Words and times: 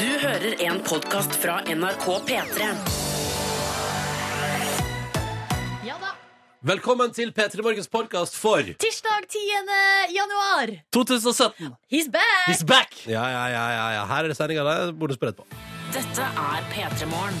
Du 0.00 0.06
hører 0.08 0.54
en 0.64 0.78
podkast 0.80 1.34
fra 1.42 1.58
NRK 1.68 2.04
P3. 2.24 2.68
Ja 5.84 5.98
da. 6.00 6.14
Velkommen 6.70 7.12
til 7.12 7.34
P3 7.36 7.60
Morgens 7.60 7.90
podkast 7.92 8.38
for 8.40 8.64
Tirsdag 8.80 9.26
10. 9.28 9.42
januar. 10.16 10.72
2017. 10.96 11.74
He's 11.92 12.08
back! 12.08 12.48
He's 12.48 12.64
back! 12.64 12.96
Ja, 13.04 13.26
ja, 13.28 13.44
ja, 13.52 13.66
ja, 13.76 13.86
ja. 13.98 14.06
Her 14.08 14.24
er 14.24 14.32
det 14.32 14.38
sendinga. 14.40 14.64
Det 14.64 14.76
er 14.86 14.96
bonusbord 15.02 15.36
på. 15.42 15.48
Dette 15.92 16.32
er 16.46 16.64
P3 16.72 17.10
Morgen. 17.12 17.36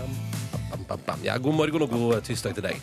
Bam, 0.00 0.84
bam, 0.88 1.06
bam. 1.06 1.22
Ja, 1.22 1.38
god 1.38 1.60
morgen 1.62 1.86
og 1.86 1.94
god 1.94 2.26
tirsdag 2.26 2.58
til 2.58 2.66
deg. 2.66 2.82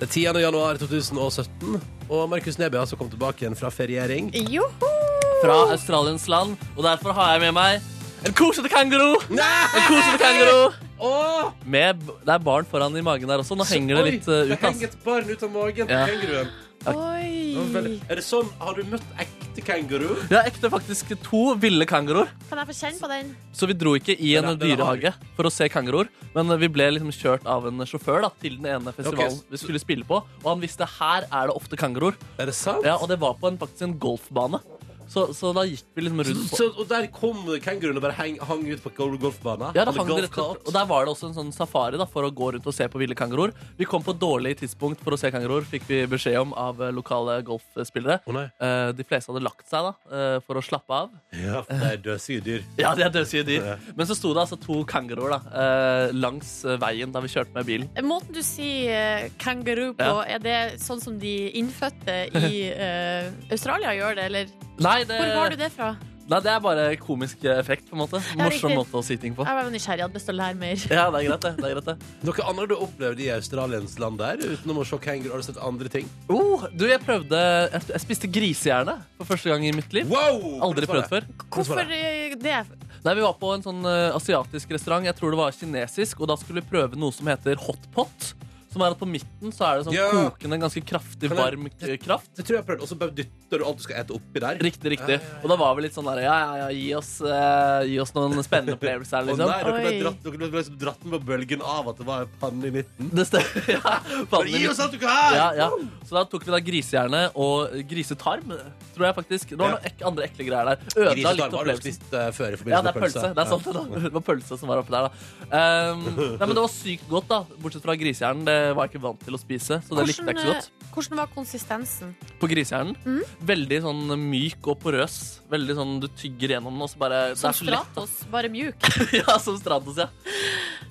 Det 0.00 0.08
er 0.08 0.10
10. 0.10 0.26
januar 0.48 0.82
2017, 0.82 1.78
og 2.08 2.26
Markus 2.34 2.58
Neby 2.58 2.74
har 2.80 2.88
altså 2.88 2.98
kommet 2.98 3.14
tilbake 3.14 3.46
igjen 3.46 3.54
fra 3.54 3.70
feriering. 3.70 4.34
Joho! 4.50 4.99
Fra 5.40 5.56
Australiens 5.72 6.28
land. 6.28 6.56
Og 6.76 6.84
derfor 6.84 7.16
har 7.16 7.34
jeg 7.34 7.46
med 7.48 7.56
meg 7.56 7.80
en 8.28 8.36
kosete 8.36 8.68
kanguro. 8.68 9.14
En 9.32 9.84
kosete 9.88 10.18
kanguro. 10.20 10.72
Åh! 11.00 11.52
Med, 11.64 12.02
det 12.26 12.34
er 12.34 12.42
barn 12.44 12.66
foran 12.68 12.96
i 12.96 13.04
magen 13.04 13.30
der 13.30 13.40
også. 13.40 13.56
Nå 13.56 13.64
henger 13.68 14.00
det 14.00 14.10
litt 14.10 14.26
uh, 14.28 14.42
Det 14.44 14.58
ut. 14.58 14.66
henger 14.66 14.90
et 14.90 14.98
barn 15.04 15.30
ut 15.30 15.46
av 15.46 15.54
magen 15.54 15.88
på 15.88 15.96
Ja. 15.96 16.02
kenguruen. 16.10 16.50
Oi. 16.88 18.00
Er 18.08 18.16
det 18.16 18.24
sånn, 18.24 18.48
Har 18.58 18.72
du 18.74 18.84
møtt 18.88 19.04
ekte 19.20 19.60
kenguru? 19.64 20.14
Ja, 20.32 20.40
ekte 20.48 20.70
faktisk 20.72 21.12
to 21.24 21.54
ville 21.60 21.84
kanguroer. 21.84 22.30
Kan 22.48 22.60
jeg 22.62 22.70
få 22.70 22.76
kjenne 22.78 23.00
på 23.00 23.10
den? 23.10 23.34
Så 23.52 23.68
vi 23.68 23.76
dro 23.76 23.92
ikke 23.98 24.16
i 24.16 24.34
en 24.36 24.48
Den 24.48 24.58
den 24.58 24.70
dyrehage 24.70 25.12
for 25.36 25.44
å 25.44 25.52
se 25.52 25.68
kanguruer. 25.68 26.08
Men 26.34 26.48
vi 26.60 26.68
ble 26.72 26.88
liksom 26.96 27.12
kjørt 27.12 27.44
av 27.44 27.66
en 27.68 27.84
sjåfør 27.84 28.24
da, 28.24 28.30
til 28.40 28.56
den 28.56 28.70
ene 28.72 28.92
festivalen 28.96 29.36
okay. 29.36 29.50
vi 29.50 29.60
skulle 29.60 29.80
spille 29.82 30.08
på. 30.08 30.22
Og 30.44 30.48
han 30.48 30.60
visste 30.60 30.88
her 30.98 31.28
er 31.28 31.50
det 31.50 31.56
ofte 31.56 31.76
kanguruer. 31.76 32.16
Er 32.38 32.48
det 32.48 32.56
sant? 32.56 32.84
Ja, 32.84 32.96
og 32.96 33.08
det 33.12 33.20
var 33.20 33.36
på 33.36 33.48
en, 33.48 33.60
faktisk 33.60 33.88
en 33.88 33.98
golfbane. 34.00 34.62
Så, 35.10 35.24
så 35.34 35.50
da 35.56 35.64
gikk 35.66 35.88
vi 35.96 36.04
liksom 36.06 36.20
rundt 36.22 36.50
på 36.52 36.56
Så, 36.60 36.66
og 36.78 36.86
der 36.90 37.08
kom 37.10 37.40
kenguruen 37.64 37.98
og 37.98 38.04
bare 38.04 38.14
hang, 38.14 38.36
hang 38.46 38.60
ut 38.70 38.82
på 38.84 38.92
gol- 38.94 39.16
golfbanen? 39.18 39.72
Ja, 39.74 39.82
det 39.82 39.88
Eller 39.88 39.98
hang 39.98 40.10
det 40.12 40.18
rett 40.28 40.36
golfkart? 40.36 40.60
og, 40.62 40.68
og 40.70 40.76
Der 40.76 40.86
var 40.86 41.04
det 41.08 41.14
også 41.16 41.30
en 41.30 41.34
sånn 41.34 41.50
safari 41.56 41.98
da, 41.98 42.06
for 42.06 42.28
å 42.28 42.30
gå 42.30 42.52
rundt 42.54 42.68
og 42.70 42.76
se 42.76 42.86
på 42.92 43.00
ville 43.02 43.16
kanguroer. 43.18 43.50
Vi 43.80 43.88
kom 43.90 44.04
på 44.06 44.14
dårlig 44.14 44.52
tidspunkt 44.62 45.02
for 45.02 45.16
å 45.16 45.18
se 45.18 45.32
kanguroer, 45.34 45.66
fikk 45.66 45.88
vi 45.90 45.98
beskjed 46.12 46.38
om 46.44 46.54
av 46.54 46.78
eh, 46.86 46.92
lokale 46.94 47.40
golfspillere. 47.48 48.20
Å 48.30 48.36
nei. 48.36 48.44
Eh, 48.62 48.92
de 49.00 49.06
fleste 49.08 49.32
hadde 49.32 49.42
lagt 49.42 49.66
seg 49.70 49.88
da, 49.88 49.92
eh, 50.14 50.36
for 50.46 50.60
å 50.60 50.62
slappe 50.62 50.94
av. 51.02 51.10
Ja, 51.34 51.64
for 51.66 51.74
det 51.82 51.90
er 51.96 52.00
dødssyke 52.06 52.44
dyr. 52.48 52.62
Ja, 52.78 52.94
de 52.94 53.06
er 53.08 53.12
dødsige 53.18 53.44
dyr. 53.50 53.66
Men 53.98 54.06
så 54.06 54.14
sto 54.18 54.30
det 54.36 54.44
altså 54.46 54.60
to 54.62 54.78
kanguroer 54.90 55.34
da, 55.34 55.40
eh, 55.64 56.14
langs 56.14 56.54
eh, 56.64 56.78
veien 56.86 57.10
da 57.10 57.24
vi 57.26 57.32
kjørte 57.34 57.56
med 57.58 57.66
bilen. 57.66 57.90
Måten 58.06 58.34
du 58.38 58.40
sier 58.46 59.26
uh, 59.26 59.28
kanguru 59.42 59.90
på, 59.98 60.06
Ja. 60.06 60.22
er 60.38 60.42
det 60.46 60.56
sånn 60.82 61.02
som 61.02 61.18
de 61.18 61.34
innfødte 61.58 62.20
i 62.38 62.54
eh, 62.86 63.30
Australia 63.50 63.92
gjør 63.98 64.18
det, 64.22 64.30
eller 64.30 64.56
Nei 64.80 64.99
det, 65.08 65.18
hvor 65.20 65.36
har 65.40 65.52
du 65.54 65.60
det 65.60 65.72
fra? 65.74 65.94
nei, 66.30 66.38
det 66.44 66.50
er 66.52 66.60
bare 66.62 66.82
komisk 67.00 67.42
effekt, 67.50 67.88
på 67.90 67.96
en 67.96 68.02
måte. 68.04 68.20
Morsom 68.38 68.74
måte 68.78 68.98
å 69.00 69.02
si 69.02 69.16
ting 69.20 69.34
på. 69.34 69.42
Jeg 69.46 69.56
var 69.56 69.70
nysgjerrig, 69.74 70.04
hadde 70.06 70.18
lyst 70.20 70.28
til 70.30 70.36
å 70.36 70.38
lære 70.38 70.58
mer. 70.60 70.84
Ja, 70.86 71.06
det 71.10 71.22
er 71.22 71.26
greit, 71.26 71.46
det. 71.46 71.52
det, 71.56 71.70
er 71.70 71.74
greit, 71.74 71.88
det. 71.88 72.10
Noe 72.28 72.44
annet 72.52 72.70
du 72.70 72.74
har 72.76 72.84
opplevd 72.86 73.22
i 73.24 73.30
Australiens 73.34 73.96
land 74.02 74.20
der, 74.22 74.44
utenom 74.44 74.82
å 74.82 74.84
se 74.86 75.00
kenguru? 75.02 75.32
Har 75.34 75.42
du 75.42 75.48
sett 75.48 75.58
andre 75.70 75.90
ting? 75.92 76.10
Oh, 76.30 76.66
du, 76.70 76.86
jeg 76.90 77.02
prøvde 77.02 77.40
Jeg, 77.40 77.82
jeg 77.90 78.04
spiste 78.04 78.30
grisehjerne 78.30 78.94
for 79.18 79.32
første 79.32 79.50
gang 79.50 79.66
i 79.66 79.72
mitt 79.74 79.96
liv. 79.96 80.10
Wow! 80.12 80.60
Aldri 80.68 80.86
prøvd 80.90 81.10
før. 81.10 81.26
Hvorfor 81.48 81.82
eh, 81.82 82.36
det? 82.38 82.60
Nei, 83.00 83.16
Vi 83.16 83.24
var 83.24 83.34
på 83.40 83.50
en 83.56 83.64
sånn 83.64 83.82
eh, 83.88 84.10
asiatisk 84.14 84.76
restaurant. 84.76 85.08
Jeg 85.08 85.18
tror 85.18 85.34
det 85.34 85.40
var 85.40 85.56
kinesisk. 85.56 86.22
Og 86.22 86.30
da 86.30 86.38
skulle 86.38 86.62
vi 86.62 86.70
prøve 86.70 87.00
noe 87.00 87.14
som 87.16 87.30
heter 87.32 87.58
hotpot. 87.66 88.30
Som 88.70 88.82
er 88.86 88.92
at 88.94 88.98
på 89.00 89.06
midten 89.10 89.50
så 89.50 89.64
er 89.66 89.78
det 89.80 89.86
sånn 89.88 89.94
Ja. 89.96 90.08
kokende, 90.30 90.58
ganske 90.62 90.82
kraftig 90.86 91.26
Kan 91.28 91.36
jeg- 91.36 91.58
varm 91.58 91.64
k- 91.70 91.96
kraft. 91.98 92.28
Det 92.36 92.44
tror 92.46 92.56
jeg 92.60 92.66
prøvde, 92.66 92.82
og 92.82 92.88
så 92.88 92.96
bare 93.00 93.10
dytter 93.10 93.58
du 93.58 93.64
alt 93.66 93.76
du 93.78 93.82
skal 93.82 93.96
ete 93.98 94.14
oppi 94.14 94.38
der. 94.38 94.58
Riktig, 94.62 94.92
riktig. 94.94 95.16
Ja, 95.18 95.26
ja, 95.26 95.34
ja. 95.34 95.40
Og 95.42 95.48
da 95.50 95.56
var 95.56 95.74
vi 95.74 95.82
litt 95.82 95.92
sånn 95.94 96.04
der 96.06 96.22
Ja, 96.22 96.36
ja, 96.38 96.54
ja, 96.62 96.68
gi 96.70 96.94
oss, 96.94 97.20
eh, 97.20 97.82
gi 97.90 97.98
oss 97.98 98.12
noen 98.14 98.38
spennende 98.46 98.76
opplevelser 98.78 99.10
her, 99.18 99.22
Å 99.22 99.26
liksom. 99.26 99.48
nei, 99.50 99.58
dere 99.64 99.72
ble, 99.74 99.90
Oi. 99.90 100.02
dratt, 100.04 100.22
dere 100.22 100.38
ble 100.38 100.50
liksom 100.62 100.78
dratt 100.78 101.04
med 101.04 101.20
på 101.20 101.26
bølgen 101.26 101.62
av 101.66 101.88
at 101.88 101.96
det 101.98 102.06
var 102.06 102.20
en 102.22 102.28
panne 102.40 102.64
i 102.64 102.70
midten. 102.70 103.10
Det 103.10 103.26
stemmer. 103.26 103.68
ja, 103.74 104.24
Bare 104.30 104.46
gi 104.46 104.68
oss 104.70 104.78
alt 104.78 104.92
du 104.92 104.98
kan! 104.98 105.34
ja, 105.34 105.50
ja. 105.52 105.68
Så 106.06 106.10
da 106.14 106.24
tok 106.30 106.44
vi 106.46 106.50
da 106.54 106.60
grisehjerne 106.62 107.24
og 107.34 107.74
grisetarm, 107.90 108.46
tror 108.94 109.04
jeg 109.10 109.14
faktisk. 109.18 109.48
Det 109.50 109.58
var 109.58 109.74
noen 109.74 109.84
ek 109.90 110.00
andre 110.06 110.28
ekle 110.30 110.46
greier 110.46 110.64
der. 110.70 110.78
Ødela 110.94 111.10
litt 111.10 111.24
Grisetarm 111.26 111.40
har 111.40 111.50
du 111.50 111.56
opplevelsen. 111.58 111.98
spist 111.98 112.14
eh, 112.14 112.30
før 112.30 112.46
i 112.46 112.50
Ja, 112.54 112.56
forbindelse 112.56 112.70
det 112.70 112.90
er 112.90 112.94
med 112.94 113.02
pølse. 113.02 113.34
Det 113.34 113.42
er 113.42 113.50
sant, 113.50 113.64
det, 113.64 113.74
da. 113.74 113.82
Det 114.06 114.12
var 114.14 114.20
pølse 114.30 114.58
som 114.62 114.68
var 114.68 114.78
oppi 114.78 114.94
der, 114.94 115.10
da. 115.10 115.90
Um, 115.90 116.04
nei, 116.38 116.46
men 116.46 116.54
det 116.54 116.62
var 116.62 116.70
sykt 116.70 117.08
godt, 117.10 117.26
da. 117.28 117.42
Bortsett 117.58 117.82
fra 117.82 117.96
grisehjernen. 117.98 118.44
Det 118.44 118.59
var 118.76 118.86
jeg 118.86 118.92
ikke 118.94 119.02
vant 119.04 119.24
til 119.26 119.36
å 119.36 119.40
spise, 119.40 119.80
så 119.86 119.98
det 119.98 120.06
likte 120.10 120.24
jeg 120.26 120.36
ikke 120.36 120.44
så 120.46 120.52
godt. 120.54 120.68
eh, 120.70 120.92
hvordan 120.94 121.20
var 121.22 121.32
konsistensen? 121.34 122.14
På 122.40 122.48
grisehjernen. 122.50 122.96
Mm. 123.06 123.22
Veldig 123.52 123.80
sånn 123.86 124.02
myk 124.30 124.70
og 124.72 124.78
porøs. 124.82 125.16
Veldig 125.52 125.76
sånn 125.78 125.96
Du 126.02 126.08
tygger 126.08 126.56
gjennom 126.56 126.74
den, 126.76 126.84
og 126.86 126.90
så 126.92 127.00
bare 127.02 127.20
Som 127.38 127.54
så 127.56 127.66
lett. 127.68 127.80
Stratos, 127.90 128.16
bare 128.32 128.50
mjuk. 128.52 128.90
ja, 129.20 129.38
som 129.42 129.58
Stratos, 129.60 130.00
ja. 130.04 130.08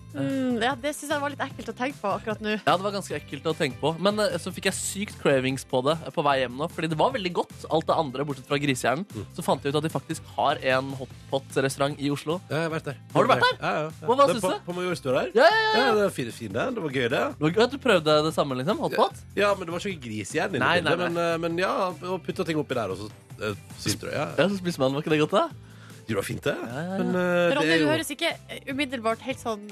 Mm, 0.09 0.55
ja, 0.63 0.71
det 0.73 0.91
syns 0.97 1.11
jeg 1.13 1.21
var 1.21 1.29
litt 1.29 1.41
ekkelt 1.43 1.67
å 1.69 1.73
tenke 1.77 1.99
på 2.01 2.09
akkurat 2.17 2.39
nå. 2.41 2.55
Ja, 2.65 2.73
det 2.73 2.81
var 2.81 2.93
ganske 2.95 3.13
ekkelt 3.13 3.45
å 3.45 3.53
tenke 3.57 3.77
på. 3.81 3.91
Men 4.01 4.17
eh, 4.23 4.37
så 4.41 4.49
fikk 4.55 4.65
jeg 4.71 4.77
sykt 4.77 5.19
cravings 5.21 5.65
på 5.69 5.83
det 5.85 5.93
eh, 6.01 6.09
på 6.15 6.23
vei 6.25 6.39
hjem 6.41 6.55
nå. 6.57 6.67
Fordi 6.73 6.89
det 6.89 6.97
var 6.97 7.11
veldig 7.13 7.31
godt, 7.37 7.53
alt 7.69 7.85
det 7.89 7.97
andre, 8.01 8.25
bortsett 8.25 8.49
fra 8.49 8.57
grisehjernen. 8.61 9.05
Mm. 9.13 9.27
Så 9.37 9.45
fant 9.45 9.61
jeg 9.67 9.69
ut 9.75 9.77
at 9.77 9.85
de 9.85 9.91
faktisk 9.93 10.25
har 10.35 10.57
en 10.73 10.89
hotpot-restaurant 10.97 12.01
i 12.01 12.09
Oslo. 12.13 12.39
Ja, 12.49 12.63
jeg 12.63 12.69
har 12.69 12.73
vært 12.73 12.89
der. 12.89 12.97
Har 13.13 13.27
du 13.29 13.33
vært 13.35 13.45
der? 13.45 13.59
Ja, 13.61 13.69
ja, 13.69 13.85
ja. 13.85 13.93
Hva- 14.01 14.17
hva 14.17 14.25
Det 14.25 14.25
er 14.25 14.39
syns 14.39 14.47
på, 14.47 14.51
du? 14.55 14.65
På 14.65 14.77
Majorstua 14.79 15.15
der? 15.19 15.31
Ja, 15.37 15.45
ja, 15.53 15.61
ja. 15.61 15.85
Ja, 15.85 15.93
det 15.99 16.03
var 16.07 16.15
fint, 16.17 16.33
fint 16.39 16.57
det. 16.57 16.67
Det 16.79 16.85
var 16.87 16.97
gøy, 16.99 17.07
det. 17.13 17.23
Det 17.37 17.45
var 17.47 17.55
gøy 17.59 17.63
at 17.67 17.71
du 17.77 17.79
prøvde 17.85 18.17
det 18.29 18.33
samme, 18.35 18.57
liksom. 18.63 18.81
Hotpot. 18.87 19.23
Ja, 19.37 19.53
men 19.55 19.69
det 19.69 19.77
var 19.77 19.85
ikke 19.93 20.03
grisehjern 20.09 20.55
inni 20.57 20.65
Nei, 20.65 20.75
nei, 20.81 20.95
bildet. 20.97 21.13
Men, 21.13 21.23
eh, 21.29 21.37
men 21.45 21.61
ja, 21.61 21.73
og 21.93 22.21
putta 22.25 22.45
ting 22.49 22.57
oppi 22.61 22.77
der, 22.77 22.89
og 22.95 22.97
så 23.05 23.09
uh, 23.45 23.53
syns 23.77 23.99
du 24.01 24.09
ja. 24.09 24.29
Ja, 24.37 24.49
så 24.49 24.57
spiser 24.57 24.81
man, 24.87 24.97
var 24.97 25.05
ikke 25.05 25.13
det 25.13 25.21
godt, 25.27 25.37
da? 25.37 25.69
Det 26.09 26.17
var 26.17 26.25
fint, 26.25 26.41
det. 26.43 26.55
Ja, 26.57 26.69
ja, 26.73 26.83
ja. 26.89 26.97
Men 27.03 27.09
eh, 27.13 27.31
det 27.51 27.57
Ronny, 27.59 27.69
er 27.69 27.77
du 27.77 27.85
jo 27.85 27.91
høres 27.93 28.09
ikke 28.15 28.31
umiddelbart 28.71 29.21
helt 29.27 29.41
sånn 29.43 29.67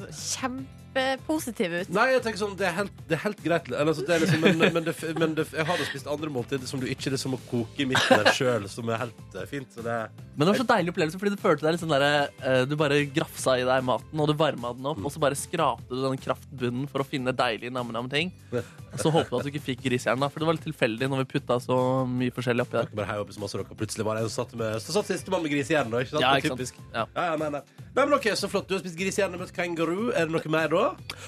kjempepositiv 0.97 1.75
ut. 1.81 1.91
Nei, 1.93 2.07
jeg 2.15 2.23
tenker 2.25 2.41
sånn, 2.41 2.55
det 2.59 2.67
er 2.69 2.75
helt, 2.79 3.01
det 3.09 3.17
er 3.17 3.23
helt 3.23 3.43
greit. 3.43 3.69
Eller, 3.69 3.91
altså, 3.93 4.05
det 4.07 4.15
er 4.15 4.23
liksom, 4.25 4.43
men 4.43 4.73
men, 4.77 4.87
det, 4.87 4.95
men 5.19 5.35
det, 5.37 5.45
jeg 5.53 5.67
har 5.69 5.79
da 5.79 5.87
spist 5.87 6.09
andre 6.11 6.31
måltider 6.33 6.69
som 6.69 6.81
du 6.81 6.87
ikke 6.89 7.13
liksom 7.13 7.35
må 7.35 7.41
koke 7.49 7.83
i 7.83 7.87
midten 7.89 8.23
der 8.23 8.31
sjøl, 8.35 8.67
som 8.71 8.89
er 8.91 9.03
helt 9.05 9.37
eh, 9.37 9.47
fint. 9.49 9.69
Så 9.73 9.85
det 9.85 9.97
Men 10.33 10.45
det 10.45 10.51
var 10.53 10.61
så 10.61 10.67
deilig 10.73 10.93
opplevelse, 10.93 11.21
fordi 11.21 11.35
du 11.35 11.41
følte 11.41 11.67
deg 11.67 11.75
litt 11.77 11.83
sånn 11.83 11.93
der, 11.93 12.07
eh, 12.41 12.63
Du 12.69 12.75
bare 12.79 12.99
grafsa 13.13 13.57
i 13.61 13.67
deg 13.67 13.85
maten, 13.87 14.23
og 14.23 14.31
du 14.31 14.35
varma 14.37 14.73
den 14.77 14.89
opp, 14.89 15.03
og 15.03 15.13
så 15.13 15.21
bare 15.23 15.37
skrapte 15.37 15.93
du 15.93 16.01
den 16.03 16.19
kraftbunnen 16.21 16.89
for 16.91 17.03
å 17.03 17.07
finne 17.07 17.35
deilige 17.35 17.73
nam-nam-ting. 17.73 18.33
Og 18.51 19.01
så 19.01 19.11
håpet 19.13 19.29
du 19.31 19.37
at 19.37 19.47
du 19.47 19.51
ikke 19.53 19.65
fikk 19.71 19.85
grisehjerne, 19.85 20.21
da, 20.23 20.31
for 20.33 20.41
det 20.41 20.49
var 20.49 20.57
litt 20.57 20.65
tilfeldig 20.65 21.09
når 21.11 21.23
vi 21.23 21.31
putta 21.37 21.59
så 21.61 21.77
mye 22.09 22.33
forskjellig 22.33 22.65
oppi 22.65 22.79
der. 22.79 22.91
Bare 22.97 23.19
opp 23.21 23.27
oppi 23.27 23.35
så 23.35 23.43
masse 23.43 23.59
og 23.59 23.75
Plutselig 23.77 24.05
var 24.07 24.17
det 24.17 24.23
en 24.23 24.29
som 24.31 24.45
satt 24.45 24.55
med 24.57 24.79
Så 24.81 24.95
satt 24.95 25.09
sistemann 25.11 25.43
med 25.43 25.51
grisehjerne, 25.51 25.91
da. 25.91 26.01
Ikke 26.01 26.15
sant? 26.15 26.23
Ja, 26.23 26.33
ikke 26.39 26.53
sant. 26.53 26.61
typisk. 26.61 26.79
Ja. 26.93 27.05
Ja, 27.15 27.25
ja, 27.31 27.35
nei, 27.41 27.49
nei. 27.57 27.61
nei, 27.93 28.05
men 28.05 28.15
ok, 28.17 28.29
Så 28.39 28.49
flott. 28.51 28.67
Du 28.69 28.75
har 28.75 28.81
spist 28.83 28.97
grisehjerne 28.99 29.39
med 29.39 29.51
kenguru. 29.53 30.09
Er 30.13 30.27
det 30.27 30.33
noe 30.33 30.53
mer 30.53 30.71
da? 30.71 30.86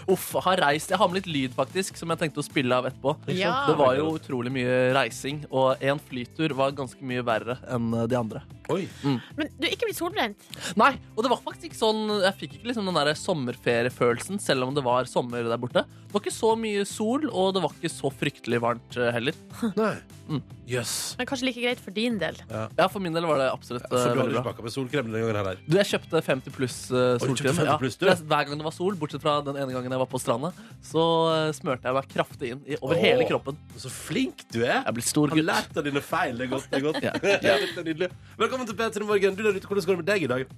Uff, 0.09 0.31
har 0.45 0.61
reist. 0.63 0.91
Jeg 0.93 0.99
har 1.01 1.09
med 1.09 1.19
litt 1.19 1.29
lyd, 1.29 1.55
faktisk, 1.57 1.97
som 1.99 2.11
jeg 2.13 2.21
tenkte 2.21 2.41
å 2.41 2.45
spille 2.45 2.75
av 2.75 2.87
etterpå. 2.89 3.15
Ja. 3.35 3.65
Det 3.69 3.75
var 3.79 3.97
jo 3.99 4.13
utrolig 4.17 4.53
mye 4.53 4.77
reising, 4.95 5.43
og 5.49 5.81
én 5.83 5.99
flytur 6.09 6.55
var 6.57 6.75
ganske 6.77 7.03
mye 7.05 7.23
verre 7.25 7.59
enn 7.69 7.91
de 8.09 8.17
andre. 8.19 8.43
Oi. 8.69 8.83
Men 9.03 9.49
du 9.57 9.65
er 9.65 9.73
ikke 9.73 9.89
blitt 9.89 9.97
solbrent? 9.97 10.45
Nei, 10.79 10.91
og 11.15 11.25
det 11.25 11.31
var 11.31 11.41
faktisk 11.41 11.71
ikke 11.71 11.79
sånn 11.79 12.11
Jeg 12.21 12.35
fikk 12.37 12.51
ikke 12.59 12.69
liksom 12.69 12.85
den 12.85 12.99
der 12.99 13.17
sommerferiefølelsen, 13.17 14.37
selv 14.43 14.67
om 14.67 14.75
det 14.77 14.85
var 14.85 15.09
sommer 15.09 15.47
der 15.47 15.61
borte. 15.61 15.85
Det 15.87 16.13
var 16.13 16.23
ikke 16.23 16.35
så 16.35 16.53
mye 16.59 16.85
sol, 16.89 17.25
og 17.29 17.55
det 17.55 17.65
var 17.65 17.75
ikke 17.75 17.91
så 17.93 18.13
fryktelig 18.13 18.61
varmt 18.63 18.97
eh, 18.99 19.11
heller. 19.15 19.37
Nei. 19.77 19.95
Mm. 20.29 20.41
Yes. 20.69 21.15
Men 21.17 21.25
kanskje 21.25 21.47
like 21.47 21.61
greit 21.63 21.79
for 21.81 21.95
din 21.95 22.19
del. 22.21 22.35
Ja, 22.49 22.85
for 22.91 23.01
min 23.01 23.15
del 23.15 23.25
var 23.25 23.39
det 23.41 23.47
absolutt 23.49 23.87
For 23.89 23.97
eh, 23.97 24.13
du 24.13 24.35
hadde 24.37 24.51
ikke 24.53 24.65
med 24.65 24.73
solkrem 24.73 25.07
denne 25.09 25.23
gangen 25.23 25.39
heller? 25.39 25.61
Du, 25.65 25.77
jeg 25.79 25.89
kjøpte 25.89 26.21
50 26.27 26.53
pluss 26.53 26.75
uh, 26.93 27.17
solkrem. 27.23 27.57
50 27.57 27.79
plus, 27.81 27.97
du? 27.97 28.05
Ja, 28.05 28.13
hver 28.13 28.45
gang 28.45 28.61
det 28.61 28.67
var 28.67 28.75
sol, 28.75 28.97
bortsett 28.99 29.23
fra 29.23 29.39
den 29.45 29.57
ene 29.57 29.73
gangen 29.73 29.95
jeg 29.95 30.03
var 30.03 30.09
på 30.11 30.21
stranda, 30.21 30.51
så 30.85 31.03
eh, 31.33 31.49
smørte 31.57 31.89
jeg 31.89 31.97
meg 31.97 32.11
kraftig 32.13 32.53
inn 32.53 32.61
i, 32.67 32.77
over 32.77 32.93
oh, 32.93 33.01
hele 33.01 33.25
kroppen. 33.29 33.57
Så 33.81 33.91
flink 33.93 34.45
du 34.53 34.61
er. 34.61 34.83
Jeg 34.83 34.97
blitt 34.99 35.09
stor 35.09 35.33
Har 35.33 35.43
lært 35.49 35.81
av 35.81 35.89
dine 35.89 36.05
feil. 36.05 36.37
Det 36.37 36.45
er 36.45 36.53
godt. 36.53 36.69
det 36.69 36.79
er 36.79 36.85
godt 36.85 37.01
Ja. 37.09 37.15
Ja, 37.49 37.57
det 37.63 37.81
er 37.81 37.89
nydelig. 37.89 38.11
Velkommen 38.37 38.69
til 38.69 38.77
P3 38.77 39.09
Morgen. 39.09 39.37
Du 39.39 39.45
der 39.47 39.57
ute, 39.57 39.65
Hvordan 39.65 39.89
går 39.89 39.97
det 39.97 40.03
med 40.03 40.09
deg 40.13 40.27
i 40.27 40.31
dag? 40.35 40.57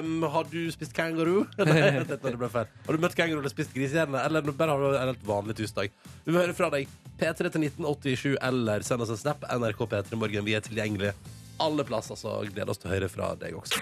Um, 0.00 0.28
har 0.32 0.48
du 0.48 0.60
spist 0.72 0.96
kenguru? 0.96 1.44
Nei, 1.68 1.80
dette 2.08 2.36
ble 2.40 2.52
feil. 2.56 2.72
Har 2.88 2.96
du 2.96 3.04
møtt 3.04 3.18
kenguru 3.18 3.42
eller 3.42 3.52
spist 3.52 3.76
grisehjerne? 3.76 4.24
Eller 4.24 4.54
bare 4.54 4.72
har 4.72 4.80
du 4.80 4.96
en 4.96 5.10
helt 5.12 5.26
vanlig 5.28 5.60
tirsdag? 5.60 5.92
Vi 6.24 6.32
vil 6.32 6.40
høre 6.40 6.56
fra 6.56 6.72
deg. 6.72 6.88
P3 7.20 7.48
til 7.54 7.66
1987 7.68 8.36
eller 8.42 8.84
send 8.86 9.04
oss 9.04 9.14
en 9.14 9.20
snap. 9.20 9.46
NRK 9.46 9.86
P3 9.86 10.18
Morgen. 10.18 10.46
Vi 10.46 10.56
er 10.56 10.64
tilgjengelige 10.64 11.14
alle 11.62 11.86
plasser, 11.86 12.18
så 12.18 12.40
gleder 12.48 12.72
oss 12.74 12.82
til 12.82 12.90
å 12.90 12.94
høre 12.96 13.08
fra 13.12 13.32
deg 13.38 13.54
også. 13.58 13.78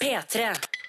P3. 0.00 0.48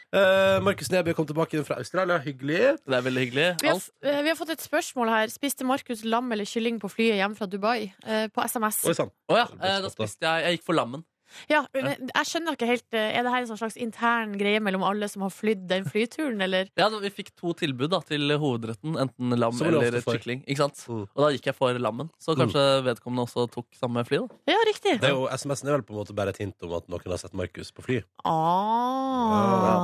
Uh, 0.09 0.57
Markus 0.65 0.89
Neby 0.89 1.13
kom 1.13 1.27
tilbake 1.29 1.61
fra 1.67 1.77
Australia. 1.77 2.17
Hyggelig. 2.23 2.61
Det 2.81 2.95
er 2.97 3.03
veldig 3.05 3.25
hyggelig. 3.25 3.47
Vi 3.61 3.69
har, 3.69 3.81
eh, 4.01 4.21
vi 4.25 4.31
har 4.31 4.37
fått 4.39 4.55
et 4.55 4.63
spørsmål 4.63 5.11
her. 5.13 5.27
Spiste 5.29 5.67
Markus 5.67 6.01
lam 6.03 6.31
eller 6.31 6.49
kylling 6.49 6.79
på 6.81 6.89
flyet 6.89 7.19
hjem 7.19 7.35
fra 7.37 7.45
Dubai? 7.45 7.91
Uh, 8.07 8.25
på 8.33 8.41
SMS. 8.41 8.81
Oi 8.89 8.95
oh, 8.97 9.37
ja, 9.37 9.45
godt, 9.45 9.83
da. 9.83 9.89
spiste 9.93 10.25
jeg 10.25 10.43
Jeg 10.47 10.57
gikk 10.57 10.65
for 10.65 10.79
lammen. 10.79 11.05
Ja, 11.51 11.63
men 11.75 12.09
jeg 12.09 12.27
skjønner 12.29 12.57
ikke 12.57 12.69
helt 12.69 12.97
eh, 12.97 13.11
Er 13.17 13.25
det 13.25 13.33
her 13.33 13.43
en 13.43 13.49
sånn 13.51 13.59
slags 13.61 13.77
intern 13.79 14.35
greie 14.39 14.61
mellom 14.63 14.83
alle 14.87 15.09
som 15.11 15.23
har 15.25 15.33
flydd 15.33 15.67
den 15.69 15.87
flyturen, 15.89 16.41
eller? 16.45 16.69
Ja, 16.79 16.89
da, 16.89 17.01
Vi 17.03 17.11
fikk 17.13 17.31
to 17.39 17.53
tilbud 17.57 17.93
da, 17.93 18.01
til 18.05 18.33
hovedretten, 18.41 18.97
enten 18.99 19.37
lam 19.37 19.61
eller 19.65 19.99
kykling. 20.03 20.43
Ikke 20.45 20.65
sant? 20.65 20.83
Mm. 20.89 21.05
Og 21.07 21.23
da 21.25 21.31
gikk 21.35 21.51
jeg 21.51 21.57
for 21.57 21.79
lammen. 21.81 22.11
Så 22.21 22.35
kanskje 22.39 22.65
vedkommende 22.87 23.27
også 23.27 23.47
tok 23.53 23.67
samme 23.77 24.03
fly. 24.07 24.23
da 24.25 24.55
Ja, 24.55 24.59
riktig. 24.67 24.97
Det 25.01 25.09
er 25.11 25.15
jo, 25.15 25.27
SMS-en 25.31 25.71
er 25.71 25.79
vel 25.79 25.87
på 25.87 25.95
en 25.95 26.01
måte 26.01 26.15
bare 26.17 26.33
et 26.33 26.41
hint 26.41 26.67
om 26.67 26.75
at 26.77 26.89
noen 26.91 27.13
har 27.13 27.21
sett 27.21 27.37
Markus 27.37 27.73
på 27.75 27.85
fly. 27.85 28.01
Ah. 28.27 29.33
Ja, 29.33 29.75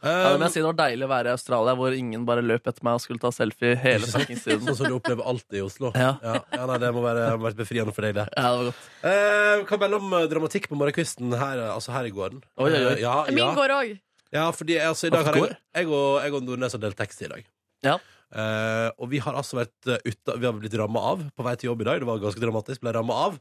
Um, 0.00 0.36
men 0.36 0.44
jeg 0.46 0.52
sier 0.54 0.64
Det 0.64 0.68
var 0.68 0.78
deilig 0.78 1.06
å 1.06 1.10
være 1.10 1.30
i 1.30 1.34
Australia, 1.36 1.74
hvor 1.78 1.94
ingen 1.96 2.24
bare 2.28 2.44
løp 2.44 2.68
etter 2.68 2.84
meg 2.86 2.98
og 2.98 3.02
skulle 3.04 3.22
ta 3.22 3.30
selfie 3.34 3.76
hele. 3.80 4.08
Sånn 4.10 4.74
som 4.76 4.88
du 4.88 4.96
opplever 4.98 5.24
alltid 5.26 5.60
i 5.60 5.64
Oslo. 5.64 5.92
Ja. 5.96 6.14
Ja, 6.22 6.40
ja 6.52 6.66
nei, 6.68 6.78
Det 6.82 6.90
må 6.96 7.04
være, 7.04 7.28
må 7.36 7.48
være 7.48 7.60
befriende 7.60 7.94
for 7.96 8.06
deg, 8.06 8.16
det. 8.18 8.26
Ja, 8.36 8.50
det 8.50 8.58
var 8.58 8.68
godt. 8.70 8.88
Eh, 9.12 9.64
kan 9.70 9.82
melde 9.82 10.00
om 10.02 10.18
eh, 10.18 10.26
dramatikk 10.32 10.68
på 10.72 10.78
morgenkvisten 10.80 11.32
her, 11.36 11.62
altså 11.72 11.94
her 11.96 12.08
i 12.08 12.12
gården. 12.14 12.42
Oi, 12.58 12.68
oi, 12.68 12.82
oi. 12.82 12.92
Eh, 12.96 13.00
ja, 13.04 13.16
Min 13.30 13.44
ja. 13.44 13.52
går 13.56 13.76
òg. 13.78 13.96
ja, 14.36 14.50
fordi 14.56 14.78
altså, 14.82 15.08
i 15.08 15.14
dag 15.14 15.24
har 15.26 15.38
jeg, 15.38 15.46
går? 15.46 15.56
jeg, 15.80 15.90
og, 15.92 16.20
jeg 16.24 16.36
og 16.36 16.46
Nordnes 16.50 16.76
har 16.76 16.84
delt 16.84 17.00
tekst 17.00 17.24
i 17.24 17.32
dag. 17.32 17.48
Ja. 17.86 17.98
Eh, 18.36 18.88
og 18.98 19.10
vi 19.12 19.20
har 19.22 19.36
altså 19.38 19.60
vært 19.60 19.86
uh, 19.86 20.00
ute, 20.02 20.34
Vi 20.34 20.48
har 20.48 20.56
blitt 20.56 20.74
ramma 20.74 21.02
av 21.12 21.20
på 21.30 21.44
vei 21.46 21.54
til 21.56 21.70
jobb 21.70 21.84
i 21.84 21.88
dag. 21.90 22.02
Det 22.02 22.08
var 22.08 22.22
ganske 22.24 22.42
dramatisk. 22.42 22.82
Ble 22.82 22.94
ramma 22.96 23.20
av 23.28 23.38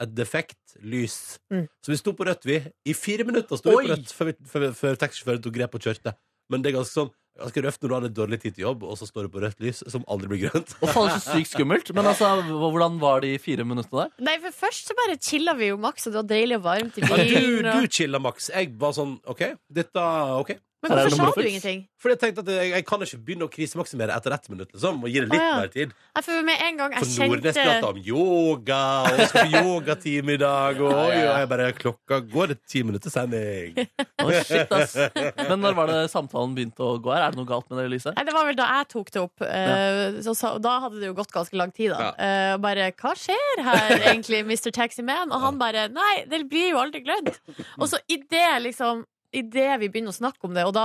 et 0.00 0.14
defekt 0.14 0.76
lys. 0.82 1.38
Mm. 1.52 1.64
Så 1.82 1.90
vi 1.92 1.96
sto 2.00 2.12
på 2.14 2.26
rødt, 2.28 2.44
vi. 2.46 2.58
I 2.86 2.94
fire 2.94 3.24
minutter 3.26 3.56
sto 3.58 3.70
vi 3.74 3.86
på 3.88 3.94
rødt 3.96 4.12
før, 4.14 4.32
vi- 4.32 4.50
før, 4.52 4.68
før 4.74 4.96
taxisjåføren 5.00 5.42
tok 5.42 5.56
grep 5.58 5.74
og 5.74 5.80
kjørte. 5.88 6.14
Men 6.50 6.62
det 6.62 6.70
er 6.72 6.78
ganske 6.80 6.94
sånn 7.00 7.14
Ganske 7.38 7.62
røft 7.62 7.78
når 7.84 7.88
du 7.88 7.94
har 7.94 8.02
litt 8.02 8.14
dårlig 8.16 8.38
tid 8.42 8.54
til 8.56 8.64
jobb, 8.64 8.80
og 8.82 8.96
så 8.98 9.06
står 9.06 9.28
du 9.28 9.28
på 9.30 9.38
rødt 9.44 9.60
lys, 9.62 9.84
som 9.86 10.02
aldri 10.10 10.26
blir 10.26 10.40
grønt. 10.50 10.72
Og 10.82 10.88
faen, 10.90 11.12
så 11.22 11.36
sykt 11.36 11.52
skummelt. 11.52 11.92
Men 11.94 12.08
altså, 12.10 12.32
hvordan 12.42 12.96
var 12.98 13.20
de 13.22 13.30
fire 13.38 13.62
minuttene 13.62 14.08
der? 14.08 14.24
Nei, 14.26 14.34
for 14.42 14.50
først 14.66 14.90
så 14.90 14.96
bare 14.98 15.14
chilla 15.22 15.54
vi 15.54 15.68
jo 15.68 15.76
maks, 15.78 16.08
og 16.08 16.16
det 16.16 16.18
var 16.18 16.26
deilig 16.32 16.56
og 16.58 16.64
varmt 16.64 16.98
i 16.98 17.04
Ja, 17.06 17.14
du, 17.14 17.22
bilen. 17.30 17.62
du 17.62 17.86
Og... 17.86 17.86
chilla, 17.94 18.18
Max. 18.18 18.50
Jeg 18.50 18.72
var 18.80 18.90
sånn 18.98 19.12
OK, 19.30 19.44
dette 19.70 20.02
OK. 20.40 20.50
Men 20.78 20.92
er 20.94 21.08
det 21.08 21.16
hvorfor 21.18 21.34
sa 21.34 21.42
du 21.42 21.48
ingenting? 21.48 21.80
Fordi 21.98 22.14
jeg 22.14 22.20
tenkte 22.22 22.42
at 22.44 22.50
jeg, 22.52 22.70
jeg 22.70 22.84
kan 22.86 23.02
ikke 23.02 23.18
begynne 23.26 23.46
å 23.48 23.50
krisemaksimere 23.50 24.14
etter 24.14 24.34
ett 24.36 24.44
minutt, 24.52 24.68
liksom. 24.70 25.00
Og 25.02 25.10
gi 25.10 25.22
det 25.24 25.30
litt 25.32 25.42
ah, 25.42 25.48
ja. 25.48 25.56
mer 25.58 25.72
tid. 25.72 25.94
Ja, 26.14 26.22
for 26.22 26.44
med 26.46 26.62
en 26.62 26.78
gang 26.78 26.94
jeg 26.94 27.02
For 27.08 27.32
Nordnes 27.32 27.58
kjente 27.58 27.72
prata 27.72 27.90
om 27.90 27.98
yoga, 28.06 28.82
og 29.08 29.22
skal 29.32 29.50
på 29.50 29.64
yogatime 29.64 30.36
i 30.36 30.40
dag, 30.44 30.78
og, 30.84 30.94
Ja, 30.98 31.08
ja, 31.10 31.18
ja. 31.18 31.32
og 31.32 31.42
jeg 31.42 31.50
bare 31.50 31.66
Klokka 31.78 32.20
går 32.30 32.52
det 32.52 32.58
ti 32.70 32.84
minutter 32.86 33.10
sending. 33.10 33.80
oh, 34.22 34.30
shit, 34.46 34.70
ass. 34.78 34.94
Men 35.50 35.64
når 35.64 35.76
var 35.80 35.90
det 35.90 35.98
samtalen 36.14 36.54
begynte 36.54 36.86
å 36.86 36.94
gå 37.02 37.14
her? 37.14 37.26
Er 37.26 37.34
det 37.34 37.42
noe 37.42 37.50
galt 37.50 37.66
med 37.72 37.82
det 37.82 37.88
Elise? 37.90 38.14
Nei, 38.14 38.26
Det 38.30 38.38
var 38.38 38.48
vel 38.52 38.58
da 38.62 38.70
jeg 38.76 38.90
tok 38.94 39.12
det 39.18 39.22
opp. 39.24 39.46
eh, 39.50 40.22
så, 40.22 40.38
så, 40.38 40.54
da 40.62 40.78
hadde 40.86 41.02
det 41.02 41.10
jo 41.10 41.18
gått 41.18 41.34
ganske 41.34 41.58
lang 41.58 41.74
tid. 41.74 41.96
da 41.96 42.14
Uh, 42.18 42.56
bare 42.60 42.90
'Hva 42.96 43.12
skjer 43.18 43.60
her, 43.62 43.92
egentlig, 44.10 44.40
Mr. 44.46 44.70
Taxi 44.74 45.02
Man? 45.06 45.30
Og 45.34 45.42
han 45.42 45.58
bare 45.60 45.88
'Nei, 45.90 46.24
det 46.30 46.44
blir 46.50 46.72
jo 46.72 46.80
aldri 46.80 47.02
glødd'. 47.04 47.36
Og 47.78 47.88
så 47.90 48.00
idet 48.10 48.62
liksom 48.64 49.04
Idet 49.32 49.74
vi 49.82 49.88
begynner 49.92 50.14
å 50.14 50.16
snakke 50.16 50.46
om 50.48 50.54
det, 50.56 50.62
og 50.64 50.72
da 50.72 50.84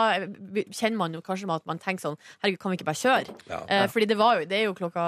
kjenner 0.75 0.97
man 0.99 1.13
jo 1.15 1.21
kanskje 1.23 1.47
at 1.53 1.63
man 1.69 1.79
tenker 1.79 2.03
sånn 2.09 2.17
Herregud, 2.43 2.59
kan 2.59 2.73
vi 2.73 2.79
ikke 2.79 2.87
bare 2.89 2.99
kjøre? 2.99 3.35
Ja. 3.47 3.59
Eh, 3.71 3.85
fordi 3.91 4.07
det, 4.09 4.17
var 4.19 4.41
jo, 4.41 4.47
det 4.49 4.57
er 4.57 4.65
jo 4.67 4.73
klokka 4.75 5.05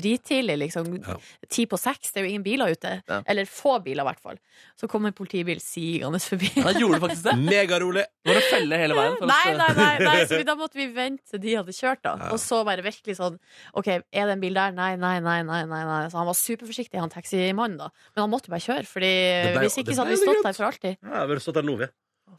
drittidlig, 0.00 0.56
liksom. 0.64 0.88
Ja. 1.04 1.16
Ti 1.50 1.66
på 1.70 1.78
seks. 1.80 2.12
Det 2.12 2.20
er 2.20 2.26
jo 2.26 2.32
ingen 2.32 2.44
biler 2.46 2.72
ute. 2.74 2.96
Ja. 3.06 3.20
Eller 3.30 3.46
få 3.46 3.76
biler, 3.84 4.02
i 4.02 4.08
hvert 4.10 4.22
fall. 4.24 4.40
Så 4.80 4.88
kom 4.90 5.06
en 5.06 5.14
politibil 5.16 5.60
sigende 5.62 6.20
forbi. 6.22 6.50
Ja, 6.56 6.72
gjorde 6.74 6.98
du 6.98 7.04
faktisk 7.06 7.28
det? 7.28 7.36
Megarolig. 7.50 8.04
Var 8.26 8.36
det 8.40 8.44
felle 8.50 8.80
hele 8.82 8.98
veien? 8.98 9.16
for 9.20 9.30
Nei, 9.30 9.54
nei, 9.60 9.70
nei, 9.78 9.92
nei, 10.04 10.16
så 10.30 10.40
vi, 10.40 10.48
da 10.50 10.56
måtte 10.58 10.80
vi 10.80 10.88
vente 10.96 11.30
til 11.34 11.42
de 11.46 11.54
hadde 11.60 11.76
kjørt, 11.76 12.02
da. 12.06 12.16
Ja. 12.20 12.32
Og 12.34 12.42
så 12.42 12.60
bare 12.66 12.84
virkelig 12.84 13.16
sånn 13.20 13.38
OK, 13.78 13.88
er 13.94 14.02
det 14.30 14.36
en 14.36 14.42
bil 14.42 14.58
der? 14.58 14.74
Nei, 14.76 14.92
nei, 15.00 15.16
nei. 15.24 15.38
nei, 15.46 15.62
nei, 15.70 15.82
nei. 15.86 16.02
Så 16.12 16.20
han 16.20 16.28
var 16.28 16.38
superforsiktig, 16.38 17.00
han 17.00 17.12
taximannen, 17.12 17.78
da. 17.80 17.90
Men 18.14 18.26
han 18.26 18.32
måtte 18.34 18.52
bare 18.52 18.64
kjøre, 18.64 18.86
Fordi 18.90 19.14
ble- 19.54 19.64
hvis 19.66 19.80
ikke 19.84 19.94
så 19.96 20.04
hadde 20.04 20.16
vi 20.16 20.22
stått 20.24 20.44
der 20.46 20.56
for 20.58 20.68
alltid. 20.70 20.98
Ja, 21.00 21.24
vi 21.24 21.34
hadde 21.36 21.44
stått 21.46 21.60
der 21.60 21.68
nå, 21.70 21.78
vi. 21.80 21.90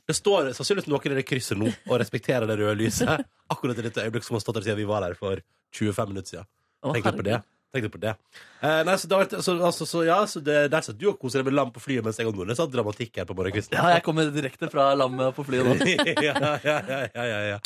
Det 0.10 0.16
står 0.18 0.52
sannsynligvis 0.58 0.90
noen 0.92 1.14
i 1.14 1.20
det 1.22 1.26
krysset 1.30 1.58
nå 1.60 1.70
og 1.72 1.96
respekterer 2.02 2.48
det 2.50 2.58
røde 2.60 2.76
lyset. 2.82 3.26
Akkurat 3.52 3.80
i 3.80 3.86
dette 3.88 4.04
øyeblikket 4.04 4.28
som 4.28 4.36
har 4.38 4.44
stått 4.44 4.60
der 4.60 4.66
siden 4.70 4.80
vi 4.82 4.90
var 4.90 5.06
der 5.06 5.16
for 5.20 5.40
25 5.78 6.10
minutter 6.14 6.30
siden. 6.36 6.50
Å, 6.82 6.94
Tenk 6.96 7.06
litt 7.12 7.20
på 7.22 7.28
det. 7.30 7.40
Tenk 7.72 7.86
litt 7.88 7.94
på 7.94 8.02
det. 8.04 8.12
Eh, 8.60 8.82
nei, 8.84 8.96
så, 9.00 9.08
det 9.08 9.16
har 9.16 9.22
vært, 9.24 9.36
så, 9.46 9.54
altså, 9.64 9.86
så, 9.88 10.02
ja, 10.04 10.18
så 10.28 10.42
det, 10.44 10.58
der 10.74 10.84
satt 10.84 10.98
du 11.00 11.06
og 11.14 11.20
koste 11.22 11.40
deg 11.40 11.48
med 11.48 11.56
lam 11.56 11.70
på 11.72 11.80
flyet, 11.80 12.04
mens 12.04 12.18
jeg 12.20 12.28
og 12.28 12.36
Nordnes 12.36 12.60
hadde 12.60 12.76
dramatikk 12.76 13.22
her 13.22 13.28
på 13.30 13.38
morgenkvisten. 13.38 13.78
Ja, 13.80 13.94
jeg 13.96 14.04
kommer 14.04 14.28
direkte 14.36 14.68
fra 14.74 14.90
lammet 15.00 15.32
på 15.38 15.46
flyet 15.48 15.70
nå. 15.70 15.78
ja, 16.28 16.34
ja, 16.36 16.58
ja, 16.66 17.00
ja, 17.16 17.28
ja, 17.32 17.40
ja. 17.54 17.62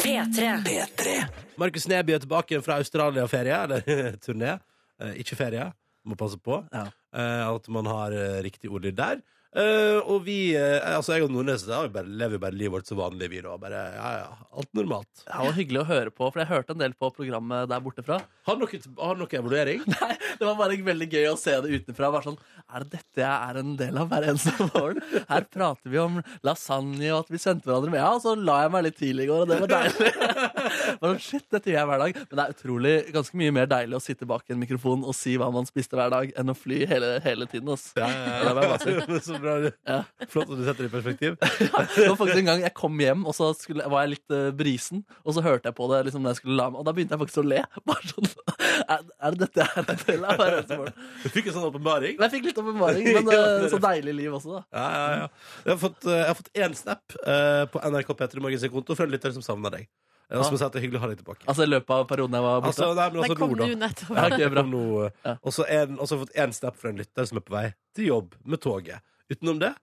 P3. 0.00 1.14
Markus 1.60 1.86
Neby 1.90 2.14
er 2.16 2.22
tilbake 2.24 2.54
igjen 2.54 2.64
fra 2.64 2.78
Australia-ferie, 2.80 3.58
eller 3.66 4.16
turné. 4.24 4.56
Eh, 5.00 5.14
ikke 5.22 5.36
ferie, 5.38 5.68
må 6.08 6.16
passe 6.18 6.38
på 6.40 6.62
Ja. 6.72 6.86
eh, 7.14 7.44
at 7.50 7.68
man 7.72 7.86
har 7.90 8.16
eh, 8.16 8.40
riktig 8.46 8.70
ordlyd 8.72 8.96
der. 8.98 9.20
Eh, 9.50 9.98
og 10.06 10.20
vi, 10.22 10.52
uh, 10.54 10.78
altså 10.94 11.16
jeg 11.16 11.24
og 11.26 11.32
Nordnes 11.34 11.64
da, 11.66 11.80
vi 11.82 11.90
bare, 11.96 12.06
lever 12.06 12.36
jo 12.36 12.42
bare 12.44 12.54
livet 12.54 12.74
vårt 12.76 12.90
så 12.90 12.94
vanlig, 12.94 13.26
vi 13.32 13.40
da. 13.42 13.56
Bare, 13.58 13.80
ja, 13.96 14.10
ja, 14.20 14.48
alt 14.54 14.70
normalt. 14.78 15.24
Det 15.24 15.38
var 15.42 15.56
hyggelig 15.56 15.80
å 15.80 15.88
høre 15.88 16.12
på, 16.14 16.28
for 16.28 16.38
jeg 16.42 16.50
hørte 16.52 16.76
en 16.76 16.82
del 16.84 16.94
på 16.94 17.10
programmet 17.16 17.66
der 17.72 17.82
borte 17.82 18.04
fra. 18.06 18.20
Har 18.46 18.58
du 18.58 18.62
noe, 18.62 18.78
du 18.78 19.24
noe 19.24 19.38
evaluering? 19.40 19.82
Nei, 19.96 20.12
Det 20.38 20.46
var 20.46 20.54
bare 20.60 20.78
veldig 20.86 21.08
gøy 21.10 21.26
å 21.32 21.38
se 21.40 21.56
det 21.64 21.80
utenfra. 21.80 22.12
Bare 22.14 22.28
sånn, 22.28 22.38
er 22.70 22.84
det 22.86 23.00
dette 23.00 23.24
jeg 23.24 23.50
er 23.50 23.58
en 23.64 23.74
del 23.80 23.98
av 23.98 24.12
hver 24.12 24.28
eneste 24.30 24.68
morgen? 24.70 25.02
Her 25.26 25.48
prater 25.50 25.90
vi 25.90 26.00
om 26.02 26.20
lasagne 26.46 27.10
og 27.10 27.24
at 27.24 27.34
vi 27.34 27.42
sendte 27.42 27.66
hverandre 27.66 27.90
med. 27.90 28.00
Ja, 28.04 28.14
og 28.14 28.22
så 28.22 28.36
la 28.38 28.60
jeg 28.62 28.74
meg 28.76 28.86
litt 28.86 28.98
tidlig 29.02 29.26
i 29.26 29.32
går, 29.32 29.44
og 29.44 29.50
det 29.50 29.58
var 29.64 29.74
deilig. 29.74 30.14
Bare, 31.02 31.18
shit, 31.18 31.46
dette 31.50 31.72
gjør 31.72 31.80
jeg 31.80 31.90
hver 31.90 32.04
dag. 32.04 32.22
Men 32.22 32.38
det 32.38 32.46
er 32.46 32.54
utrolig 32.54 32.94
ganske 33.18 33.42
mye 33.42 33.56
mer 33.58 33.68
deilig 33.74 33.98
å 33.98 34.02
sitte 34.04 34.30
bak 34.30 34.46
en 34.54 34.62
mikrofon 34.62 35.02
og 35.02 35.16
si 35.18 35.34
hva 35.40 35.50
man 35.50 35.66
spiste 35.66 35.98
hver 35.98 36.14
dag, 36.14 36.30
enn 36.38 36.54
å 36.54 36.56
fly 36.56 36.84
hele, 36.86 37.16
hele 37.26 37.50
tiden. 37.50 37.74
ass. 37.74 37.90
Ja, 37.98 38.06
Det 38.46 38.54
må 38.54 39.39
bra. 39.42 39.54
Ja. 39.88 39.98
Flott 40.30 40.50
at 40.50 40.60
du 40.60 40.64
setter 40.66 40.86
det 40.86 40.90
i 40.90 40.92
perspektiv. 40.92 41.36
Det 41.96 42.06
var 42.06 42.16
faktisk 42.18 42.40
en 42.40 42.50
gang 42.50 42.64
jeg 42.64 42.74
kom 42.76 43.00
hjem, 43.00 43.24
og 43.28 43.34
så 43.36 43.50
skulle, 43.56 43.86
var 43.90 44.06
jeg 44.06 44.14
litt 44.14 44.34
uh, 44.34 44.50
brisen. 44.56 45.02
Og 45.24 45.36
så 45.36 45.44
hørte 45.44 45.70
jeg 45.70 45.76
på 45.76 45.88
det 45.92 46.02
liksom, 46.08 46.24
når 46.24 46.34
jeg 46.34 46.40
skulle 46.42 46.58
la 46.60 46.68
meg, 46.70 46.80
og 46.80 46.88
da 46.88 46.94
begynte 46.96 47.16
jeg 47.16 47.22
faktisk 47.24 47.42
å 47.42 47.46
le. 47.46 47.62
Bare 47.90 48.12
sånn, 48.12 48.30
er, 48.80 49.06
er 49.06 49.36
det 49.36 49.46
dette 49.46 49.66
jeg 49.66 49.84
er 49.84 50.02
til? 50.04 50.26
morgen? 50.80 51.08
Du 51.24 51.28
fikk 51.32 51.50
en 51.50 51.56
sånn 51.56 51.68
åpenbaring. 51.70 52.18
Jeg 52.20 52.34
fikk 52.36 52.50
litt 52.50 52.60
åpenbaring, 52.62 53.10
men 53.18 53.32
uh, 53.34 53.66
så 53.72 53.80
deilig 53.82 54.16
liv 54.22 54.36
også, 54.40 54.60
da. 54.60 54.62
Ja, 54.76 54.86
ja, 54.90 55.08
ja. 55.22 55.64
Jeg 55.64 55.74
har 55.74 55.80
fått, 55.80 56.06
eh, 56.06 56.20
jeg 56.20 56.28
har 56.28 56.38
fått 56.38 56.54
én 56.64 56.76
snap 56.76 57.18
eh, 57.24 57.64
på 57.70 57.82
NRK 57.92 58.14
P3 58.18 58.44
Morgens 58.44 58.70
konto 58.72 58.96
fra 58.98 59.06
en 59.06 59.12
lytter 59.14 59.34
som 59.36 59.44
savner 59.44 59.76
deg. 59.78 59.90
Ja. 60.30 60.44
Som 60.46 60.58
sagt, 60.58 60.76
det 60.76 60.78
er 60.78 60.84
hyggelig 60.84 61.00
å 61.00 61.02
ha 61.02 61.10
deg 61.10 61.18
tilbake. 61.18 61.42
Altså 61.50 61.64
i 61.66 61.70
løpet 61.70 61.90
av 61.90 62.04
perioden 62.10 62.36
jeg 62.38 62.44
var 62.44 62.60
borte. 62.62 62.70
Altså, 62.70 62.90
nei, 62.94 63.06
men 63.10 63.18
også 63.18 63.26
altså 63.26 63.38
kom 63.40 63.54
nå, 63.56 63.64
da. 63.64 63.78
nettopp. 63.80 64.10
Ja, 64.14 64.26
okay, 64.28 65.32
og 65.40 65.54
så 65.56 65.64
har 65.66 66.12
jeg 66.14 66.20
fått 66.20 66.36
én 66.44 66.52
snap 66.54 66.76
fra 66.78 66.92
en 66.92 67.00
lytter 67.00 67.26
som 67.30 67.40
er 67.40 67.46
på 67.46 67.54
vei 67.56 67.64
til 67.98 68.06
jobb 68.12 68.36
med 68.46 68.62
toget. 68.62 69.02
Utenom 69.30 69.58
det 69.58 69.74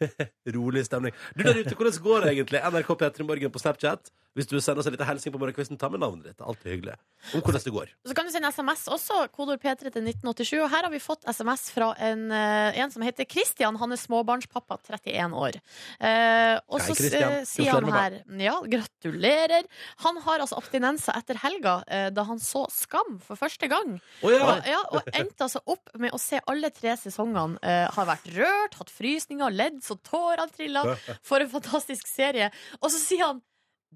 rolig 0.56 0.86
stemning. 0.86 1.14
Du 1.36 1.44
der 1.44 1.62
ute, 1.62 1.76
hvordan 1.76 2.02
går 2.02 2.26
det 2.26 2.34
egentlig? 2.34 2.62
NRK 2.62 2.92
P3 3.02 3.28
Morgen 3.28 3.54
på 3.54 3.62
Snapchat. 3.62 4.12
Hvis 4.32 4.48
du 4.48 4.54
sender 4.64 4.80
oss 4.80 4.86
en 4.88 4.94
liten 4.94 5.04
hilsen 5.04 5.32
på 5.34 5.38
morgenkvisten, 5.40 5.76
ta 5.76 5.90
med 5.92 6.00
navnet 6.00 6.30
ditt. 6.30 6.38
Det 6.38 6.46
Alltid 6.48 6.70
hyggelig. 6.72 6.94
Om 7.36 7.42
hvordan 7.44 7.64
det 7.66 7.72
går. 7.74 7.90
Så 8.08 8.14
kan 8.16 8.26
du 8.26 8.32
sende 8.32 8.48
SMS 8.48 8.86
også, 8.88 9.18
kodord 9.34 9.60
P3 9.60 9.90
til 9.92 10.06
1987. 10.08 10.54
Og 10.62 10.70
her 10.72 10.86
har 10.86 10.92
vi 10.92 11.00
fått 11.04 11.26
SMS 11.28 11.66
fra 11.74 11.90
en, 12.00 12.22
eh, 12.32 12.78
en 12.80 12.90
som 12.90 13.04
heter 13.04 13.28
Christian. 13.28 13.76
Han 13.76 13.92
er 13.92 14.00
småbarnspappa, 14.00 14.78
31 14.88 15.36
år. 15.36 15.58
Eh, 16.00 16.56
og 16.64 16.80
så 16.80 16.96
eh, 16.96 17.44
sier 17.44 17.76
han 17.76 17.90
her 17.92 18.16
Ja, 18.40 18.56
gratulerer. 18.64 19.68
Han 20.06 20.22
har 20.24 20.40
altså 20.40 20.56
abstinenser 20.56 21.12
etter 21.20 21.36
helga, 21.44 21.76
eh, 21.86 22.08
da 22.08 22.24
han 22.24 22.40
så 22.40 22.64
Skam 22.72 23.20
for 23.20 23.36
første 23.36 23.68
gang. 23.68 23.98
Oh, 24.22 24.32
ja! 24.32 24.40
Og, 24.40 24.66
ja, 24.66 24.80
og 24.96 25.12
endte 25.12 25.44
altså 25.44 25.60
opp 25.68 25.92
med 26.00 26.16
å 26.16 26.20
se 26.20 26.40
alle 26.48 26.72
tre 26.72 26.96
sesongene. 26.96 27.60
Eh, 27.60 27.84
har 27.92 28.08
vært 28.08 28.32
rørt, 28.32 28.80
hatt 28.80 28.96
frysninger, 28.96 29.52
ledd 29.52 29.81
så 29.82 29.96
tårene 30.06 30.48
trilla. 30.54 30.84
For 31.28 31.42
en 31.42 31.50
fantastisk 31.52 32.08
serie. 32.10 32.50
Og 32.80 32.92
så 32.92 33.00
sier 33.02 33.26
han 33.28 33.42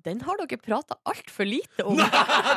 den 0.05 0.21
har 0.23 0.38
dere 0.38 0.59
prata 0.61 0.97
altfor 1.09 1.49
lite 1.49 1.85
om. 1.87 1.97
Nei, 2.00 2.09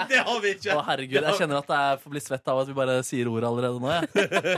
det 0.09 0.19
har 0.27 0.41
vi 0.43 0.51
ikke! 0.55 0.75
Å, 0.75 0.83
herregud, 0.89 1.19
Jeg 1.23 1.37
kjenner 1.39 1.61
at 1.61 1.71
jeg 1.73 1.99
får 2.03 2.13
bli 2.13 2.21
svett 2.23 2.51
av 2.51 2.61
at 2.63 2.69
vi 2.69 2.75
bare 2.77 2.97
sier 3.07 3.29
ordet 3.31 3.47
allerede 3.49 3.79
nå. 3.81 3.89
Jeg. 3.93 4.09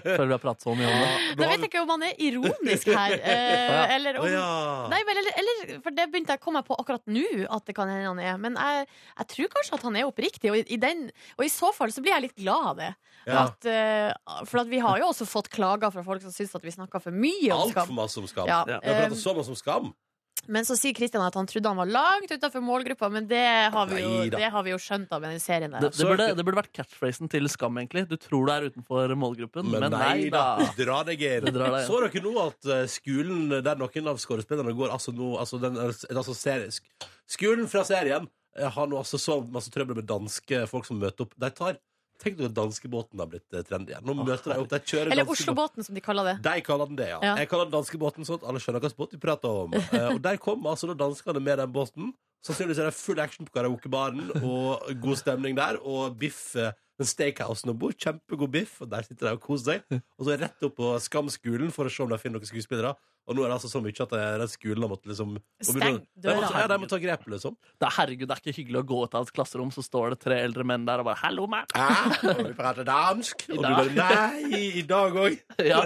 Før 0.06 0.26
vi 0.26 0.36
har 0.36 0.42
pratet 0.42 0.66
så 0.66 0.76
mye 0.76 0.90
om 0.90 1.04
det. 1.04 1.12
Da 1.38 1.50
vet 1.52 1.66
jeg 1.66 1.70
ikke 1.70 1.84
om 1.86 1.94
han 1.94 2.06
er 2.08 2.24
ironisk 2.28 2.92
her. 2.92 3.16
Eh, 3.20 3.94
eller 3.96 4.20
om 4.22 4.28
Nei, 4.92 5.02
men, 5.08 5.22
eller, 5.22 5.38
eller, 5.44 5.76
for 5.86 5.96
det 5.96 6.08
begynte 6.12 6.36
jeg 6.36 6.42
å 6.42 6.46
komme 6.48 6.64
på 6.68 6.78
akkurat 6.82 7.06
nå 7.12 7.26
at 7.46 7.70
det 7.70 7.78
kan 7.78 7.92
hende 7.92 8.10
han 8.10 8.24
er. 8.24 8.42
Men 8.42 8.58
jeg, 8.60 8.90
jeg 9.22 9.32
tror 9.36 9.54
kanskje 9.56 9.80
at 9.80 9.88
han 9.88 10.02
er 10.02 10.10
oppriktig, 10.10 10.52
og 10.52 10.60
i, 10.62 10.82
den, 10.82 11.08
og 11.38 11.48
i 11.48 11.54
så 11.54 11.72
fall 11.76 11.94
så 11.94 12.04
blir 12.04 12.16
jeg 12.18 12.28
litt 12.30 12.38
glad 12.42 12.72
av 12.74 12.82
det. 12.82 12.92
Ja. 13.30 13.46
At, 13.46 13.70
eh, 13.70 14.44
for 14.50 14.64
at 14.64 14.72
vi 14.72 14.82
har 14.82 15.02
jo 15.02 15.12
også 15.12 15.30
fått 15.30 15.52
klager 15.54 15.94
fra 15.94 16.04
folk 16.06 16.24
som 16.26 16.34
syns 16.34 16.56
at 16.58 16.66
vi 16.66 16.74
snakker 16.74 17.04
for 17.04 17.14
mye 17.14 17.52
om 17.54 17.70
skam. 17.70 17.86
Altfor 17.86 18.00
masse 18.02 18.22
om 18.22 18.30
skam. 18.30 18.50
Ja, 18.50 18.64
Vi 18.66 18.74
har 18.74 18.82
prata 18.82 19.12
pratet 19.12 19.22
så 19.22 19.36
mye 19.38 19.48
om 19.54 19.60
skam. 19.60 19.94
Men 20.48 20.65
så 20.65 20.75
sier 20.79 20.95
Kristian 20.98 21.24
at 21.25 21.36
han 21.38 21.48
trodde 21.50 21.69
han 21.69 21.79
var 21.79 21.89
langt 21.89 22.31
utafor 22.31 22.63
målgruppa, 22.65 23.10
men 23.13 23.27
det 23.29 23.43
har, 23.74 23.89
vi 23.91 24.01
jo, 24.01 24.13
det 24.33 24.50
har 24.53 24.65
vi 24.65 24.74
jo 24.74 24.79
skjønt 24.81 25.12
av 25.13 25.24
den 25.25 25.38
serien. 25.43 25.74
Det, 25.75 25.91
Der. 25.91 25.93
det, 25.98 26.07
burde, 26.10 26.27
det 26.38 26.45
burde 26.48 26.62
vært 26.63 26.74
catchphrasen 26.79 27.31
til 27.31 27.50
Skam, 27.51 27.77
egentlig. 27.81 28.07
Du 28.10 28.17
tror 28.21 28.50
du 28.50 28.53
er 28.53 28.67
utenfor 28.71 29.13
målgruppen, 29.19 29.69
Men, 29.69 29.86
men, 29.86 29.95
nei 29.95 30.29
da, 30.33 30.45
dra 30.77 31.01
deg 31.07 31.21
inn. 31.27 31.48
Det 31.48 31.55
drar 31.55 31.75
deg 31.75 31.83
inn. 31.83 31.89
Så 31.91 32.01
dere 32.05 32.25
nå 32.25 32.36
at 32.48 32.71
eh, 32.74 32.83
skolen 32.91 33.55
der 33.62 33.79
noen 33.79 34.12
av 34.12 34.21
skuespillerne 34.21 34.75
går 34.77 34.93
altså 34.95 35.13
nå 35.15 35.36
altså 35.41 35.62
den, 35.62 35.77
altså 35.77 36.36
serisk. 36.38 36.88
Skolen 37.29 37.69
fra 37.71 37.86
serien 37.88 38.27
eh, 38.57 38.67
har 38.71 38.89
nå 38.89 39.00
altså 39.00 39.21
så 39.21 39.39
masse 39.53 39.71
trøbbel 39.74 40.01
med 40.01 40.10
danske 40.10 40.65
folk 40.71 40.89
som 40.89 41.00
møter 41.01 41.27
opp. 41.27 41.38
De 41.38 41.53
tar 41.55 41.79
Tenk 42.22 42.38
dere 42.38 42.51
at 42.51 42.58
danskebåten 42.58 43.22
har 43.22 43.30
blitt 43.32 43.56
eh, 43.56 43.63
trendy 43.66 43.94
igjen. 43.96 44.04
Nå 44.06 44.13
møter 44.20 44.54
de 44.54 44.58
opp, 44.62 44.70
de 44.70 44.80
kjører 44.92 45.13
Eller. 45.16 45.30
Oslobåten, 45.34 45.86
som 45.88 45.98
de 45.98 46.04
kaller 46.06 46.28
det. 46.30 46.36
De 46.46 46.62
kaller 46.66 46.90
den 46.92 47.00
det, 47.00 47.08
ja. 47.10 47.20
Ja. 47.25 47.32
Jeg 47.42 47.50
kaller 47.50 47.66
den 47.70 47.74
danskebåten 47.80 48.28
sånn 48.28 48.38
at 48.42 48.46
alle 48.51 48.62
skjønner 48.62 48.84
hvilken 48.84 49.00
båt 49.00 49.16
vi 49.18 49.22
prater 49.24 49.63
om. 49.66 49.74
Eh, 49.92 50.06
og 50.13 50.22
der 50.24 50.38
kom 50.40 50.63
altså 50.70 50.88
da 50.92 50.96
danskene 51.01 51.42
med 51.44 51.58
den 51.60 51.72
båten. 51.74 52.12
Sannsynligvis 52.46 52.80
er 52.80 52.88
det 52.88 52.96
full 52.96 53.20
action 53.22 53.46
på 53.48 53.54
karaokebaren 53.58 54.30
og 54.40 54.86
god 55.04 55.20
stemning 55.20 55.58
der. 55.58 55.80
Og 55.84 56.16
biff, 56.22 56.54
eh, 56.56 56.72
den 57.01 57.10
steakhousen 57.10 57.74
om 57.74 57.80
bord. 57.82 57.98
Kjempegod 58.00 58.54
biff. 58.54 58.78
Og 58.82 58.90
der 58.94 59.04
sitter 59.08 59.28
de 59.28 59.34
og 59.36 59.44
koser 59.44 59.82
seg. 59.82 60.01
Og 60.16 60.28
så 60.30 60.38
rett 60.40 60.68
opp 60.68 60.78
på 60.80 60.94
Skamskolen 61.04 61.74
for 61.75 61.90
å 61.90 61.94
se 61.94 62.06
om 62.06 62.13
de 62.13 62.22
finner 62.22 62.40
noen 62.40 62.50
skuespillere. 62.50 62.94
Og 63.30 63.38
nå 63.38 63.44
er 63.46 63.51
det 63.51 63.56
altså 63.60 63.70
så 63.70 63.80
mye 63.84 63.94
at 63.94 64.13
eh, 64.18 64.32
den 64.42 64.50
skolen 64.50 64.84
har 64.86 64.90
måttet 64.92 65.12
liksom 65.12 65.36
Steng 65.62 66.00
døra. 66.18 66.50
ja, 66.58 66.66
de 66.72 66.78
må 66.82 66.88
ta 66.90 66.98
grep, 67.01 67.28
liksom. 67.30 67.54
Det 67.78 67.86
er, 67.88 67.94
herregud, 68.00 68.28
det 68.28 68.36
er 68.36 68.42
ikke 68.42 68.56
hyggelig 68.58 68.82
å 68.82 68.88
gå 68.92 69.01
ut 69.06 69.18
av 69.20 69.28
et 69.28 69.34
klasserom, 69.36 69.70
så 69.74 69.84
står 69.86 70.16
det 70.16 70.20
tre 70.25 70.40
eldre 70.42 70.66
menn 70.68 70.88
der 70.88 71.04
og 71.04 71.08
bare 71.12 71.20
'hallo, 71.22 71.46
meg'. 71.51 71.70
Ja, 71.78 72.34
og 72.34 72.42
vi 72.50 72.54
prater 72.58 72.88
dansk. 72.88 73.46
Og 73.54 73.62
du 73.62 73.70
bare 73.70 73.94
Nei, 74.01 74.62
i 74.82 74.84
dag 74.88 75.13
òg. 75.13 75.38
Ja. 75.62 75.84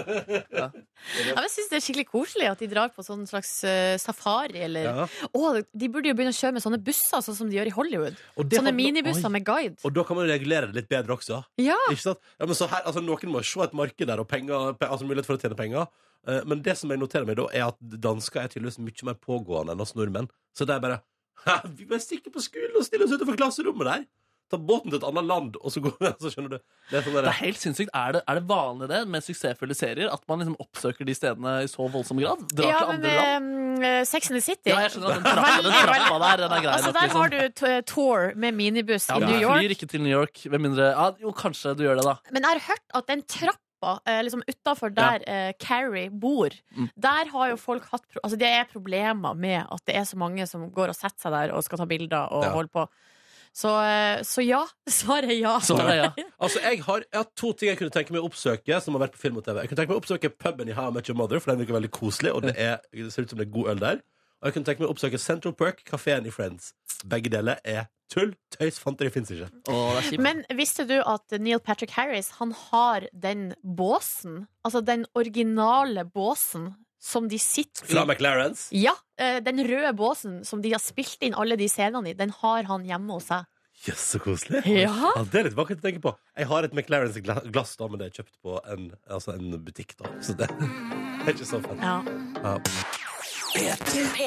Ja, 0.56 0.70
ja 0.72 1.36
jeg 1.44 1.52
syns 1.52 1.68
det 1.70 1.78
er 1.78 1.84
skikkelig 1.84 2.06
koselig 2.08 2.48
at 2.50 2.62
de 2.62 2.70
drar 2.70 2.90
på 2.94 3.04
sånn 3.04 3.26
slags 3.28 3.52
uh, 3.68 3.96
safari. 4.00 4.62
Eller 4.66 4.88
Ja. 4.88 5.06
Å, 5.36 5.62
De 5.76 5.88
burde 5.92 6.08
jo 6.08 6.16
begynne 6.16 6.32
å 6.32 6.38
kjøre 6.38 6.56
med 6.56 6.64
sånne 6.64 6.80
busser, 6.82 7.20
sånn 7.20 7.36
som 7.36 7.50
de 7.50 7.58
gjør 7.58 7.70
i 7.70 7.76
Hollywood. 7.76 8.16
Sånne 8.48 8.72
minibusser 8.76 9.28
Oi. 9.28 9.34
med 9.36 9.44
guide. 9.44 9.76
Og 9.84 9.92
da 9.92 10.04
kan 10.08 10.16
man 10.16 10.28
regulere 10.30 10.70
det 10.70 10.80
litt 10.80 10.90
bedre 10.90 11.16
også. 11.18 11.42
Ja, 11.60 11.76
Ikke 11.92 12.08
sant? 12.08 12.24
Ja, 12.40 12.48
men 12.48 12.56
så 12.58 12.68
her, 12.70 12.82
altså, 12.88 13.04
noen 13.04 13.32
må 13.32 13.44
se 13.44 13.60
et 13.66 13.76
marked 13.76 14.08
der 14.08 14.22
og 14.22 14.28
penger, 14.30 14.74
altså 14.80 15.04
mulighet 15.06 15.28
for 15.28 15.36
å 15.36 15.42
tjene 15.42 15.58
penger. 15.58 15.86
Eh, 16.26 16.42
men 16.44 16.62
det 16.66 16.76
som 16.78 16.90
jeg 16.90 16.98
noterer 17.02 17.26
meg 17.28 17.36
da, 17.38 17.46
er 17.54 17.68
at 17.70 17.78
dansker 17.80 18.42
er 18.44 18.48
tydeligvis 18.52 18.80
mye 18.82 19.10
mer 19.12 19.18
pågående 19.22 19.72
enn 19.76 19.80
oss 19.84 19.94
nordmenn. 19.98 20.28
Så 20.56 20.66
det 20.66 20.74
er 20.78 20.84
bare 20.86 21.00
Vi 21.76 21.84
bare 21.86 22.00
stikker 22.02 22.32
på 22.34 22.40
skolen 22.42 22.78
og 22.80 22.86
stiller 22.86 23.06
oss 23.06 23.12
utenfor 23.16 23.36
klasserommet 23.38 23.86
der. 23.92 24.06
Ta 24.46 24.58
båten 24.62 24.92
til 24.92 25.00
et 25.00 25.04
annet 25.08 25.24
land, 25.26 25.56
og 25.58 25.72
så 25.74 25.80
går 25.82 25.96
vi. 25.98 26.10
Så 26.22 26.30
skjønner 26.30 26.52
du. 26.52 26.58
Det 26.90 26.98
er 27.00 27.02
sånn 27.02 27.16
Det 27.18 27.30
er 27.32 27.38
helt 27.40 27.58
sinnssykt. 27.58 27.90
Er 27.98 28.12
det, 28.14 28.20
er 28.30 28.38
det 28.38 28.44
vanlig 28.46 28.86
det 28.92 29.00
med 29.10 29.24
suksessfulle 29.26 29.74
serier 29.74 30.06
at 30.14 30.22
man 30.30 30.38
liksom 30.38 30.54
oppsøker 30.62 31.08
de 31.08 31.16
stedene 31.18 31.54
i 31.64 31.70
så 31.72 31.88
voldsom 31.90 32.20
grad? 32.22 32.44
Drar 32.54 32.68
ja 32.70 32.76
til 32.78 32.92
men 32.92 33.00
andre 33.00 33.16
land? 33.18 33.82
eh, 33.90 34.04
Sex 34.06 34.30
and 34.30 34.38
the 34.38 34.44
City. 34.46 34.70
Ja, 34.70 34.78
jeg 34.84 34.94
skjønner 34.94 35.16
at 35.16 35.18
den 35.18 35.26
trappa, 35.26 35.56
den 35.66 35.74
trappa 35.80 36.20
der, 36.22 36.42
den 36.44 36.54
er 36.58 36.62
grei 36.68 36.76
Altså, 36.76 36.92
der 36.94 37.10
har 37.16 37.34
Liksom. 37.34 37.56
du 37.58 37.58
t- 37.64 37.82
tour 37.90 38.30
med 38.46 38.54
minibuss 38.62 39.08
Ja, 39.10 39.18
i 39.18 39.24
New 39.26 39.32
New 39.34 39.40
du 39.42 39.46
York. 39.48 39.58
flyr 39.66 39.74
ikke 39.80 39.90
til 39.96 40.04
New 40.06 40.14
York, 40.14 40.44
med 40.54 40.62
mindre 40.68 40.88
ja, 40.94 41.08
Jo, 41.26 41.34
kanskje 41.42 41.74
du 41.74 41.82
gjør 41.88 41.98
det, 41.98 42.06
da. 42.06 42.14
Men 42.38 42.46
jeg 42.46 42.54
har 42.54 42.64
hørt 42.70 42.86
at 43.02 43.10
den 43.10 43.26
trappa 43.26 43.58
eh, 44.06 44.22
liksom 44.22 44.42
utafor 44.48 44.90
der 44.94 45.22
eh, 45.28 45.52
Carrie 45.60 46.08
bor, 46.10 46.50
Mm. 46.76 46.88
der 46.96 47.28
har 47.32 47.48
jo 47.50 47.56
folk 47.56 47.84
hatt 47.92 48.02
pro 48.08 48.20
Altså 48.24 48.36
det 48.38 48.48
er 48.48 48.64
problemer 48.72 49.34
med 49.36 49.66
at 49.70 49.82
det 49.86 49.96
er 49.96 50.04
så 50.04 50.16
mange 50.16 50.46
som 50.46 50.70
går 50.70 50.88
og 50.88 50.96
setter 50.96 51.18
seg 51.26 51.32
der 51.32 51.52
og 51.54 51.62
skal 51.64 51.78
ta 51.78 51.84
bilder 51.86 52.28
og 52.32 52.44
Ja. 52.44 52.50
holde 52.52 52.68
på. 52.68 52.86
Så, 53.56 53.68
eh, 53.82 54.22
så 54.22 54.42
ja. 54.44 54.64
Svaret 54.88 55.30
er 55.30 55.38
ja. 55.40 55.58
Svaret 55.60 55.88
er 55.90 56.02
ja. 56.02 56.10
Altså, 56.44 56.60
jeg 56.60 56.82
har, 56.84 56.98
jeg 57.12 57.16
har 57.22 57.28
to 57.36 57.52
ting 57.52 57.68
jeg 57.70 57.78
kunne 57.78 57.90
tenke 57.94 58.12
meg 58.12 58.20
å 58.20 58.28
oppsøke 58.28 58.80
Som 58.84 58.94
har 58.94 59.06
vært 59.06 59.14
på 59.16 59.22
film 59.22 59.38
og 59.40 59.44
TV 59.46 59.62
Jeg 59.62 59.68
kunne 59.70 59.78
tenke 59.80 59.92
meg 59.94 59.96
å 59.96 60.02
oppsøke 60.02 60.28
puben 60.36 60.68
i 60.68 60.72
How 60.76 60.90
I 60.90 60.92
Met 60.92 61.08
Your 61.08 61.16
Mother 61.16 61.40
For 61.40 61.52
den 61.54 61.62
virker 61.64 61.78
veldig 61.78 61.90
koselig 61.90 62.34
Og 62.36 62.42
det, 62.44 62.52
er, 62.60 62.82
det 62.92 63.08
ser 63.14 63.22
ut 63.24 63.30
som 63.32 63.38
det 63.40 63.46
er 63.48 63.54
god 63.56 63.70
øl 63.72 63.80
der 63.80 64.02
Og 64.42 64.50
jeg 64.50 64.52
kunne 64.58 64.68
tenke 64.68 64.84
meg 64.84 64.90
å 64.90 64.92
oppsøke 64.92 65.18
Central 65.18 65.54
Perk, 65.56 65.80
kafeen 65.88 66.28
i 66.28 66.34
Friends 66.34 66.74
Begge 67.08 67.32
deler 67.32 67.56
er 67.64 67.86
tull 68.12 68.34
Tøys, 68.54 68.78
fanteri 68.82 69.10
fins 69.12 69.30
ikke 69.34 69.48
Åh, 69.68 69.98
det 70.00 70.14
er. 70.14 70.22
Men 70.22 70.44
visste 70.58 70.86
du 70.88 70.94
at 71.02 71.36
Neil 71.42 71.60
Patrick 71.60 71.90
Harris 71.96 72.30
Han 72.38 72.52
har 72.70 73.08
den 73.12 73.48
båsen, 73.62 74.46
altså 74.64 74.82
den 74.86 75.06
originale 75.18 76.04
båsen, 76.08 76.74
som 77.02 77.28
de 77.28 77.38
sitter 77.42 77.86
Fra. 77.90 78.04
McLarens 78.06 78.68
Ja, 78.74 78.94
eh, 79.18 79.40
Den 79.44 79.60
røde 79.66 79.92
båsen 79.98 80.40
som 80.46 80.62
de 80.62 80.72
har 80.74 80.82
spilt 80.82 81.22
inn 81.26 81.34
alle 81.36 81.58
de 81.60 81.68
scenene 81.70 82.10
i, 82.14 82.16
den 82.18 82.32
har 82.42 82.64
han 82.70 82.86
hjemme 82.88 83.18
hos 83.18 83.28
seg. 83.32 83.44
Jøss, 83.84 84.06
så 84.14 84.18
koselig 84.24 84.62
Ja. 84.72 85.10
Det 85.28 85.36
er 85.42 85.50
litt 85.50 85.58
vakkert 85.58 85.82
å 85.82 85.84
tenke 85.84 86.00
på 86.06 86.14
Jeg 86.38 86.46
har 86.48 86.64
et 86.64 86.72
McLarens 86.72 87.18
glass, 87.20 87.74
da 87.76 87.90
Men 87.92 88.00
det 88.00 88.06
er 88.08 88.22
kjøpt 88.22 88.38
på 88.42 88.54
en, 88.72 88.86
altså 89.12 89.34
en 89.36 89.50
butikk 89.66 89.92
da 90.00 90.08
Så 90.24 90.32
det 90.38 90.48
er 91.26 91.34
ikke 91.34 91.44
så 91.44 91.60
fett 91.60 91.82
Ja. 91.84 91.98
ja. 92.40 92.54
P3. 93.56 94.26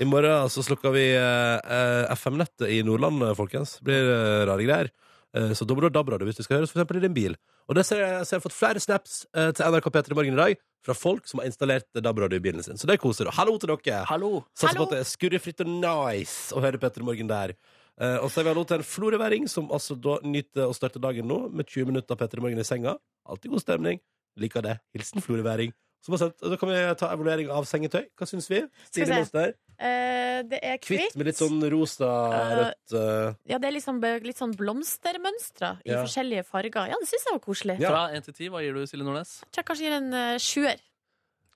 I 0.00 0.06
morgen 0.08 0.48
så 0.50 0.62
slukker 0.64 0.94
vi 0.94 1.02
eh, 1.12 2.12
FM-nettet 2.16 2.70
i 2.72 2.78
Nordland, 2.86 3.20
eh, 3.26 3.34
folkens. 3.36 3.74
Det 3.80 3.88
blir 3.90 4.06
eh, 4.14 4.44
rare 4.48 4.64
greier. 4.64 4.88
Eh, 5.36 5.52
så 5.56 5.66
da 5.68 5.76
må 5.76 5.82
du 5.84 5.88
ha 5.90 5.92
DAB-radio 5.92 6.28
hvis 6.28 6.38
du 6.38 6.44
skal 6.46 6.60
høres 6.60 6.72
for 6.72 6.80
eksempel 6.80 7.00
i 7.00 7.04
din 7.04 7.16
bil. 7.16 7.36
Og 7.68 7.76
det 7.76 7.84
ser 7.86 8.00
jeg, 8.00 8.22
så 8.24 8.34
jeg 8.34 8.40
har 8.40 8.46
fått 8.46 8.56
flere 8.56 8.80
snaps 8.82 9.18
eh, 9.36 9.50
til 9.56 9.68
NRK 9.74 9.90
P3 9.92 10.14
i 10.14 10.18
morgen 10.18 10.38
i 10.38 10.40
dag 10.40 10.62
fra 10.86 10.96
folk 10.96 11.28
som 11.28 11.42
har 11.42 11.50
installert 11.50 12.00
DAB-radio 12.00 12.40
i 12.40 12.44
bilen 12.46 12.64
sin. 12.64 12.80
Så 12.80 12.88
det 12.88 12.96
koser 13.02 13.28
du. 13.28 13.34
Hallo 13.36 13.58
til 13.60 13.74
dere! 13.74 14.00
Hallo. 14.08 14.32
Satser 14.56 14.80
på 14.80 14.88
at 14.88 14.96
det 14.96 15.02
er 15.02 15.10
skurrefritt 15.12 15.60
og 15.66 15.74
nice 15.74 16.56
å 16.56 16.64
høre 16.64 16.80
Petter 16.80 17.04
i 17.04 17.10
morgen 17.10 17.28
der. 17.30 17.52
Eh, 18.00 18.16
og 18.22 18.30
så 18.32 18.40
har 18.40 18.48
vi 18.48 18.54
hallo 18.54 18.64
til 18.64 18.80
en 18.80 18.88
floreværing 18.88 19.50
som 19.52 19.68
altså 19.68 19.98
da 20.00 20.16
nyter 20.24 20.64
å 20.64 20.72
starte 20.76 21.02
dagen 21.02 21.28
nå 21.28 21.42
med 21.52 21.68
20 21.68 21.92
minutter 21.92 22.16
Petter 22.16 22.40
i 22.40 22.46
morgen 22.48 22.64
i 22.64 22.66
senga. 22.66 22.96
Alltid 23.28 23.52
god 23.52 23.66
stemning. 23.68 24.00
Liker 24.40 24.64
det. 24.64 24.78
Hilsen 24.96 25.20
floreværing. 25.20 25.76
Som 26.00 26.14
har 26.14 26.18
sendt, 26.22 26.38
da 26.40 26.56
kan 26.56 26.68
vi 26.70 26.76
ta 26.96 27.10
evaluering 27.12 27.50
av 27.52 27.66
sengetøy. 27.68 28.06
Hva 28.16 28.26
syns 28.28 28.48
vi? 28.48 28.62
Skal 28.64 28.88
Stine 28.88 29.06
se. 29.06 29.18
Monster. 29.20 29.54
Eh, 29.80 30.42
det 30.48 30.58
er 30.64 30.78
Kvitt 30.80 31.00
kvitt. 31.10 31.16
med 31.16 31.26
litt 31.28 31.36
sånn 31.36 31.60
rosa, 31.72 32.08
Eh, 32.32 32.72
eh, 32.96 33.34
Ja, 33.48 33.58
det 33.58 33.68
er 33.68 33.72
liksom, 33.76 34.00
be- 34.00 34.20
litt 34.24 34.36
sånn 34.40 34.54
blomstermønstre 34.56 35.78
i 35.84 35.90
Ja. 35.90 36.02
forskjellige 36.04 36.44
farger. 36.46 36.88
Ja, 36.88 36.96
det 37.00 37.08
syns 37.08 37.24
jeg 37.24 37.32
var 37.32 37.40
koselig. 37.40 37.78
Ja. 37.80 37.88
Fra 37.90 38.08
1 38.16 38.24
til 38.24 38.34
10, 38.34 38.48
hva 38.50 38.60
gir 38.62 38.72
du, 38.74 38.86
Silje 38.86 39.04
Nordnes? 39.04 39.40
Jeg 39.40 39.52
tror 39.52 39.60
jeg 39.60 39.66
kanskje 39.66 39.84
gir 39.86 39.96
en 39.96 40.14
uh, 40.14 40.38
sjuer. 40.38 40.78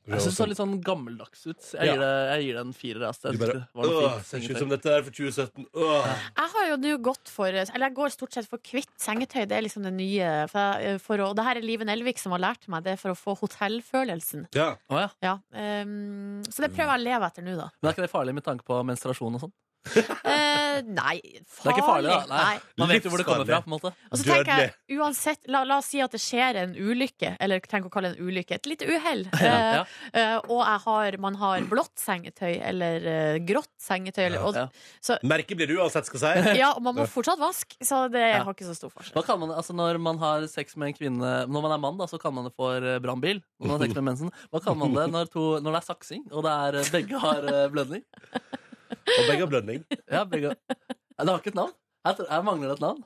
Jeg 0.04 0.20
syns 0.20 0.25
det 0.25 0.37
så 0.37 0.46
litt 0.50 0.58
sånn 0.58 0.75
gammeldags 0.84 1.46
ut. 1.46 1.62
Jeg 1.73 1.87
Ja. 1.87 1.92
gir 1.94 2.00
det, 2.00 2.11
jeg 2.34 2.42
gir 2.44 2.54
det 2.54 2.61
en 2.61 2.73
firer. 2.76 3.32
Du 3.32 3.38
bare 3.38 3.68
Åh, 3.75 4.20
ser 4.23 4.38
ikke 4.38 4.50
ut 4.52 4.58
som 4.58 4.68
dette 4.68 4.87
er 4.92 5.02
for 5.02 5.11
2017. 5.11 5.66
Åh. 5.75 6.08
Jeg 6.37 6.49
har 6.54 6.66
jo 6.68 6.76
nå 6.76 6.99
gått 7.00 7.28
for 7.32 7.46
Eller 7.46 7.87
jeg 7.88 7.94
går 7.94 8.08
stort 8.12 8.32
sett 8.37 8.46
for 8.46 8.58
hvitt 8.58 8.92
sengetøy. 9.00 9.49
Det 9.49 9.52
er 9.56 9.62
liksom 9.62 9.82
det 9.82 9.92
nye. 9.94 10.46
For, 10.49 10.58
jeg- 10.80 11.00
for 11.00 11.16
å, 11.16 11.30
og 11.30 11.37
det 11.37 11.44
her 11.44 11.56
er 11.56 11.62
Liven 11.62 11.88
Elvik 11.88 12.18
som 12.18 12.32
har 12.32 12.40
lært 12.40 12.68
meg 12.68 12.84
det 12.84 12.99
for 13.00 13.11
å 13.11 13.16
få 13.16 13.38
hotellfølelsen. 13.40 14.49
Ja. 14.54 14.76
Oh, 14.90 14.99
ja. 15.00 15.08
Ja, 15.23 15.38
um, 15.82 16.42
så 16.44 16.61
det 16.66 16.73
prøver 16.76 16.92
jeg 16.96 17.00
å 17.00 17.04
leve 17.04 17.26
etter 17.30 17.42
nå, 17.42 17.56
da. 17.56 17.70
Men 17.82 17.88
er 17.90 17.94
ikke 17.94 18.04
det 18.04 18.12
farlig 18.12 18.34
med 18.34 18.44
tanke 18.44 18.64
på 18.64 18.84
menstruasjon 18.84 19.34
og 19.34 19.40
sånn? 19.40 19.52
Eh, 20.24 20.80
nei, 20.90 21.20
Det 21.22 21.38
er 21.38 21.44
farlig. 21.46 21.72
ikke 21.76 21.84
farlig, 21.86 22.08
da. 22.10 22.24
Nei. 22.30 22.54
Man 22.80 22.88
vet 22.90 23.04
jo 23.06 23.10
hvor 23.12 23.20
det 23.20 23.26
kommer 23.28 23.46
fra. 23.46 23.58
På 23.62 23.68
en 23.68 23.74
måte 23.76 23.90
Og 24.10 24.18
så 24.18 24.24
tenker 24.26 24.60
jeg, 24.64 24.70
uansett, 24.98 25.40
la, 25.52 25.60
la 25.68 25.76
oss 25.78 25.90
si 25.92 26.00
at 26.02 26.10
det 26.16 26.20
skjer 26.24 26.58
en 26.62 26.72
ulykke, 26.74 27.34
eller 27.44 27.60
tenk 27.70 27.86
å 27.86 27.92
kalle 27.92 28.10
det 28.14 28.18
en 28.18 28.30
ulykke, 28.30 28.56
et 28.58 28.66
lite 28.70 28.88
uhell, 28.88 29.22
Ja, 29.44 29.52
ja. 29.76 29.82
uh, 29.84 30.50
og 30.50 30.62
jeg 30.64 30.80
har, 30.86 31.18
man 31.22 31.38
har 31.42 31.66
blått 31.70 31.92
sengetøy 32.02 32.56
eller 32.64 33.06
uh, 33.06 33.36
grått 33.46 33.70
sengetøy, 33.84 34.24
eller, 34.30 34.46
og, 34.48 34.58
Ja. 34.64 35.18
Merket 35.22 35.60
blir 35.60 35.68
det 35.70 35.76
uansett, 35.78 36.08
skal 36.08 36.24
jeg 36.26 36.42
si. 36.48 36.56
ja, 36.62 36.72
og 36.74 36.82
man 36.88 36.96
må 36.98 37.06
fortsatt 37.10 37.38
vaske, 37.42 37.78
så 37.84 38.04
det 38.10 38.24
Ja. 38.24 38.42
har 38.48 38.56
ikke 38.56 38.66
så 38.70 38.74
stor 38.80 38.90
forskjell. 38.94 39.14
Hva 39.20 39.26
kan 39.28 39.38
man, 39.44 39.52
altså 39.54 39.76
Når 39.76 40.00
man 40.02 40.18
har 40.18 40.48
sex 40.50 40.74
med 40.80 40.88
en 40.90 40.96
kvinne 40.98 41.32
Når 41.46 41.62
man 41.68 41.72
er 41.76 41.78
mann, 41.82 41.98
da, 42.00 42.06
så 42.10 42.18
kan 42.20 42.34
man 42.34 42.48
det 42.48 42.54
for 42.56 42.80
brannbil. 43.04 43.42
Når 43.60 43.68
man 43.68 43.76
har 43.78 43.84
sex 43.86 43.94
med 44.00 44.04
mensen 44.10 44.32
Hva 44.50 44.60
kan 44.64 44.78
man 44.80 44.94
det 44.96 45.06
når, 45.12 45.30
to, 45.32 45.44
når 45.60 45.76
det 45.76 45.80
er 45.82 45.86
saksing, 45.92 46.24
og 46.32 46.44
det 46.48 46.52
er, 46.66 46.80
begge 46.94 47.20
har 47.20 47.48
blødning? 47.74 48.02
Og 48.90 49.22
begge 49.28 49.40
har 49.40 49.50
blødning. 49.50 49.84
Ja, 50.10 50.24
begge 50.24 50.54
Det 50.54 51.28
har 51.28 51.38
ikke 51.38 51.52
et 51.54 51.58
navn. 51.58 51.72
Jeg, 52.04 52.26
jeg 52.30 52.44
mangler 52.44 52.72
et 52.74 52.80
navn. 52.84 52.98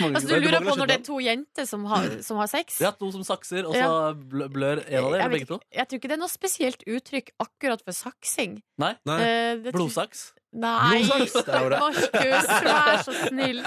Mangler 0.00 0.16
Altså, 0.20 0.28
du 0.28 0.44
lurer 0.44 0.62
på 0.64 0.74
når 0.78 0.88
det 0.90 0.94
er 1.00 1.02
to 1.06 1.16
jenter 1.22 1.66
som 1.68 1.84
har, 1.90 2.06
som 2.24 2.38
har 2.40 2.48
sex? 2.50 2.78
Ja, 2.84 2.92
to 2.96 3.08
som 3.14 3.24
sakser, 3.26 3.66
og 3.66 3.74
så 3.74 3.82
Ja. 3.82 4.46
blør 4.48 4.80
en 4.86 5.04
av 5.04 5.10
dem, 5.10 5.20
eller 5.20 5.28
begge 5.34 5.48
to. 5.50 5.58
Jeg 5.74 5.88
tror 5.88 5.98
ikke 6.00 6.08
det 6.12 6.16
er 6.16 6.22
noe 6.22 6.32
spesielt 6.32 6.84
uttrykk 6.86 7.32
akkurat 7.42 7.82
for 7.84 7.92
saksing. 7.96 8.60
Nei, 8.78 8.92
Nei. 9.08 9.18
Eh, 9.26 9.72
blodsaks. 9.72 10.32
Nei, 10.56 11.02
Blodsaks, 11.02 11.48
er. 11.48 11.74
Markus, 11.82 12.46
vær 12.64 13.02
så 13.04 13.12
snill. 13.26 13.60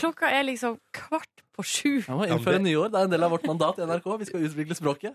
Klokka 0.00 0.32
er 0.34 0.42
liksom 0.48 0.78
kvart 0.96 1.44
på 1.60 1.64
sju. 1.68 1.92
Ja, 2.08 2.16
innføre 2.34 2.58
det- 2.58 2.64
nyår. 2.66 2.90
Det 2.90 2.98
er 3.00 3.04
en 3.04 3.10
del 3.14 3.22
av 3.24 3.30
vårt 3.36 3.44
mandat 3.46 3.78
i 3.78 3.82
NRK. 3.86 4.08
Vi 4.18 4.24
skal 4.30 4.40
utvikle 4.48 4.74
språket. 4.74 5.12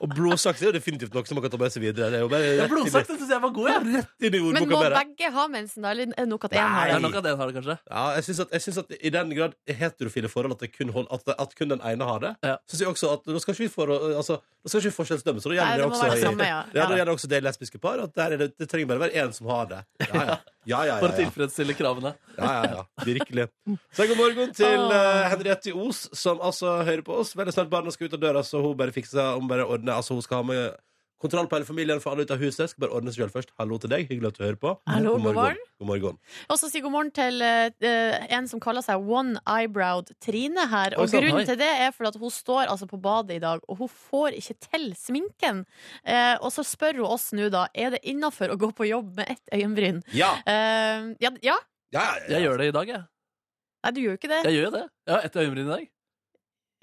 Og 0.00 0.08
blodsaks 0.14 0.62
er 0.62 0.66
jo 0.70 0.72
definitivt 0.72 1.14
noe 1.14 1.24
som 1.28 1.36
man 1.36 1.42
kan 1.44 1.50
ta 1.52 1.58
med 1.60 1.72
seg 1.74 1.82
videre. 1.84 2.10
Det 2.10 2.18
er 2.20 2.24
jo 2.24 2.28
bare 2.32 2.50
Ja, 2.56 2.66
blodsaks 2.70 3.08
syns 3.10 3.28
jeg 3.28 3.40
var 3.42 3.50
god, 3.50 3.68
jeg. 3.70 3.94
rett 3.94 4.26
inn 4.26 4.34
i 4.34 4.40
Men 4.40 4.62
ordboka 4.62 4.70
må 4.70 4.90
begge 4.96 5.30
ha 5.34 5.46
mensen, 5.48 5.82
da? 5.82 5.90
Eller 5.90 6.14
er 6.16 6.26
nok 6.26 6.44
at 6.44 6.52
én 6.52 6.66
har 6.74 6.86
Det 6.86 6.94
er 6.96 7.00
nok 7.04 7.14
at 7.20 7.26
en 7.26 7.36
har 7.38 7.46
det, 7.50 7.54
kanskje. 7.60 7.78
Ja, 7.90 8.04
jeg 8.16 8.24
syns 8.28 8.40
at, 8.40 8.54
synes 8.62 8.78
at 8.78 8.94
i 9.00 9.10
den 9.10 9.30
grad 9.36 9.54
er 9.68 9.74
heterofile 9.74 10.28
forhold 10.30 10.52
at, 10.52 10.58
det 10.64 10.72
kun 10.76 10.88
hold, 10.94 11.06
at, 11.12 11.22
at 11.38 11.54
kun 11.58 11.68
den 11.68 11.80
ene 11.84 12.04
har 12.04 12.18
det, 12.20 12.36
Ja. 12.42 12.56
syns 12.70 12.80
jeg 12.80 12.88
også 12.88 13.12
at 13.12 13.24
da 13.26 13.38
skal 13.38 13.54
ikke 13.54 13.64
vi, 13.66 13.68
for, 13.68 13.86
altså, 14.16 14.38
da 14.40 14.68
skal 14.68 14.80
ikke 14.80 14.90
vi 14.90 14.96
forskjellsdømme. 15.02 15.40
Så 15.42 15.50
da 15.50 15.54
Nei, 15.54 15.58
gjelder 15.60 15.76
det 15.76 15.84
det 15.84 15.90
også 15.90 16.16
i- 16.16 16.20
samme, 16.24 16.44
ja. 16.46 16.62
Ja, 16.74 16.86
da 16.86 16.96
Ja. 16.96 16.96
gjelder 17.04 17.12
også 17.14 17.28
det 17.28 17.42
lesbiske 17.44 17.78
par. 17.80 17.98
At 18.00 18.14
der 18.14 18.30
er 18.32 18.36
det, 18.36 18.58
det 18.58 18.68
trenger 18.70 18.86
bare 18.88 18.98
være 19.10 19.14
én 19.26 19.32
som 19.34 19.46
har 19.48 19.66
det. 19.66 19.84
Ja, 20.14 20.24
ja. 20.24 20.36
ja, 20.68 20.82
ja, 20.84 20.98
For 21.00 21.12
å 21.12 21.16
tilfredsstille 21.16 21.74
kravene. 21.78 22.12
ja, 22.36 22.50
ja, 22.58 22.70
ja. 22.74 23.04
Virkelig. 23.06 23.46
Så 23.96 24.06
god 24.10 24.18
morgen 24.20 24.52
til 24.56 24.84
uh, 24.92 25.24
Henriette 25.32 25.72
Os, 25.72 26.04
som 26.16 26.42
altså 26.44 26.80
hører 26.84 27.02
på 27.06 27.16
oss. 27.22 27.32
Veldig 27.38 27.54
snart 27.56 27.72
barna 27.72 27.92
skal 27.94 28.10
ut 28.10 28.16
av 28.18 28.22
døra, 28.22 28.44
så 28.44 28.60
hun 28.64 28.76
bare 28.76 28.94
fikser 28.94 29.38
Hun 29.38 29.48
bare 29.50 29.64
ordner 29.64 29.96
Altså 29.96 30.16
hun 30.16 30.24
skal 30.24 30.42
ha 30.42 30.48
med 30.50 30.78
kontroll 31.20 31.48
på 31.50 31.58
hele 31.58 31.68
familien, 31.68 32.00
for 32.00 32.14
alle 32.14 32.24
ut 32.24 32.32
av 32.32 32.40
huset. 32.40 32.70
Skal 32.72 32.86
bare 32.86 32.96
ordne 32.96 33.12
seg 33.12 33.24
selv 33.24 33.34
først. 33.36 33.52
Hallo 33.60 33.78
til 33.80 33.92
deg. 33.92 34.06
Hyggelig 34.08 34.32
at 34.32 34.38
du 34.38 34.44
hører 34.44 34.58
på. 34.60 34.72
Hallo, 34.88 35.14
god 35.18 35.36
morgen. 35.36 35.60
God 35.80 35.90
morgen. 35.90 36.18
Og 36.48 36.60
så 36.60 36.70
si 36.72 36.82
god 36.84 36.94
morgen 36.94 37.12
til 37.16 37.44
eh, 37.44 37.68
eh, 37.84 38.16
en 38.36 38.48
som 38.50 38.62
kaller 38.62 38.84
seg 38.84 39.04
One 39.04 39.40
Eyebrowed 39.44 40.14
Trine 40.24 40.66
her. 40.72 40.96
Og 40.96 41.10
sant, 41.10 41.20
grunnen 41.20 41.42
hei. 41.42 41.46
til 41.52 41.60
det 41.60 41.70
er 41.86 41.94
for 41.96 42.08
at 42.10 42.18
hun 42.20 42.34
står 42.34 42.72
altså 42.72 42.88
på 42.90 43.00
badet 43.02 43.36
i 43.36 43.42
dag, 43.42 43.62
og 43.68 43.84
hun 43.84 43.92
får 44.10 44.38
ikke 44.40 44.58
til 44.70 44.90
sminken. 44.98 45.64
Uh, 46.04 46.36
og 46.40 46.50
så 46.54 46.64
spør 46.66 47.02
hun 47.02 47.12
oss 47.12 47.30
nå, 47.36 47.50
da, 47.52 47.66
er 47.74 47.94
det 47.94 48.02
innafor 48.08 48.52
å 48.52 48.58
gå 48.60 48.72
på 48.76 48.88
jobb 48.88 49.14
med 49.20 49.36
ett 49.36 49.54
øyenbryn. 49.54 50.02
Ja. 50.16 50.32
Uh, 50.46 51.12
ja, 51.20 51.32
ja, 51.44 51.58
Ja, 51.90 52.02
ja, 52.02 52.18
ja. 52.22 52.36
Jeg 52.36 52.46
gjør 52.46 52.60
det 52.60 52.66
i 52.70 52.74
dag, 52.74 52.90
jeg. 52.96 53.06
Nei, 53.80 53.90
du 53.96 54.00
gjør 54.02 54.12
jo 54.12 54.18
ikke 54.20 54.30
det. 54.30 54.42
Jeg 54.46 54.56
gjør 54.56 54.68
jo 54.68 54.74
det. 54.76 54.84
Jeg 55.08 55.14
har 55.16 55.26
ett 55.26 55.40
øyenbryn 55.40 55.66
i 55.66 55.72
dag. 55.72 55.88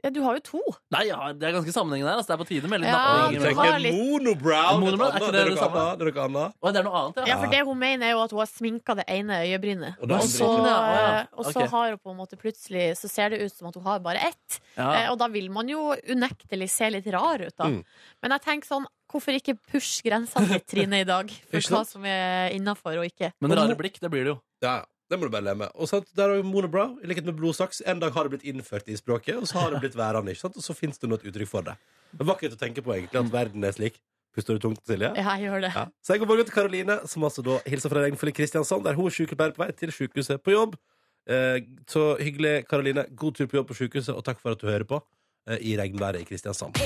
Ja, 0.04 0.10
du 0.14 0.20
har 0.22 0.36
jo 0.38 0.42
to. 0.46 0.60
Nei, 0.94 1.08
ja, 1.10 1.34
det 1.34 1.42
er 1.48 1.54
ganske 1.56 1.74
sammenhengende 1.74 2.12
her. 2.12 2.20
Altså. 2.22 2.30
Det 2.30 2.36
er 2.36 2.42
på 2.44 2.48
tide 2.48 2.70
med 2.70 2.82
litt 2.84 2.90
Ja, 2.92 2.98
napping. 3.18 3.40
du 3.42 3.56
har 3.58 3.80
litt- 3.82 3.96
monobrow. 3.98 4.80
Monobrow, 4.84 5.08
er 5.10 5.18
ikke 5.18 5.32
det 5.34 5.46
det 5.50 5.58
samme? 5.58 5.82
annet. 5.82 5.98
Det 6.00 6.08
er 6.08 6.14
noe 6.14 6.28
annet. 6.28 6.54
Det 6.62 6.78
er 6.78 6.84
noe 6.88 6.98
annet, 7.02 7.18
ja. 7.18 7.26
Ja, 7.32 7.38
for 7.42 7.48
det 7.56 7.62
hun 7.66 7.80
mener 7.80 8.06
er 8.06 8.12
jo 8.12 8.22
at 8.22 8.32
hun 8.32 8.40
har 8.40 8.46
sminka 8.52 8.96
det 8.96 9.06
ene 9.08 9.40
øyebrynet. 9.48 9.98
Og 10.02 10.12
Og 10.12 10.22
så, 10.30 10.50
Ja, 10.68 10.78
ja. 10.94 11.26
og 11.34 11.46
så 11.46 11.68
har 11.70 11.90
hun 11.90 11.98
på 11.98 12.12
en 12.12 12.18
måte 12.18 12.38
plutselig 12.38 12.98
Så 12.98 13.10
ser 13.10 13.30
det 13.30 13.42
ut 13.42 13.52
som 13.52 13.68
at 13.68 13.74
hun 13.76 13.84
har 13.84 14.00
bare 14.00 14.18
ett. 14.22 14.60
ja. 14.78 14.92
Eh, 14.94 15.10
Og 15.12 15.18
da 15.18 15.28
vil 15.28 15.50
man 15.50 15.68
jo 15.68 15.96
unektelig 16.08 16.70
se 16.70 16.90
litt 16.90 17.08
rar 17.08 17.42
ut, 17.42 17.56
da. 17.58 17.66
Mm. 17.66 17.84
Men 18.22 18.32
jeg 18.32 18.42
tenker 18.42 18.68
sånn 18.68 18.86
Hvorfor 19.10 19.32
ikke 19.34 19.58
push 19.72 20.02
grensene 20.04 20.50
litt, 20.52 20.68
Trine, 20.68 21.00
i 21.00 21.06
dag? 21.06 21.30
For 21.50 21.60
hva 21.62 21.86
som 21.88 22.04
er 22.06 22.50
innafor 22.52 22.98
og 23.00 23.06
ikke. 23.10 23.32
Men 23.40 23.52
rare 23.56 23.74
blikk, 23.80 24.00
det 24.02 24.12
blir 24.12 24.26
det 24.26 24.34
jo. 24.36 24.42
Ja, 24.62 24.74
ja. 24.80 24.84
Det 25.08 25.16
må 25.16 25.28
du 25.28 25.32
bare 25.32 25.46
leve 25.48 25.62
med. 25.64 25.72
Og 25.80 25.88
sant, 25.88 26.10
der 26.18 26.28
har 26.28 26.40
jo 26.40 26.44
monobrow, 26.44 26.98
i 27.00 27.08
likhet 27.08 27.28
med 27.28 27.38
blodsaks. 27.40 27.80
En 27.88 28.02
dag 28.02 28.12
har 28.16 28.28
det 28.28 28.36
blitt 28.36 28.48
innført 28.52 28.90
i 28.92 28.98
språket, 29.00 29.38
og 29.40 29.48
så 29.48 29.62
har 29.62 29.72
det 29.72 29.80
blitt 29.86 29.96
værende. 29.96 30.34
ikke 30.34 30.44
sant? 30.44 30.60
Og 30.60 30.66
så 30.66 30.76
fins 30.76 31.00
det 31.00 31.08
noe 31.12 31.22
uttrykk 31.24 31.52
for 31.52 31.64
det. 31.68 31.78
Det 32.12 32.24
er 32.26 32.28
vakkert 32.28 32.58
å 32.58 32.60
tenke 32.60 32.84
på, 32.84 32.92
egentlig, 32.96 33.22
at 33.22 33.32
verden 33.32 33.64
er 33.64 33.76
slik. 33.76 34.02
Puster 34.36 34.54
du 34.54 34.62
tungt, 34.62 34.84
Silje? 34.86 35.10
Ja, 35.18 35.34
jeg 35.34 35.48
gjør 35.48 35.64
det. 35.66 35.72
Ja. 35.74 35.88
Så 36.04 36.14
jeg 36.14 36.22
går 36.22 36.30
bare 36.30 36.44
til 36.46 36.54
Karoline, 36.54 37.00
som 37.10 37.26
altså 37.26 37.42
da 37.46 37.58
hilser 37.66 37.90
fra 37.90 38.04
Regnfulle 38.04 38.36
Kristiansand, 38.38 38.86
der 38.86 39.00
hun 39.00 39.08
er 39.10 39.16
sykepleier 39.16 39.56
på 39.56 39.64
vei 39.64 39.72
til 39.80 39.96
sykehuset 39.96 40.44
på 40.46 40.54
jobb. 40.54 40.78
Eh, 41.26 41.58
så 41.90 42.04
hyggelig, 42.22 42.68
Karoline. 42.70 43.08
God 43.18 43.40
tur 43.40 43.50
på 43.50 43.58
jobb 43.58 43.72
på 43.72 43.80
sykehuset, 43.82 44.14
og 44.14 44.24
takk 44.28 44.44
for 44.44 44.54
at 44.54 44.62
du 44.62 44.70
hører 44.70 44.86
på 44.86 45.02
eh, 45.50 45.58
i 45.72 45.74
regnværet 45.80 46.22
i 46.22 46.30
Kristiansand. 46.30 46.78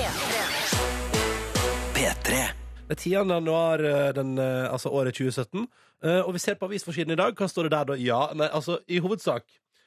Det 2.92 2.98
er 2.98 3.24
10. 3.24 3.30
januar, 3.32 3.80
eh, 3.80 4.12
den, 4.12 4.38
eh, 4.38 4.68
altså 4.72 4.90
året 4.92 5.14
2017, 5.14 5.66
eh, 6.04 6.20
og 6.20 6.34
vi 6.34 6.38
ser 6.38 6.54
på 6.54 6.66
avisforsiden 6.68 7.12
i 7.12 7.16
dag. 7.16 7.32
Hva 7.32 7.48
står 7.48 7.62
det 7.62 7.70
der 7.72 7.84
da? 7.84 7.94
Ja, 7.94 8.26
nei, 8.34 8.48
altså 8.52 8.78
i 8.86 8.98
hovedsak 8.98 9.44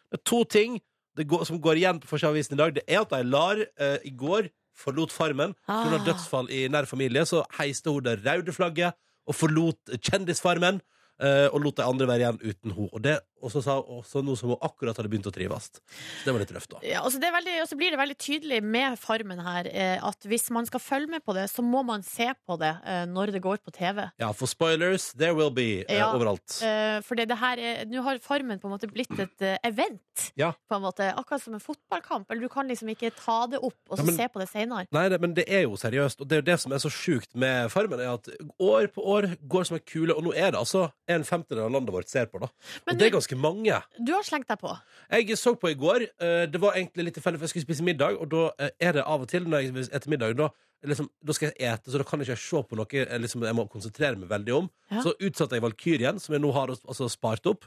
Det 0.09 0.19
er 0.19 0.23
to 0.25 0.43
ting 0.43 0.81
det 1.15 1.27
går, 1.27 1.45
som 1.45 1.61
går 1.61 1.75
igjen 1.77 1.99
på 1.99 2.07
forsiden 2.07 2.53
i 2.53 2.57
dag. 2.57 2.73
Det 2.73 2.83
er 2.87 3.01
at 3.01 3.13
Aylar 3.13 3.61
eh, 3.61 3.97
i 4.05 4.09
går 4.09 4.49
forlot 4.75 5.11
Farmen. 5.11 5.53
Pga. 5.67 5.99
Ah. 5.99 6.05
dødsfall 6.05 6.49
i 6.49 6.67
nær 6.67 6.85
familie 6.85 7.25
så 7.25 7.45
heiste 7.59 7.91
hun 7.91 8.03
det 8.03 8.25
røde 8.25 8.51
flagget 8.51 8.93
og 9.27 9.35
forlot 9.35 9.77
Kjendisfarmen. 10.01 10.81
eh, 11.21 11.47
og 11.53 11.61
lot 11.61 11.77
de 11.77 11.83
andre 11.83 12.07
være 12.07 12.19
igjen 12.19 12.39
uten 12.41 12.71
henne. 12.71 12.89
Og 12.91 13.03
det 13.03 13.19
også 13.43 13.61
sa 13.63 13.75
hun 13.81 13.99
også 14.01 14.21
noe 14.25 14.37
som 14.39 14.49
hun 14.53 14.57
akkurat 14.61 14.97
hadde 14.97 15.09
begynt 15.11 15.27
å 15.29 15.33
trives. 15.35 15.67
Så 15.75 16.25
det 16.25 16.33
var 16.33 16.39
litt 16.43 16.53
røft, 16.55 16.69
da. 16.71 16.79
Ja, 16.85 17.01
altså 17.03 17.19
er 17.23 17.33
veldig, 17.35 17.55
og 17.63 17.67
så 17.69 17.77
blir 17.79 17.91
det 17.91 17.99
veldig 17.99 18.17
tydelig 18.17 18.61
med 18.63 18.97
Farmen 19.01 19.39
her 19.43 19.67
eh, 19.71 19.99
at 20.05 20.25
hvis 20.29 20.49
man 20.55 20.65
skal 20.69 20.79
følge 20.79 21.07
med 21.11 21.23
på 21.25 21.33
det, 21.35 21.47
så 21.51 21.61
må 21.65 21.83
man 21.85 22.03
se 22.05 22.29
på 22.47 22.57
det 22.61 22.71
eh, 22.85 23.05
når 23.09 23.33
det 23.35 23.41
går 23.43 23.57
på 23.65 23.73
TV. 23.75 24.05
Ja, 24.21 24.31
for 24.33 24.47
spoilers, 24.47 25.11
there 25.13 25.33
will 25.35 25.51
be 25.53 25.83
eh, 25.87 25.97
Ja. 25.99 26.11
overalt. 26.15 26.59
For 27.05 27.15
det, 27.15 27.27
det 27.29 27.37
her 27.39 27.57
er, 27.59 27.85
nå 27.89 28.01
har 28.05 28.19
Farmen 28.23 28.59
på 28.61 28.67
en 28.69 28.75
måte 28.75 28.89
blitt 28.91 29.11
et 29.19 29.45
event. 29.65 30.01
Ja. 30.39 30.53
På 30.69 30.77
en 30.77 30.83
måte, 30.85 31.09
akkurat 31.17 31.41
som 31.43 31.53
en 31.57 31.63
fotballkamp. 31.63 32.29
Eller 32.31 32.45
du 32.47 32.49
kan 32.51 32.67
liksom 32.67 32.89
ikke 32.93 33.11
ta 33.17 33.45
det 33.51 33.59
opp 33.59 33.75
og 33.89 33.97
Ja, 33.97 34.03
så 34.03 34.05
men- 34.07 34.15
se 34.17 34.27
på 34.31 34.39
det 34.41 34.49
senere. 34.49 34.87
Nei, 34.95 35.07
det, 35.09 35.19
men 35.21 35.33
det 35.37 35.45
er 35.51 35.63
jo 35.65 35.75
seriøst, 35.79 36.21
og 36.21 36.27
det 36.29 36.37
er 36.37 36.41
jo 36.41 36.47
det 36.51 36.59
som 36.61 36.71
er 36.75 36.81
så 36.83 36.89
sjukt 36.93 37.35
med 37.35 37.69
Farmen, 37.73 37.99
er 37.99 38.13
at 38.15 38.29
år 38.61 38.87
på 38.95 39.03
år 39.05 39.27
går 39.47 39.65
som 39.67 39.75
en 39.77 39.83
kule, 39.85 40.15
og 40.15 40.23
nå 40.23 40.33
er 40.35 40.51
det 40.55 40.59
altså 40.61 40.87
en 41.11 41.23
femtedel 41.27 41.65
av 41.65 41.71
landet 41.75 41.93
vårt 41.95 42.09
ser 42.11 42.25
på, 42.31 42.39
da. 42.43 42.47
Men 42.85 42.95
og 42.95 42.99
det 42.99 43.07
er 43.07 43.11
du- 43.11 43.17
ganske 43.35 43.41
mange. 43.41 43.81
Du 43.99 44.13
har 44.13 44.23
slengt 44.23 44.49
deg 44.49 44.59
på. 44.59 44.75
Jeg 45.11 45.37
så 45.37 45.55
på 45.55 45.69
i 45.69 45.75
går, 45.75 46.07
eh, 46.19 46.45
det 46.47 46.61
var 46.61 46.75
egentlig 46.75 47.05
litt 47.05 47.15
tilfeldig, 47.15 47.39
for 47.39 47.45
jeg 47.45 47.49
skulle 47.49 47.65
spise 47.65 47.83
middag, 47.83 48.19
og 48.19 48.29
da 48.29 48.51
eh, 48.59 48.69
er 48.79 48.93
det 48.93 49.03
av 49.03 49.21
og 49.21 49.27
til 49.27 49.47
når 49.47 49.59
jeg 49.61 49.89
etter 49.91 50.09
middag, 50.09 50.37
da, 50.37 50.49
liksom, 50.85 51.09
da 51.23 51.33
skal 51.33 51.51
jeg 51.51 51.73
ete, 51.73 51.91
så 51.91 51.97
da 51.97 52.03
kan 52.03 52.19
jeg 52.19 52.29
ikke 52.29 52.41
se 52.41 52.63
på 52.63 52.75
noe 52.75 52.87
eh, 53.03 53.19
liksom, 53.19 53.43
jeg 53.43 53.55
må 53.55 53.67
konsentrere 53.67 54.15
meg 54.15 54.29
veldig 54.29 54.55
om. 54.55 54.69
Ja. 54.91 55.03
Så 55.03 55.15
utsatte 55.19 55.55
jeg 55.55 55.63
Valkyrien, 55.65 56.19
som 56.19 56.33
jeg 56.33 56.41
nå 56.41 56.51
har 56.55 56.73
altså, 56.73 57.09
spart 57.09 57.45
opp, 57.45 57.65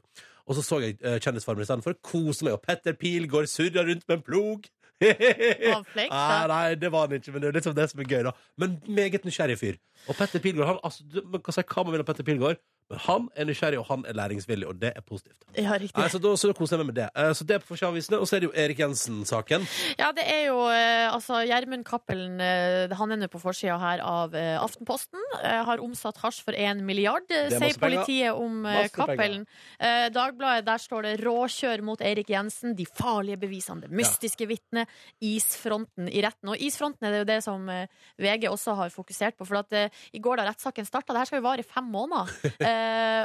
og 0.48 0.56
så 0.56 0.62
så 0.64 0.80
jeg 0.80 0.94
uh, 1.04 1.18
Kjendisfarmen 1.20 1.60
istedenfor. 1.60 1.98
Kose 2.00 2.46
meg, 2.46 2.54
og 2.56 2.62
Petter 2.64 2.94
Pilgaard 2.96 3.50
surra 3.52 3.82
rundt 3.84 4.06
med 4.08 4.14
en 4.16 4.22
plog. 4.24 4.68
Han 5.02 5.84
flink. 5.92 6.08
Nei, 6.08 6.70
det 6.80 6.88
var 6.94 7.04
han 7.04 7.18
ikke, 7.18 7.34
men 7.34 7.42
det 7.42 7.50
er 7.50 7.58
liksom 7.58 7.74
det 7.76 7.84
som 7.90 8.00
er 8.00 8.08
gøy, 8.08 8.22
da. 8.24 8.32
Men 8.56 8.78
meget 8.88 9.28
nysgjerrig 9.28 9.58
fyr. 9.60 9.76
Og 10.08 10.16
Petter 10.16 10.40
Pilgaard, 10.40 10.70
han, 10.70 10.80
altså, 10.88 11.04
si 11.52 11.66
hva 11.68 11.84
man 11.84 11.92
vil 11.92 12.06
om 12.06 12.08
Petter 12.08 12.24
Pilgaard, 12.24 12.62
men 12.90 12.98
han 13.04 13.28
er 13.36 13.44
nysgjerrig, 13.48 13.78
og 13.78 13.86
han 13.90 14.04
er 14.08 14.14
læringsvillig, 14.16 14.66
og 14.68 14.78
det 14.80 14.92
er 14.96 15.02
positivt. 15.04 15.36
Ja, 15.56 15.72
riktig. 15.80 15.96
Nei, 15.98 16.08
så 16.12 16.18
da, 16.20 16.34
så 16.36 16.48
da 16.50 16.54
koser 16.56 16.76
jeg 16.76 16.84
meg 16.86 16.94
med 16.94 16.98
det. 17.02 17.08
Eh, 17.16 17.32
Så 17.34 17.44
det 17.48 17.54
er 17.56 17.62
på 17.64 17.72
forsiden 17.74 18.18
Og 18.20 18.26
så 18.28 18.36
er 18.36 18.40
det 18.40 18.48
jo 18.48 18.52
Erik 18.54 18.78
Jensen-saken. 18.80 19.64
Ja, 19.98 20.10
det 20.12 20.24
er 20.28 20.42
jo 20.48 20.58
eh, 20.68 21.08
altså 21.12 21.40
Gjermund 21.48 21.84
Cappelen, 21.88 22.40
eh, 22.40 22.94
han 22.96 23.12
er 23.12 23.16
nå 23.22 23.28
på 23.32 23.40
forsida 23.40 23.78
her 23.80 24.00
av 24.04 24.34
eh, 24.36 24.56
Aftenposten. 24.60 25.20
Eh, 25.42 25.62
har 25.68 25.80
omsatt 25.84 26.16
hasj 26.22 26.42
for 26.44 26.52
én 26.52 26.82
milliard, 26.84 27.24
eh, 27.30 27.48
Det 27.48 27.56
er 27.56 27.60
masse 27.64 27.76
sier 27.78 27.82
politiet 27.84 28.32
om 28.36 28.60
eh, 28.66 28.76
Masse 28.82 28.94
Cappelen. 28.96 29.46
Eh, 29.80 30.08
Dagbladet, 30.14 30.64
der 30.68 30.78
står 30.84 31.02
det 31.08 31.14
'råkjør 31.20 31.82
mot 31.82 32.00
Eirik 32.00 32.28
Jensen', 32.30 32.74
'de 32.76 32.86
farlige 32.86 33.36
bevisene', 33.40 33.80
'det 33.82 33.90
mystiske 33.90 34.46
vitnet', 34.48 34.86
'isfronten 35.20 36.08
i 36.12 36.22
retten'. 36.24 36.50
Og 36.52 36.56
isfronten 36.60 37.06
er 37.08 37.10
det 37.12 37.18
jo 37.24 37.28
det 37.32 37.40
som 37.44 37.68
eh, 37.68 37.86
VG 38.18 38.48
også 38.50 38.74
har 38.78 38.90
fokusert 38.94 39.36
på, 39.38 39.46
for 39.48 39.60
at 39.62 39.72
eh, 39.72 39.88
i 40.14 40.20
går 40.22 40.36
da 40.40 40.48
rettssaken 40.50 40.86
starta, 40.88 41.12
det 41.12 41.22
her 41.24 41.30
skal 41.30 41.40
jo 41.42 41.48
vare 41.48 41.64
i 41.64 41.68
fem 41.68 41.84
måneder. 41.84 42.32
Eh, 42.60 42.77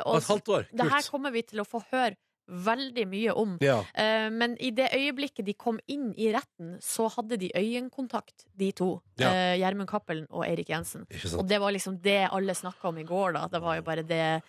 Og 0.06 0.14
og 0.16 0.22
et 0.22 0.30
halvt 0.32 0.54
år. 0.58 0.68
det 0.74 0.92
her 0.92 1.10
kommer 1.12 1.32
vi 1.32 1.42
til 1.48 1.60
å 1.64 1.66
få 1.68 1.84
høre 1.92 2.16
veldig 2.48 3.06
mye 3.08 3.34
om. 3.40 3.58
Ja. 3.64 3.78
Eh, 3.96 4.30
Men 4.30 4.58
i 4.60 4.72
det 4.76 4.90
øyeblikket 4.94 5.46
de 5.46 5.54
kom 5.54 5.80
inn 5.88 6.14
i 6.18 6.32
retten, 6.34 6.78
så 6.84 7.08
hadde 7.16 7.38
de 7.40 7.52
øyekontakt, 7.56 8.46
de 8.58 8.72
to. 8.72 9.02
Ja. 9.18 9.32
eh, 9.56 9.86
Cappelen 9.88 10.28
og 10.30 10.46
Eirik 10.46 10.70
Jensen. 10.70 11.06
Og 11.38 11.48
det 11.48 11.60
var 11.60 11.72
liksom 11.72 12.02
det 12.02 12.30
alle 12.32 12.54
snakka 12.54 12.90
om 12.90 12.98
i 12.98 13.04
går, 13.04 13.34
da. 13.34 13.48
Det 13.48 13.62
var 13.62 13.76
jo 13.76 13.82
bare 13.82 14.04
det, 14.04 14.42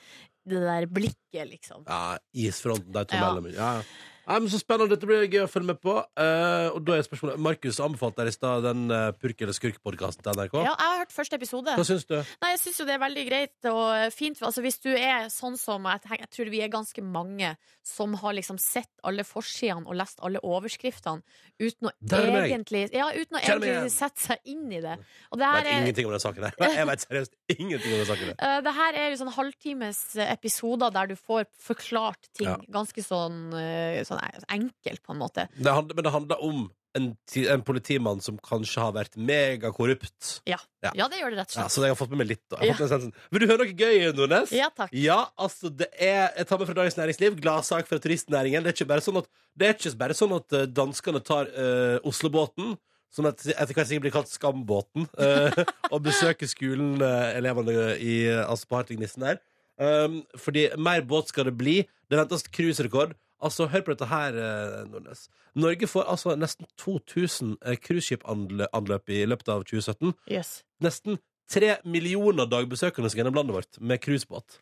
det 0.44 0.60
der 0.60 0.86
blikket, 0.86 1.48
liksom. 1.50 1.84
Ja, 1.86 2.18
isfronten, 2.34 2.92
de 2.92 3.04
to 3.04 3.16
Ja. 3.16 3.32
mellom. 3.32 3.52
Ja. 3.54 3.74
ja. 3.78 3.82
Nei, 4.26 4.38
men 4.40 4.48
Så 4.48 4.58
spennende. 4.62 4.94
Dette 4.94 5.06
blir 5.08 5.26
gøy 5.28 5.42
å 5.44 5.48
følge 5.50 5.66
med 5.72 5.80
på. 5.84 5.94
Eh, 6.16 6.68
og 6.72 6.80
da 6.86 6.96
er 6.96 7.04
spørsmålet 7.06 7.40
Markus 7.44 7.80
anbefalte 7.84 8.22
deg 8.24 8.30
i 8.32 8.34
stad 8.36 8.62
den 8.64 8.86
uh, 8.92 9.10
Purk 9.20 9.42
eller 9.44 9.52
skurk-podkasten 9.56 10.24
til 10.24 10.32
NRK. 10.38 10.54
Ja, 10.64 10.72
jeg 10.72 10.90
har 10.94 11.00
hørt 11.02 11.12
første 11.12 11.36
episode. 11.38 11.74
Hva 11.76 11.84
syns 11.84 12.06
du? 12.08 12.14
Nei, 12.42 12.50
jeg 12.54 12.60
syns 12.62 12.80
jo 12.80 12.86
det 12.88 12.94
er 12.96 13.02
veldig 13.04 13.24
greit 13.28 13.68
og 13.70 14.12
fint. 14.16 14.40
Altså, 14.44 14.64
hvis 14.64 14.78
du 14.84 14.90
er 14.94 15.28
sånn 15.32 15.58
som 15.60 15.84
jeg, 15.90 16.02
tenker, 16.06 16.24
jeg 16.24 16.32
tror 16.38 16.52
vi 16.54 16.62
er 16.64 16.72
ganske 16.72 17.04
mange 17.04 17.52
som 17.84 18.14
har 18.22 18.32
liksom 18.38 18.56
sett 18.62 18.90
alle 19.04 19.26
forsidene 19.28 19.84
og 19.84 19.98
lest 20.00 20.22
alle 20.24 20.40
overskriftene 20.40 21.20
uten 21.60 21.90
å 21.90 21.92
Der 22.00 22.24
er 22.24 22.32
meg. 22.32 22.48
egentlig, 22.48 22.86
ja, 22.96 23.10
uten 23.12 23.36
å 23.36 23.38
meg 23.38 23.44
egentlig 23.50 23.72
igjen. 23.74 23.90
sette 23.92 24.24
seg 24.24 24.48
inn 24.50 24.64
i 24.72 24.80
det. 24.80 24.96
Og 25.30 25.38
det 25.38 25.44
Jeg 25.44 25.52
her 25.52 25.64
vet 25.64 25.72
er 25.74 25.82
ingenting 25.84 26.08
om 26.08 26.14
den 26.16 26.24
saken 26.24 26.46
her. 26.48 26.56
Jeg 26.74 26.88
vet 26.88 27.04
seriøst 27.04 27.36
ingenting 27.58 27.92
om 27.92 28.00
den 28.00 28.08
saken 28.08 28.32
her. 28.32 28.38
Uh, 28.40 28.60
det 28.64 28.74
her 28.80 28.98
er 29.02 29.10
jo 29.12 29.20
sånn 29.20 29.34
halvtimes 29.36 30.00
eh, 30.16 30.32
episoder 30.32 30.90
der 30.96 31.12
du 31.12 31.16
får 31.20 31.44
forklart 31.60 32.30
ting 32.34 32.48
Ja. 32.48 32.56
ganske 32.72 33.04
sånn, 33.04 33.52
eh, 33.60 34.00
sånn 34.14 34.48
enkelt, 34.56 35.02
på 35.04 35.14
en 35.14 35.20
måte. 35.20 35.48
Det 35.56 35.74
handler, 35.74 35.98
men 35.98 36.06
det 36.06 36.14
handler 36.14 36.42
om 36.46 36.64
en, 36.94 37.08
en 37.50 37.62
politimann 37.66 38.20
som 38.22 38.36
kanskje 38.38 38.82
har 38.82 38.92
vært 38.94 39.16
megakorrupt. 39.18 40.36
Ja. 40.46 40.58
Ja. 40.84 40.92
ja, 40.94 41.08
det 41.10 41.18
gjør 41.20 41.34
det 41.34 41.40
rett 41.40 41.50
og 41.50 41.56
Ja, 41.56 41.64
slett. 41.64 41.74
så 41.74 41.82
jeg 41.82 41.94
har 41.94 41.98
fått 41.98 42.12
med 42.14 42.20
meg 42.22 42.30
litt. 42.34 42.42
Fått 42.52 42.94
med. 42.94 43.20
Vil 43.34 43.42
du 43.42 43.46
høre 43.50 43.64
noe 43.64 43.74
gøy, 43.74 44.06
Nordnes? 44.14 44.52
Ja, 44.54 44.68
takk. 44.74 44.94
Ja, 44.94 45.20
altså 45.40 45.72
det 45.74 45.88
er 45.98 46.28
Jeg 46.36 46.46
tar 46.50 46.60
med 46.60 46.70
fra 46.70 46.76
Dagens 46.78 46.98
Næringsliv. 47.00 47.38
Gladsak 47.42 47.90
fra 47.90 47.98
turistnæringen. 48.02 48.62
Det 48.62 48.70
er 48.72 48.78
ikke 48.78 48.90
bare 48.92 49.04
sånn 49.04 49.18
at, 49.22 49.30
det 49.58 49.68
er 49.68 49.74
ikke 49.78 49.94
bare 50.04 50.18
sånn 50.18 50.36
at 50.36 50.58
eh, 50.58 50.68
danskene 50.70 51.22
tar 51.24 51.50
uh, 51.56 51.96
Oslobåten, 52.06 52.76
som 53.14 53.26
et, 53.30 53.42
etter 53.54 53.74
hvert 53.74 53.90
sikkert 53.90 54.06
blir 54.06 54.14
kalt 54.14 54.30
Skambåten, 54.30 55.08
uh, 55.18 55.64
og 55.94 55.98
besøker 56.06 56.50
skolen, 56.50 56.96
uh, 57.02 57.34
elevene 57.34 57.96
i 57.98 58.16
altså 58.38 58.70
på 58.70 58.78
Hartvignissen 58.78 59.26
der. 59.26 59.42
Um, 59.74 60.20
fordi 60.38 60.68
mer 60.78 61.02
båt 61.02 61.32
skal 61.32 61.50
det 61.50 61.56
bli. 61.58 61.80
Det 62.06 62.18
ventes 62.20 62.46
cruiserekord. 62.54 63.16
Altså, 63.44 63.66
hør 63.68 63.82
på 63.84 63.92
dette 63.92 64.06
her, 64.08 64.36
eh, 64.40 64.84
Nordnes. 64.88 65.26
Norge 65.60 65.86
får 65.90 66.06
altså 66.08 66.32
nesten 66.40 66.66
2000 66.80 67.56
eh, 67.62 67.76
cruiseskipanløp 67.76 69.10
i 69.12 69.24
løpet 69.28 69.48
av 69.52 69.64
2017 69.68 70.14
Yes. 70.32 70.62
nesten 70.82 71.18
tre 71.50 71.74
millioner 71.84 72.48
dagbesøkende 72.48 73.10
skal 73.12 73.20
gjennom 73.24 73.36
landet 73.36 73.54
vårt 73.58 73.80
med 73.84 74.00
cruisebåt. 74.00 74.58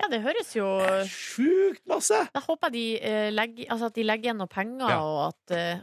Ja, 0.00 0.08
det 0.10 0.22
høres 0.24 0.50
jo 0.56 0.66
Sjukt 1.06 1.84
masse! 1.88 2.18
Da 2.34 2.40
håper 2.42 2.68
jeg 2.70 2.74
de, 2.74 2.84
eh, 3.06 3.30
legger, 3.30 3.68
altså 3.70 3.86
at 3.92 3.94
de 3.94 4.02
legger 4.04 4.30
igjen 4.30 4.40
noe 4.42 4.50
penger, 4.50 4.88
Ja. 4.90 4.98
og 5.00 5.28
at 5.30 5.56
eh, 5.56 5.78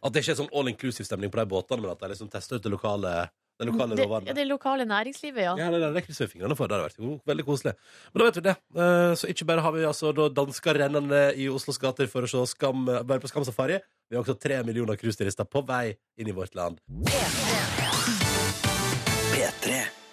At 0.00 0.12
det 0.14 0.22
ikke 0.22 0.30
er 0.36 0.38
sånn 0.44 0.52
all 0.54 0.68
inclusive-stemning 0.70 1.30
på 1.34 1.40
de 1.42 1.46
båtene, 1.50 1.82
men 1.82 1.90
at 1.90 1.98
de 1.98 2.08
liksom 2.12 2.30
tester 2.30 2.56
ut 2.56 2.62
det 2.62 2.70
lokale, 2.70 3.30
det 3.58 3.66
lokale 3.66 3.96
det, 3.98 4.06
ja, 4.28 4.34
det 4.38 4.44
lokale 4.46 4.84
næringslivet, 4.86 5.42
ja. 5.42 5.54
Ja, 5.58 5.68
det, 5.74 5.80
det, 5.82 5.88
det 5.96 6.02
krysser 6.06 6.28
fingrene 6.30 6.54
for. 6.58 6.70
Det 6.70 6.76
hadde 6.78 6.86
vært 6.88 7.00
jo 7.02 7.16
veldig 7.26 7.44
koselig. 7.48 7.72
Men 8.12 8.22
da 8.22 8.28
vet 8.28 8.38
vi 8.38 8.44
det. 8.46 8.54
Eh, 8.78 9.14
Så 9.18 9.30
ikke 9.32 9.46
bare 9.50 9.64
har 9.66 9.72
vi 9.74 9.82
altså 9.88 10.12
da 10.14 10.28
dansker 10.30 10.78
rennende 10.78 11.22
i 11.34 11.48
Oslos 11.50 11.78
gater 11.82 12.06
for 12.06 12.22
å 12.22 12.30
se 12.30 12.44
skam, 12.54 12.84
bare 12.86 13.18
på 13.18 13.30
Skam 13.30 13.44
safari. 13.48 13.80
Vi 14.08 14.16
har 14.16 14.22
også 14.22 14.38
tre 14.40 14.60
millioner 14.64 14.96
cruiseturister 14.96 15.44
på 15.50 15.64
vei 15.66 15.96
inn 16.16 16.30
i 16.30 16.36
vårt 16.36 16.54
land. 16.54 16.78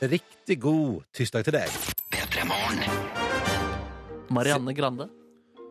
Riktig 0.02 0.58
god 0.62 1.06
tirsdag 1.16 1.46
til 1.48 1.56
deg. 1.56 1.70
Marianne 4.30 4.74
Grande. 4.76 5.08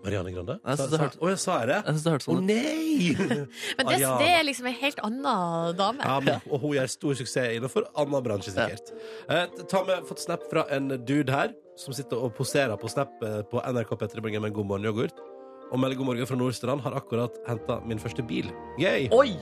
Marianne 0.04 0.32
Grande. 0.34 0.56
Jeg 0.64 0.78
synes 0.78 0.90
det 0.92 1.00
hørte- 1.00 1.18
Å, 1.24 1.28
jeg 1.32 1.38
sa 1.42 1.58
jeg 1.60 1.68
det? 1.72 1.78
Jeg 1.86 1.94
synes 1.94 2.04
det 2.04 2.12
hørtes 2.14 2.28
Å 2.28 2.32
sånn 2.32 2.38
ut. 2.38 2.46
nei! 2.50 3.16
Men 3.78 3.86
det, 3.88 3.94
Ariana. 3.94 4.18
det 4.20 4.28
er 4.38 4.44
liksom 4.44 4.66
en 4.70 4.78
helt 4.84 5.02
annen 5.08 5.76
dame. 5.80 6.04
Ja, 6.04 6.16
men, 6.20 6.40
og 6.50 6.60
hun 6.62 6.74
gjør 6.76 6.90
stor 6.92 7.14
suksess 7.20 7.56
innenfor 7.58 7.88
annen 7.96 8.24
bransje, 8.26 8.52
sikkert. 8.54 8.92
Eh, 9.28 9.46
ta 9.70 9.84
med, 9.88 10.04
fått 10.08 10.20
snap 10.22 10.44
fra 10.50 10.66
en 10.76 10.88
dude 11.08 11.32
her, 11.32 11.54
som 11.80 11.96
sitter 11.96 12.20
og 12.20 12.34
poserer 12.36 12.76
på 12.78 12.90
snap 12.92 13.10
eh, 13.24 13.40
på 13.50 13.62
NRK 13.64 13.96
P3 14.04 14.20
Morgen 14.22 14.42
med 14.46 14.54
god 14.54 14.66
morgen-yoghurt. 14.70 15.24
og 15.72 15.80
melder 15.80 15.96
god 15.98 16.06
morgen 16.12 16.26
fra 16.28 16.36
Nordstrand. 16.38 16.84
Har 16.84 16.94
akkurat 17.00 17.34
henta 17.48 17.80
min 17.88 17.98
første 17.98 18.22
bil. 18.22 18.46
Gøy! 18.78 19.08
Oi! 19.16 19.32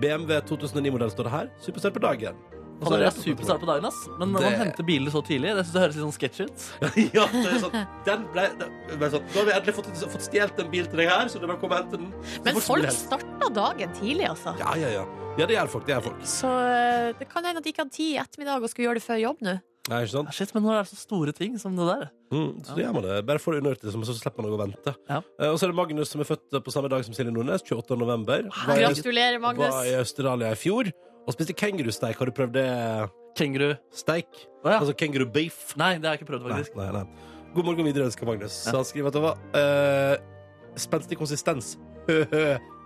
BMW 0.00 0.36
2009-modell 0.46 1.10
står 1.10 1.26
det 1.26 1.32
her. 1.34 1.48
Superstart 1.64 1.96
på 1.96 2.02
dagen. 2.04 2.36
Han 2.84 2.92
er 2.92 3.06
er 3.06 3.10
det- 3.10 3.60
på 3.60 3.66
dagen, 3.66 3.84
ass. 3.84 4.08
Men 4.18 4.32
når 4.32 4.40
Det- 4.40 4.50
man 4.50 4.60
henter 4.66 4.82
biler 4.84 5.10
så 5.10 5.22
tidlig, 5.22 5.54
det 5.54 5.66
synes 5.66 5.74
jeg 5.74 5.82
høres 5.82 5.96
litt 5.96 6.06
sånn 6.06 6.18
sketsj 6.18 6.40
ut. 6.46 6.58
ja, 7.14 7.26
det 7.26 7.46
er 7.52 7.60
sånn. 7.60 7.86
Den 8.04 8.26
ble, 8.32 8.44
den 8.58 8.98
ble 8.98 9.10
sånn. 9.10 9.24
Nå 9.28 9.36
har 9.36 9.44
vi 9.44 9.52
endelig 9.52 9.74
fått, 9.74 9.90
fått 10.14 10.26
stjålet 10.28 10.58
en 10.64 10.70
bil 10.70 10.86
til 10.86 10.96
deg 10.96 11.08
her, 11.08 11.26
så 11.28 11.40
du 11.40 11.46
er 11.50 11.56
komme 11.56 11.76
og 11.76 11.82
hente 11.84 11.98
den. 11.98 12.12
Så 12.24 12.44
Men 12.44 12.54
folk 12.60 12.90
starta 12.90 13.52
dagen 13.52 13.92
tidlig, 14.00 14.28
altså. 14.28 14.56
Ja, 14.58 14.74
ja, 14.74 14.88
ja. 15.00 15.04
Ja, 15.38 15.46
det 15.46 15.56
gjør 15.56 15.68
folk. 15.68 15.86
Det 15.86 15.94
gjør 15.94 16.02
folk. 16.10 16.22
Så 16.26 16.48
eh, 16.50 17.12
det 17.18 17.28
kan 17.28 17.44
hende 17.44 17.58
at 17.58 17.64
de 17.64 17.72
ikke 17.72 17.84
hadde 17.84 17.94
tid 17.94 18.14
i 18.16 18.20
ettermiddag 18.20 18.62
og 18.62 18.70
skulle 18.70 18.88
gjøre 18.88 18.98
det 19.00 19.06
før 19.06 19.20
jobb 19.20 19.44
nå. 19.46 19.60
Nei, 19.88 20.02
ikke 20.04 20.12
sant? 20.12 20.28
Ja, 20.28 20.32
shit, 20.36 20.50
men 20.54 20.62
nå 20.62 20.70
er 20.74 20.82
det 20.84 20.90
så 20.90 20.98
store 21.00 21.32
ting 21.32 21.56
som 21.58 21.74
det 21.74 21.86
der? 21.88 22.10
Mm, 22.30 22.50
så 22.62 22.74
det 22.76 22.84
gjør 22.84 22.92
man 22.94 23.02
det. 23.06 23.14
Bare 23.26 23.40
får 23.42 23.52
det 23.56 23.60
unnagjort, 23.62 23.84
liksom, 23.88 24.02
så 24.06 24.14
slipper 24.18 24.44
man 24.44 24.52
å 24.52 24.58
vente. 24.60 24.94
Ja. 25.08 25.20
Eh, 25.40 25.48
og 25.48 25.56
så 25.58 25.66
er 25.66 25.72
det 25.72 25.78
Magnus 25.80 26.10
som 26.12 26.20
er 26.20 26.28
født 26.28 26.58
på 26.62 26.70
samme 26.74 26.90
dag 26.92 27.04
som 27.06 27.14
Silje 27.16 27.32
Nordnes, 27.32 27.64
28. 27.64 27.96
november. 27.98 28.44
Var 28.66 28.82
Gratulerer, 28.84 29.40
Magnus. 29.40 29.72
Var 29.72 29.88
i 29.88 29.94
Australia 29.98 30.52
i 30.52 30.58
fjor 30.60 30.92
og 31.30 31.36
spiste 31.38 31.56
kengurusteik. 31.56 32.18
Har 32.20 32.30
du 32.30 32.34
prøvd 32.36 32.56
det? 32.58 32.66
Kengurusteik? 33.38 33.86
Steik? 33.94 34.40
Å 34.64 34.72
ja. 34.74 34.78
Altså 34.82 34.94
kengurubeef? 34.98 35.60
Nei, 35.80 35.94
det 36.02 36.08
har 36.10 36.16
jeg 36.18 36.24
ikke 36.24 36.32
prøvd, 36.34 36.48
faktisk. 36.50 36.74
nei, 36.80 36.90
nei. 36.98 37.04
God 37.54 37.66
morgen 37.66 37.86
videre 37.88 38.06
ønsker 38.10 38.26
Magnus. 38.28 38.60
Ja. 38.66 38.72
Så 38.74 38.80
han 38.82 38.88
skriver 38.88 39.10
at 39.10 39.16
det 39.16 39.22
var 39.24 39.38
uh, 39.54 40.74
spenstig 40.78 41.18
konsistens 41.18 41.76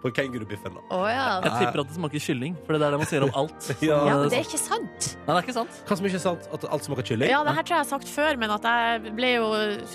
på 0.04 0.10
kengurubiffen. 0.12 0.74
Oh, 0.92 1.04
ja. 1.08 1.40
Jeg 1.44 1.52
tipper 1.62 1.80
at 1.80 1.88
det 1.88 1.96
smaker 1.96 2.20
kylling, 2.20 2.56
for 2.66 2.76
det 2.76 2.84
er 2.84 2.92
det 2.92 2.98
man 3.00 3.08
sier 3.08 3.24
om 3.24 3.30
alt. 3.40 3.54
som- 3.64 3.84
Ja. 3.88 3.98
ja, 4.04 4.16
men 4.20 4.28
det 4.32 4.38
er 4.42 4.44
ikke 4.44 4.60
sant. 4.60 5.06
Nei, 5.24 5.30
det 5.30 5.36
er 5.38 5.46
ikke 5.46 5.56
sant. 5.56 5.78
Hva 5.88 5.96
som 5.96 6.08
ikke 6.10 6.18
er 6.20 6.24
sant? 6.26 6.48
At 6.52 6.66
alt 6.76 6.84
smaker 6.88 7.06
kylling? 7.08 7.30
Ja, 7.32 7.40
det 7.46 7.54
her 7.56 7.64
tror 7.64 7.74
jeg 7.76 7.80
jeg 7.80 7.86
har 7.86 7.92
sagt 7.94 8.12
før, 8.12 8.36
men 8.42 8.52
at 8.52 8.68
jeg 8.68 9.14
ble 9.16 9.30
jo 9.38 9.46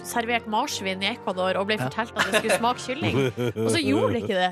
servert 0.02 0.50
marsvin 0.50 1.06
i 1.06 1.12
Ecuador 1.14 1.62
og 1.62 1.70
ble 1.70 1.78
fortalt 1.82 2.18
at 2.18 2.26
det 2.32 2.42
skulle 2.42 2.58
smake 2.58 2.86
kylling. 2.88 3.22
Og 3.66 3.70
så 3.76 3.84
gjorde 3.86 4.14
det 4.18 4.24
ikke 4.26 4.40
det. 4.42 4.50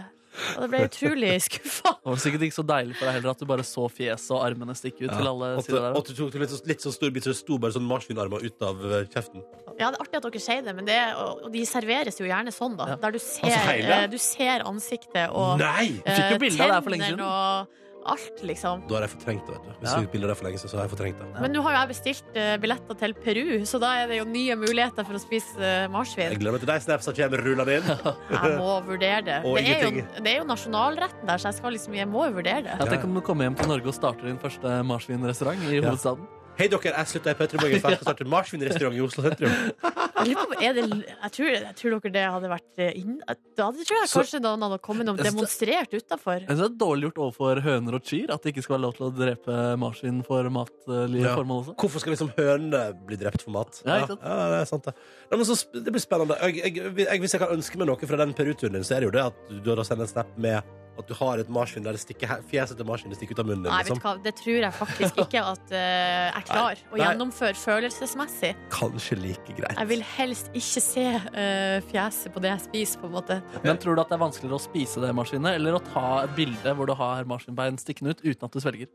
Og 0.55 0.63
det 0.63 0.69
ble 0.73 0.81
utrolig 0.87 1.31
skuffa. 1.47 1.93
Det 1.97 2.11
var 2.13 2.21
sikkert 2.23 2.45
ikke 2.47 2.57
så 2.59 2.65
deilig 2.69 2.95
for 2.99 3.09
deg 3.09 3.17
heller 3.17 3.31
at 3.33 3.41
du 3.41 3.45
bare 3.49 3.65
så 3.67 3.87
fjeset 3.89 4.33
og 4.35 4.43
armene 4.45 4.75
stikke 4.77 5.07
ut 5.07 5.13
til 5.15 5.29
alle 5.31 5.49
At, 5.57 5.65
sider 5.67 5.81
der. 5.87 5.97
at 6.01 6.11
du 6.11 6.13
tok 6.19 6.37
litt, 6.43 6.53
litt 6.71 6.85
sånn 6.85 6.95
stor 6.97 7.13
bit, 7.15 7.25
så 7.27 7.33
det 7.33 7.39
sto 7.41 7.57
bare 7.63 7.75
sånn 7.77 7.87
marsvinarmer 7.89 8.45
ut 8.45 8.67
av 8.69 8.85
eh, 8.91 9.07
kjeften. 9.13 9.43
Ja, 9.77 9.89
det 9.91 9.97
er 9.97 10.03
artig 10.05 10.19
at 10.21 10.27
dere 10.29 10.41
sier 10.41 10.61
det, 10.65 10.75
men 10.77 10.87
det, 10.89 10.99
og 11.21 11.43
og 11.47 11.51
de 11.53 11.65
serveres 11.69 12.17
jo 12.21 12.25
gjerne 12.29 12.51
sånn, 12.53 12.77
da. 12.79 12.87
Ja. 12.93 12.99
Der 13.01 13.13
du 13.17 13.19
ser, 13.21 13.45
Altså 13.49 13.75
eh, 13.97 14.07
du 14.11 14.17
ser 14.21 14.63
ansiktet 14.67 15.27
og 15.31 15.59
Nei! 15.61 15.89
fikk 16.01 16.23
jo 16.31 16.37
eh, 16.37 16.41
bilde 16.41 16.63
av 16.63 16.69
det 16.71 16.77
her 16.79 16.85
for 16.87 16.95
lenge 16.95 17.11
siden. 17.11 17.27
og 17.27 17.83
alt, 18.05 18.43
liksom. 18.43 18.83
Da 18.87 18.95
har 18.95 19.01
jeg 19.07 19.11
fortrengt 19.17 19.47
det. 19.47 19.55
vet 19.57 19.63
du 19.63 19.71
Hvis 19.81 19.91
Ja. 19.91 19.95
du 19.99 20.05
fikk 20.05 20.11
bilde 20.11 20.27
det 20.27 20.37
for 20.37 20.45
lenge 20.47 20.59
siden, 20.61 20.69
så 20.71 20.77
har 20.77 20.87
jeg 20.87 20.91
fortrengt 20.97 21.19
det. 21.19 21.41
Men 21.41 21.51
nå 21.53 21.61
har 21.65 21.71
jo 21.73 21.79
jeg 21.81 21.89
bestilt 21.89 22.37
uh, 22.37 22.57
billetter 22.57 22.95
til 23.01 23.13
Peru, 23.13 23.65
så 23.65 23.79
da 23.79 23.89
er 24.03 24.07
det 24.07 24.17
jo 24.19 24.25
nye 24.25 24.55
muligheter 24.55 25.05
for 25.07 25.13
å 25.17 25.19
spise 25.21 25.57
marsvin 25.57 25.87
Jeg 25.87 25.91
marsvin. 25.91 26.39
gleder 26.39 26.51
meg 26.57 26.61
til 26.61 26.71
de 26.71 26.79
snapsa 26.87 27.13
kommer 27.17 27.43
rullende 27.43 27.77
inn. 27.77 27.91
Jeg 28.37 28.57
må 28.59 28.71
vurdere 28.87 29.21
det. 29.25 29.37
Og 29.45 29.57
Det 29.57 29.67
er, 29.67 29.83
jo, 29.83 30.05
det 30.23 30.31
er 30.33 30.37
jo 30.39 30.47
nasjonalretten 30.47 31.25
der, 31.27 31.37
så 31.37 31.49
jeg, 31.51 31.57
skal 31.59 31.71
liksom, 31.71 31.93
jeg 31.97 32.07
må 32.07 32.25
jo 32.29 32.37
vurdere 32.37 32.63
det. 32.63 32.75
Ja, 32.79 32.85
Tenk 32.85 33.03
om 33.03 33.13
du 33.17 33.21
kommer 33.21 33.47
hjem 33.47 33.55
til 33.59 33.67
Norge 33.67 33.87
og 33.87 33.95
starter 33.97 34.27
din 34.29 34.37
første 34.39 34.83
marsvinrestaurant 34.87 35.63
i 35.71 35.79
hovedstaden. 35.81 36.27
Hei, 36.57 36.65
dere, 36.73 36.89
jeg 36.89 37.09
slutta 37.11 37.29
i 37.29 37.37
Petter 37.37 37.59
Morgen 37.61 37.81
for 37.83 37.93
jeg 37.93 37.99
skal 37.99 38.07
starte 38.07 38.25
marsvinrestaurant 38.33 38.95
i 38.97 39.01
Oslo 39.05 39.21
sentrum. 39.27 39.51
Jeg, 39.51 40.31
lurer 40.31 40.47
på, 40.49 40.55
er 40.65 40.71
det, 40.73 40.85
jeg, 41.11 41.29
tror, 41.35 41.49
jeg 41.53 41.73
tror 41.77 41.93
dere 42.01 42.11
det 42.15 42.23
hadde 42.33 42.49
vært 42.49 42.79
eh, 42.81 42.95
inn... 42.97 43.19
Da 43.53 43.67
hadde 43.67 43.85
tror 43.85 43.99
jeg 43.99 44.09
Så- 44.09 44.23
kanskje 44.23 44.39
noen 44.41 44.65
hadde 44.65 44.79
kommet 44.87 45.11
og 45.11 45.19
demonstrert 45.21 45.93
utafor. 45.93 46.39
Jeg 46.41 46.49
synes 46.49 46.63
det 46.63 46.69
er 46.71 46.79
dårlig 46.81 47.05
gjort 47.11 47.21
overfor 47.27 47.61
høner 47.67 47.99
og 47.99 48.07
kyr 48.09 48.33
at 48.33 48.41
det 48.47 48.55
ikke 48.55 48.63
skal 48.65 48.75
være 48.79 48.85
lov 48.87 48.95
til 48.97 49.05
å 49.05 49.11
drepe 49.19 49.59
marsvin 49.83 50.23
for 50.25 50.49
matlige 50.57 51.21
Ja. 51.27 51.35
formål 51.37 51.61
også. 51.61 51.77
Hvorfor 51.83 52.03
skal 52.05 52.15
liksom 52.15 52.33
hønene 52.39 52.81
bli 53.05 53.21
drept 53.21 53.45
for 53.45 53.53
mat? 53.59 53.83
Ja, 53.85 53.99
ikke 54.01 54.15
sant? 54.15 54.25
ja, 54.25 54.49
det 54.55 54.59
er 54.63 54.71
sant 54.73 54.89
det. 54.89 54.95
Nei, 55.29 55.37
men 55.43 55.45
så, 55.51 55.59
sp- 55.61 55.77
det 55.85 55.93
blir 55.93 56.05
spennende. 56.07 56.39
Jeg, 56.41 56.57
jeg, 56.73 56.97
jeg, 57.05 57.21
hvis 57.21 57.37
jeg 57.37 57.45
kan 57.45 57.53
ønske 57.53 57.77
meg 57.83 57.91
noe 57.93 58.09
fra 58.09 58.17
den 58.25 58.33
Peru-turen 58.33 58.79
din, 58.79 58.87
så 58.89 58.97
er 58.97 59.05
det 59.05 59.11
jo 59.11 59.15
det 59.19 59.27
at 59.29 59.45
du 59.61 59.71
da 59.77 59.85
sender 59.85 60.09
en 60.09 60.13
snap 60.15 60.33
med 60.41 60.73
at 60.97 61.07
du 61.09 61.13
har 61.17 61.41
et 61.41 61.49
marsvin 61.53 61.85
der 61.85 61.95
det 61.97 62.01
stikker, 62.01 62.39
fjeset 62.49 62.79
til 62.79 62.87
marsvinet 62.87 63.19
stikker 63.19 63.37
ut 63.37 63.41
av 63.43 63.49
munnen 63.49 63.65
din. 63.65 63.71
Nei, 63.71 63.81
vet 63.83 63.91
Liksom. 63.91 64.01
du 64.01 64.07
hva, 64.07 64.13
det 64.25 64.33
tror 64.39 64.59
jeg 64.65 64.75
faktisk 64.77 65.21
ikke 65.23 65.43
at 65.53 65.73
uh, 65.73 65.77
jeg 65.77 66.47
klarer 66.49 66.81
å 66.91 67.01
gjennomføre 67.01 67.59
følelsesmessig. 67.61 68.53
Kanskje 68.73 69.19
like 69.21 69.57
greit. 69.57 69.77
Jeg 69.77 69.91
vil 69.93 70.05
helst 70.15 70.49
ikke 70.57 70.83
se 70.83 71.05
uh, 71.17 71.77
fjeset 71.91 72.33
på 72.33 72.43
det 72.43 72.53
jeg 72.53 72.65
spiser, 72.67 73.01
på 73.03 73.11
en 73.11 73.15
måte. 73.19 73.39
Men 73.63 73.79
tror 73.81 73.97
du 73.97 74.03
at 74.03 74.11
det 74.11 74.17
er 74.17 74.23
vanskeligere 74.25 74.59
å 74.59 74.65
spise 74.65 75.03
det 75.03 75.13
marsvinet, 75.17 75.59
eller 75.59 75.77
å 75.77 75.83
ta 75.91 76.07
et 76.25 76.35
bilde 76.37 76.75
hvor 76.77 76.89
du 76.89 76.95
har 76.97 77.29
marsvinbein 77.29 77.79
stikkende 77.81 78.15
ut 78.17 78.25
uten 78.25 78.49
at 78.49 78.57
du 78.57 78.63
svelger? 78.63 78.91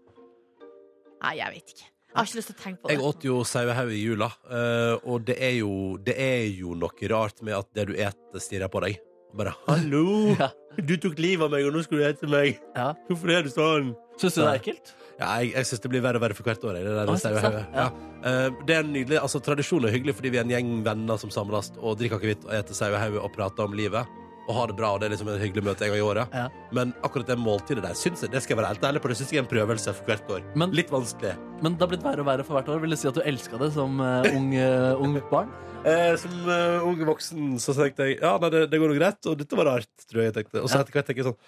Nei, 1.23 1.37
jeg 1.39 1.55
vet 1.55 1.75
ikke. 1.77 1.89
Jeg 2.13 2.19
har 2.19 2.27
ikke 2.29 2.37
lyst 2.37 2.51
til 2.51 2.57
å 2.59 2.63
tenke 2.63 2.83
på 2.83 2.89
det. 2.91 2.95
Jeg 2.99 3.05
åt 3.09 3.25
jo 3.25 3.37
sauehaug 3.49 3.93
i 3.95 4.01
jula, 4.03 4.27
eh, 4.53 4.95
og 5.09 5.23
det 5.25 5.37
er, 5.41 5.55
jo, 5.63 5.71
det 5.97 6.13
er 6.21 6.43
jo 6.53 6.75
noe 6.77 7.09
rart 7.09 7.41
med 7.47 7.57
at 7.57 7.71
det 7.73 7.87
du 7.89 7.95
eter, 7.97 8.43
stirrer 8.43 8.69
på 8.69 8.83
deg. 8.85 8.99
Bare 9.35 9.55
'hallo, 9.67 10.35
Ja. 10.41 10.51
du 10.77 10.97
tok 11.01 11.19
livet 11.19 11.45
av 11.47 11.51
meg, 11.55 11.65
og 11.67 11.73
nå 11.75 11.83
skal 11.85 11.99
du 11.99 12.05
hete 12.05 12.27
meg'. 12.29 12.59
Ja. 12.77 12.93
Hvorfor 13.09 13.31
er 13.33 13.43
du 13.43 13.49
sånn? 13.53 13.95
Syns 14.21 14.35
du 14.37 14.43
det 14.43 14.49
er 14.51 14.59
ekkelt? 14.61 14.93
Ja, 15.21 15.27
jeg, 15.41 15.53
jeg 15.55 15.65
syns 15.69 15.81
det 15.85 15.91
blir 15.93 16.03
verre 16.03 16.17
og 16.19 16.23
verre 16.25 16.35
for 16.35 16.43
hvert 16.45 16.65
år. 16.65 16.75
jeg, 16.77 16.85
Det, 16.85 16.93
der 16.97 17.07
Å, 17.07 17.17
synes 17.17 17.23
sauehauget. 17.23 17.67
jeg. 17.67 17.75
Ja. 17.75 17.87
Eh, 18.23 18.51
det 18.67 18.77
er 18.77 18.83
nydelig. 18.83 19.19
altså 19.23 19.41
Tradisjonen 19.43 19.89
er 19.89 19.93
hyggelig 19.97 20.15
fordi 20.19 20.31
vi 20.31 20.39
er 20.41 20.45
en 20.45 20.51
gjeng 20.53 20.71
venner 20.85 21.17
som 21.21 21.31
samles 21.31 21.73
og 21.79 21.99
drikker 21.99 22.17
akevitt 22.21 22.45
og 22.45 22.53
spiser 22.53 22.75
sauehauge 22.75 23.21
og 23.23 23.33
prater 23.35 23.65
om 23.65 23.73
livet. 23.77 24.07
Og 24.53 24.59
har 24.59 24.69
det 24.69 24.77
bra, 24.77 24.91
og 24.93 25.01
det 25.01 25.07
er 25.09 25.15
liksom 25.15 25.31
et 25.33 25.41
hyggelig 25.41 25.65
møte 25.65 25.87
en 25.87 25.95
gang 25.95 26.03
i 26.03 26.05
året. 26.05 26.35
Ja. 26.37 26.45
Men 26.77 26.93
akkurat 27.07 27.31
det 27.33 27.39
måltidet 27.41 27.85
der 27.87 27.97
syns 27.97 28.21
jeg, 28.21 28.33
det 28.35 28.43
skal 28.45 28.53
jeg 28.53 28.61
være 28.61 28.73
helt 28.75 28.85
ærlig 28.85 29.01
på, 29.01 29.09
det 29.09 29.17
syns 29.17 29.33
jeg 29.33 29.41
er 29.41 29.47
en 29.47 29.49
prøvelse 29.49 29.95
for 29.97 30.11
hvert 30.11 30.33
år. 30.37 30.45
Men- 30.61 30.75
Litt 30.77 30.93
vanskelig. 30.93 31.33
Men 31.65 31.79
det 31.79 31.87
har 31.87 31.93
blitt 31.95 32.05
verre 32.05 32.21
og 32.21 32.29
verre 32.29 32.45
for 32.45 32.59
hvert 32.59 32.69
år. 32.75 32.83
Vil 32.85 32.93
du 32.93 32.99
si 33.01 33.09
at 33.09 33.17
du 33.17 33.23
elska 33.25 33.61
det 33.63 33.71
som 33.73 33.97
uh, 34.03 34.29
ung, 34.37 34.51
uh, 34.53 34.93
ung 35.05 35.17
barn? 35.31 35.49
Eh, 35.89 36.13
som 36.21 36.35
uh, 36.47 36.85
ung 36.87 37.01
voksen 37.09 37.57
så 37.63 37.73
tenkte 37.75 38.07
jeg 38.07 38.21
ja, 38.21 38.37
nei, 38.39 38.51
det, 38.55 38.67
det 38.71 38.79
går 38.79 38.93
nå 38.93 38.99
greit, 39.01 39.19
og 39.27 39.39
dette 39.41 39.57
var 39.59 39.71
rart, 39.73 39.89
tror 40.05 40.21
jeg 40.23 40.31
jeg 40.31 40.37
tenkte. 40.43 40.61
Og 40.61 40.69
så 40.71 40.83
etter 40.83 40.99
hvert 40.99 41.09
tenker 41.09 41.25
jeg 41.25 41.33
sånn 41.33 41.41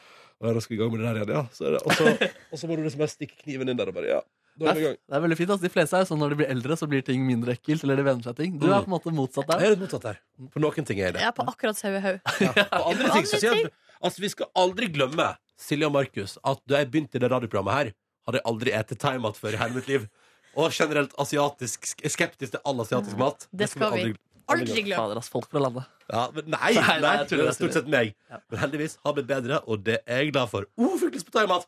«Å, 0.43 0.51
Nå 0.51 0.63
skal 0.65 0.75
i 0.75 0.79
gang 0.81 0.91
med 0.91 1.05
det 1.05 1.07
der 1.13 1.21
igjen, 1.21 1.35
ja. 1.37 1.43
Så 1.55 1.69
det, 1.71 1.83
og, 1.85 1.93
så, 1.95 2.31
og 2.53 2.59
så 2.59 2.67
må 2.71 2.75
du 2.79 2.83
liksom 2.83 3.05
bare 3.05 3.13
stikke 3.13 3.37
kniven 3.45 3.71
inn 3.71 3.79
der 3.79 3.93
og 3.93 3.95
bare 4.01 4.11
ja. 4.17 4.23
Da 4.61 4.71
er 4.71 4.77
vi 4.79 4.83
i 4.83 4.87
gang. 4.87 4.99
Det 5.01 5.17
er 5.17 5.23
veldig 5.25 5.39
fint, 5.39 5.53
altså. 5.55 5.67
De 5.67 5.73
fleste 5.73 5.99
er 5.99 6.09
sånn 6.09 6.21
når 6.23 6.35
de 6.35 6.39
blir 6.41 6.51
eldre, 6.55 6.77
så 6.79 6.89
blir 6.91 7.05
ting 7.07 7.25
mindre 7.27 7.57
ekkelt. 7.57 7.85
Eller 7.87 7.99
de 7.99 8.05
venner 8.07 8.27
seg 8.27 8.37
ting. 8.39 8.59
Du 8.61 8.69
er 8.69 8.85
på 8.85 8.91
en 8.91 8.95
måte 8.95 9.15
motsatt 9.15 9.49
der. 9.51 9.63
Jeg 9.63 9.71
er 9.71 9.75
litt 9.75 9.85
motsatt 9.87 10.07
der. 10.07 10.21
På 10.55 10.63
noen 10.63 10.89
ting 10.91 11.01
er 11.01 11.09
jeg 11.09 11.17
det. 11.17 11.25
Jeg 11.25 11.31
er 11.33 11.37
på 11.39 11.47
akkurat 11.55 11.81
sauehaug. 11.81 12.21
På 12.75 12.85
andre 12.93 13.15
ting 13.17 13.27
så 13.31 13.41
sier 13.41 13.57
jeg 13.59 13.73
altså, 14.01 14.23
Vi 14.25 14.31
skal 14.35 14.51
aldri 14.65 14.91
glemme 14.95 15.33
Silje 15.61 15.89
og 15.89 15.95
Markus 15.95 16.37
at 16.43 16.63
da 16.71 16.83
jeg 16.83 16.91
begynte 16.93 17.19
i 17.19 17.23
det 17.23 17.31
radioprogrammet 17.31 17.79
her, 17.79 17.91
hadde 18.27 18.41
jeg 18.41 18.49
aldri 18.51 18.77
spist 18.77 19.03
thaimat 19.05 19.41
før 19.41 19.57
i 19.57 19.61
hele 19.61 19.79
mitt 19.79 19.91
liv. 19.91 20.07
Og 20.55 20.71
generelt 20.75 21.15
asiatisk 21.19 21.91
skeptisk 21.99 22.55
til 22.55 22.63
all 22.65 22.83
asiatisk 22.85 23.19
mat. 23.19 23.49
Det 23.51 23.71
skal 23.73 23.97
vi 23.99 24.15
Aldri 24.53 24.83
glemme 24.85 24.99
Fader, 25.01 25.19
ass. 25.23 25.31
Folk 25.33 25.49
fra 25.49 25.63
landet. 25.65 25.89
Ja, 26.13 26.27
men 26.35 26.51
nei, 26.53 26.75
Nei, 26.77 26.83
nei, 26.85 26.99
nei, 27.01 27.13
det 27.31 27.41
er 27.41 27.57
stort 27.57 27.77
sett 27.79 27.89
meg. 27.89 28.13
Ja. 28.29 28.43
Men 28.53 28.61
heldigvis 28.67 28.99
har 29.07 29.17
blitt 29.17 29.31
bedre, 29.31 29.63
og 29.65 29.85
det 29.87 30.03
er 30.05 30.21
jeg 30.21 30.35
glad 30.35 30.53
for. 30.53 30.69
Oh, 30.77 30.99
fikk 31.01 31.17
på 31.25 31.39
thaimat! 31.39 31.65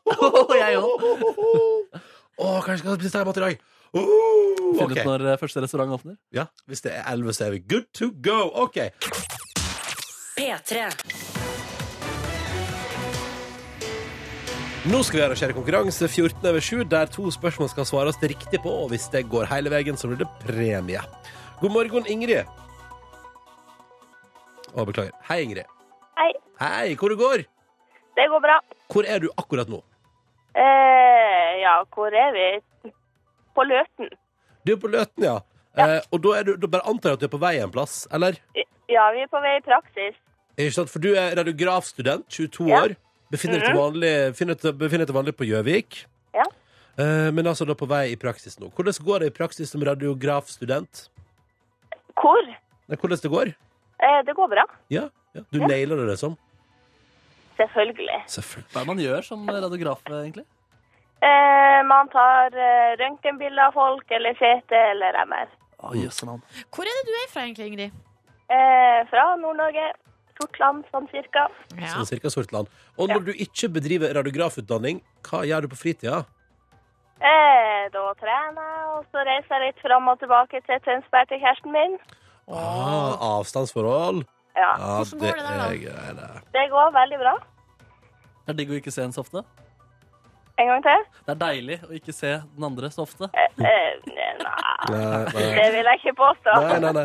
jeg 0.59 0.77
Å, 2.37 2.59
kanskje 2.61 2.75
jeg 2.75 2.83
skal 2.83 2.97
spise 3.01 3.23
mat 3.25 3.39
i 3.39 3.43
dag. 3.43 3.61
Uh, 3.97 4.01
Finn 4.77 4.83
ok. 4.83 4.91
ut 4.93 5.07
når 5.07 5.23
eh, 5.31 5.37
første 5.41 5.61
restaurant 5.63 5.93
åpner. 5.95 6.17
Ja, 6.35 6.43
Hvis 6.69 6.83
det 6.85 6.91
er 6.93 7.07
11, 7.09 7.33
så 7.33 7.47
er 7.47 7.55
vi 7.55 7.63
good 7.71 7.87
to 7.97 8.11
go. 8.21 8.51
OK. 8.61 8.77
P3. 10.37 10.83
Nå 14.87 15.01
skal 15.03 15.17
vi 15.19 15.23
arrangere 15.25 15.55
konkurranse 15.57 16.07
14 16.07 16.45
over 16.47 16.63
7, 16.63 16.83
der 16.87 17.09
to 17.11 17.25
spørsmål 17.33 17.71
skal 17.73 17.89
svares 17.89 18.21
riktig 18.21 18.61
på. 18.63 18.71
Og 18.85 18.93
hvis 18.93 19.09
det 19.11 19.25
går 19.31 19.49
hele 19.49 19.73
veien, 19.73 19.97
så 19.99 20.07
blir 20.11 20.21
det 20.21 20.29
premie. 20.45 21.01
God 21.59 21.73
morgen, 21.73 22.05
Ingrid. 22.07 22.45
Å, 24.77 24.85
beklager. 24.85 25.11
Hei, 25.27 25.41
Ingrid. 25.47 25.65
Hei, 26.21 26.31
Hei, 26.61 26.93
hvor 26.99 27.09
det 27.11 27.17
går? 27.19 27.47
det 28.17 28.25
går 28.31 28.41
bra. 28.45 28.61
Hvor 28.93 29.05
er 29.09 29.19
du 29.25 29.27
akkurat 29.37 29.69
nå? 29.69 29.81
Eh, 30.57 31.51
ja, 31.61 31.75
hvor 31.93 32.13
er 32.17 32.31
vi? 32.33 32.91
På 33.55 33.65
Løten. 33.67 34.09
Du 34.65 34.73
er 34.73 34.79
på 34.81 34.89
Løten, 34.91 35.23
ja. 35.27 35.37
Eh, 35.77 35.99
og 36.11 36.21
da, 36.23 36.39
du, 36.47 36.55
da 36.57 36.67
bare 36.73 36.87
antar 36.89 37.13
jeg 37.13 37.19
at 37.19 37.23
du 37.23 37.27
er 37.27 37.33
på 37.35 37.41
vei 37.41 37.55
en 37.61 37.73
plass, 37.73 37.99
eller? 38.13 38.39
Ja, 38.89 39.09
vi 39.13 39.21
er 39.25 39.29
på 39.29 39.41
vei 39.43 39.57
i 39.59 39.63
praksis. 39.65 40.15
Ikke 40.57 40.73
sant? 40.73 40.89
For 40.89 41.03
du 41.03 41.11
er 41.13 41.35
radiografstudent, 41.37 42.25
22 42.33 42.69
Ja. 42.71 42.79
år. 42.87 42.95
Befinner 43.29 43.59
deg 43.59 43.75
vanlig, 43.75 44.11
befinner 44.31 44.55
deg- 44.55 45.05
til 45.05 45.13
vanlig 45.17 45.33
på 45.37 45.45
Gjøvik. 45.45 46.05
Ja. 46.33 46.45
Eh, 46.97 47.29
men 47.35 47.45
altså 47.45 47.67
da 47.67 47.75
på 47.75 47.85
vei 47.87 48.13
i 48.13 48.15
praksis 48.17 48.57
nå. 48.57 48.71
Hvordan 48.73 48.97
går 49.05 49.19
det 49.19 49.27
i 49.27 49.35
praksis 49.37 49.69
som 49.69 49.81
radiografstudent? 49.83 51.09
Hvor? 52.17 52.41
Hvordan 52.87 53.21
det 53.21 53.29
går? 53.31 53.53
Eh, 54.01 54.19
det 54.25 54.33
går 54.35 54.47
bra. 54.49 54.63
Ja, 54.89 55.09
ja. 55.35 55.41
Du 55.51 55.59
Ja. 55.59 55.67
nailer 55.67 55.97
det, 55.97 56.07
liksom? 56.15 56.37
Selvfølgelig. 57.57 58.21
Selvfølgelig. 58.29 58.71
Hva 58.71 58.79
er 58.79 58.85
det 58.85 58.91
man 58.93 59.03
gjør 59.03 59.27
som 59.27 59.45
radiograf, 59.49 60.01
egentlig? 60.07 60.45
Eh, 61.25 61.79
man 61.89 62.09
tar 62.13 62.53
eh, 62.53 62.91
røntgenbilder 63.01 63.69
av 63.69 63.77
folk, 63.77 64.11
eller 64.13 64.37
CT, 64.37 64.73
eller 64.93 65.17
MR. 65.25 65.49
Oh, 65.81 65.95
yes. 65.97 66.21
Hvor 66.21 66.85
er 66.85 66.99
det 66.99 67.05
du 67.07 67.15
er 67.17 67.31
fra, 67.31 67.45
egentlig, 67.47 67.71
Ingrid? 67.71 68.03
Eh, 68.53 69.01
fra 69.09 69.31
Nord-Norge. 69.41 69.87
Sortland, 70.37 70.85
sånn 70.93 71.07
cirka. 71.09 71.47
Ja. 71.73 71.95
Sånn 71.95 72.05
cirka 72.05 72.29
Sortland. 72.29 72.69
Og 73.01 73.09
når 73.09 73.23
du 73.25 73.31
ikke 73.33 73.71
bedriver 73.73 74.13
radiografutdanning, 74.13 75.01
hva 75.25 75.41
gjør 75.49 75.65
du 75.65 75.71
på 75.73 75.79
fritida? 75.79 76.19
Eh, 77.17 77.89
da 77.89 78.03
trener 78.21 78.61
jeg, 78.61 78.83
og 78.93 79.07
så 79.09 79.25
reiser 79.25 79.55
jeg 79.55 79.71
litt 79.71 79.81
fram 79.81 80.09
og 80.11 80.19
tilbake 80.21 80.61
til 80.67 80.81
Tønsberg 80.85 81.31
til 81.31 81.41
kjæresten 81.41 81.73
min. 81.73 81.97
Ah, 82.47 83.17
avstandsforhold. 83.39 84.27
Ja. 84.57 84.71
Ja, 84.81 84.97
Hvordan 84.97 85.19
går 85.21 85.37
det 85.37 85.45
der, 85.45 85.61
da? 85.61 85.69
er 85.69 85.77
greier. 85.85 86.41
Det 86.57 86.65
går 86.73 86.91
veldig 86.97 87.19
bra. 87.21 87.33
Det 88.47 88.53
er 88.53 88.57
digg 88.61 88.69
å 88.73 88.77
ikke 88.79 88.93
se 88.95 89.03
en 89.05 89.13
så 89.15 89.21
ofte. 89.25 89.43
En 90.57 90.65
gang 90.71 90.81
til? 90.81 91.03
Det 91.27 91.33
er 91.35 91.39
deilig 91.43 91.75
å 91.85 91.91
ikke 91.93 92.13
se 92.17 92.31
den 92.55 92.63
andre 92.65 92.89
så 92.89 93.03
ofte. 93.03 93.27
Eh, 93.37 93.59
eh, 93.61 93.99
nei, 94.07 94.23
Nei, 94.89 95.01
nei. 95.35 95.43
det 95.59 95.67
vil 95.75 95.89
jeg 95.91 95.99
ikke 96.01 96.13
påstå. 96.17 96.55
Nei, 96.63 96.79
nei, 96.81 96.93
nei. 96.97 97.03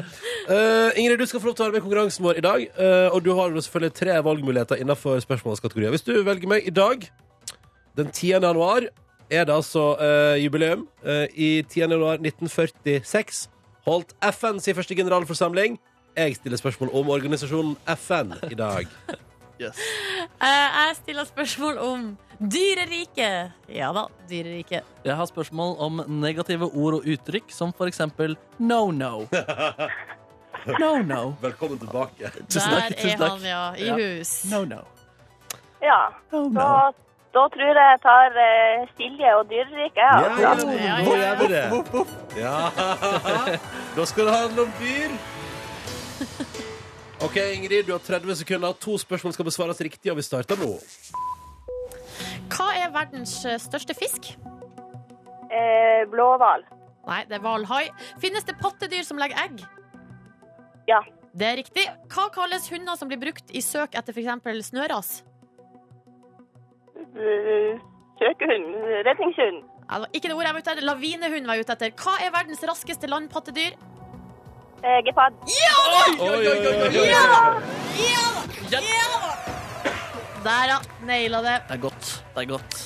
Eh, 0.54 1.00
Ingrid, 1.02 1.18
du 1.20 1.26
skal 1.28 1.42
få 1.42 1.50
lov 1.50 1.56
til 1.58 1.64
å 1.64 1.66
være 1.68 1.74
med 1.76 1.82
i 1.82 1.84
konkurransen 1.84 2.24
vår 2.24 2.40
i 2.40 2.44
dag. 2.46 2.64
eh, 2.86 3.08
og 3.12 3.20
du 3.26 3.32
har 3.36 3.50
jo 3.52 3.60
selvfølgelig 3.66 3.94
tre 3.98 4.16
valgmuligheter 4.24 4.80
innenfor 4.80 5.20
spørsmålskategorier. 5.26 5.92
Hvis 5.92 6.06
du 6.08 6.14
velger 6.24 6.48
meg 6.48 6.64
i 6.70 6.72
dag, 6.72 7.04
den 7.98 8.08
10. 8.08 8.38
januar, 8.40 8.88
er 9.32 9.44
det 9.44 9.54
altså 9.58 9.84
eh, 10.00 10.38
jubileum. 10.46 10.86
Eh, 11.04 11.26
I 11.36 11.50
10. 11.68 11.80
januar 11.84 12.22
1946 12.24 13.48
holdt 13.84 14.14
FN 14.32 14.60
sin 14.64 14.76
første 14.78 14.96
generalforsamling. 14.96 15.76
Jeg 16.16 16.34
stiller 16.36 16.58
spørsmål 16.60 16.90
om 16.98 17.08
organisasjonen 17.14 17.76
FN 17.96 18.32
i 18.50 18.56
dag. 18.58 18.86
Yes. 19.62 19.78
Eh, 20.42 20.48
jeg 20.48 20.96
stiller 20.98 21.24
spørsmål 21.24 21.78
om 21.78 22.04
dyreriket. 22.40 23.52
Ja 23.72 23.92
da, 23.96 24.02
dyreriket. 24.28 24.84
Jeg 25.06 25.16
har 25.16 25.26
spørsmål 25.30 25.76
om 25.80 26.02
negative 26.20 26.68
ord 26.74 26.98
og 27.00 27.06
uttrykk, 27.08 27.52
som 27.54 27.72
for 27.72 27.86
eksempel 27.88 28.36
no-no. 28.58 29.24
No-no. 30.78 31.22
Velkommen 31.46 31.78
tilbake. 31.78 32.28
Der 32.28 32.60
er 32.60 33.28
han, 33.28 33.46
ja. 33.46 33.62
I 33.78 33.86
Ja. 33.88 33.96
hus. 33.96 34.34
No-no. 34.52 34.82
Ja, 35.82 36.00
No-no. 36.32 36.60
da, 36.60 36.92
da 37.34 37.46
tror 37.54 37.72
jeg 37.72 37.88
jeg 37.90 38.00
tar 38.04 38.36
uh, 38.36 38.88
Silje 38.98 39.32
og 39.38 39.46
dyreriket. 39.50 39.96
Ja, 39.96 40.20
Ja, 40.20 40.32
ja, 40.40 40.50
ja, 40.50 41.04
nå 41.04 41.14
ja. 41.16 41.22
gjør 41.22 41.34
vi 41.40 41.46
det. 41.54 41.64
Ja. 42.42 42.56
Da 43.96 44.04
skal 44.08 44.26
det 44.28 44.34
handle 44.36 44.62
om 44.62 44.72
dyr. 44.80 45.10
OK, 47.22 47.36
Ingrid, 47.54 47.86
du 47.86 47.92
har 47.94 48.02
30 48.02 48.34
sekunder. 48.42 48.72
To 48.82 48.96
spørsmål 48.98 49.34
skal 49.36 49.46
besvares 49.46 49.80
riktig, 49.86 50.10
og 50.10 50.18
vi 50.18 50.24
starter 50.26 50.58
nå. 50.58 50.72
Hva 52.50 52.68
er 52.74 52.90
verdens 52.90 53.36
eh, 53.46 53.60
største 53.62 53.94
fisk? 53.94 54.32
Eh, 55.52 56.02
blåhval. 56.10 56.64
Nei, 57.06 57.20
det 57.30 57.38
er 57.38 57.44
hvalhai. 57.44 57.84
Finnes 58.22 58.46
det 58.48 58.56
pattedyr 58.58 59.06
som 59.06 59.22
legger 59.22 59.38
egg? 59.44 59.62
Ja. 60.90 60.98
Det 61.32 61.46
er 61.46 61.60
riktig. 61.62 61.86
Hva 62.10 62.26
kalles 62.34 62.66
hunder 62.72 62.98
som 62.98 63.10
blir 63.10 63.22
brukt 63.22 63.54
i 63.54 63.62
søk 63.62 63.94
etter 63.98 64.16
f.eks. 64.16 64.66
snøras? 64.72 65.12
Eh, 66.98 67.78
Søkehund. 68.18 68.74
Redningshund. 69.06 69.62
Det 69.92 70.02
var 70.02 70.10
ikke 70.10 70.26
det 70.26 70.34
ordet 70.34 70.48
jeg 70.48 70.56
var 70.56 70.62
ute 70.66 70.74
etter. 70.74 70.86
Lavinehund 70.90 71.46
var 71.46 71.58
jeg 71.58 71.66
ute 71.68 71.78
etter. 71.78 71.96
Hva 72.02 72.18
er 72.18 72.34
verdens 72.34 72.66
raskeste 72.66 73.10
landpattedyr? 73.10 73.78
Eh, 74.82 74.98
gepard. 75.06 75.32
Oi, 75.46 76.16
oi, 76.18 76.46
oi, 76.48 76.98
oi, 76.98 77.06
ja 77.06 78.80
Der, 80.42 80.64
ja. 80.72 80.78
Naila 81.06 81.42
det. 81.42 81.60
Det 81.68 81.76
er 81.76 81.82
godt. 81.84 82.08
Det 82.34 82.42
er 82.42 82.48
godt. 82.50 82.80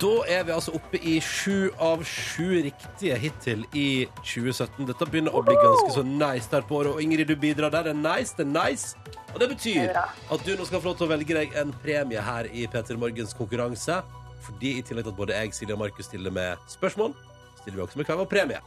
Da 0.00 0.12
er 0.32 0.46
vi 0.48 0.54
altså 0.54 0.72
oppe 0.74 0.98
i 0.98 1.18
sju 1.22 1.68
av 1.78 2.00
sju 2.08 2.62
riktige 2.64 3.18
hittil 3.20 3.66
i 3.76 4.08
2017. 4.24 4.88
Dette 4.88 5.06
begynner 5.12 5.36
å 5.36 5.44
bli 5.44 5.54
ganske 5.60 5.92
så 5.94 6.02
nice 6.08 6.48
der 6.50 6.64
på 6.66 6.80
året. 6.80 6.96
Og 6.96 7.04
Ingrid, 7.04 7.28
du 7.28 7.36
bidrar 7.36 7.70
der. 7.70 7.90
Det 7.90 7.94
er 7.98 8.00
nice, 8.00 8.34
det 8.38 8.48
er 8.48 8.52
nice. 8.56 8.96
Og 9.34 9.38
det 9.44 9.52
betyr 9.52 9.92
at 9.92 10.48
du 10.48 10.56
nå 10.56 10.64
skal 10.66 10.80
få 10.80 10.90
lov 10.90 10.98
til 10.98 11.10
å 11.10 11.12
velge 11.12 11.36
deg 11.36 11.54
en 11.60 11.76
premie 11.84 12.24
her 12.32 12.48
i 12.48 12.64
Peter 12.72 12.96
Morgens 12.98 13.36
konkurranse. 13.36 14.00
Fordi 14.42 14.78
i 14.80 14.82
tillegg 14.82 15.04
til 15.04 15.12
at 15.12 15.20
både 15.20 15.36
jeg, 15.36 15.54
Silje 15.54 15.76
og 15.76 15.84
Markus 15.84 16.08
stiller 16.08 16.32
med 16.34 16.64
spørsmål, 16.72 17.12
stiller 17.60 17.76
vi 17.76 17.84
også 17.84 18.00
med 18.00 18.08
hver 18.08 18.24
vår 18.24 18.32
premie. 18.32 18.64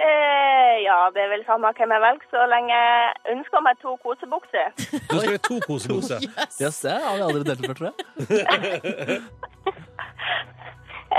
Eh, 0.00 0.76
ja, 0.86 0.96
det 1.14 1.20
er 1.22 1.28
vel 1.34 1.42
samme 1.44 1.72
hvem 1.76 1.92
jeg 1.92 2.02
velger, 2.04 2.28
så 2.32 2.44
lenge 2.48 2.72
jeg 2.72 3.34
ønsker 3.34 3.64
meg 3.66 3.80
to 3.82 3.96
kosebukser. 4.04 4.68
Du 5.10 5.16
skal 5.18 5.34
ha 5.34 5.40
to 5.48 5.58
kosebukser? 5.66 6.24
Yes, 6.62 6.80
det 6.84 6.94
har 7.04 7.18
vi 7.18 7.26
aldri 7.26 7.42
delt 7.50 7.66
før, 7.66 7.76
tror 7.78 7.88
jeg. 7.90 9.20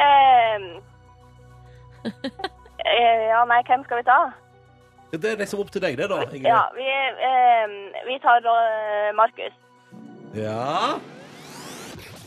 Eh, 0.02 0.58
eh, 2.88 3.24
ja, 3.30 3.42
nei, 3.46 3.62
hvem 3.68 3.84
skal 3.86 4.00
vi 4.02 4.06
ta? 4.08 4.20
Det 5.12 5.28
er 5.34 5.42
liksom 5.44 5.62
opp 5.62 5.72
til 5.74 5.84
deg, 5.84 5.98
det, 6.00 6.08
da. 6.10 6.22
Ingrid. 6.32 6.48
Ja, 6.48 6.62
vi, 6.74 6.88
eh, 7.30 7.74
vi 8.08 8.16
tar 8.24 8.48
eh, 8.48 9.10
Markus. 9.16 9.58
Ja. 10.34 10.96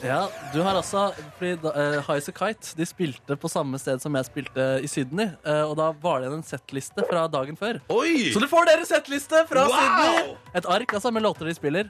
Ja, 0.05 0.29
du 0.53 0.59
har 0.61 0.77
altså 0.77 1.07
fordi 1.39 1.55
uh, 1.65 2.01
Highas 2.05 2.29
a 2.29 2.33
Kite 2.37 2.75
de 2.77 2.85
spilte 2.85 3.37
på 3.41 3.49
samme 3.49 3.79
sted 3.81 4.03
som 4.03 4.13
jeg 4.19 4.29
spilte 4.29 4.67
i 4.85 4.91
Sydney. 4.91 5.31
Uh, 5.47 5.63
og 5.71 5.79
da 5.81 5.87
var 6.03 6.21
det 6.21 6.29
igjen 6.29 6.43
en 6.43 6.45
settliste 6.45 7.07
fra 7.09 7.25
dagen 7.33 7.57
før. 7.57 7.81
Oi! 7.95 8.29
Så 8.35 8.43
du 8.43 8.49
får 8.51 8.69
deres 8.69 8.93
settliste 8.93 9.47
fra 9.49 9.65
Wow! 9.71 9.79
Sydney! 9.81 10.35
Et 10.61 10.69
ark 10.77 10.93
altså 10.99 11.13
med 11.15 11.25
låter 11.25 11.49
de 11.49 11.57
spiller. 11.57 11.89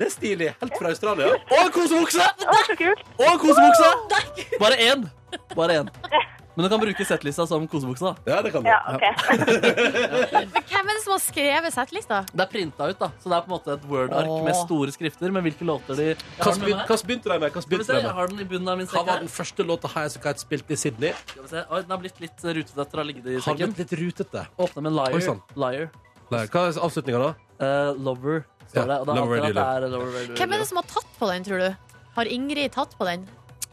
Det 0.00 0.08
er 0.08 0.14
stilig. 0.14 0.48
Helt 0.62 0.78
fra 0.80 0.94
Australia. 0.94 1.34
Og 1.36 1.58
en 1.60 1.74
kosebukse! 1.76 2.24
Og 3.20 3.26
en 3.28 3.42
kosebukse! 3.44 3.90
Bare 4.56 4.80
én. 4.88 5.04
Bare 5.52 5.82
én. 5.82 5.92
Men 6.54 6.66
du 6.66 6.68
kan 6.68 6.80
bruke 6.82 7.04
settlista 7.08 7.46
som 7.48 7.64
kosebukse. 7.66 8.10
Ja, 8.28 8.42
det 8.44 8.50
kan 8.52 8.62
du. 8.62 8.68
Ja, 8.68 8.80
OK. 8.92 9.02
Men 10.52 10.64
hvem 10.68 10.90
er 10.90 10.98
det 10.98 11.02
som 11.04 11.14
har 11.14 11.22
skrevet 11.24 11.72
settlista? 11.74 12.18
Det 12.32 12.44
er 12.44 12.50
printa 12.52 12.88
ut, 12.90 12.98
da 13.00 13.08
så 13.22 13.30
det 13.32 13.36
er 13.38 13.44
på 13.46 13.48
en 13.48 13.54
måte 13.54 13.72
et 13.78 13.86
Word-ark 13.88 14.32
med 14.44 14.58
store 14.60 14.92
skrifter 14.92 15.32
Men 15.32 15.46
hvilke 15.46 15.64
låter 15.64 15.96
de 15.96 16.08
Hva 16.42 16.52
begynte 16.52 17.30
de 17.32 17.38
med? 17.40 17.54
Hva 17.56 17.64
begynte 17.64 17.88
de 17.96 18.02
med? 18.04 18.10
har 18.18 18.32
den 18.32 18.42
i 18.44 18.48
bunnen 18.52 18.68
av 18.68 18.76
min 18.82 18.86
Hva 18.90 18.98
sekk. 18.98 19.06
var 19.08 19.14
her. 19.16 19.24
den 19.24 19.32
første 19.32 19.66
låta 19.68 19.88
Highas 19.94 20.18
Kite 20.20 20.44
spilt 20.44 20.70
i 20.70 20.78
Sydney? 20.82 21.12
Skal 21.32 21.42
vi 21.46 21.48
se. 21.54 21.64
Oi, 21.70 21.80
den 21.86 21.94
har 21.96 22.02
blitt 22.04 22.20
litt 22.20 22.44
rutete 22.44 22.84
etter 22.84 23.00
å 23.00 23.02
ha 23.02 23.06
ligget 23.08 23.26
i 23.32 23.34
Har 23.38 23.46
sekken. 23.48 23.72
blitt 23.72 23.84
litt 23.86 23.98
rutete. 24.02 24.44
Åpne 24.66 24.84
med 24.84 24.92
Oi, 24.92 24.98
Liar. 25.12 25.24
sann. 25.24 25.40
Liar. 25.56 25.88
Hva 26.32 26.44
er 26.68 26.80
avslutninga, 26.84 27.20
da? 27.20 27.32
Eh, 27.62 27.92
lover, 27.96 28.44
står 28.68 28.76
Ja, 28.76 28.84
det. 28.92 29.00
Og 29.00 29.06
da 29.08 29.14
Lover 29.20 29.40
antar 29.40 29.48
at 29.48 29.54
det 29.54 29.86
er 29.88 29.88
Lover 29.96 30.36
Hvem 30.36 30.52
er 30.52 30.58
det 30.58 30.68
som 30.68 30.76
har 30.80 30.88
tatt 30.88 31.10
på 31.18 31.28
den, 31.32 31.44
tror 31.48 31.58
du? 31.64 31.76
Har 32.16 32.24
Ingrid 32.28 32.72
tatt 32.72 32.92
på 32.98 33.04
den? 33.08 33.24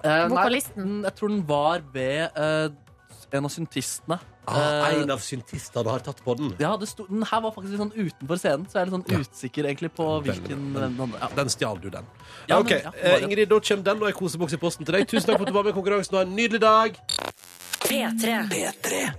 Eh, 0.03 0.27
vokalisten? 0.31 0.85
Nei, 1.01 1.09
jeg 1.09 1.15
tror 1.19 1.29
den 1.33 1.41
var 1.49 1.81
ved 1.93 2.37
eh, 2.39 2.69
en 3.37 3.45
av 3.45 3.51
syntistene. 3.53 4.19
Ah, 4.49 4.87
Eh, 4.89 5.03
en 5.03 5.11
av 5.13 5.19
syntistene 5.21 5.85
har 5.91 5.99
tatt 6.01 6.23
på 6.25 6.33
den. 6.39 6.55
ja, 6.57 6.71
det 6.81 6.87
sto, 6.89 7.05
den 7.05 7.21
her 7.21 7.41
var 7.43 7.51
faktisk 7.53 7.75
litt 7.75 7.81
sånn 7.83 7.91
utenfor 7.93 8.39
scenen, 8.41 8.65
så 8.65 8.79
jeg 8.79 8.81
er 8.81 8.85
litt 8.89 8.95
sånn 8.95 9.11
Ja. 9.11 9.19
usikker 9.19 9.67
egentlig 9.69 9.91
på 9.93 10.07
hvilken 10.25 10.63
den, 10.73 10.95
den, 10.97 11.13
ja. 11.19 11.27
Den 11.35 11.49
stjal 11.53 11.77
du, 11.83 11.89
den. 11.93 12.07
Ja, 12.47 12.57
ok, 12.57 12.69
men, 12.71 12.81
ja, 12.87 12.91
eh, 12.97 13.23
Ingrid, 13.27 13.49
da 13.51 13.59
kommer 13.59 13.83
den 13.83 14.01
og 14.01 14.07
ei 14.09 14.15
kosebukse 14.17 14.57
i 14.57 14.61
posten 14.63 14.85
til 14.85 14.95
deg. 14.95 15.05
Tusen 15.07 15.27
takk 15.29 15.37
for 15.37 15.45
at 15.45 15.51
du 15.53 15.57
var 15.59 15.63
med 15.67 15.75
i 15.75 15.77
konkurransen. 15.77 16.15
Ha 16.17 16.21
en 16.25 16.33
nydelig 16.35 16.61
dag. 16.63 16.97
P3. 17.85 19.13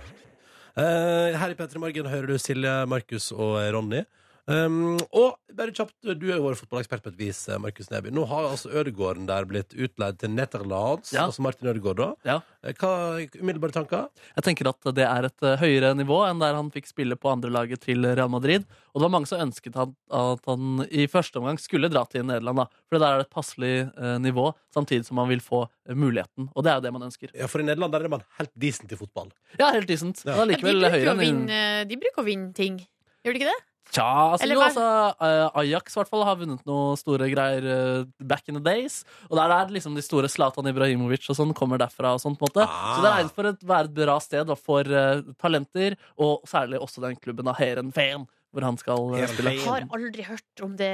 Eh, 0.77 1.37
her 1.37 1.49
i 1.51 1.55
P3 1.55 1.79
Morgen 1.83 2.05
hører 2.11 2.27
du 2.27 2.37
Silje, 2.39 2.73
Markus 2.87 3.31
og 3.31 3.57
Ronny. 3.75 4.03
Um, 4.47 4.97
og 5.13 5.35
bare 5.53 5.71
kjapt, 5.75 5.93
du 6.17 6.25
er 6.31 6.37
jo 6.39 6.43
vår 6.47 6.55
fotballekspert 6.57 7.03
på 7.05 7.11
et 7.11 7.17
vis, 7.19 7.39
eh, 7.49 7.57
Markus 7.61 7.89
Neby. 7.91 8.09
Nå 8.11 8.23
har 8.27 8.47
altså 8.49 8.71
Ødegården 8.73 9.27
der 9.27 9.45
blitt 9.45 9.73
utleid 9.77 10.17
til 10.19 10.31
Netherlands, 10.33 11.11
Ja. 11.13 11.25
altså 11.27 11.41
Martin 11.45 11.67
Ødegaard, 11.69 11.97
da. 11.97 12.07
Ja. 12.25 12.39
Eh, 12.63 12.73
Hva 12.73 13.21
umiddelbare 13.39 13.71
tanker? 13.71 14.09
Jeg 14.35 14.43
tenker 14.43 14.67
at 14.69 14.81
det 14.95 15.05
er 15.05 15.25
et 15.29 15.43
eh, 15.43 15.57
høyere 15.61 15.93
nivå 15.95 16.21
enn 16.29 16.39
der 16.39 16.55
han 16.55 16.71
fikk 16.71 16.87
spille 16.87 17.15
på 17.15 17.29
andrelaget 17.31 17.79
til 17.85 18.01
Real 18.03 18.29
Madrid. 18.29 18.65
Og 18.95 19.01
det 19.01 19.05
var 19.07 19.13
mange 19.13 19.27
som 19.27 19.39
ønsket 19.45 19.75
han, 19.75 19.95
at 20.11 20.45
han 20.47 20.87
i 20.89 21.05
første 21.07 21.37
omgang 21.39 21.59
skulle 21.59 21.89
dra 21.89 22.03
til 22.09 22.23
Nederland. 22.25 22.57
da 22.57 22.65
For 22.89 22.97
der 22.99 23.07
er 23.13 23.17
det 23.21 23.27
et 23.27 23.35
passelig 23.35 23.91
eh, 23.97 24.17
nivå, 24.19 24.53
samtidig 24.73 25.05
som 25.05 25.15
man 25.21 25.29
vil 25.29 25.39
få 25.39 25.67
muligheten. 25.93 26.49
Og 26.55 26.63
det 26.63 26.71
er 26.71 26.75
jo 26.81 26.81
det 26.87 26.93
man 26.93 27.03
ønsker. 27.09 27.29
Ja, 27.35 27.47
For 27.47 27.59
i 27.61 27.63
Nederland 27.67 27.91
der 27.93 28.03
er 28.05 28.09
man 28.09 28.23
helt 28.39 28.51
decent 28.57 28.91
i 28.91 28.95
fotball. 28.95 29.31
Ja, 29.59 29.71
helt 29.71 29.87
decent. 29.87 30.23
Ja. 30.25 30.35
Men 30.37 30.47
De 30.47 30.55
allikevel 30.55 30.89
høyere 30.91 31.15
enn 31.27 31.49
i- 31.49 31.85
de 31.85 31.95
bruker 31.97 32.23
å 32.23 32.25
vinne 32.25 32.53
ting. 32.53 32.79
Gjør 33.23 33.33
de 33.33 33.39
ikke 33.39 33.51
det? 33.53 33.59
Tja, 33.91 34.05
altså, 34.31 34.47
jo, 34.47 34.59
altså 34.63 34.83
eh, 35.25 35.57
Ajax 35.59 35.97
fall 36.07 36.21
har 36.23 36.37
vunnet 36.39 36.61
noen 36.69 36.99
store 36.99 37.27
greier 37.31 37.65
uh, 37.65 38.05
back 38.23 38.47
in 38.47 38.55
the 38.55 38.63
days. 38.63 39.01
Og 39.27 39.35
der 39.39 39.51
er 39.51 39.73
liksom 39.73 39.97
de 39.97 40.03
store 40.05 40.29
Zlatan 40.31 40.69
Ibrahimovic 40.71 41.25
og 41.33 41.39
sånn 41.39 41.55
kommer 41.57 41.81
derfra. 41.81 42.13
og 42.15 42.21
sånt, 42.23 42.39
på 42.39 42.47
en 42.47 42.53
måte 42.53 42.67
Ah. 42.71 42.95
Så 42.95 43.01
det 43.03 43.09
regnes 43.11 43.31
regnet 43.31 43.35
for 43.35 43.49
å 43.49 43.71
være 43.73 43.89
et 43.89 43.95
bra 43.97 44.19
sted 44.23 44.47
da, 44.47 44.55
for 44.55 44.87
uh, 44.87 45.23
talenter, 45.41 45.97
og 46.21 46.45
særlig 46.47 46.79
også 46.79 47.03
den 47.03 47.17
klubben 47.19 47.49
av 47.51 47.59
Heerenveen, 47.59 48.27
hvor 48.51 48.67
han 48.67 48.77
skal 48.79 49.11
spille. 49.31 49.55
Jeg 49.57 49.67
har 49.67 49.87
aldri 49.97 50.27
hørt 50.27 50.63
om 50.63 50.77
det 50.79 50.93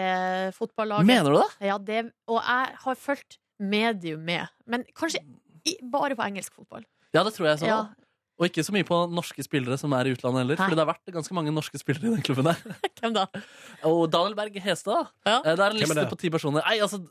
fotballaget. 0.58 1.10
Mener 1.10 1.36
du 1.36 1.42
det? 1.42 1.50
Ja, 1.70 1.78
det, 1.78 2.04
og 2.30 2.42
jeg 2.42 2.82
har 2.86 3.00
fulgt 3.02 3.40
medium 3.60 4.26
med. 4.26 4.50
Men 4.66 4.86
kanskje 4.98 5.22
i, 5.68 5.78
bare 5.92 6.18
på 6.18 6.26
engelsk 6.26 6.54
fotball. 6.56 6.86
Ja, 7.16 7.24
det 7.26 7.34
tror 7.36 7.50
jeg 7.52 7.62
så. 7.62 7.70
Ja, 7.70 7.80
Og 8.38 8.46
ikke 8.50 8.64
så 8.66 8.74
mye 8.76 8.86
på 8.86 8.98
norske 9.10 9.42
spillere 9.46 9.80
som 9.82 9.94
er 9.98 10.10
i 10.10 10.14
utlandet 10.14 10.44
heller. 10.44 10.58
For 10.60 10.68
Fordi 10.68 10.78
det 10.78 10.84
har 10.84 10.92
vært 10.92 11.14
ganske 11.16 11.38
mange 11.38 11.54
norske 11.54 11.80
spillere 11.82 12.12
i 12.12 12.16
den 12.18 12.26
klubben 12.26 12.50
der. 12.52 12.60
Hvem 13.00 13.16
da? 13.16 13.26
Og 13.90 14.04
Daniel 14.14 14.36
Berg 14.38 14.60
Hestad. 14.62 15.10
Ja. 15.26 15.40
eh, 15.40 15.56
Det 15.56 15.64
er 15.66 15.72
en 15.72 15.80
liste 15.80 16.04
er 16.04 16.12
på 16.12 16.20
ti 16.22 16.34
personer. 16.34 16.66
Nei, 16.68 16.78
altså 16.86 17.02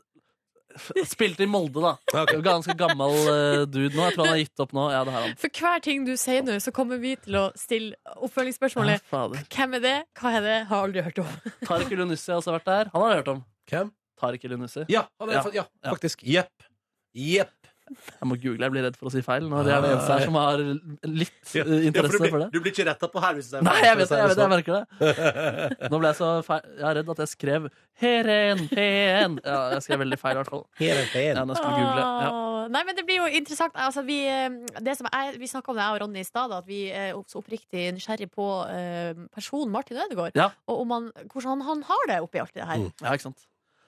Spilte 1.07 1.41
i 1.41 1.47
Molde, 1.49 1.81
da. 1.81 1.95
Okay. 2.21 2.41
Ganske 2.45 2.75
gammel 2.77 3.15
uh, 3.25 3.63
dude 3.65 3.95
nå. 3.95 4.03
Jeg 4.03 4.13
tror 4.13 4.27
han 4.27 4.33
har 4.35 4.41
gitt 4.43 4.61
opp 4.61 4.75
nå. 4.77 4.83
Ja, 4.93 4.99
det 5.07 5.15
har. 5.15 5.31
For 5.41 5.61
hver 5.61 5.81
ting 5.81 6.05
du 6.05 6.13
sier 6.21 6.45
nå, 6.45 6.57
så 6.61 6.73
kommer 6.75 6.99
vi 7.01 7.15
til 7.23 7.37
å 7.39 7.45
stille 7.57 7.97
oppfølgingsspørsmålet. 8.27 9.01
Ja. 9.09 9.23
Hvem 9.55 9.77
er 9.79 9.83
det? 9.87 9.95
Hva 10.19 10.35
er 10.37 10.45
det? 10.45 10.57
Har 10.69 10.85
aldri 10.85 11.05
hørt 11.07 11.23
om. 11.23 11.31
Tariq 11.69 11.95
Elunussi 11.97 12.29
har 12.29 12.43
også 12.43 12.53
vært 12.59 12.69
der. 12.69 12.91
Han 12.93 13.05
har 13.05 13.15
jeg 13.15 13.23
hørt 13.23 13.33
om. 13.33 13.43
Hvem? 13.71 13.93
Tariq 14.17 14.47
Ja. 14.89 15.05
ja. 15.19 15.43
Ja. 15.53 15.65
faktisk. 15.89 16.23
Jepp. 16.25 16.69
Jepp. 17.17 17.56
Jeg 17.87 18.29
må 18.29 18.37
google, 18.41 18.65
jeg 18.65 18.73
blir 18.73 18.85
redd 18.87 18.97
for 18.99 19.09
å 19.09 19.13
si 19.13 19.23
feil. 19.25 19.47
Nå. 19.49 19.63
Det 19.65 19.73
er 19.73 19.83
det 19.83 19.91
eneste 19.95 20.17
her 20.17 20.25
som 20.27 20.39
har 20.39 20.63
litt 20.63 21.53
Ja, 21.55 21.63
eh, 21.63 21.67
ja, 21.67 21.67
for 21.67 21.87
interesse 21.89 22.21
blir, 22.21 22.33
for 22.33 22.43
det. 22.43 22.49
du 22.53 22.59
blir 22.61 22.73
ikke 22.75 22.87
retta 22.89 23.09
på 23.11 23.23
her 23.23 23.37
hvis 23.37 23.49
du 23.49 23.55
sier 23.55 23.67
Nei, 23.67 23.77
jeg 23.85 23.99
vet 24.01 24.11
det, 24.11 24.19
jeg, 24.21 24.31
vet 24.31 24.35
jeg 24.35 24.41
sånn. 24.41 24.55
merker 24.55 24.73
det. 24.77 25.91
Nå 25.91 26.01
ble 26.01 26.11
jeg 26.11 26.19
så 26.19 26.31
feil. 26.47 26.67
Jeg 26.77 26.87
er 26.89 26.99
redd 26.99 27.13
at 27.15 27.23
jeg 27.23 27.33
skrev 27.33 27.69
Heren, 27.97 28.59
heren. 28.77 29.39
Ja, 29.41 29.61
jeg 29.73 29.85
skrev 29.87 30.03
veldig 30.03 30.19
feil, 30.21 30.35
i 30.35 30.41
hvert 30.43 30.51
fall. 30.53 30.67
Her 30.77 30.99
er 31.01 31.39
en. 31.41 31.55
Ja. 31.57 32.29
Nei, 32.69 32.83
men 32.85 32.97
det 32.97 33.05
blir 33.07 33.23
jo 33.23 33.27
interessant. 33.39 33.73
Altså, 33.79 34.03
vi, 34.05 34.19
eh, 34.29 34.53
det 34.83 34.97
som 34.99 35.09
vi 35.39 35.49
snakka 35.49 35.71
om 35.71 35.79
det, 35.79 35.85
jeg 35.85 35.95
og 35.95 36.01
Ronny 36.03 36.21
i 36.21 36.27
stad, 36.27 36.53
at 36.53 36.67
vi 36.67 36.83
er 36.93 37.15
så 37.31 37.41
oppriktig 37.41 37.87
nysgjerrig 37.95 38.29
på 38.33 38.47
uh, 38.69 39.25
personen 39.33 39.71
Martin 39.73 39.97
Ødegaard. 40.03 40.35
Ja. 40.37 40.51
Og 40.67 40.83
om 40.83 40.93
han, 40.93 41.11
hvordan 41.31 41.63
han 41.65 41.85
har 41.87 42.09
det 42.11 42.19
oppi 42.25 42.43
alt 42.43 42.53
det 42.53 42.67
her. 42.67 42.83
Mm. 42.83 42.91
Ja, 43.01 43.15
ikke 43.15 43.29
sant. 43.29 43.47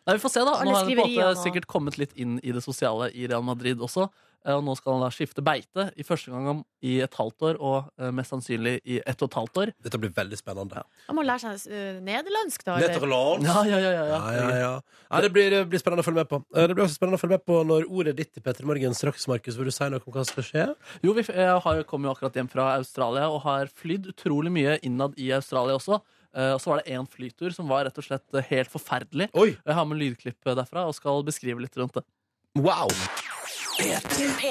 Nei, 0.10 0.18
vi 0.18 0.24
får 0.26 0.34
se, 0.34 0.42
da. 0.48 0.56
Nå 0.66 0.74
har 0.74 0.82
han 0.82 0.90
på 0.90 0.96
en 0.96 1.04
måte 1.06 1.44
sikkert 1.44 1.70
kommet 1.70 2.00
litt 2.02 2.18
inn 2.18 2.40
i 2.42 2.56
det 2.56 2.66
sosiale 2.66 3.12
i 3.14 3.30
Real 3.30 3.46
Madrid 3.46 3.78
også. 3.86 4.10
Eh, 4.48 4.56
Og 4.56 4.64
nå 4.64 4.72
skal 4.80 4.96
han 4.96 5.02
da 5.04 5.10
skifte 5.12 5.44
beite 5.44 5.90
i 6.00 6.04
første 6.08 6.32
gang 6.32 6.62
i 6.88 6.94
et 7.04 7.16
halvt 7.20 7.44
år, 7.44 7.58
og 7.60 7.90
eh, 8.00 8.08
mest 8.16 8.32
sannsynlig 8.32 8.78
i 8.88 9.02
ett 9.04 9.20
og 9.22 9.28
et 9.28 9.36
halvt 9.36 9.60
år. 9.64 9.72
Dette 9.84 10.00
blir 10.00 10.14
veldig 10.16 10.38
spennende. 10.40 10.84
Han 11.10 11.18
må 11.18 11.26
lære 11.28 11.58
seg 11.60 11.74
eh, 11.76 11.98
nederlandsk, 12.06 12.64
da. 12.64 12.78
eller? 12.88 12.96
Ja, 13.44 13.58
ja, 13.68 13.80
ja, 13.84 13.92
ja, 13.92 14.06
Ja, 14.08 14.20
ja, 14.38 14.60
ja. 14.62 14.70
ja 15.12 15.22
det, 15.26 15.32
blir, 15.36 15.52
det 15.52 15.66
blir 15.74 15.84
spennende 15.84 16.06
å 16.06 16.08
følge 16.08 16.24
med 16.24 16.32
på. 16.32 16.40
Det 16.56 16.72
blir 16.72 16.86
også 16.86 16.96
spennende 17.02 17.20
å 17.20 17.24
følge 17.26 17.36
med 17.36 17.46
på 17.52 17.60
når 17.68 17.90
ordet 17.92 18.14
er 18.16 18.20
ditt 18.22 18.40
i 18.40 18.46
Petter 18.48 18.70
Morgen 18.70 18.96
straks, 18.96 19.28
Markus. 19.28 19.60
Vil 19.60 19.68
du 19.68 19.76
si 19.76 19.90
noe 19.92 20.00
om 20.00 20.16
hva 20.16 20.24
som 20.24 20.32
skal 20.38 20.48
skje? 20.48 20.68
Jo, 21.04 21.18
vi, 21.20 21.28
jeg 21.28 21.60
har 21.68 21.84
kommet 21.92 22.08
jo 22.10 22.16
akkurat 22.16 22.40
hjem 22.40 22.52
fra 22.56 22.70
Australia 22.78 23.28
og 23.28 23.44
har 23.44 23.68
flydd 23.84 24.08
utrolig 24.16 24.56
mye 24.56 24.80
innad 24.88 25.20
i 25.20 25.34
Australia 25.36 25.76
også. 25.76 26.00
Eh, 26.36 26.52
og 26.54 26.62
så 26.62 26.74
var 26.74 26.82
det 26.84 26.94
én 26.94 27.08
flytur 27.10 27.54
som 27.56 27.70
var 27.72 27.88
rett 27.88 27.98
og 27.98 28.06
slett 28.06 28.38
eh, 28.38 28.46
helt 28.52 28.70
forferdelig. 28.74 29.30
Oi! 29.34 29.52
Jeg 29.58 29.78
har 29.80 29.88
med 29.90 30.02
lydklipp 30.02 30.52
derfra 30.56 30.86
og 30.90 30.94
skal 30.98 31.24
beskrive 31.28 31.64
litt 31.64 31.78
rundt 31.80 31.98
det. 31.98 32.06
Wow! 32.60 32.90
P3. 33.80 34.50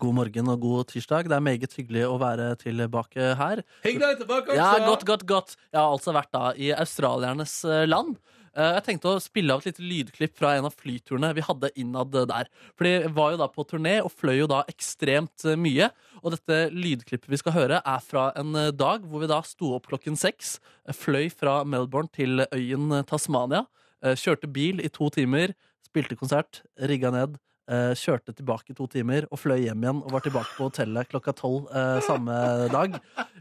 God 0.00 0.14
morgen 0.16 0.48
og 0.48 0.62
god 0.62 0.88
tirsdag. 0.90 1.28
Det 1.28 1.36
er 1.36 1.44
meget 1.44 1.74
hyggelig 1.76 2.06
å 2.08 2.14
være 2.20 2.46
tilbake 2.62 3.32
her. 3.38 3.60
Hyggelig 3.84 4.02
å 4.06 4.08
være 4.08 4.20
tilbake, 4.22 4.56
Ja, 4.56 4.70
altså. 4.72 4.86
godt, 4.88 5.04
godt, 5.10 5.26
godt. 5.28 5.56
Jeg 5.70 5.78
har 5.82 5.90
altså 5.92 6.14
vært 6.16 6.32
da 6.32 6.44
i 6.56 6.70
australiernes 6.74 7.58
eh, 7.68 7.84
land. 7.90 8.16
Eh, 8.52 8.74
Jeg 8.76 8.84
tenkte 8.84 9.08
å 9.14 9.20
spille 9.22 9.54
av 9.54 9.62
et 9.64 9.78
lite 9.78 9.84
lydklipp 10.12 10.34
fra 10.36 10.54
en 10.58 10.66
av 10.68 10.74
flyturene 10.76 11.30
vi 11.36 11.44
hadde 11.46 11.70
innad 11.80 12.12
der. 12.28 12.48
For 12.76 12.84
de 12.84 13.08
var 13.08 13.32
jo 13.32 13.40
da 13.40 13.48
på 13.48 13.64
turné 13.68 13.94
og 14.04 14.12
fløy 14.12 14.42
jo 14.42 14.48
da 14.50 14.62
ekstremt 14.68 15.46
mye. 15.56 15.88
Og 16.22 16.34
dette 16.36 16.58
lydklippet 16.74 17.30
vi 17.32 17.40
skal 17.40 17.56
høre, 17.56 17.80
er 17.84 18.00
fra 18.04 18.30
en 18.36 18.54
eh, 18.54 18.70
dag 18.76 19.06
hvor 19.08 19.24
vi 19.24 19.30
da 19.32 19.40
sto 19.46 19.72
opp 19.78 19.88
klokken 19.88 20.18
seks. 20.20 20.58
eh, 20.86 20.92
Fløy 20.92 21.30
fra 21.32 21.62
Melbourne 21.64 22.12
til 22.12 22.44
øyen 22.52 23.04
Tasmania. 23.08 23.66
Kjørte 24.02 24.48
bil 24.50 24.80
i 24.82 24.88
to 24.90 25.06
timer. 25.14 25.52
Spilte 25.86 26.16
konsert. 26.18 26.62
Rigga 26.76 27.12
ned. 27.14 27.36
Kjørte 27.70 28.34
tilbake 28.34 28.74
to 28.74 28.88
timer 28.90 29.28
og 29.30 29.38
fløy 29.38 29.60
hjem 29.62 29.84
igjen 29.84 30.00
og 30.02 30.10
var 30.10 30.24
tilbake 30.24 30.50
på 30.56 30.66
hotellet 30.66 31.06
klokka 31.08 31.30
tolv 31.38 31.68
samme 32.02 32.34
dag. 32.72 32.96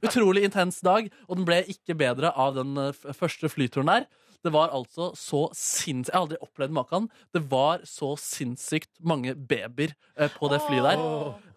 Utrolig 0.06 0.43
intens 0.45 0.78
dag, 0.86 1.10
og 1.26 1.39
den 1.39 1.47
ble 1.50 1.58
ikke 1.74 1.97
bedre 1.97 2.30
av 2.38 2.54
den 2.60 2.78
første 3.17 3.50
flyturen 3.50 3.89
der. 3.89 4.06
Det 4.45 4.54
var 4.54 4.73
altså 4.73 5.12
så 5.17 5.45
sinnssykt 5.54 6.12
Jeg 6.12 6.17
har 6.17 6.25
aldri 6.25 6.39
opplevd 6.41 6.73
maken. 6.75 7.08
Det 7.34 7.43
var 7.51 7.84
så 7.88 8.13
sinnssykt 8.19 8.89
mange 9.06 9.36
babyer 9.36 9.93
eh, 10.17 10.32
på 10.34 10.49
det 10.51 10.62
flyet 10.65 10.88
der. 10.88 11.04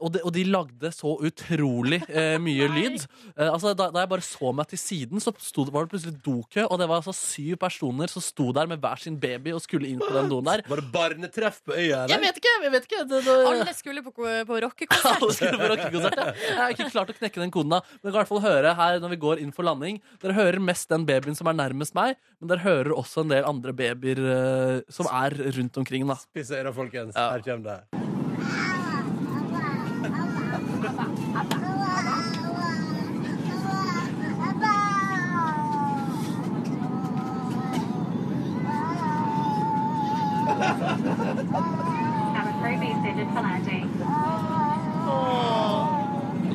Og 0.04 0.12
de, 0.12 0.20
og 0.20 0.34
de 0.36 0.44
lagde 0.44 0.90
så 0.92 1.14
utrolig 1.24 2.02
eh, 2.10 2.36
mye 2.42 2.68
lyd. 2.68 3.06
Eh, 3.36 3.48
altså, 3.48 3.72
da, 3.76 3.88
da 3.94 4.04
jeg 4.04 4.10
bare 4.12 4.26
så 4.26 4.52
meg 4.56 4.68
til 4.72 4.80
siden, 4.80 5.22
så 5.22 5.32
sto, 5.40 5.64
var 5.72 5.86
det 5.86 5.94
plutselig 5.94 6.18
dokø, 6.24 6.66
og 6.66 6.80
det 6.80 6.88
var 6.90 7.00
altså 7.00 7.14
syv 7.16 7.56
personer 7.62 8.10
som 8.12 8.24
sto 8.24 8.50
der 8.56 8.68
med 8.70 8.82
hver 8.84 9.00
sin 9.00 9.16
baby 9.20 9.54
og 9.56 9.62
skulle 9.64 9.88
inn 9.88 10.02
på 10.02 10.10
den 10.12 10.28
doen 10.32 10.44
der. 10.50 10.64
Var 10.68 10.82
det 10.82 10.90
barnetreff 10.92 11.62
på 11.64 11.76
øya, 11.78 12.04
Jeg 12.10 12.20
vet 12.26 12.42
ikke! 12.42 12.54
jeg 12.64 12.72
vet 12.74 12.88
ikke 12.88 13.04
det, 13.08 13.22
det, 13.24 13.38
Alle 13.48 13.74
skulle 13.76 14.04
på, 14.04 14.12
på 14.14 14.60
rockekonsert. 14.66 15.16
alle 15.22 15.36
skulle 15.38 15.60
på 15.60 15.70
rockekonsert. 15.72 16.20
ja. 16.20 16.34
Jeg 16.44 16.60
har 16.60 16.76
ikke 16.76 16.90
klart 16.92 17.12
å 17.14 17.16
knekke 17.16 17.40
den 17.40 17.54
koden. 17.54 17.72
da 17.72 17.80
Men 17.96 18.10
dere 18.10 18.12
kan 18.12 18.18
i 18.18 18.20
hvert 18.22 18.32
fall 18.34 18.44
høre 18.44 18.74
her 18.78 19.00
når 19.02 19.14
vi 19.14 19.20
går 19.24 19.42
inn 19.44 19.54
for 19.56 19.66
landing. 19.66 20.00
Dere 20.22 20.36
hører 20.36 20.60
mest 20.62 20.90
den 20.92 21.06
babyen 21.08 21.38
som 21.38 21.48
er 21.50 21.56
nærmest 21.58 21.96
meg, 21.96 22.18
men 22.40 22.50
dere 22.50 22.64
hører 22.64 22.73
også 22.94 23.24
en 23.24 23.30
del 23.34 23.44
andre 23.48 23.72
babyer 23.76 24.18
eh, 24.18 24.80
som 24.92 25.06
er 25.10 25.36
rundt 25.58 25.76
omkring. 25.80 26.06
da 26.08 26.14
Spisse 26.20 26.54
ører, 26.58 26.72
folkens. 26.72 27.14
Ja. 27.16 27.30
Her 27.30 27.42
kommer 27.46 27.70
det. 27.70 27.80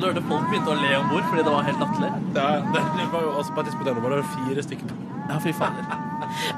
du 0.00 0.06
hørte 0.06 0.22
folk 0.24 0.46
begynte 0.48 0.72
å 0.72 0.78
le 0.80 0.90
om 0.96 1.10
bord 1.10 1.26
fordi 1.28 1.42
det 1.44 1.52
var 1.52 1.66
helt 1.66 1.82
latterlig. 1.82 2.10
Ja, 2.34 2.48
det, 2.72 2.82
det 2.96 3.06
var 3.12 3.26
jo 3.26 3.30
også 3.36 3.52
på 3.54 3.60
et 3.62 3.70
tidspunkt 3.70 4.04
var 4.06 4.16
det 4.16 4.26
fire 4.32 4.62
stykker. 4.64 5.09
Ja, 5.30 5.38
fy 5.42 5.52
fader. 5.54 5.86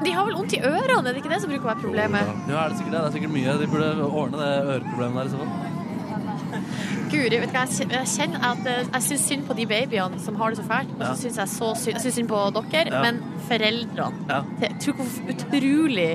De 0.03 0.11
har 0.13 0.25
vel 0.27 0.35
vondt 0.37 0.53
i 0.57 0.59
ørene, 0.65 1.03
er 1.09 1.13
det 1.13 1.21
ikke 1.23 1.31
det 1.33 1.39
som 1.43 1.49
bruker 1.53 1.65
å 1.67 1.71
være 1.71 1.81
problemet? 1.85 2.33
Ja, 2.49 2.63
er 2.65 2.73
det 2.73 2.77
sikkert 2.81 2.93
det? 2.93 2.99
Det 2.99 3.07
er 3.09 3.15
sikkert 3.17 3.33
mye. 3.37 3.55
De 3.61 3.69
burde 3.71 4.09
ordne 4.09 4.41
det 4.41 4.51
øreproblemet 4.75 5.21
der 5.21 5.29
i 5.29 5.33
så 5.33 5.41
fall. 5.43 5.71
Guri, 7.13 7.37
vet 7.41 7.49
du 7.49 7.55
hva, 7.55 7.63
jeg 7.69 8.09
kjenner 8.09 8.43
at 8.51 8.67
eh, 8.69 8.83
jeg 8.93 9.05
syns 9.07 9.23
synd 9.29 9.43
på 9.47 9.55
de 9.57 9.65
babyene 9.69 10.19
som 10.21 10.37
har 10.39 10.53
det 10.53 10.59
så 10.61 10.65
fælt. 10.69 10.93
Og 10.99 11.03
så 11.05 11.15
syns 11.23 11.39
jeg 11.41 11.51
så 11.53 11.69
synd 11.77 11.97
Jeg 11.97 12.03
syns 12.05 12.17
synd 12.19 12.29
på 12.31 12.41
dere, 12.57 12.85
Ja. 12.93 13.01
men 13.05 13.19
foreldrene 13.49 14.29
Ja. 14.29 14.41
Jeg 14.61 14.77
tror 14.81 14.93
hvor 15.01 15.33
utrolig 15.33 16.09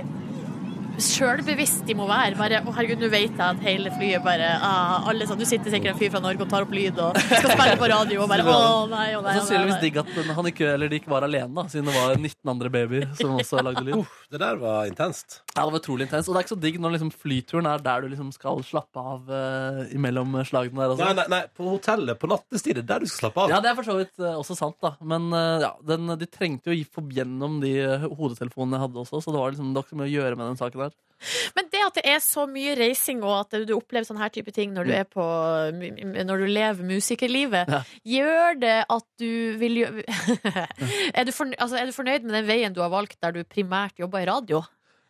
sjølbevisst 1.02 1.84
de 1.88 1.94
må 1.98 2.06
være. 2.08 2.36
Bare, 2.38 2.60
å 2.66 2.74
herregud, 2.74 3.02
nå 3.02 3.10
vet 3.12 3.30
jeg 3.30 3.42
at 3.44 3.64
hele 3.64 3.92
flyet 3.94 4.24
bare 4.24 4.50
ah, 4.64 5.08
alle 5.10 5.28
sånn, 5.28 5.40
Du 5.40 5.46
sitter 5.48 5.72
sikkert 5.72 5.94
en 5.94 6.00
fyr 6.00 6.12
fra 6.14 6.22
Norge 6.24 6.44
og 6.44 6.50
tar 6.50 6.66
opp 6.66 6.74
lyd 6.74 6.98
og 7.02 7.18
skal 7.22 7.52
spille 7.52 7.76
på 7.80 7.90
radio 7.92 8.24
og 8.24 8.30
bare 8.30 8.46
Å 8.48 8.54
nei, 8.54 8.62
å 8.78 8.86
nei. 8.90 9.08
å 9.18 9.24
nei, 9.24 9.36
Sannsynligvis 9.38 9.82
digg 9.82 10.00
at 10.02 10.14
han 10.38 10.50
ikke, 10.50 10.72
eller 10.74 10.90
de 10.90 11.00
ikke 11.02 11.12
var 11.12 11.26
alene, 11.26 11.52
da, 11.54 11.66
siden 11.70 11.90
det 11.90 11.96
var 11.96 12.16
19 12.16 12.54
andre 12.54 12.72
babyer 12.72 13.06
som 13.18 13.36
også 13.38 13.62
lagde 13.64 13.84
lyd. 13.86 14.17
Det 14.28 14.36
der 14.42 14.58
var 14.60 14.84
intenst. 14.84 15.38
Ja, 15.54 15.62
det 15.62 15.72
var 15.72 15.80
utrolig 15.80 16.04
intenst. 16.04 16.28
Og 16.28 16.34
det 16.34 16.40
er 16.40 16.44
ikke 16.44 16.52
så 16.52 16.60
digg 16.60 16.74
når 16.84 16.94
liksom 16.98 17.12
flyturen 17.16 17.68
er 17.70 17.80
der 17.80 18.04
du 18.04 18.10
liksom 18.12 18.28
skal 18.34 18.60
slappe 18.66 19.00
av 19.00 19.30
uh, 19.32 19.80
imellom 19.96 20.36
slagene 20.44 20.82
der. 20.82 20.92
Nei, 20.92 21.06
Også. 21.06 21.16
nei, 21.16 21.26
nei, 21.32 21.40
på 21.56 21.70
hotellet 21.70 22.20
på 22.20 22.28
nattestid, 22.28 22.82
er 22.82 22.88
der 22.90 23.04
du 23.04 23.08
skal 23.08 23.24
slappe 23.28 23.46
av. 23.46 23.54
Ja, 23.54 23.62
det 23.64 23.72
er 23.72 23.78
for 23.78 23.88
så 23.88 23.96
vidt 23.96 24.12
uh, 24.20 24.34
også 24.34 24.58
sant, 24.58 24.76
da. 24.84 24.92
Men 25.00 25.30
uh, 25.32 25.56
ja, 25.64 25.72
den, 25.88 26.12
de 26.20 26.28
trengte 26.28 26.68
jo 26.68 26.76
å 26.76 26.80
gi 26.82 27.16
gjennom 27.16 27.56
de 27.64 27.72
hodetelefonene 28.04 28.76
jeg 28.76 28.84
hadde 28.84 29.00
også, 29.06 29.22
så 29.24 29.32
det 29.32 29.40
var 29.40 29.56
liksom 29.56 29.72
det 29.72 29.80
var 29.80 29.88
ikke 29.88 29.96
så 29.96 30.02
mye 30.02 30.10
å 30.10 30.16
gjøre 30.18 30.36
med 30.36 30.50
den 30.50 30.60
saken 30.60 30.84
der. 30.84 30.98
Men 31.56 31.68
det 31.72 31.80
at 31.86 31.96
det 31.98 32.04
er 32.06 32.20
så 32.22 32.44
mye 32.50 32.76
reising, 32.78 33.22
og 33.26 33.40
at 33.40 33.56
du 33.66 33.74
opplever 33.76 34.06
sånne 34.06 34.22
her 34.22 34.32
type 34.34 34.52
ting 34.54 34.72
når 34.76 34.86
du, 34.88 34.92
er 34.94 35.04
på, 35.08 35.24
når 36.24 36.44
du 36.44 36.46
lever 36.46 36.86
musikerlivet, 36.86 37.68
Ja. 37.68 37.82
gjør 38.06 38.60
det 38.62 38.76
at 38.88 39.06
du 39.18 39.30
vil 39.58 39.80
gjøre 39.82 40.04
er, 41.18 41.24
altså, 41.26 41.76
er 41.76 41.86
du 41.90 41.92
fornøyd 41.96 42.26
med 42.26 42.36
den 42.38 42.46
veien 42.48 42.74
du 42.76 42.80
har 42.84 42.92
valgt, 42.92 43.18
der 43.22 43.34
du 43.34 43.42
primært 43.44 43.98
jobber 43.98 44.22
i 44.22 44.28
radio? 44.30 44.62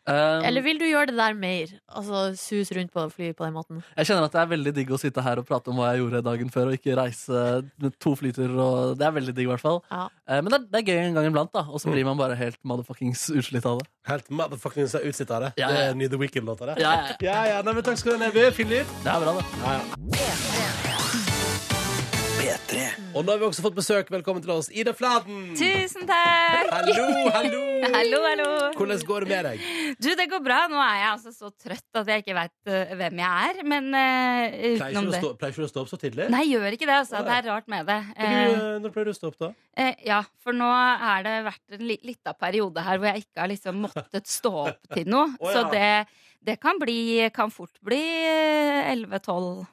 Um, 0.09 0.44
Eller 0.49 0.64
vil 0.64 0.79
du 0.81 0.87
gjøre 0.88 1.11
det 1.11 1.16
der 1.18 1.35
mer? 1.37 1.73
Altså 1.92 2.23
sus 2.40 2.71
rundt 2.73 2.92
på 2.94 3.03
fly 3.12 3.27
på 3.37 3.44
den 3.44 3.53
måten? 3.59 3.83
Jeg 3.99 4.09
kjenner 4.09 4.25
at 4.25 4.33
det 4.33 4.40
er 4.40 4.51
veldig 4.55 4.73
digg 4.79 4.92
å 4.97 4.99
sitte 5.01 5.21
her 5.27 5.42
og 5.42 5.44
prate 5.49 5.68
om 5.68 5.77
hva 5.77 5.90
jeg 5.92 6.01
gjorde 6.01 6.23
dagen 6.25 6.53
før, 6.55 6.71
og 6.73 6.79
ikke 6.79 6.97
reise 6.97 7.42
med 7.83 7.99
to 8.01 8.14
flyturer. 8.16 8.57
Og 8.57 8.97
det 8.99 9.05
er 9.09 9.14
veldig 9.18 9.35
digg, 9.37 9.44
i 9.44 9.53
hvert 9.53 9.64
fall. 9.64 9.83
Ja. 9.92 10.07
Uh, 10.25 10.38
Men 10.40 10.49
det 10.55 10.61
er, 10.61 10.66
det 10.73 10.81
er 10.81 10.88
gøy 10.88 11.03
en 11.11 11.21
gang 11.21 11.29
iblant, 11.29 11.53
da. 11.53 11.66
Og 11.68 11.83
så 11.85 11.92
blir 11.92 12.09
man 12.09 12.16
bare 12.21 12.38
helt 12.40 12.59
motherfuckings 12.64 13.29
utslitt 13.37 13.68
av 13.68 13.83
det. 13.83 13.88
Helt 14.09 14.33
motherfuckings 14.33 14.97
utslitt 15.03 15.31
av 15.37 15.44
det. 15.49 15.53
Ja, 15.61 15.68
Det 15.68 15.85
ja. 15.85 15.88
er 15.92 16.01
ny 16.01 16.09
The 16.09 16.23
Weekend-låta, 16.25 16.73
det. 16.73 16.81
Ja, 16.81 16.94
ja, 16.97 17.09
ja. 17.12 17.16
Ja, 17.29 17.40
ja, 17.59 17.62
nei, 17.66 17.77
men 17.77 17.85
Takk 17.85 18.01
skal 18.01 18.16
du 18.16 18.23
ha, 18.23 18.27
Neby. 18.31 18.49
Fin 18.57 18.73
lyd. 18.73 18.97
Det 19.05 19.12
er 19.12 19.27
bra, 19.27 19.37
det. 19.37 19.49
Ja, 19.61 19.81
ja. 19.83 20.88
Og 23.17 23.25
nå 23.25 23.33
har 23.33 23.38
vi 23.41 23.47
også 23.49 23.62
fått 23.64 23.77
besøk. 23.77 24.11
Velkommen 24.12 24.43
til 24.45 24.53
oss, 24.55 24.69
Ida 24.71 24.93
Fladen. 24.97 25.51
Tusen 25.59 26.05
takk! 26.09 26.69
Hallo, 26.73 27.07
hallo. 27.35 27.62
Hallo, 27.95 28.21
hallo. 28.27 28.49
Hvordan 28.79 29.03
går 29.09 29.25
det 29.25 29.31
med 29.33 29.49
deg? 29.49 29.62
Du, 29.99 30.09
det 30.19 30.27
går 30.31 30.43
bra. 30.45 30.59
Nå 30.71 30.79
er 30.83 30.99
jeg 31.01 31.09
altså 31.14 31.33
så 31.35 31.51
trøtt 31.55 32.01
at 32.03 32.11
jeg 32.12 32.25
ikke 32.25 32.37
veit 32.38 32.73
hvem 33.01 33.23
jeg 33.23 33.49
er. 33.51 33.62
Men 33.75 33.88
uh, 33.95 34.59
utenom 34.77 35.09
det 35.12 35.23
stå, 35.23 35.33
pleier 35.41 35.55
ikke 35.57 35.64
du 35.64 35.69
å 35.69 35.73
stå 35.73 35.85
opp 35.85 35.93
så 35.93 36.01
tidlig? 36.01 36.29
Nei, 36.35 36.43
jeg 36.47 36.55
gjør 36.59 36.77
ikke 36.79 36.88
det. 36.91 36.99
altså. 37.03 37.23
Det 37.29 37.37
er 37.38 37.49
rart 37.51 37.71
med 37.73 37.88
det. 37.91 37.99
Eh, 38.17 38.37
Du, 38.38 38.53
eh, 38.59 38.79
når 38.85 38.95
pleier 38.95 39.11
du 39.11 39.14
å 39.14 39.19
stå 39.19 39.33
opp, 39.33 39.38
da? 39.43 39.51
eh, 39.79 39.95
ja, 40.07 40.21
for 40.45 40.57
nå 40.57 40.69
har 40.69 41.25
det 41.27 41.37
vært 41.49 41.79
en 41.79 41.87
li 41.88 41.99
lita 42.09 42.35
periode 42.38 42.83
her 42.87 43.01
hvor 43.01 43.11
jeg 43.12 43.25
ikke 43.27 43.43
har 43.43 43.51
liksom 43.53 43.83
måttet 43.88 44.31
stå 44.31 44.53
opp 44.69 44.95
til 44.95 45.09
noe. 45.11 45.33
Å, 45.43 45.51
Så 45.55 45.64
det, 45.73 45.88
det 46.47 46.59
kan 46.62 46.79
bli 46.81 47.27
Kan 47.35 47.51
fort 47.55 47.75
bli 47.85 47.99
eh, 47.99 48.93
11-12. 48.95 49.67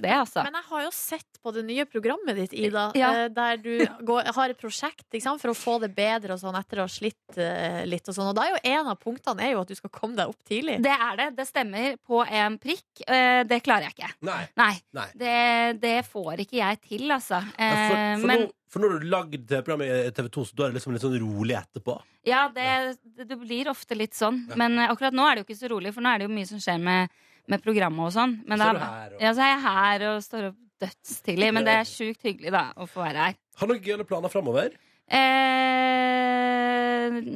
Det, 0.00 0.10
altså. 0.12 0.42
Men 0.46 0.58
jeg 0.60 0.68
har 0.70 0.84
jo 0.84 0.90
sett 0.94 1.40
på 1.42 1.52
det 1.54 1.64
nye 1.66 1.86
programmet 1.90 2.38
ditt, 2.38 2.54
Ida, 2.56 2.88
Ja. 2.94 3.10
eh, 3.24 3.28
der 3.34 3.56
du 3.60 3.72
går, 4.08 4.32
har 4.36 4.52
et 4.52 4.60
prosjekt 4.60 5.06
ikke 5.10 5.24
sant, 5.26 5.42
for 5.42 5.52
å 5.52 5.56
få 5.58 5.78
det 5.82 5.92
bedre 5.96 6.36
og 6.36 6.42
sånn 6.42 6.58
etter 6.58 6.82
å 6.82 6.86
ha 6.86 6.92
slitt 6.92 7.38
eh, 7.40 7.82
litt. 7.88 8.06
Og 8.08 8.16
sånn. 8.16 8.30
Og 8.30 8.36
da 8.38 8.46
er 8.46 8.54
jo 8.56 8.62
en 8.76 8.92
av 8.92 9.00
punktene 9.02 9.46
er 9.46 9.54
jo 9.56 9.62
at 9.64 9.72
du 9.72 9.78
skal 9.78 9.92
komme 9.94 10.18
deg 10.18 10.32
opp 10.32 10.42
tidlig. 10.48 10.78
Det 10.84 10.94
er 10.94 11.16
det. 11.22 11.30
Det 11.38 11.48
stemmer 11.48 11.96
på 12.06 12.22
en 12.24 12.58
prikk. 12.62 13.02
Eh, 13.06 13.42
det 13.48 13.62
klarer 13.66 13.88
jeg 13.88 13.98
ikke. 13.98 14.12
Nei. 14.28 14.42
Nei. 14.58 14.74
Nei. 14.96 15.08
Det, 15.14 15.34
det 15.82 15.96
får 16.08 16.46
ikke 16.46 16.60
jeg 16.60 16.82
til, 16.86 17.10
altså. 17.10 17.42
Ja, 17.58 17.74
for, 17.86 17.96
for, 18.22 18.30
men 18.30 18.46
nå, 18.46 18.52
for 18.72 18.82
nå 18.82 18.90
har 18.90 19.02
du 19.02 19.08
lagd 19.10 19.46
det 19.48 19.62
programmet 19.64 20.08
i 20.08 20.14
TV 20.14 20.28
2, 20.34 20.46
så 20.48 20.56
da 20.58 20.66
er 20.66 20.72
det 20.72 20.80
liksom 20.80 20.94
litt 20.96 21.04
sånn 21.04 21.18
rolig 21.22 21.56
etterpå. 21.58 21.96
Ja, 22.26 22.46
det, 22.54 22.96
det, 23.22 23.36
blir 23.38 23.70
ofte 23.70 23.94
litt 23.98 24.16
sånn. 24.18 24.42
Men 24.58 24.78
eh, 24.80 24.90
akkurat 24.90 25.14
nå 25.16 25.26
er 25.26 25.36
det 25.36 25.44
jo 25.44 25.48
ikke 25.50 25.60
så 25.60 25.70
rolig, 25.72 25.94
for 25.94 26.04
nå 26.04 26.12
er 26.12 26.22
det 26.22 26.28
jo 26.28 26.34
mye 26.34 26.48
som 26.48 26.62
skjer 26.62 26.82
med, 26.82 27.14
med 27.48 27.62
programmet 27.62 28.06
og 28.08 28.12
sånn. 28.14 28.36
Men 28.46 28.58
Så 28.58 28.68
er 28.68 28.72
det 28.72 28.80
her, 28.82 29.10
og- 29.14 29.20
ja, 29.22 29.32
så 29.32 29.40
er 29.46 29.50
jeg 29.54 29.62
her 29.62 30.02
og 30.10 30.22
står 30.22 30.44
opp 30.50 30.56
dødstidlig. 30.82 31.52
Men 31.54 31.64
det 31.64 31.72
er 31.74 31.84
sjukt 31.88 32.22
hyggelig, 32.22 32.50
da, 32.52 32.64
å 32.76 32.86
få 32.90 33.00
være 33.04 33.16
her. 33.16 33.34
Har 33.56 33.66
du 33.66 33.72
noen 33.74 33.82
gøyale 33.84 34.04
planer 34.06 34.28
framover? 34.28 34.70
Eh, 35.08 35.16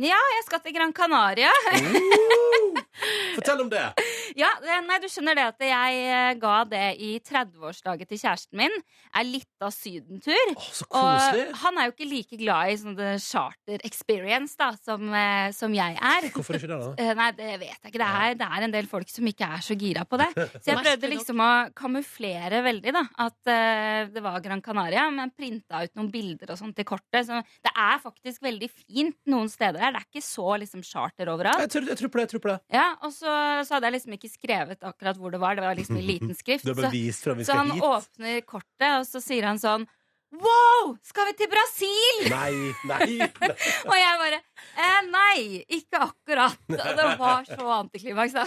ja, 0.02 0.18
jeg 0.34 0.44
skal 0.46 0.60
til 0.64 0.72
Gran 0.74 0.92
Canaria. 0.92 1.50
Fortell 3.36 3.60
om 3.62 3.70
det! 3.70 3.84
Ja, 4.38 4.50
nei, 4.86 4.98
du 5.02 5.08
skjønner 5.10 5.38
det 5.38 5.44
at 5.52 5.64
jeg 5.64 6.00
eh, 6.06 6.32
ga 6.40 6.56
det 6.68 6.84
i 7.02 7.10
30-årsdagen 7.26 8.08
til 8.10 8.20
kjæresten 8.20 8.60
min. 8.60 8.74
Er 9.16 9.26
litt 9.26 9.64
av 9.64 9.72
sydentur. 9.74 10.52
Oh, 10.54 10.68
så 10.72 10.86
koselig! 10.90 11.46
Og 11.50 11.60
han 11.64 11.80
er 11.80 11.88
jo 11.88 11.94
ikke 11.94 12.08
like 12.10 12.38
glad 12.40 12.72
i 12.72 12.76
sånne 12.80 13.10
charter 13.22 13.84
experience 13.86 14.56
da, 14.60 14.70
som, 14.78 15.06
eh, 15.16 15.50
som 15.56 15.74
jeg 15.74 15.96
er. 15.96 16.28
Hvorfor 16.34 16.58
ikke 16.58 16.70
det, 16.70 16.80
da? 16.80 16.92
Eh, 17.00 17.12
Nei, 17.16 17.30
det 17.36 17.50
vet 17.60 17.76
jeg 17.78 17.90
ikke. 17.92 18.00
Det 18.00 18.08
er, 18.08 18.34
det 18.40 18.46
er 18.46 18.66
en 18.66 18.74
del 18.74 18.88
folk 18.90 19.10
som 19.10 19.26
ikke 19.28 19.48
er 19.56 19.64
så 19.64 19.76
gira 19.78 20.04
på 20.08 20.18
det. 20.20 20.28
Så 20.60 20.72
jeg 20.72 20.82
prøvde 20.82 21.08
liksom 21.10 21.40
å 21.42 21.50
kamuflere 21.76 22.60
veldig, 22.64 22.92
da. 22.94 23.02
At 23.24 23.38
uh, 23.48 24.10
det 24.12 24.22
var 24.24 24.40
Gran 24.44 24.60
Canaria, 24.64 25.06
men 25.14 25.32
printa 25.34 25.82
ut 25.84 25.94
noen 25.98 26.10
bilder 26.12 26.52
og 26.52 26.60
sånt 26.60 26.76
til 26.78 26.86
kortet. 26.88 27.24
Så 27.26 27.40
det 27.64 27.72
er 27.72 28.00
faktisk 28.02 28.44
veldig 28.44 28.68
fint 28.70 29.16
noen 29.30 29.48
steder 29.50 29.80
her. 29.82 29.94
Det 29.94 30.02
er 30.02 30.08
ikke 30.08 30.24
så 30.24 30.56
liksom 30.60 30.84
charter 30.86 31.30
overalt. 31.32 31.64
Jeg 31.64 31.72
tror, 31.74 31.88
jeg 31.90 32.00
tror 32.00 32.12
på 32.12 32.20
det. 32.20 32.26
jeg 32.26 32.32
tror 32.34 32.44
på 32.44 32.52
det 32.52 32.58
Ja, 32.76 32.86
Og 33.06 33.14
så, 33.14 33.32
så 33.66 33.76
hadde 33.76 33.88
jeg 33.90 33.96
liksom 33.98 34.16
ikke 34.16 34.19
skrevet 34.28 34.84
akkurat 34.84 35.16
hvor 35.16 35.32
det 35.32 35.40
var. 35.40 35.56
Det 35.56 35.64
var 35.64 35.78
liksom 35.78 35.96
i 35.96 36.04
liten 36.04 36.34
skrift. 36.36 36.64
Så, 36.68 36.74
så 37.44 37.56
han 37.56 37.70
hit. 37.72 37.82
åpner 37.82 38.40
kortet, 38.44 38.90
og 38.98 39.06
så 39.08 39.22
sier 39.24 39.48
han 39.48 39.58
sånn 39.58 39.86
Wow! 40.30 40.92
Skal 41.02 41.26
vi 41.26 41.32
til 41.40 41.48
Brasil? 41.50 42.28
Nei, 42.30 42.52
nei! 42.86 43.26
Og 43.90 43.96
jeg 43.98 44.18
bare 44.20 44.38
eh, 44.76 44.98
Nei, 45.10 45.62
ikke 45.76 46.00
akkurat. 46.04 46.58
Det 46.70 47.06
var 47.20 47.46
så 47.48 47.66
antiklimaks, 47.74 48.34
da. 48.36 48.44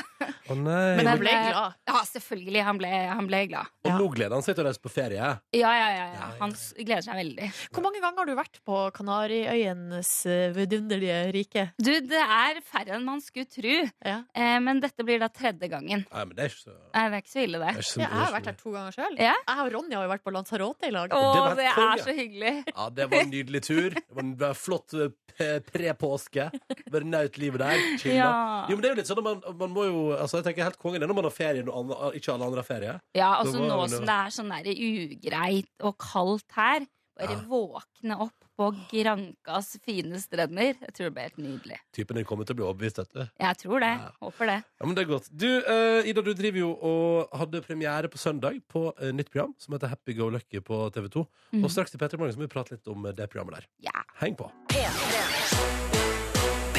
Å. 0.50 0.56
Men 0.58 1.08
han 1.08 1.20
ble 1.22 1.32
eh, 1.34 1.48
glad. 1.50 1.78
Ja, 1.90 2.02
selvfølgelig. 2.08 2.64
Han 2.68 2.80
ble, 2.82 2.92
han 3.10 3.30
ble 3.30 3.42
glad. 3.52 3.72
Og 3.88 3.98
nå 4.00 4.08
gleder 4.16 4.36
han 4.38 4.46
seg 4.46 4.58
til 4.58 4.66
å 4.66 4.68
reise 4.70 4.84
på 4.84 4.92
ferie. 4.94 5.20
Ja, 5.20 5.40
ja, 5.54 5.72
ja. 5.74 5.88
Ja, 5.94 6.06
ja. 6.08 6.20
ja. 6.20 6.30
Han 6.42 6.54
gleder 6.78 7.06
seg 7.06 7.20
veldig. 7.20 7.50
Hvor 7.74 7.86
mange 7.86 8.02
ganger 8.04 8.24
har 8.24 8.30
du 8.30 8.36
vært 8.38 8.60
på 8.68 8.80
Kanariøyenes 8.98 10.12
eh, 10.32 10.46
vidunderlige 10.56 11.20
rike? 11.36 11.66
Du, 11.82 11.92
det 12.08 12.24
er 12.24 12.62
færre 12.68 12.98
enn 12.98 13.08
man 13.08 13.24
skulle 13.24 13.50
tro. 13.52 13.78
Ja. 14.06 14.20
Eh, 14.36 14.58
men 14.64 14.82
dette 14.84 15.06
blir 15.08 15.22
da 15.24 15.30
tredje 15.34 15.70
gangen. 15.72 16.06
Nei, 16.08 16.26
men 16.30 16.38
det 16.38 16.48
er 16.48 16.54
ikke 16.54 16.64
så 16.66 16.78
Nei, 16.94 17.04
det 17.10 17.18
er 17.18 17.24
ikke 17.24 17.34
så 17.34 17.44
ille, 17.44 17.60
det 17.64 17.74
det. 17.74 17.86
så 17.88 18.02
jeg 18.04 18.12
har 18.14 18.34
vært 18.36 18.50
her 18.52 18.58
to 18.60 18.74
ganger 18.76 18.96
sjøl. 18.96 19.20
Ja. 19.22 19.34
Jeg 19.48 19.66
og 19.66 19.72
Ronja 19.78 20.00
har 20.00 20.08
jo 20.08 20.14
vært 20.14 20.26
på 20.28 20.34
Lanzarote 20.36 20.90
i 20.90 20.94
lag. 20.94 21.14
Å, 21.14 21.24
Det 21.54 21.64
det 21.64 21.70
er 21.72 22.04
så 22.04 22.16
hyggelig. 22.16 22.54
Ja, 22.70 22.90
det 22.94 23.10
var 23.10 23.24
en 23.24 23.34
nydelig 23.34 23.64
tur. 23.66 23.90
Det 23.98 24.06
var 24.14 24.26
en 24.26 24.36
flott 24.58 24.94
pre-på 24.94 24.94
flott 24.94 24.94
eh, 25.40 25.94
p- 26.04 26.10
pre-påske. 26.14 26.50
Bare 26.92 27.08
nøt 27.08 27.38
livet 27.42 27.64
der. 27.64 27.84
Chilla. 28.02 28.18
Ja. 28.20 28.68
Jo, 28.70 28.76
men 28.78 28.84
det 28.84 28.90
er 28.92 28.96
jo 28.96 29.00
litt 29.02 29.10
sånn 29.12 29.22
at 29.24 29.28
man, 29.30 29.42
man 29.64 29.74
må 29.76 29.88
jo 29.88 30.04
Altså, 30.18 30.40
jeg 30.42 30.50
tenker 30.52 30.68
helt 30.68 30.80
kongen 30.82 31.00
det 31.02 31.08
er 31.08 31.12
når 31.14 31.22
man 31.22 31.30
har 31.30 31.36
ferie 31.36 31.64
når 31.66 31.80
andre, 31.84 32.12
ikke 32.20 32.34
alle 32.36 32.50
andre 32.52 32.64
har 32.64 32.68
ferie. 32.70 32.96
Ja, 33.18 33.32
altså 33.40 33.60
nå 33.64 33.70
jo 33.72 33.88
som 33.96 34.08
det 34.08 34.20
er 34.20 34.36
sånn 34.38 34.54
der 34.54 34.72
ugreit 34.74 35.72
og 35.88 35.98
kaldt 36.02 36.58
her, 36.58 36.86
bare 37.18 37.36
Ja. 37.36 37.44
våkne 37.50 38.20
opp 38.26 38.34
på 38.58 38.68
Grankas 38.92 39.72
fine 39.82 40.20
strender. 40.22 40.76
Jeg 40.78 40.94
tror 40.94 41.08
det 41.10 41.14
blir 41.16 41.24
helt 41.26 41.38
nydelig. 41.42 41.78
Typen 41.94 42.16
din 42.20 42.26
kommer 42.26 42.46
til 42.46 42.54
å 42.54 42.58
bli 42.60 42.66
overbevist, 42.68 43.00
vet 43.02 43.14
du. 43.14 43.24
Jeg 43.42 43.58
tror 43.64 43.80
det. 43.82 43.92
Ja. 43.98 44.12
Håper 44.22 44.46
det. 44.52 44.58
Ja, 44.80 44.86
men 44.86 44.94
det 44.96 45.04
er 45.04 45.10
godt. 45.10 45.30
Du, 45.34 45.48
uh, 45.66 46.06
Ida, 46.06 46.22
du 46.22 46.34
driver 46.38 46.60
jo 46.62 46.70
og 46.78 47.34
hadde 47.38 47.64
premiere 47.66 48.10
på 48.14 48.22
søndag 48.22 48.62
på 48.70 48.92
uh, 48.94 49.10
nytt 49.12 49.32
program 49.34 49.56
som 49.58 49.74
heter 49.74 49.90
Happy 49.90 50.14
Go 50.14 50.30
Lucky 50.30 50.62
på 50.62 50.84
TV 50.94 51.10
2. 51.10 51.26
Mm. 51.54 51.64
Og 51.66 51.72
straks 51.74 51.96
i 51.96 51.98
P3 51.98 52.18
Morgen 52.22 52.34
så 52.34 52.42
må 52.44 52.46
vi 52.46 52.54
prate 52.54 52.78
litt 52.78 52.88
om 52.94 53.10
det 53.10 53.30
programmet 53.34 53.58
der. 53.62 53.70
Ja. 53.90 54.06
Heng 54.22 54.38
på. 54.38 54.52
P3. 54.70 55.23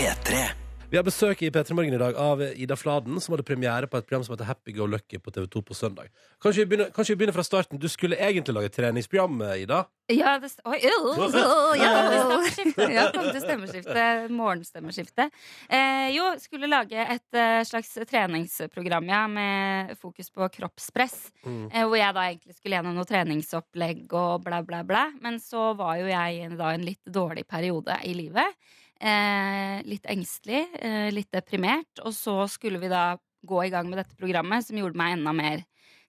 Vi 0.04 0.98
har 0.98 1.04
besøk 1.06 1.40
i 1.40 1.48
P3 1.48 1.72
Morgen 1.72 1.94
i 1.96 1.98
dag 1.98 2.14
av 2.20 2.42
Ida 2.44 2.76
Fladen, 2.76 3.16
som 3.18 3.32
hadde 3.32 3.46
premiere 3.48 3.88
på 3.88 3.96
et 3.96 4.04
program 4.04 4.24
som 4.26 4.34
heter 4.34 4.46
Happy 4.46 4.74
Go 4.76 4.84
Lucky 4.86 5.16
på 5.16 5.32
TV 5.32 5.46
2 5.50 5.62
på 5.64 5.74
søndag. 5.74 6.10
Kanskje 6.44 6.60
vi 6.60 6.68
begynner, 6.70 6.90
kanskje 6.92 7.14
vi 7.14 7.18
begynner 7.22 7.34
fra 7.38 7.44
starten? 7.46 7.80
Du 7.80 7.88
skulle 7.88 8.18
egentlig 8.20 8.52
lage 8.54 8.68
et 8.68 8.76
treningsprogram, 8.76 9.40
Ida. 9.62 9.78
Ja, 10.12 10.34
det 10.38 10.50
st 10.52 10.60
Oi, 10.68 10.76
ja, 10.84 10.92
kom 11.00 11.32
til 11.32 11.40
stemmeskiftet 11.40 12.92
Ja, 12.92 13.06
kom 13.16 13.30
til 13.30 13.40
stemmeskiftet. 13.46 14.28
Morgenstemmeskiftet. 14.42 15.42
Eh, 15.72 16.12
jo, 16.18 16.28
skulle 16.44 16.68
lage 16.68 17.08
et 17.16 17.40
eh, 17.40 17.64
slags 17.64 17.96
treningsprogram, 18.12 19.08
ja, 19.08 19.24
med 19.40 19.96
fokus 20.04 20.28
på 20.30 20.52
kroppspress. 20.60 21.18
Mm. 21.48 21.66
Eh, 21.72 21.88
hvor 21.88 21.96
jeg 21.96 22.18
da 22.20 22.28
egentlig 22.28 22.58
skulle 22.60 22.76
gjennom 22.76 23.00
noe 23.00 23.08
treningsopplegg 23.08 24.04
og 24.12 24.44
bla, 24.44 24.60
bla, 24.68 24.84
bla. 24.84 25.08
Men 25.24 25.40
så 25.40 25.72
var 25.80 25.96
jo 26.04 26.12
jeg 26.12 26.38
i 26.44 26.54
da 26.60 26.74
en 26.76 26.86
litt 26.92 27.02
dårlig 27.08 27.48
periode 27.48 27.98
i 28.04 28.14
livet. 28.20 28.62
Eh, 29.04 29.82
litt 29.84 30.06
engstelig, 30.08 30.62
eh, 30.80 31.10
litt 31.12 31.28
deprimert. 31.34 32.00
Og 32.06 32.14
så 32.16 32.38
skulle 32.48 32.80
vi 32.80 32.88
da 32.88 33.18
gå 33.44 33.60
i 33.66 33.70
gang 33.72 33.90
med 33.90 33.98
dette 34.00 34.16
programmet, 34.16 34.64
som 34.64 34.78
gjorde 34.80 34.96
meg 34.96 35.18
enda 35.18 35.34
mer 35.36 35.64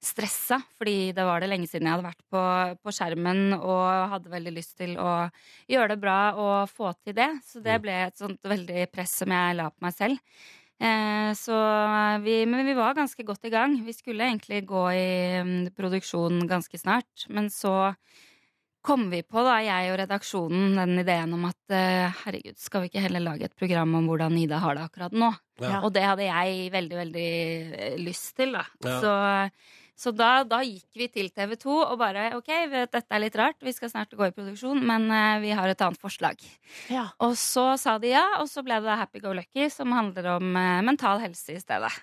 stressa, 0.06 0.60
fordi 0.78 1.12
det 1.18 1.24
var 1.26 1.42
det 1.42 1.50
lenge 1.50 1.68
siden 1.68 1.88
jeg 1.90 1.96
hadde 1.96 2.06
vært 2.08 2.24
på, 2.32 2.42
på 2.86 2.94
skjermen 2.94 3.56
og 3.58 4.12
hadde 4.14 4.32
veldig 4.32 4.54
lyst 4.54 4.76
til 4.78 4.94
å 5.02 5.30
gjøre 5.72 5.96
det 5.96 6.02
bra 6.04 6.20
og 6.38 6.70
få 6.70 6.94
til 7.04 7.16
det. 7.18 7.32
Så 7.44 7.62
det 7.64 7.80
Mm. 7.80 7.82
ble 7.82 7.96
et 8.06 8.18
sånt 8.18 8.42
veldig 8.44 8.86
press 8.94 9.12
som 9.24 9.34
jeg 9.34 9.58
la 9.58 9.70
på 9.72 9.82
meg 9.82 9.94
selv. 9.98 10.20
Eh, 10.80 11.32
så 11.34 11.56
vi, 12.24 12.46
men 12.46 12.66
vi 12.68 12.76
var 12.78 12.94
ganske 12.94 13.24
godt 13.26 13.46
i 13.46 13.50
gang. 13.50 13.76
Vi 13.84 13.94
skulle 13.94 14.28
egentlig 14.30 14.66
gå 14.68 14.86
i 14.94 15.42
mm, 15.44 15.76
produksjon 15.76 16.48
ganske 16.48 16.78
snart, 16.78 17.26
men 17.30 17.50
så 17.50 17.96
kom 18.86 19.08
vi 19.12 19.22
på, 19.26 19.42
da, 19.46 19.58
jeg 19.66 19.92
og 19.92 20.00
redaksjonen, 20.04 20.76
den 20.78 21.02
ideen 21.02 21.34
om 21.38 21.48
at 21.50 21.74
eh, 21.74 22.20
herregud, 22.24 22.58
skal 22.62 22.84
vi 22.84 22.92
ikke 22.92 23.06
heller 23.08 23.24
lage 23.24 23.50
et 23.50 23.58
program 23.58 23.98
om 23.98 24.10
hvordan 24.10 24.38
Ida 24.38 24.62
har 24.64 24.78
det 24.78 24.86
akkurat 24.86 25.16
nå? 25.16 25.32
Ja. 25.64 25.80
Og 25.82 25.94
det 25.96 26.04
hadde 26.06 26.28
jeg 26.28 26.70
veldig, 26.74 27.00
veldig 27.02 27.32
eh, 27.80 27.98
lyst 28.02 28.36
til, 28.38 28.54
da. 28.58 28.66
Ja. 28.86 29.00
Så, 29.02 29.16
så 29.96 30.12
da, 30.12 30.44
da 30.44 30.60
gikk 30.66 31.00
vi 31.00 31.08
til 31.12 31.30
TV 31.32 31.56
2 31.62 31.76
og 31.78 31.96
bare 32.02 32.28
OK, 32.36 32.50
vet, 32.72 32.92
dette 32.92 33.16
er 33.16 33.22
litt 33.24 33.38
rart, 33.40 33.56
vi 33.64 33.72
skal 33.76 33.92
snart 33.94 34.16
gå 34.16 34.28
i 34.28 34.34
produksjon, 34.36 34.82
men 34.84 35.08
uh, 35.08 35.38
vi 35.44 35.54
har 35.56 35.72
et 35.72 35.84
annet 35.86 36.02
forslag. 36.02 36.42
Ja. 36.92 37.08
Og 37.24 37.38
så 37.40 37.64
sa 37.80 37.96
de 38.02 38.12
ja, 38.12 38.26
og 38.42 38.50
så 38.52 38.64
ble 38.66 38.82
det 38.84 38.98
Happy 39.00 39.24
Go 39.24 39.32
Lucky, 39.36 39.70
som 39.72 39.96
handler 39.96 40.36
om 40.36 40.52
uh, 40.52 40.84
mental 40.84 41.24
helse 41.24 41.56
i 41.56 41.62
stedet. 41.64 41.94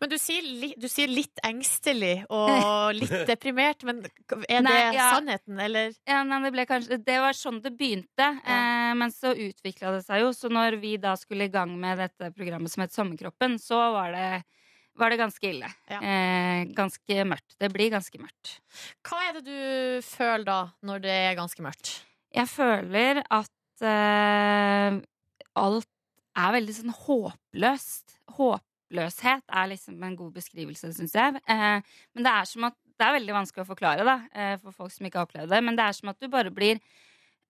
Men 0.00 0.10
du 0.10 0.16
sier, 0.22 0.46
li, 0.46 0.72
du 0.78 0.86
sier 0.90 1.10
litt 1.10 1.42
engstelig 1.46 2.14
og 2.30 2.94
litt 3.00 3.26
deprimert, 3.28 3.82
men 3.88 4.02
er 4.46 4.62
Nei, 4.62 4.72
det 4.72 4.96
ja. 4.98 5.10
sannheten, 5.16 5.58
eller? 5.66 5.92
Ja, 6.08 6.22
nei, 6.26 6.40
det, 6.46 6.66
kanskje, 6.70 6.98
det 7.02 7.18
var 7.22 7.38
sånn 7.38 7.62
det 7.64 7.74
begynte, 7.78 8.28
eh, 8.42 8.92
men 8.98 9.14
så 9.14 9.34
utvikla 9.34 9.96
det 9.96 10.02
seg 10.06 10.22
jo. 10.24 10.32
Så 10.36 10.50
når 10.52 10.78
vi 10.82 10.96
da 11.02 11.14
skulle 11.18 11.50
i 11.50 11.52
gang 11.52 11.74
med 11.78 11.98
dette 12.02 12.32
programmet 12.36 12.72
som 12.72 12.84
het 12.84 12.94
Sommerkroppen, 12.94 13.58
så 13.62 13.78
var 13.94 14.14
det, 14.14 14.28
var 14.98 15.12
det 15.12 15.20
ganske 15.20 15.48
ille. 15.48 15.68
Ja. 15.90 16.00
Eh, 16.00 16.64
ganske 16.76 17.24
mørkt. 17.28 17.56
Det 17.60 17.70
blir 17.72 17.92
ganske 17.94 18.18
mørkt. 18.20 18.56
Hva 19.06 19.20
er 19.28 19.38
det 19.38 19.44
du 19.46 20.04
føler 20.04 20.44
da, 20.48 20.58
når 20.84 21.04
det 21.06 21.14
er 21.30 21.38
ganske 21.38 21.64
mørkt? 21.64 21.94
Jeg 22.32 22.48
føler 22.48 23.22
at 23.28 23.86
eh, 23.88 25.00
alt 25.60 25.88
er 26.38 26.54
veldig 26.56 26.76
sånn 26.76 26.94
håpløst. 26.96 28.18
Håpløshet 28.38 29.44
er 29.48 29.72
liksom 29.72 30.04
en 30.04 30.18
god 30.18 30.36
beskrivelse, 30.36 30.92
syns 30.96 31.16
jeg. 31.16 31.42
Eh, 31.44 31.96
men 32.14 32.28
det 32.28 32.36
er 32.36 32.48
som 32.48 32.70
at 32.70 32.78
Det 33.02 33.06
er 33.08 33.16
veldig 33.16 33.32
vanskelig 33.34 33.62
å 33.64 33.66
forklare 33.66 34.04
da, 34.06 34.14
eh, 34.30 34.52
for 34.62 34.70
folk 34.76 34.92
som 34.92 35.06
ikke 35.08 35.18
har 35.18 35.26
opplevd 35.26 35.50
det, 35.50 35.58
men 35.64 35.74
det 35.74 35.82
er 35.82 35.94
som 35.96 36.10
at 36.12 36.20
du 36.20 36.28
bare 36.30 36.52
blir 36.54 36.76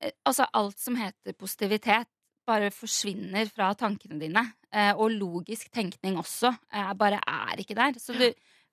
eh, 0.01 0.13
Altså, 0.25 0.47
alt 0.55 0.79
som 0.81 0.97
heter 0.97 1.35
positivitet, 1.37 2.09
bare 2.47 2.71
forsvinner 2.73 3.51
fra 3.51 3.73
tankene 3.77 4.19
dine. 4.23 4.47
Eh, 4.73 4.95
og 4.97 5.13
logisk 5.13 5.69
tenkning 5.75 6.17
også. 6.21 6.53
Eh, 6.73 6.93
bare 6.99 7.21
er 7.21 7.61
ikke 7.61 7.77
der. 7.79 7.99
Så 8.01 8.17
du 8.17 8.31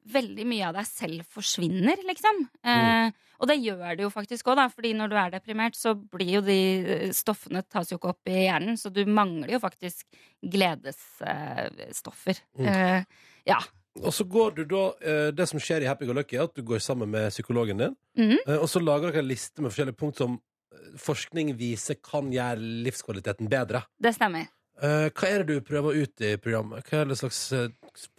Veldig 0.10 0.46
mye 0.48 0.64
av 0.64 0.78
deg 0.78 0.86
selv 0.88 1.26
forsvinner, 1.28 2.00
liksom. 2.08 2.38
Eh, 2.64 3.12
og 3.40 3.50
det 3.52 3.58
gjør 3.60 3.98
det 3.98 4.06
jo 4.06 4.10
faktisk 4.14 4.48
òg, 4.48 4.56
da, 4.58 4.70
fordi 4.72 4.94
når 4.96 5.12
du 5.12 5.16
er 5.20 5.34
deprimert, 5.34 5.76
så 5.78 5.92
blir 5.94 6.32
jo 6.38 6.42
de 6.46 6.56
eh, 6.80 7.12
stoffene 7.14 7.62
tas 7.68 7.92
jo 7.92 7.98
ikke 8.00 8.14
opp 8.14 8.32
i 8.32 8.46
hjernen, 8.46 8.80
så 8.80 8.90
du 8.96 9.04
mangler 9.06 9.52
jo 9.58 9.60
faktisk 9.62 10.08
gledesstoffer. 10.56 12.40
Mm. 12.58 12.70
Eh, 12.72 13.04
ja. 13.52 13.60
Og 14.00 14.14
så 14.16 14.24
går 14.30 14.50
du 14.60 14.64
da 14.70 14.84
eh, 15.02 15.30
Det 15.36 15.48
som 15.50 15.60
skjer 15.62 15.84
i 15.84 15.90
Happy 15.90 16.06
Go 16.08 16.14
Lucky, 16.16 16.38
er 16.38 16.48
at 16.48 16.56
du 16.56 16.64
går 16.66 16.80
sammen 16.84 17.10
med 17.12 17.30
psykologen 17.34 17.84
din, 17.84 17.96
mm. 18.18 18.38
eh, 18.46 18.56
og 18.56 18.70
så 18.72 18.80
lager 18.82 19.12
dere 19.12 19.26
en 19.26 19.32
liste 19.34 19.60
med 19.62 19.74
forskjellige 19.74 20.00
punkt 20.00 20.18
som 20.24 20.40
eh, 20.40 20.96
forskning 21.00 21.52
viser 21.60 22.00
kan 22.00 22.32
gjøre 22.34 22.60
livskvaliteten 22.88 23.52
bedre. 23.52 23.84
Det 24.00 24.16
stemmer. 24.16 24.48
Eh, 24.82 25.10
hva 25.12 25.28
er 25.30 25.44
det 25.44 25.58
du 25.60 25.66
prøver 25.68 25.98
ut 26.04 26.22
i 26.24 26.34
programmet? 26.40 26.86
Hva 26.88 27.02
er 27.02 27.10
det 27.10 27.18
slags 27.20 27.40
eh, 27.58 27.68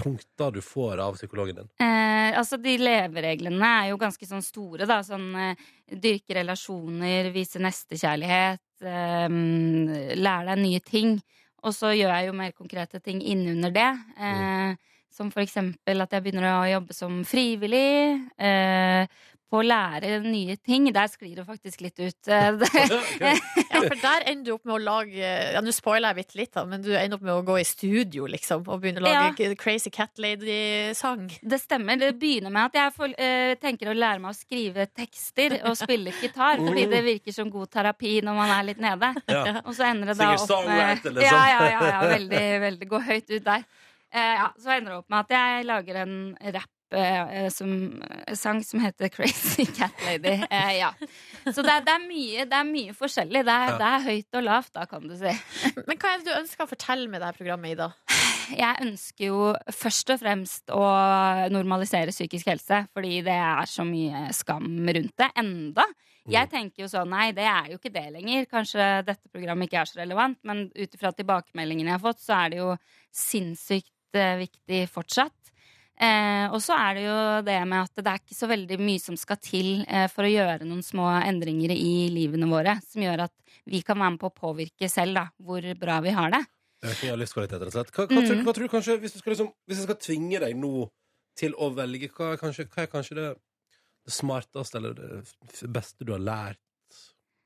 punkter 0.01 0.53
du 0.53 0.61
får 0.65 1.01
av 1.01 1.17
psykologen 1.17 1.63
din? 1.63 1.71
Eh, 1.81 2.37
altså 2.37 2.59
De 2.61 2.75
levereglene 2.81 3.71
er 3.81 3.89
jo 3.93 4.01
ganske 4.01 4.29
sånn 4.29 4.45
store. 4.45 4.87
da 4.91 5.01
Sånn 5.07 5.31
eh, 5.41 5.65
Dyrke 5.91 6.37
relasjoner, 6.39 7.31
vise 7.35 7.59
nestekjærlighet, 7.65 8.61
eh, 8.85 9.27
lære 10.21 10.53
deg 10.53 10.63
nye 10.67 10.81
ting. 10.85 11.17
Og 11.65 11.75
så 11.77 11.91
gjør 11.93 12.13
jeg 12.15 12.29
jo 12.31 12.37
mer 12.39 12.53
konkrete 12.57 13.01
ting 13.05 13.21
innunder 13.25 13.73
det. 13.75 13.91
Eh, 14.21 14.77
Som 15.11 15.33
for 15.35 15.43
eksempel 15.43 16.01
at 16.05 16.13
jeg 16.15 16.23
begynner 16.23 16.45
å 16.61 16.69
jobbe 16.71 16.95
som 16.95 17.17
frivillig. 17.27 18.15
Eh, 18.39 19.09
på 19.51 19.61
å 19.61 19.67
lære 19.67 20.21
nye 20.25 20.57
ting. 20.63 20.87
Der 20.95 21.11
sklir 21.11 21.41
det 21.41 21.45
faktisk 21.49 21.83
litt 21.85 21.99
ut. 21.99 22.31
Eh, 22.31 22.51
Ja, 23.71 23.81
for 23.87 23.97
der 24.03 24.25
ender 24.29 24.45
du 24.49 24.53
opp 24.57 24.65
med 24.67 24.75
å 24.75 24.81
lage 24.83 25.21
Ja, 25.55 25.61
Nå 25.63 25.73
spoiler 25.75 26.11
jeg 26.11 26.25
bitte 26.25 26.39
litt, 26.41 26.51
da, 26.57 26.65
men 26.69 26.83
du 26.83 26.91
ender 26.97 27.19
opp 27.19 27.25
med 27.27 27.33
å 27.37 27.45
gå 27.47 27.59
i 27.61 27.67
studio, 27.67 28.27
liksom, 28.31 28.65
og 28.67 28.81
begynne 28.83 29.03
å 29.03 29.07
lage 29.07 29.53
Crazy 29.61 29.93
Cat 29.95 30.19
Lady-sang. 30.21 31.29
Det 31.41 31.61
stemmer. 31.63 32.01
Det 32.01 32.11
begynner 32.21 32.53
med 32.55 32.71
at 32.71 32.79
jeg 32.81 32.95
får, 32.97 33.15
eh, 33.19 33.55
tenker 33.63 33.93
å 33.93 33.97
lære 33.97 34.23
meg 34.23 34.35
å 34.35 34.39
skrive 34.39 34.89
tekster 34.91 35.59
og 35.61 35.79
spille 35.79 36.15
gitar, 36.21 36.61
fordi 36.63 36.87
det 36.91 37.03
virker 37.07 37.37
som 37.37 37.53
god 37.53 37.71
terapi 37.71 38.17
når 38.27 38.41
man 38.41 38.55
er 38.57 38.67
litt 38.73 38.83
nede. 38.83 39.13
Ja. 39.31 39.61
Og 39.65 39.73
så 39.77 39.87
ender 39.91 40.13
det 40.13 40.19
da 40.19 40.33
opp 40.35 40.67
med 40.67 41.05
liksom. 41.05 41.23
Ja, 41.23 41.39
ja, 41.53 41.63
ja, 41.71 41.87
ja 41.95 42.03
veldig, 42.11 42.45
veldig 42.67 42.91
Gå 42.91 43.01
høyt 43.07 43.31
ut 43.31 43.45
der. 43.47 43.65
Eh, 44.11 44.35
ja, 44.41 44.51
så 44.59 44.75
ender 44.75 44.97
det 44.97 44.99
opp 45.05 45.11
med 45.13 45.21
at 45.21 45.35
jeg 45.37 45.67
lager 45.71 46.03
en 46.03 46.15
rapp. 46.59 46.71
Eh, 46.97 47.49
som, 47.55 47.71
sang 48.37 48.63
som 48.67 48.81
heter 48.83 49.09
Crazy 49.13 49.67
Cat 49.77 49.95
Lady. 50.07 50.37
Eh, 50.51 50.73
ja. 50.79 50.91
Så 51.47 51.63
det 51.63 51.77
det, 51.87 51.95
er 51.95 52.03
mye, 52.05 52.45
det 52.51 52.57
er 52.59 52.67
mye 52.69 52.95
forskjellig. 52.97 53.45
Det 53.47 53.55
er, 53.55 53.71
Ja. 53.71 53.77
det 53.79 53.89
er 53.91 54.07
høyt 54.09 54.39
og 54.41 54.45
lavt, 54.47 54.73
da, 54.75 54.87
kan 54.91 55.07
du 55.09 55.15
si. 55.19 55.33
Men 55.87 55.97
hva 56.01 56.13
er 56.15 56.21
det 56.23 56.29
du 56.29 56.35
ønsker 56.39 56.67
å 56.67 56.71
fortelle 56.71 57.09
med 57.13 57.23
dette 57.23 57.39
programmet, 57.39 57.77
Ida? 57.77 57.91
Jeg 58.51 58.83
ønsker 58.83 59.29
jo 59.29 59.51
først 59.71 60.11
og 60.11 60.19
fremst 60.25 60.73
å 60.75 60.83
normalisere 61.55 62.11
psykisk 62.11 62.49
helse, 62.51 62.81
fordi 62.97 63.21
det 63.27 63.37
er 63.39 63.69
så 63.71 63.85
mye 63.87 64.27
skam 64.35 64.67
rundt 64.91 65.15
det 65.23 65.29
enda. 65.39 65.85
Jeg 66.31 66.51
tenker 66.53 66.85
jo 66.85 66.89
sånn, 66.91 67.09
nei, 67.11 67.31
det 67.35 67.47
er 67.49 67.71
jo 67.73 67.79
ikke 67.79 67.93
det 67.95 68.05
lenger. 68.13 68.45
Kanskje 68.51 68.89
dette 69.07 69.31
programmet 69.33 69.67
ikke 69.71 69.81
er 69.81 69.89
så 69.89 69.99
relevant, 70.03 70.37
men 70.47 70.67
ut 70.75 70.99
ifra 70.99 71.11
tilbakemeldingene 71.17 71.91
jeg 71.91 71.97
har 71.97 72.03
fått, 72.05 72.21
så 72.23 72.37
er 72.43 72.53
det 72.53 72.59
jo 72.61 72.69
sinnssykt 73.15 74.19
eh, 74.19 74.37
viktig 74.43 74.83
fortsatt. 74.93 75.35
Eh, 76.01 76.47
og 76.49 76.63
så 76.65 76.73
er 76.81 76.95
det 76.97 77.03
jo 77.05 77.17
det 77.45 77.59
med 77.69 77.83
at 77.85 77.99
det 78.01 78.09
er 78.09 78.21
ikke 78.23 78.37
så 78.39 78.47
veldig 78.49 78.79
mye 78.81 79.01
som 79.03 79.19
skal 79.21 79.37
til 79.45 79.83
eh, 79.85 80.07
for 80.09 80.25
å 80.25 80.31
gjøre 80.33 80.65
noen 80.65 80.81
små 80.85 81.11
endringer 81.19 81.75
i 81.75 82.09
livene 82.13 82.49
våre, 82.49 82.79
som 82.87 83.05
gjør 83.05 83.27
at 83.27 83.35
vi 83.69 83.83
kan 83.85 84.01
være 84.01 84.15
med 84.15 84.23
på 84.23 84.31
å 84.31 84.39
påvirke 84.47 84.89
selv 84.89 85.19
da, 85.19 85.27
hvor 85.45 85.67
bra 85.77 85.99
vi 86.01 86.15
har 86.17 86.33
det. 86.33 86.41
Økning 86.81 87.13
av 87.13 87.21
livskvalitet, 87.21 87.61
rett 87.61 87.69
og 87.69 87.77
slett. 87.77 87.93
Hva, 87.93 88.07
hva, 88.09 88.23
tror, 88.25 88.39
Mm. 88.39 88.47
hva 88.47 88.55
tror 88.57 88.65
du 88.65 88.73
kanskje, 88.73 88.97
hvis, 89.03 89.13
du 89.13 89.21
skal 89.21 89.35
liksom, 89.35 89.53
hvis 89.69 89.83
jeg 89.83 89.89
skal 89.91 90.01
tvinge 90.01 90.41
deg 90.41 90.57
nå 90.57 90.89
til 91.37 91.53
å 91.61 91.69
velge, 91.77 92.09
hva 92.17 92.33
kanskje, 92.41 92.65
hva 92.73 92.87
er 92.87 92.91
kanskje 92.97 93.19
det, 93.21 93.29
det 94.09 94.17
smarteste 94.17 94.81
eller 94.81 94.97
det 94.97 95.69
beste 95.69 96.09
du 96.09 96.15
har 96.17 96.25
lært 96.25 96.61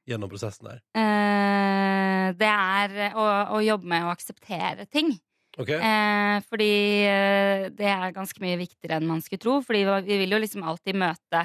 gjennom 0.07 0.31
prosessen 0.31 0.71
der? 0.71 0.79
Eh, 0.95 2.31
det 2.39 2.55
er 2.55 3.19
å, 3.19 3.27
å 3.59 3.63
jobbe 3.67 3.91
med 3.91 4.07
å 4.07 4.15
akseptere 4.15 4.87
ting. 4.87 5.11
Ok? 5.57 5.71
Eh, 5.71 6.39
fordi 6.49 6.71
eh, 7.07 7.67
det 7.75 7.91
er 7.91 8.15
ganske 8.15 8.43
mye 8.43 8.59
viktigere 8.59 8.99
enn 8.99 9.11
man 9.11 9.23
skulle 9.23 9.43
tro. 9.43 9.61
Fordi 9.65 9.85
vi 10.07 10.19
vil 10.25 10.35
jo 10.35 10.41
liksom 10.43 10.65
alltid 10.67 10.99
møte 10.99 11.45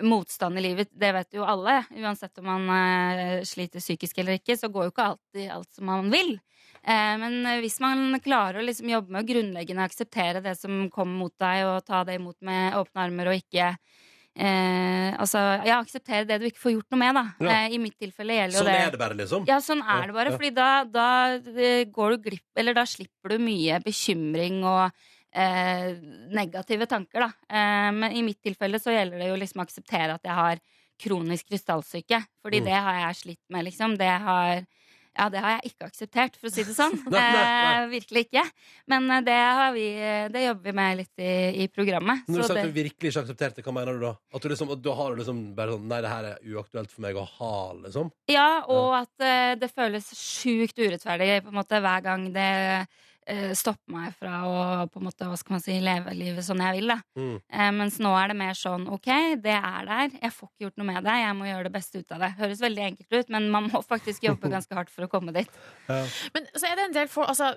motstand 0.00 0.58
i 0.58 0.64
livet. 0.64 0.92
Det 0.92 1.12
vet 1.12 1.36
jo 1.36 1.44
alle. 1.44 1.82
Uansett 2.00 2.40
om 2.40 2.48
man 2.48 2.70
eh, 2.76 3.42
sliter 3.48 3.82
psykisk 3.82 4.22
eller 4.22 4.40
ikke, 4.40 4.56
så 4.56 4.72
går 4.72 4.88
jo 4.88 4.94
ikke 4.94 5.10
alltid 5.10 5.52
alt 5.52 5.72
som 5.76 5.90
man 5.90 6.08
vil. 6.12 6.38
Eh, 6.82 7.16
men 7.20 7.42
hvis 7.62 7.78
man 7.84 8.16
klarer 8.24 8.62
å 8.62 8.64
liksom 8.66 8.88
jobbe 8.90 9.12
med 9.12 9.24
å 9.24 9.28
grunnleggende 9.28 9.84
akseptere 9.84 10.44
det 10.44 10.56
som 10.58 10.86
kommer 10.94 11.26
mot 11.26 11.36
deg, 11.36 11.66
og 11.68 11.84
ta 11.86 12.02
det 12.08 12.16
imot 12.20 12.40
med 12.46 12.78
åpne 12.80 13.06
armer 13.06 13.32
og 13.32 13.42
ikke 13.42 13.74
eh, 14.36 15.12
Altså, 15.22 15.38
ja, 15.66 15.76
akseptere 15.82 16.24
det 16.26 16.38
du 16.40 16.46
ikke 16.48 16.62
får 16.62 16.72
gjort 16.76 16.90
noe 16.94 16.98
med, 17.02 17.14
da. 17.14 17.24
Ja. 17.44 17.56
Eh, 17.66 17.74
I 17.76 17.78
mitt 17.78 17.98
tilfelle 18.00 18.34
gjelder 18.38 18.56
jo 18.56 18.62
Sånn 18.64 18.70
det 18.72 18.80
er 18.86 18.90
det 18.94 19.00
bare, 19.02 19.16
liksom? 19.18 19.44
ja, 19.46 19.58
sånn 19.62 19.82
er 19.84 20.06
det 20.08 20.14
bare. 20.16 20.30
ja. 20.32 20.36
Fordi 20.38 20.50
da, 20.56 20.68
da 20.84 21.06
eh, 21.36 21.84
går 21.92 22.16
du 22.16 22.30
glipp 22.30 22.58
Eller 22.62 22.74
da 22.74 22.84
slipper 22.88 23.34
du 23.36 23.38
mye 23.44 23.78
bekymring 23.84 24.62
og 24.64 24.90
eh, 25.34 25.92
negative 26.32 26.86
tanker, 26.90 27.26
da. 27.26 27.30
Eh, 27.48 27.90
men 27.92 28.12
i 28.18 28.22
mitt 28.26 28.40
tilfelle 28.44 28.80
så 28.82 28.92
gjelder 28.94 29.18
det 29.22 29.28
jo 29.30 29.36
liksom 29.40 29.62
å 29.62 29.66
akseptere 29.68 30.14
at 30.18 30.24
jeg 30.28 30.34
har 30.36 30.60
kronisk 31.02 31.48
krystallsyke. 31.48 32.22
Fordi 32.44 32.60
Mm. 32.60 32.64
det 32.68 32.74
har 32.84 32.98
jeg 33.06 33.16
slitt 33.22 33.40
med, 33.50 33.64
liksom. 33.64 33.96
Det 33.98 34.10
har 34.22 34.64
ja, 35.12 35.26
det 35.32 35.42
har 35.44 35.58
jeg 35.58 35.72
ikke 35.72 35.88
akseptert, 35.90 36.36
for 36.40 36.48
å 36.48 36.52
si 36.54 36.64
det 36.64 36.74
sånn. 36.76 36.94
Nei, 37.12 37.20
nei, 37.20 37.42
nei. 37.42 37.72
Eh, 37.82 37.88
virkelig 37.92 38.24
ikke. 38.26 38.44
Men 38.92 39.10
eh, 39.12 39.24
det, 39.26 39.36
har 39.58 39.74
vi, 39.76 39.86
det 40.32 40.44
jobber 40.46 40.70
vi 40.70 40.74
med 40.78 40.98
litt 41.02 41.22
i, 41.22 41.34
i 41.64 41.68
programmet. 41.72 42.24
Når 42.28 42.42
du 42.42 42.46
sier 42.46 42.62
at 42.62 42.70
du 42.70 42.76
virkelig 42.78 43.12
ikke 43.12 43.24
aksepterte, 43.26 43.64
hva 43.66 43.76
mener 43.76 43.98
du 43.98 44.06
da? 44.06 44.14
At 44.32 44.44
du 44.44 44.48
liksom, 44.52 44.72
at 44.72 44.82
da 44.84 44.96
har 44.98 45.12
du 45.12 45.22
liksom 45.22 45.44
bare 45.58 45.76
sånn 45.76 45.88
Nei, 45.92 46.00
det 46.04 46.10
her 46.12 46.26
er 46.30 46.52
uaktuelt 46.54 46.92
for 46.92 47.04
meg 47.04 47.18
å 47.20 47.26
ha, 47.28 47.54
liksom? 47.82 48.12
Ja, 48.32 48.48
og 48.72 48.96
at 49.02 49.24
eh, 49.26 49.54
det 49.60 49.68
føles 49.72 50.08
sjukt 50.16 50.78
urettferdig 50.80 51.42
på 51.44 51.52
en 51.52 51.60
måte 51.60 51.82
hver 51.84 52.04
gang 52.06 52.28
det 52.32 52.50
eh, 53.26 53.52
stopper 53.58 53.94
meg 53.94 54.14
fra 54.18 54.42
å 54.48 54.56
på 54.92 55.00
en 55.00 55.06
måte, 55.08 55.28
hva 55.28 55.38
skal 55.38 55.56
man 55.56 55.64
si, 55.64 55.76
leve 55.82 56.14
livet 56.16 56.46
sånn 56.46 56.62
jeg 56.64 56.78
vil. 56.78 56.94
Da. 56.94 56.98
Mm. 57.18 57.36
Eh, 57.38 57.70
mens 57.78 57.98
nå 58.02 58.14
er 58.18 58.32
det 58.32 58.38
mer 58.40 58.58
sånn 58.58 58.88
OK, 58.92 59.10
det 59.44 59.56
er 59.58 59.88
der, 59.88 60.16
jeg 60.18 60.34
får 60.36 60.50
ikke 60.50 60.66
gjort 60.66 60.82
noe 60.82 60.90
med 60.92 61.06
det, 61.08 61.18
jeg 61.22 61.38
må 61.38 61.48
gjøre 61.50 61.68
det 61.68 61.74
beste 61.76 62.02
ut 62.02 62.16
av 62.16 62.24
det. 62.24 62.32
Høres 62.40 62.64
veldig 62.64 62.86
enkelt 62.88 63.18
ut, 63.18 63.32
men 63.36 63.48
man 63.54 63.70
må 63.70 63.84
faktisk 63.86 64.26
jobbe 64.28 64.50
ganske 64.56 64.78
hardt 64.78 64.92
for 64.92 65.06
å 65.06 65.12
komme 65.12 65.34
dit. 65.36 65.62
Men 65.88 66.50
så 66.54 66.68
er 66.68 66.78
det 66.78 66.88
en 66.90 67.00
del 67.02 67.10
for 67.10 67.30
Altså 67.32 67.54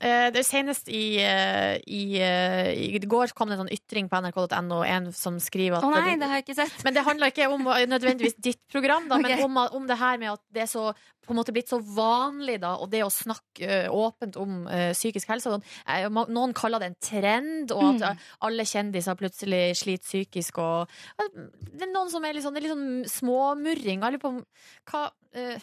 det 0.00 0.40
er 0.42 0.46
Senest 0.46 0.88
i, 0.92 1.18
eh, 1.22 1.76
i, 1.86 2.18
eh, 2.20 2.70
i 2.96 3.00
går 3.02 3.32
kom 3.36 3.48
det 3.48 3.56
en 3.56 3.64
sånn 3.64 3.74
ytring 3.74 4.08
på 4.12 4.20
nrk.no, 4.20 4.82
en 4.84 5.10
som 5.16 5.40
skriver 5.42 5.78
at 5.78 5.86
Å 5.86 5.90
nei, 5.94 6.16
det 6.20 6.28
har 6.28 6.40
jeg 6.40 6.46
ikke 6.48 6.58
sett. 6.60 6.84
Men 6.84 6.96
det 6.96 7.04
handler 7.06 7.32
ikke 7.32 7.48
om 7.52 7.66
eh, 7.72 7.84
nødvendigvis 7.90 8.38
ditt 8.38 8.62
program, 8.72 9.08
da, 9.08 9.20
okay. 9.20 9.36
men 9.36 9.44
om, 9.46 9.60
om 9.80 9.86
det 9.88 9.98
her 10.00 10.18
med 10.22 10.34
at 10.34 10.42
det 10.52 10.66
er 10.66 10.70
så 10.70 10.90
på 11.26 11.34
en 11.34 11.40
måte 11.40 11.52
blitt 11.54 11.70
så 11.72 11.80
vanlig, 11.82 12.60
da, 12.62 12.76
og 12.78 12.90
det 12.92 13.02
å 13.02 13.10
snakke 13.10 13.66
eh, 13.66 13.90
åpent 13.90 14.36
om 14.38 14.60
uh, 14.70 14.92
psykisk 14.94 15.32
helse. 15.32 15.50
Sånn. 15.50 15.64
Eh, 15.90 16.06
noen 16.06 16.54
kaller 16.54 16.82
det 16.82 16.92
en 16.92 16.98
trend, 17.02 17.74
og 17.74 17.82
at 17.82 17.96
Mm. 17.96 18.04
eh, 18.12 18.28
alle 18.46 18.66
kjendiser 18.68 19.18
plutselig 19.18 19.62
sliter 19.80 20.06
psykisk. 20.06 20.58
Og, 20.62 20.94
eh, 21.18 21.28
det 21.72 21.88
er 21.88 21.92
noen 21.92 22.10
som 22.12 22.24
er 22.24 22.36
litt 22.36 22.44
sånn, 22.46 22.54
det 22.54 22.62
er 22.62 22.68
litt 22.68 22.76
sånn 22.76 23.10
småmurring. 23.18 24.02
Jeg 24.02 24.14
lurer 24.14 24.22
på 24.22 24.32
hva, 24.92 25.02
uh, 25.10 25.58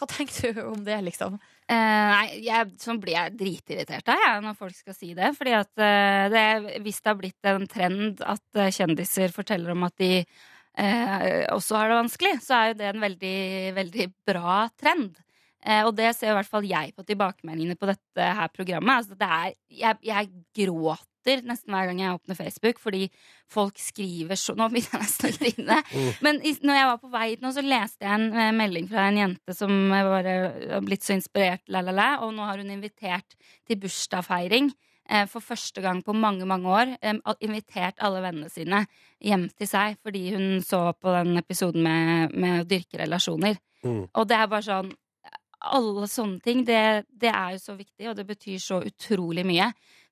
hva 0.00 0.08
tenker 0.08 0.52
du 0.52 0.62
om 0.66 0.84
det, 0.84 1.00
liksom? 1.04 1.40
Eh, 1.70 2.10
nei, 2.10 2.40
jeg, 2.42 2.72
sånn 2.82 2.98
blir 2.98 3.14
jeg 3.14 3.36
dritirritert 3.38 4.08
av 4.10 4.18
jeg, 4.18 4.38
når 4.42 4.56
folk 4.58 4.74
skal 4.74 4.96
si 4.96 5.12
det. 5.14 5.30
Fordi 5.38 5.54
at 5.54 5.82
eh, 5.86 6.78
hvis 6.82 6.98
det 6.98 7.12
har 7.12 7.18
blitt 7.20 7.50
en 7.50 7.66
trend 7.70 8.22
at 8.26 8.58
eh, 8.58 8.72
kjendiser 8.74 9.34
forteller 9.34 9.76
om 9.76 9.86
at 9.86 9.94
de 10.02 10.12
eh, 10.18 11.44
også 11.54 11.78
har 11.78 11.92
det 11.92 12.00
vanskelig, 12.00 12.40
så 12.42 12.56
er 12.56 12.72
jo 12.72 12.78
det 12.80 12.88
en 12.90 13.04
veldig, 13.04 13.36
veldig 13.78 14.08
bra 14.32 14.64
trend. 14.80 15.20
Eh, 15.60 15.84
og 15.84 15.92
det 15.94 16.10
ser 16.16 16.32
i 16.32 16.38
hvert 16.40 16.50
fall 16.50 16.66
jeg 16.66 16.94
på 16.96 17.06
tilbakemeldingene 17.06 17.78
på 17.78 17.90
dette 17.92 18.32
her 18.40 18.50
programmet. 18.50 19.04
Altså, 19.04 19.18
det 19.20 19.30
er, 19.38 19.54
jeg, 19.84 20.02
jeg 20.10 20.30
gråter 20.64 21.09
nesten 21.26 21.72
hver 21.74 21.86
gang 21.90 21.98
jeg 22.00 22.14
åpner 22.16 22.34
Facebook, 22.38 22.78
fordi 22.80 23.10
folk 23.50 23.78
skriver 23.78 24.38
så 24.40 24.54
Nå 24.56 24.68
begynner 24.72 24.96
jeg 24.96 25.02
nesten 25.04 25.28
å 25.28 25.38
grine. 25.38 25.78
Men 26.24 26.40
i, 26.46 26.54
når 26.62 26.74
jeg 26.78 26.86
var 26.90 27.00
på 27.02 27.10
vei 27.12 27.24
hit 27.30 27.40
nå, 27.42 27.50
så 27.52 27.64
leste 27.64 28.06
jeg 28.06 28.14
en 28.14 28.32
eh, 28.32 28.52
melding 28.56 28.88
fra 28.88 29.08
en 29.10 29.18
jente 29.20 29.54
som 29.54 29.74
eh, 29.92 30.04
bare 30.08 30.36
har 30.76 30.86
blitt 30.86 31.02
så 31.04 31.12
inspirert, 31.16 31.62
la, 31.68 31.82
la, 31.82 31.92
la, 31.92 32.08
og 32.24 32.32
nå 32.36 32.46
har 32.48 32.58
hun 32.62 32.70
invitert 32.70 33.36
til 33.68 33.76
bursdagsfeiring. 33.82 34.70
eh, 35.10 35.26
For 35.26 35.40
første 35.40 35.80
gang 35.82 36.02
på 36.06 36.14
mange 36.14 36.46
mange 36.46 36.68
år. 36.68 36.96
eh, 37.02 37.20
Invitert 37.40 37.98
alle 38.00 38.22
vennene 38.22 38.48
sine 38.50 38.86
hjem 39.20 39.48
til 39.58 39.66
seg 39.68 39.98
fordi 40.02 40.30
hun 40.34 40.60
så 40.64 40.92
på 40.96 41.12
den 41.18 41.36
episoden 41.36 41.82
med, 41.84 42.32
med 42.34 42.62
å 42.62 42.68
dyrke 42.68 42.98
relasjoner. 43.02 43.58
Mm. 43.84 44.08
Og 44.14 44.26
det 44.28 44.36
er 44.36 44.46
bare 44.48 44.62
sånn 44.62 44.92
Alle 45.60 46.06
sånne 46.08 46.40
ting, 46.40 46.62
det, 46.64 47.04
det 47.12 47.28
er 47.28 47.50
jo 47.52 47.58
så 47.60 47.74
viktig, 47.76 48.06
og 48.08 48.14
det 48.16 48.24
betyr 48.24 48.56
så 48.64 48.78
utrolig 48.80 49.42
mye. 49.44 49.66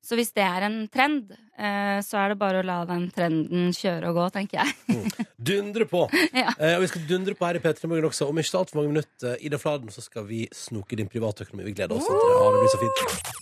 Så 0.05 0.17
hvis 0.17 0.31
det 0.37 0.45
er 0.45 0.65
en 0.69 0.77
trend, 0.93 1.33
eh, 1.59 1.99
så 2.07 2.21
er 2.23 2.33
det 2.33 2.39
bare 2.41 2.63
å 2.63 2.67
la 2.67 2.79
den 2.89 3.09
trenden 3.15 3.73
kjøre 3.77 4.13
og 4.13 4.21
gå, 4.21 4.29
tenker 4.39 4.63
jeg. 4.63 5.27
Dundre 5.37 5.89
på! 5.91 6.07
Ja. 6.39 6.53
Eh, 6.55 6.77
og 6.77 6.85
vi 6.85 6.91
skal 6.93 7.05
dundre 7.09 7.35
på 7.35 7.49
her 7.49 7.59
i 7.59 7.63
P3 7.63 7.89
Morgen 7.91 8.07
også. 8.09 8.29
Om 8.31 8.39
ikke 8.39 8.51
så 8.53 8.63
altfor 8.63 8.81
mange 8.81 8.93
minutter, 8.93 9.37
Ida 9.45 9.59
Fladen, 9.59 9.91
så 9.91 10.05
skal 10.05 10.27
vi 10.29 10.45
snoke 10.55 10.97
din 10.99 11.11
privatøkonomi. 11.11 11.67
Vi 11.71 11.75
gleder 11.81 11.99
oss 11.99 12.07
til 12.07 12.15
det. 12.15 12.31
Ja, 12.31 12.49
det 12.55 12.63
blir 12.63 12.73
så 12.73 12.81
fint. 12.85 13.39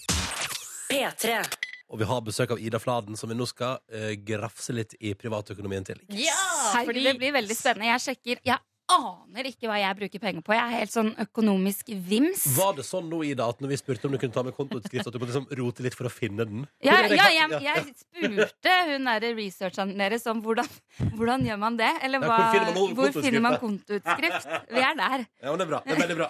P3. 0.91 1.65
Og 1.93 2.01
vi 2.01 2.09
har 2.09 2.23
besøk 2.27 2.55
av 2.55 2.63
Ida 2.63 2.81
Fladen, 2.83 3.19
som 3.19 3.31
vi 3.31 3.37
nå 3.39 3.47
skal 3.47 3.79
uh, 3.95 4.13
grafse 4.27 4.75
litt 4.75 4.97
i 4.99 5.13
privatøkonomien 5.19 5.87
til. 5.87 6.01
Ja, 6.19 6.39
Herregud, 6.75 7.05
det 7.13 7.19
blir 7.21 7.37
veldig 7.37 7.57
spennende. 7.59 7.93
Jeg 7.93 8.05
sjekker 8.09 8.43
Jeg 8.47 8.59
aner 8.93 9.49
ikke 9.51 9.69
hva 9.71 9.79
jeg 9.81 9.99
bruker 9.99 10.23
penger 10.23 10.45
på. 10.47 10.55
Jeg 10.55 10.63
er 10.63 10.81
helt 10.81 10.93
sånn 10.93 11.13
økonomisk 11.23 11.91
vims. 12.07 12.45
Var 12.57 12.77
det 12.79 12.85
sånn 12.87 13.09
nå, 13.11 13.23
Ida, 13.27 13.49
at 13.51 13.63
når 13.63 13.73
vi 13.73 13.79
spurte 13.81 14.09
om 14.09 14.15
du 14.15 14.21
kunne 14.23 14.35
ta 14.35 14.45
med 14.47 14.55
kontoutskrift, 14.57 15.09
at 15.09 15.15
du 15.15 15.19
måtte 15.19 15.33
liksom 15.33 15.49
rote 15.59 15.87
litt 15.87 15.97
for 15.99 16.09
å 16.09 16.13
finne 16.13 16.47
den? 16.47 16.67
Ja, 16.87 17.01
ja 17.11 17.29
jeg, 17.35 17.61
jeg 17.67 17.85
spurte 17.99 18.77
hun 18.93 19.11
derre 19.11 19.33
researcheren 19.39 19.95
deres 19.99 20.27
om 20.31 20.43
hvordan, 20.45 20.71
hvordan 21.19 21.47
gjør 21.49 21.61
man 21.63 21.79
det? 21.81 21.91
Eller 22.07 22.23
Ja, 22.23 22.31
hvor 22.31 22.55
finner 22.55 22.71
man 22.71 22.77
hvor 22.77 22.95
kontoutskrift, 22.95 23.27
finner 23.27 23.45
man 23.45 23.59
kontoutskrift? 23.63 24.51
Vi 24.71 24.85
er 24.85 25.01
der. 25.03 25.27
Ja, 25.47 25.53
men 25.53 25.61
det 25.61 25.67
er 25.67 25.71
bra. 25.71 25.79
Det 25.85 25.95
er 25.95 26.01
veldig 26.01 26.17
bra. 26.19 26.27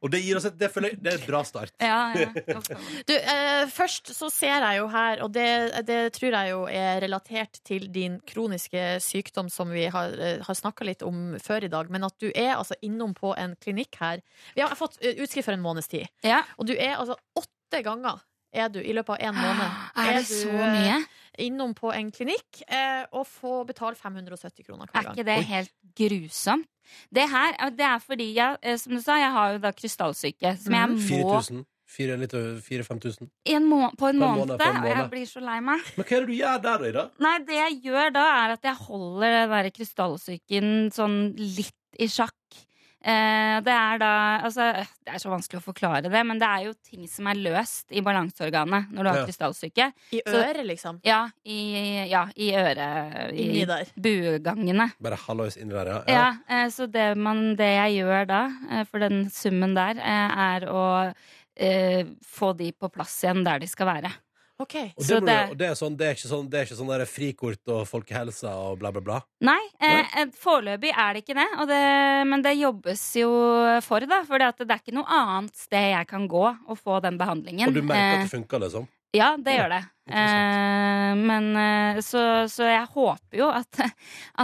Og 0.00 0.12
det 0.12 0.20
gir 0.22 0.38
oss 0.38 0.46
et, 0.48 0.56
det 0.56 0.68
er 0.70 1.16
et 1.16 1.26
bra 1.26 1.40
start. 1.44 1.74
Ja, 1.82 2.12
ja. 2.16 2.60
Du, 3.08 3.14
eh, 3.16 3.64
først 3.72 4.12
så 4.14 4.28
ser 4.32 4.62
jeg 4.62 4.78
jo 4.78 4.86
her, 4.92 5.22
og 5.24 5.32
det, 5.34 5.48
det 5.88 5.98
tror 6.16 6.36
jeg 6.36 6.52
jo 6.52 6.60
er 6.70 7.00
relatert 7.04 7.60
til 7.66 7.88
din 7.92 8.18
kroniske 8.28 9.00
sykdom 9.04 9.50
som 9.52 9.72
vi 9.72 9.86
har, 9.92 10.14
eh, 10.18 10.40
har 10.44 10.56
snakka 10.56 10.86
litt 10.86 11.04
om 11.06 11.36
før 11.42 11.66
i 11.66 11.72
dag, 11.72 11.90
men 11.92 11.99
at 12.06 12.16
du 12.22 12.28
er 12.30 12.56
altså 12.56 12.78
innom 12.86 13.14
på 13.16 13.34
en 13.38 13.56
klinikk 13.60 14.00
her. 14.00 14.24
Vi 14.56 14.64
har 14.64 14.74
fått 14.78 14.98
eh, 15.02 15.18
utskrift 15.20 15.48
for 15.48 15.56
en 15.56 15.64
måneds 15.64 15.90
tid, 15.92 16.08
ja. 16.26 16.42
og 16.56 16.70
du 16.70 16.74
er 16.76 16.96
altså 16.96 17.18
åtte 17.38 17.84
ganger 17.86 18.20
er 18.50 18.70
du 18.72 18.80
i 18.82 18.92
løpet 18.92 19.14
av 19.14 19.28
en 19.28 19.36
måned. 19.38 19.74
Er 20.02 20.16
det 20.18 20.26
du, 20.26 20.34
så 20.42 20.50
mye? 20.50 21.00
innom 21.40 21.74
på 21.74 21.92
en 21.94 22.10
klinikk 22.12 22.62
eh, 22.66 23.04
og 23.16 23.26
få 23.28 23.62
betale 23.68 23.96
570 23.96 24.66
kroner 24.66 24.90
hver 24.90 25.06
gang. 25.06 25.14
Er 25.14 25.16
ikke 25.16 25.28
det 25.28 25.48
helt 25.48 25.74
grusomt? 25.96 26.68
Det 27.14 27.26
her 27.30 27.54
eh, 27.54 27.72
det 27.76 27.86
er 27.86 27.98
fordi 28.02 28.30
jeg, 28.36 28.58
eh, 28.62 28.78
som 28.80 28.94
du 28.96 29.00
sa, 29.02 29.18
jeg 29.20 29.32
har 29.36 29.54
jo 29.54 29.60
da 29.62 29.72
krystallsyke, 29.76 30.56
som 30.60 30.76
jeg 30.76 30.94
må 30.94 31.04
4000? 31.08 31.66
4, 31.90 32.16
litt 32.20 32.34
over 32.38 32.58
4000-5000? 32.62 33.30
i 33.50 33.54
en 33.58 33.64
må 33.66 33.80
på 33.82 33.90
en 33.90 33.96
På 33.98 34.06
en 34.10 34.18
måned, 34.20 34.36
måned, 34.44 34.60
på 34.60 34.68
en 34.68 34.84
og 34.84 34.90
jeg 34.92 35.06
blir 35.10 35.26
så 35.26 35.40
lei 35.42 35.56
meg. 35.58 35.88
Men 35.96 36.06
hva 36.06 36.16
er 36.16 36.20
det 36.20 36.28
du 36.28 36.36
gjør 36.36 36.60
der, 36.66 36.84
da? 36.94 37.04
Nei, 37.26 37.32
det 37.48 37.56
jeg 37.56 37.78
gjør 37.88 38.14
da, 38.14 38.26
er 38.44 38.54
at 38.54 38.68
jeg 38.68 38.78
holder 38.84 39.36
den 39.36 39.54
der 39.56 39.70
krystallsyken 39.74 40.70
sånn 40.94 41.18
litt 41.34 41.74
i 41.98 42.06
sjakk. 42.08 42.34
Eh, 43.02 43.60
det 43.64 43.72
er 43.72 43.96
da 43.96 44.08
Altså, 44.44 44.66
det 45.06 45.14
er 45.14 45.18
så 45.22 45.30
vanskelig 45.32 45.56
å 45.62 45.64
forklare 45.64 46.02
det, 46.12 46.20
men 46.26 46.38
det 46.38 46.44
er 46.46 46.66
jo 46.66 46.74
ting 46.84 47.06
som 47.08 47.26
er 47.30 47.38
løst 47.40 47.86
i 47.96 48.02
balanseorganet 48.04 48.90
når 48.92 49.02
du 49.02 49.08
har 49.08 49.16
Ja. 49.16 49.24
krystallsyke. 49.24 49.86
I 50.12 50.20
øret, 50.28 50.66
liksom. 50.68 51.00
Ja, 51.02 51.30
i, 51.46 52.04
ja, 52.10 52.26
i 52.36 52.50
øret. 52.52 53.32
Inni 53.32 53.62
I 53.62 53.64
der. 53.64 53.86
buegangene. 53.96 54.90
Bare 55.00 55.16
hallois 55.16 55.56
inni 55.56 55.72
der, 55.72 55.86
ja. 55.86 56.02
Ja, 56.06 56.28
eh, 56.48 56.68
så 56.68 56.86
det, 56.92 57.16
man, 57.16 57.56
det 57.56 57.72
jeg 57.72 58.02
gjør 58.04 58.26
da, 58.28 58.42
eh, 58.70 58.84
for 58.84 58.98
den 59.00 59.30
summen 59.30 59.74
der, 59.74 59.96
eh, 59.96 60.38
er 60.60 60.68
å 60.68 61.14
eh, 61.56 62.04
få 62.26 62.52
de 62.56 62.70
på 62.72 62.92
plass 62.92 63.16
igjen 63.24 63.42
der 63.44 63.58
de 63.60 63.66
skal 63.66 63.86
være. 63.86 64.12
Ok. 64.60 64.74
Og 64.76 65.00
det, 65.00 65.06
Så 65.08 65.20
det- 65.20 65.26
du, 65.26 65.50
og 65.54 65.56
det, 65.58 65.66
er 65.70 65.74
sånn, 65.80 65.96
det 65.96 66.06
er 66.06 66.14
ikke 66.18 66.28
sånn, 66.30 66.48
det 66.52 66.58
er 66.60 66.64
ikke 66.68 66.78
sånn 66.80 66.90
der 66.92 67.04
frikort 67.08 67.72
og 67.72 67.82
folkehelse 67.88 68.50
og 68.52 68.78
bla, 68.78 68.90
bla, 68.92 69.00
bla? 69.00 69.20
Nei, 69.40 69.58
eh, 69.80 70.04
eh, 70.20 70.26
foreløpig 70.36 70.92
er 70.92 71.14
det 71.14 71.24
ikke 71.24 71.34
det, 71.40 71.48
men 72.28 72.42
det 72.44 72.54
jobbes 72.58 73.02
jo 73.16 73.30
for 73.80 74.00
da. 74.04 74.22
For 74.28 74.38
det 74.38 74.52
er 74.68 74.78
ikke 74.82 74.92
noe 74.94 75.08
annet 75.08 75.56
sted 75.56 75.90
jeg 75.96 76.06
kan 76.12 76.28
gå 76.28 76.44
og 76.68 76.78
få 76.78 77.00
den 77.02 77.16
behandlingen. 77.18 77.68
Og 77.68 77.74
du 77.74 77.82
merker 77.82 78.00
Eh, 78.00 78.20
at 78.20 78.30
det 78.30 78.34
funker, 78.36 78.60
liksom? 78.60 78.88
Ja, 79.16 79.34
det 79.38 79.56
gjør 79.56 79.72
det. 79.72 79.80
Eh, 80.10 81.14
men 81.14 81.56
eh, 81.56 81.98
så, 82.02 82.48
så 82.50 82.66
jeg 82.66 82.86
håper 82.94 83.38
jo 83.38 83.46
at, 83.50 83.78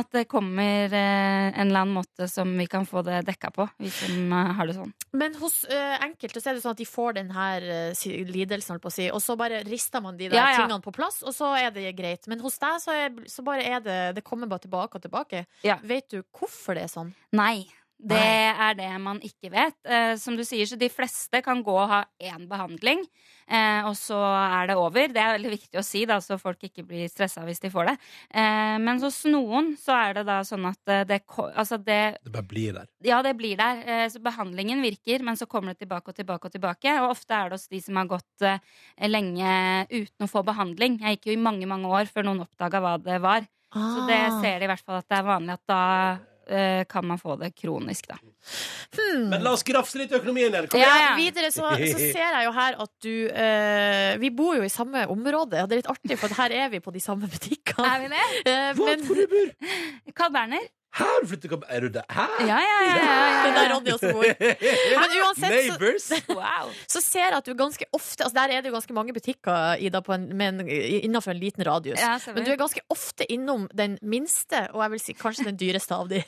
at 0.00 0.10
det 0.14 0.26
kommer 0.30 0.92
eh, 0.94 1.48
en 1.50 1.68
eller 1.68 1.82
annen 1.82 1.96
måte 1.96 2.28
som 2.30 2.52
vi 2.58 2.68
kan 2.70 2.86
få 2.86 3.02
det 3.06 3.24
dekka 3.26 3.50
på, 3.54 3.66
vi 3.82 3.90
som 3.90 4.32
eh, 4.34 4.52
har 4.58 4.70
det 4.70 4.76
sånn. 4.76 4.92
Men 5.16 5.34
hos 5.40 5.62
uh, 5.70 5.96
enkelte 6.04 6.42
så 6.42 6.50
er 6.50 6.58
det 6.58 6.62
sånn 6.62 6.76
at 6.76 6.82
de 6.82 6.86
får 6.86 7.16
den 7.18 7.32
her 7.34 7.66
uh, 7.66 8.04
lidelsen, 8.30 8.74
holdt 8.74 8.84
på 8.84 8.92
å 8.92 8.96
si, 8.96 9.08
og 9.10 9.22
så 9.24 9.38
bare 9.38 9.62
rister 9.66 10.04
man 10.04 10.18
de 10.18 10.28
der 10.28 10.38
Ja, 10.38 10.50
ja. 10.52 10.60
tingene 10.62 10.84
på 10.84 10.94
plass, 10.94 11.22
og 11.26 11.34
så 11.34 11.54
er 11.58 11.72
det 11.74 11.94
greit. 11.98 12.28
Men 12.30 12.42
hos 12.44 12.60
deg 12.62 12.78
så, 12.82 12.94
er, 12.94 13.16
så 13.30 13.42
bare 13.46 13.64
er 13.66 13.82
det 13.82 13.98
Det 14.18 14.26
kommer 14.26 14.50
bare 14.50 14.66
tilbake 14.66 14.98
og 14.98 15.06
tilbake. 15.06 15.46
Ja. 15.66 15.80
Vet 15.86 16.10
du 16.12 16.20
hvorfor 16.36 16.78
det 16.78 16.86
er 16.86 16.92
sånn? 16.92 17.14
Nei. 17.34 17.66
Det 17.98 18.18
er 18.20 18.74
det 18.76 18.90
man 19.00 19.18
ikke 19.24 19.48
vet. 19.50 19.76
Eh, 19.88 20.16
som 20.20 20.36
du 20.36 20.42
sier, 20.44 20.66
så 20.68 20.76
de 20.76 20.88
fleste 20.92 21.40
kan 21.42 21.62
gå 21.64 21.72
og 21.72 21.88
ha 21.88 22.02
én 22.20 22.44
behandling, 22.46 23.00
eh, 23.48 23.86
og 23.88 23.94
så 23.96 24.18
er 24.20 24.66
det 24.68 24.76
over. 24.76 25.08
Det 25.08 25.16
er 25.16 25.32
veldig 25.38 25.52
viktig 25.54 25.80
å 25.80 25.84
si, 25.86 26.04
da, 26.04 26.18
så 26.20 26.36
folk 26.38 26.60
ikke 26.68 26.84
blir 26.86 27.08
stressa 27.08 27.40
hvis 27.46 27.62
de 27.64 27.70
får 27.72 27.88
det. 27.88 27.94
Eh, 28.36 28.76
men 28.84 29.00
hos 29.00 29.22
noen 29.24 29.72
så 29.80 29.96
er 29.96 30.12
det 30.18 30.26
da 30.28 30.42
sånn 30.44 30.68
at 30.68 30.92
eh, 30.92 31.04
det, 31.08 31.22
altså 31.56 31.78
det 31.80 32.18
Det 32.22 32.32
bare 32.36 32.46
blir 32.52 32.76
der. 32.76 32.86
Ja, 33.02 33.22
det 33.24 33.32
blir 33.40 33.56
der. 33.56 33.80
Eh, 33.86 34.06
Så 34.12 34.20
behandlingen 34.20 34.82
virker, 34.84 35.24
men 35.24 35.34
så 35.40 35.46
kommer 35.48 35.72
det 35.72 35.80
tilbake 35.86 36.12
og 36.12 36.14
tilbake 36.20 36.44
og 36.46 36.52
tilbake. 36.52 37.00
Og 37.00 37.10
ofte 37.16 37.32
er 37.34 37.48
det 37.48 37.56
hos 37.58 37.68
de 37.68 37.80
som 37.80 37.96
har 37.96 38.06
gått 38.12 38.42
eh, 38.42 38.58
lenge 39.08 39.86
uten 39.90 40.28
å 40.28 40.30
få 40.30 40.44
behandling. 40.44 41.00
Jeg 41.00 41.16
gikk 41.16 41.32
jo 41.32 41.38
i 41.40 41.42
mange, 41.42 41.66
mange 41.66 41.88
år 41.88 42.06
før 42.12 42.28
noen 42.28 42.44
oppdaga 42.44 42.80
hva 42.84 42.98
det 43.02 43.20
var. 43.24 43.48
Så 43.72 44.06
det 44.06 44.20
Ah. 44.20 44.40
ser 44.42 44.58
de 44.60 44.64
i 44.64 44.68
hvert 44.68 44.84
fall 44.84 45.00
at 45.00 45.08
det 45.08 45.16
er 45.18 45.22
vanlig 45.26 45.52
at 45.56 45.66
da 45.66 46.18
kan 46.86 47.04
man 47.06 47.18
få 47.18 47.34
det 47.40 47.52
kronisk, 47.58 48.06
da. 48.08 48.16
Hmm. 48.96 49.24
Men 49.32 49.42
la 49.42 49.52
oss 49.56 49.64
grafse 49.66 49.98
litt 49.98 50.12
i 50.14 50.18
økonomien. 50.20 50.54
Kom 50.70 50.78
Ja, 50.80 50.86
igjen! 50.92 51.06
ja. 51.06 51.14
Videre 51.18 51.50
så, 51.50 51.66
så 51.74 51.98
ser 51.98 52.36
jeg 52.36 52.44
jo 52.46 52.52
her 52.54 52.76
at 52.84 52.92
du 53.02 53.12
eh, 53.32 54.12
Vi 54.22 54.30
bor 54.30 54.54
jo 54.56 54.62
i 54.66 54.70
samme 54.72 55.02
område, 55.10 55.62
og 55.64 55.68
det 55.68 55.76
er 55.78 55.82
litt 55.82 55.90
artig, 55.90 56.18
for 56.20 56.28
her 56.38 56.54
er 56.54 56.70
vi 56.70 56.80
på 56.84 56.94
de 56.94 57.02
samme 57.02 57.26
butikkene. 57.32 57.86
Er 57.90 58.04
vi 58.04 58.12
det? 58.14 58.24
Eh, 58.46 58.70
Hva? 58.78 58.86
men 58.92 59.06
Hvor 59.08 59.18
du 59.18 59.26
bor? 59.32 59.52
Carl 60.16 60.32
Berner? 60.36 60.68
Hæ, 60.96 61.06
flytter 61.28 61.48
du 61.48 61.56
flyttet 61.56 61.76
Er 61.76 61.80
du 61.80 61.88
der? 61.92 62.04
Hæ? 62.10 62.24
Ja, 62.46 62.58
ja, 62.64 62.78
ja. 62.88 62.96
ja, 62.96 63.16
det 63.44 63.50
er 63.50 63.54
der 63.56 63.66
ja, 63.66 63.74
Ronny 63.74 63.90
også 63.92 64.12
bor. 64.12 64.24
Men 65.00 65.16
uansett 65.22 66.02
så! 66.02 66.16
Wow. 66.36 66.70
så 66.88 67.00
ser 67.04 67.26
jeg 67.26 67.36
at 67.36 67.46
du 67.48 67.52
ganske 67.58 67.84
ofte 67.96 68.24
Altså 68.24 68.34
Der 68.36 68.52
er 68.56 68.62
det 68.64 68.70
jo 68.70 68.74
ganske 68.74 68.94
mange 68.96 69.12
butikker 69.16 69.76
Ida, 69.80 70.00
på 70.04 70.14
en, 70.16 70.24
med 70.36 70.48
en, 70.60 70.68
innenfor 70.68 71.30
en 71.34 71.40
liten 71.40 71.64
radius. 71.66 72.00
Ja, 72.00 72.16
Men 72.34 72.44
du 72.46 72.50
er 72.52 72.58
ganske 72.60 72.80
ofte 72.92 73.26
innom 73.32 73.66
den 73.76 73.98
minste, 74.02 74.64
og 74.72 74.82
jeg 74.84 74.90
vil 74.94 75.02
si 75.04 75.14
kanskje 75.16 75.44
den 75.50 75.58
dyreste 75.60 75.94
av 75.96 76.08
de. 76.10 76.22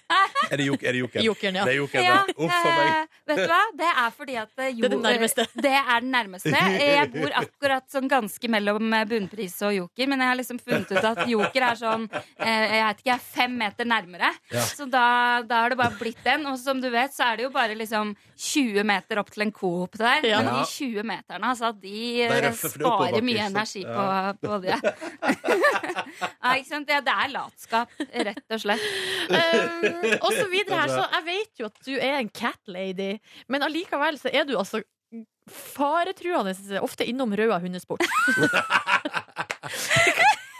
Er 0.50 0.56
det 0.60 0.66
jok- 0.68 0.84
er 0.84 0.92
det 0.96 1.00
jokeren? 1.02 1.24
Jokeren, 1.26 1.58
ja. 1.60 1.64
Det 1.68 1.72
er 1.74 1.78
jokeren, 1.80 2.04
Ja, 2.04 2.18
ja. 2.28 2.34
Uff 2.36 2.58
a 2.58 2.72
meg. 2.76 2.88
eh, 2.88 3.18
vet 3.32 3.40
du 3.42 3.52
hva? 3.52 3.60
Det 3.80 3.88
er 4.04 4.14
fordi 4.18 4.36
at 4.42 4.62
eh, 4.64 4.70
jo, 4.74 4.82
Det 4.82 4.88
er 4.88 4.94
det 4.94 5.02
nærmeste. 5.08 5.46
eh, 5.48 5.62
Det 5.68 5.74
er 5.80 6.00
den 6.04 6.12
nærmeste. 6.14 6.54
Jeg 6.78 7.10
bor 7.14 7.34
akkurat 7.42 7.88
sånn 7.92 8.08
ganske 8.12 8.50
mellom 8.52 8.92
eh, 8.96 9.04
bunnpris 9.10 9.56
og 9.68 9.74
joker, 9.76 10.10
men 10.12 10.24
jeg 10.24 10.32
har 10.32 10.38
liksom 10.40 10.60
funnet 10.62 10.92
ut 10.92 11.08
at 11.12 11.24
joker 11.28 11.68
er 11.72 11.80
sånn 11.80 12.08
eh, 12.12 12.64
Jeg 12.78 12.84
vet 12.86 13.02
ikke, 13.02 13.10
jeg 13.10 13.16
er 13.18 13.26
fem 13.38 13.58
meter 13.64 13.88
nærmere. 13.88 14.32
Ja. 14.54 14.57
Så 14.66 14.86
da, 14.90 15.04
da 15.46 15.62
har 15.62 15.72
det 15.72 15.78
bare 15.80 15.96
blitt 15.98 16.20
den. 16.26 16.46
Og 16.50 16.58
som 16.60 16.80
du 16.82 16.88
vet, 16.92 17.14
så 17.14 17.30
er 17.30 17.38
det 17.38 17.46
jo 17.46 17.52
bare 17.54 17.76
liksom 17.78 18.14
20 18.34 18.84
meter 18.88 19.20
opp 19.22 19.30
til 19.34 19.46
en 19.46 19.52
Coop 19.54 19.98
der. 20.00 20.26
Ja. 20.26 20.42
Men 20.42 20.60
de 20.60 20.64
20 20.70 21.06
meterne, 21.08 21.52
altså, 21.52 21.72
de 21.72 22.28
røffe, 22.32 22.70
er 22.70 22.74
sparer 22.76 23.26
mye 23.26 23.46
energi 23.48 23.84
på, 23.86 24.04
på 24.44 24.60
det. 24.64 24.76
ja, 26.42 26.54
ikke 26.54 26.68
sant? 26.68 26.92
Ja, 26.92 27.00
det 27.04 27.14
er 27.14 27.32
latskap, 27.34 27.96
rett 28.28 28.56
og 28.58 28.62
slett. 28.66 28.86
Um, 29.30 29.88
og 30.20 30.30
så 30.34 30.46
videre 30.52 30.82
her, 30.82 30.92
så 30.92 31.08
jeg 31.18 31.26
vet 31.28 31.62
jo 31.62 31.72
at 31.72 31.82
du 31.86 31.94
er 31.96 32.20
en 32.20 32.30
cat 32.30 32.62
lady, 32.70 33.16
men 33.48 33.66
allikevel 33.66 34.18
så 34.20 34.32
er 34.32 34.48
du 34.48 34.56
altså 34.58 34.82
faretruende 35.48 36.80
ofte 36.84 37.04
innom 37.08 37.32
Røa 37.36 37.58
hundesport. 37.62 38.04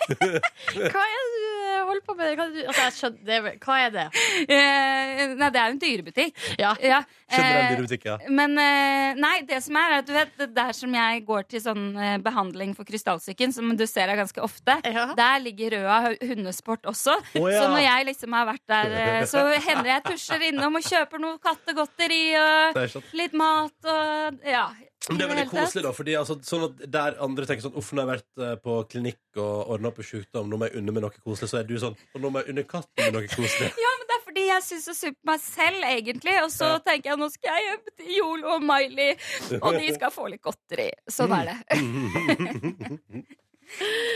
Hva 0.08 1.02
er 1.04 1.18
det 1.20 1.40
du 1.44 1.47
holder 1.86 2.04
på 2.06 2.14
med? 2.18 2.32
Hva 2.38 2.46
det, 2.54 2.64
altså, 2.66 2.82
jeg 2.84 2.96
skjønner, 2.98 3.22
det 3.28 3.54
hva 3.64 3.76
er 3.84 3.94
det? 3.94 4.06
Eh, 4.48 5.22
nei, 5.38 5.50
det 5.54 5.60
er 5.60 5.68
jo 5.70 5.74
en 5.76 5.80
dyrebutikk. 5.82 6.42
Ja. 6.58 6.72
Ja, 6.82 7.00
Generell 7.30 7.60
eh, 7.62 7.70
dyrebutikk, 7.74 8.06
ja. 8.08 8.16
Men 8.40 8.56
eh, 8.62 9.18
nei, 9.20 9.34
det 9.48 9.60
som 9.64 9.78
er, 9.80 9.96
er 9.98 10.02
at 10.02 10.08
du 10.08 10.14
vet, 10.16 10.44
der 10.56 10.72
som 10.76 10.94
jeg 10.98 11.24
går 11.28 11.46
til 11.52 11.62
sånn 11.64 11.84
eh, 11.96 12.16
behandling 12.24 12.74
for 12.78 12.88
krystallsyken, 12.88 13.52
som 13.54 13.70
du 13.78 13.84
ser 13.88 14.08
her 14.12 14.20
ganske 14.20 14.42
ofte, 14.44 14.78
Ja. 14.88 15.08
der 15.18 15.38
ligger 15.44 15.76
Røa 15.78 16.14
hundesport 16.22 16.86
også. 16.88 17.16
Oh, 17.38 17.48
ja. 17.50 17.62
Så 17.62 17.70
når 17.72 17.84
jeg 17.84 18.08
liksom 18.12 18.36
har 18.38 18.48
vært 18.48 18.66
der, 18.70 18.98
eh, 19.04 19.22
så 19.28 19.44
hender 19.68 19.92
jeg 19.94 20.06
tusjer 20.10 20.48
innom 20.50 20.78
og 20.80 20.86
kjøper 20.86 21.22
noe 21.22 21.38
kattegodteri 21.42 22.22
og 22.40 22.78
Det 22.78 23.02
litt 23.18 23.34
mat 23.36 23.90
og 23.92 24.44
ja. 24.46 24.68
Men 25.08 25.18
det 25.18 25.24
er 25.24 25.30
veldig 25.34 25.46
koselig, 25.50 25.82
da. 25.86 25.92
Fordi 25.96 26.14
altså, 26.20 26.34
sånn 26.44 26.64
at 26.68 26.82
Der 26.92 27.16
andre 27.24 27.46
tenker 27.48 27.64
sånn 27.68 27.76
Uff, 27.80 27.92
nå 27.92 28.02
har 28.02 28.08
jeg 28.08 28.18
vært 28.18 28.42
eh, 28.46 28.56
på 28.64 28.76
klinikk 28.92 29.40
og 29.40 29.70
ordna 29.74 29.88
opp 29.92 29.98
i 30.02 30.06
sjukdom, 30.08 30.48
nå 30.50 30.58
må 30.60 30.68
jeg 30.68 30.76
unne 30.82 30.92
meg 30.92 31.02
noe 31.06 31.14
koselig. 31.24 31.48
Så 31.52 31.58
er 31.60 31.64
du 31.68 31.74
sånn 31.80 31.96
Og 32.14 32.20
nå 32.24 32.30
må 32.34 32.42
jeg 32.42 32.52
unne 32.54 32.64
katten 32.68 33.04
min 33.06 33.14
noe 33.18 33.30
koselig. 33.32 33.70
Ja, 33.84 33.92
men 33.98 34.06
det 34.10 34.16
er 34.18 34.24
fordi 34.28 34.44
jeg 34.48 34.62
syns 34.68 34.84
så 34.90 34.94
synd 34.98 35.16
på 35.18 35.30
meg 35.32 35.40
selv, 35.44 35.82
egentlig. 35.88 36.36
Og 36.44 36.50
så 36.54 36.68
Ja. 36.74 36.78
tenker 36.90 37.10
jeg 37.14 37.18
nå 37.22 37.28
skal 37.32 37.56
jeg 37.56 37.68
hjem 37.70 37.84
til 37.96 38.14
Jolo 38.18 38.54
og 38.58 38.62
Miley, 38.68 39.14
og 39.62 39.70
de 39.80 39.92
skal 39.98 40.12
få 40.14 40.28
litt 40.32 40.42
godteri. 40.44 40.90
Sånn 41.10 41.32
er 41.38 41.52
det. 41.54 41.58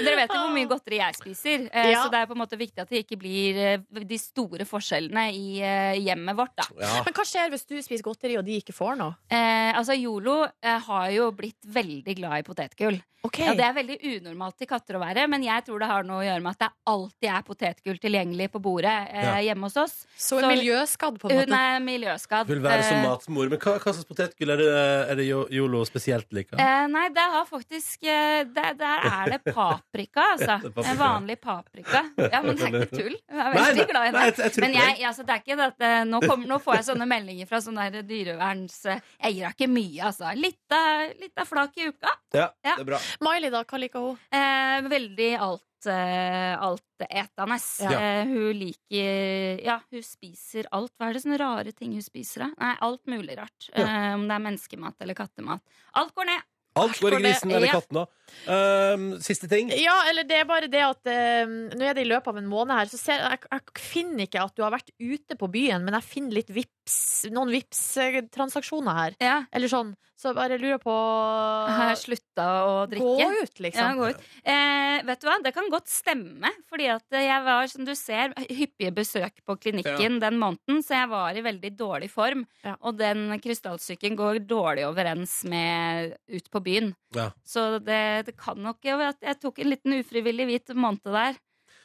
Dere 0.04 0.16
vet 0.16 0.32
jo 0.34 0.40
hvor 0.42 0.54
mye 0.54 0.68
godteri 0.70 0.98
jeg 1.02 1.14
spiser, 1.18 1.68
eh, 1.72 1.90
Ja. 1.92 2.02
så 2.04 2.10
det 2.10 2.20
er 2.22 2.26
på 2.26 2.32
en 2.36 2.42
måte 2.42 2.58
viktig 2.58 2.78
at 2.82 2.88
det 2.90 3.04
ikke 3.06 3.18
blir 3.20 3.56
eh, 3.56 4.04
de 4.04 4.18
store 4.18 4.64
forskjellene 4.68 5.26
i 5.34 5.60
eh, 5.60 6.00
hjemmet 6.02 6.36
vårt. 6.38 6.56
da. 6.56 6.66
Ja. 6.80 7.02
Men 7.04 7.12
hva 7.14 7.24
skjer 7.28 7.50
hvis 7.52 7.66
du 7.68 7.76
spiser 7.82 8.02
godteri 8.02 8.38
og 8.38 8.44
de 8.48 8.58
ikke 8.62 8.74
får 8.76 8.96
noe? 8.98 9.14
Eh, 9.30 9.72
altså, 9.76 9.94
Jolo 9.98 10.42
eh, 10.62 10.78
har 10.88 11.10
jo 11.14 11.30
blitt 11.32 11.60
veldig 11.64 12.16
glad 12.16 12.38
i 12.40 12.42
potetgull. 12.48 13.00
Okay. 13.24 13.44
Ja, 13.46 13.52
Det 13.54 13.62
er 13.62 13.74
veldig 13.76 13.96
unormalt 14.18 14.56
til 14.58 14.66
katter 14.66 14.96
å 14.98 15.00
være, 15.04 15.28
men 15.30 15.44
jeg 15.46 15.62
tror 15.68 15.78
det 15.78 15.86
har 15.86 16.02
noe 16.02 16.24
å 16.24 16.26
gjøre 16.26 16.42
med 16.42 16.56
at 16.56 16.58
det 16.64 16.70
alltid 16.90 17.28
er 17.30 17.44
potetgull 17.46 17.98
tilgjengelig 18.02 18.48
på 18.50 18.58
bordet 18.64 18.90
eh, 19.14 19.22
Ja. 19.22 19.36
hjemme 19.46 19.68
hos 19.68 19.76
oss. 19.78 19.94
Så 20.18 20.40
så- 20.42 20.48
miljøskadd, 20.50 21.20
på 21.22 21.30
en 21.30 21.38
Hun 21.38 21.46
måte. 21.46 21.60
er 21.60 21.78
miljøskadd. 21.86 22.46
Vil 22.50 22.58
være 22.64 22.82
som 22.82 22.98
matmor. 23.06 23.48
Men 23.48 23.60
hva, 23.62 23.76
hva 23.78 23.92
slags 23.94 24.08
potetgull 24.10 24.50
er 24.50 24.56
det, 24.56 24.66
er 25.12 25.14
det 25.14 25.26
Yolo 25.54 25.84
spesielt 25.86 26.26
liker? 26.34 26.58
Eh, 26.58 26.86
nei, 26.90 27.08
det 27.14 27.22
har 27.36 27.46
faktisk 27.46 28.02
eh, 28.02 28.42
Der, 28.42 28.74
der 28.74 29.06
er 29.06 29.30
det 29.36 29.41
paprika, 29.46 30.24
altså. 30.34 30.56
En 30.84 30.98
vanlig 31.00 31.36
paprika. 31.42 32.02
Ja, 32.16 32.42
men 32.44 32.56
det 32.56 32.68
er 32.68 32.76
ikke 32.82 33.00
tull. 33.02 33.16
Jeg 33.18 33.42
er 33.46 33.56
veldig 33.56 33.86
glad 33.90 34.08
i 34.08 34.12
det. 34.16 34.52
Men 34.64 34.76
jeg, 34.78 34.96
altså, 35.10 35.26
det 35.28 35.34
er 35.36 35.42
ikke 35.44 35.58
det 35.60 35.66
at 35.72 35.86
eh, 35.88 35.98
nå, 36.08 36.20
kom, 36.28 36.46
nå 36.48 36.60
får 36.62 36.78
jeg 36.80 36.88
sånne 36.92 37.08
meldinger 37.10 37.50
fra 37.50 37.60
sånne 37.64 37.88
der 37.94 38.06
dyreverns 38.08 38.78
eh, 38.86 39.02
Jeg 39.24 39.36
gir 39.38 39.48
henne 39.48 39.56
ikke 39.56 39.70
mye, 39.72 40.06
altså. 40.12 40.32
Litt 40.38 40.78
av, 40.78 41.04
litt 41.20 41.42
av 41.44 41.50
flak 41.50 41.76
i 41.82 41.90
uka. 41.90 42.14
Ja, 42.36 42.48
Ja. 42.64 42.76
det 42.78 42.86
er 42.86 42.90
bra. 42.94 43.02
Miley, 43.26 43.50
da? 43.52 43.64
Hva 43.68 43.82
liker 43.82 44.06
hun? 44.10 44.18
Eh, 44.32 44.78
veldig 44.88 45.30
alt 45.42 45.88
eh, 45.90 46.54
altetende. 46.62 47.58
Ja. 47.82 47.90
Eh, 47.98 48.24
hun 48.30 48.52
liker 48.60 49.62
Ja, 49.66 49.80
hun 49.90 50.04
spiser 50.06 50.68
alt. 50.72 50.92
Hva 50.98 51.08
er 51.10 51.16
det 51.18 51.24
sånne 51.24 51.40
rare 51.42 51.72
ting 51.76 51.92
hun 51.96 52.04
spiser, 52.04 52.46
da? 52.46 52.50
Nei, 52.62 52.72
alt 52.86 53.02
mulig 53.10 53.36
rart. 53.40 53.68
Ja. 53.74 53.84
Eh, 53.86 54.14
om 54.16 54.26
det 54.28 54.36
er 54.38 54.44
menneskemat 54.46 55.02
eller 55.02 55.18
kattemat. 55.18 55.62
Alt 55.98 56.14
går 56.16 56.30
ned. 56.30 56.48
Alt 56.78 57.00
går 57.02 57.18
i 57.18 57.22
grisen 57.22 57.52
eller 57.52 57.72
katten, 57.72 58.02
òg. 58.02 58.18
Um, 58.48 59.02
siste 59.20 59.48
ting. 59.50 59.68
Ja, 59.76 59.94
eller 60.08 60.24
det 60.24 60.38
er 60.40 60.46
bare 60.48 60.68
det 60.72 60.80
at 60.80 61.10
um, 61.44 61.56
Nå 61.76 61.84
er 61.84 61.98
det 61.98 62.06
i 62.06 62.08
løpet 62.08 62.32
av 62.32 62.38
en 62.40 62.48
måned 62.48 62.74
her, 62.74 62.88
så 62.88 62.98
ser 62.98 63.20
jeg, 63.20 63.42
jeg, 63.44 63.82
finner 63.82 64.24
ikke 64.24 64.46
at 64.46 64.54
du 64.56 64.64
har 64.64 64.72
vært 64.72 64.88
ute 64.96 65.36
på 65.38 65.50
byen, 65.52 65.84
men 65.84 65.98
jeg 65.98 66.08
finner 66.08 66.38
litt 66.38 66.52
vips, 66.54 66.96
noen 67.32 67.52
Vipps-transaksjoner 67.52 68.98
her. 68.98 69.18
Ja. 69.22 69.36
Eller 69.52 69.70
sånn. 69.70 69.92
Så 70.22 70.30
bare 70.36 70.54
lurer 70.60 70.78
på 70.78 70.92
Har 70.92 71.88
jeg 71.90 71.98
slutta 71.98 72.44
å 72.62 72.74
drikke? 72.86 73.02
Gå 73.02 73.40
ut, 73.42 73.56
Ja, 73.58 73.62
liksom. 73.66 73.98
gå 73.98 74.10
ut. 74.12 74.26
Eh, 74.46 75.00
vet 75.08 75.22
du 75.22 75.26
hva, 75.26 75.38
det 75.42 75.52
kan 75.56 75.70
godt 75.72 75.90
stemme. 75.90 76.52
Fordi 76.70 76.86
at 76.94 77.16
jeg 77.18 77.42
var, 77.42 77.66
som 77.72 77.86
du 77.88 77.90
ser, 77.98 78.30
hyppige 78.46 78.92
besøk 78.94 79.42
på 79.42 79.56
klinikken 79.58 80.20
den 80.22 80.38
måneden, 80.38 80.78
så 80.86 81.00
jeg 81.00 81.10
var 81.10 81.34
i 81.34 81.42
veldig 81.42 81.72
dårlig 81.74 82.10
form. 82.12 82.46
Ja. 82.62 82.76
Og 82.86 83.00
den 83.00 83.34
krystallsyken 83.42 84.14
går 84.18 84.44
dårlig 84.46 84.86
overens 84.86 85.40
med 85.48 86.14
ut 86.30 86.50
på 86.54 86.61
byen. 86.64 86.92
Ja. 87.16 87.30
Så 87.44 87.78
det, 87.84 88.02
det 88.28 88.36
kan 88.40 88.58
nok 88.62 88.78
jo 88.86 88.98
at 89.04 89.18
jeg 89.22 89.40
tok 89.42 89.58
en 89.62 89.72
liten 89.74 89.98
ufrivillig 90.00 90.46
hvit 90.50 90.74
måned 90.78 91.04
der. 91.04 91.40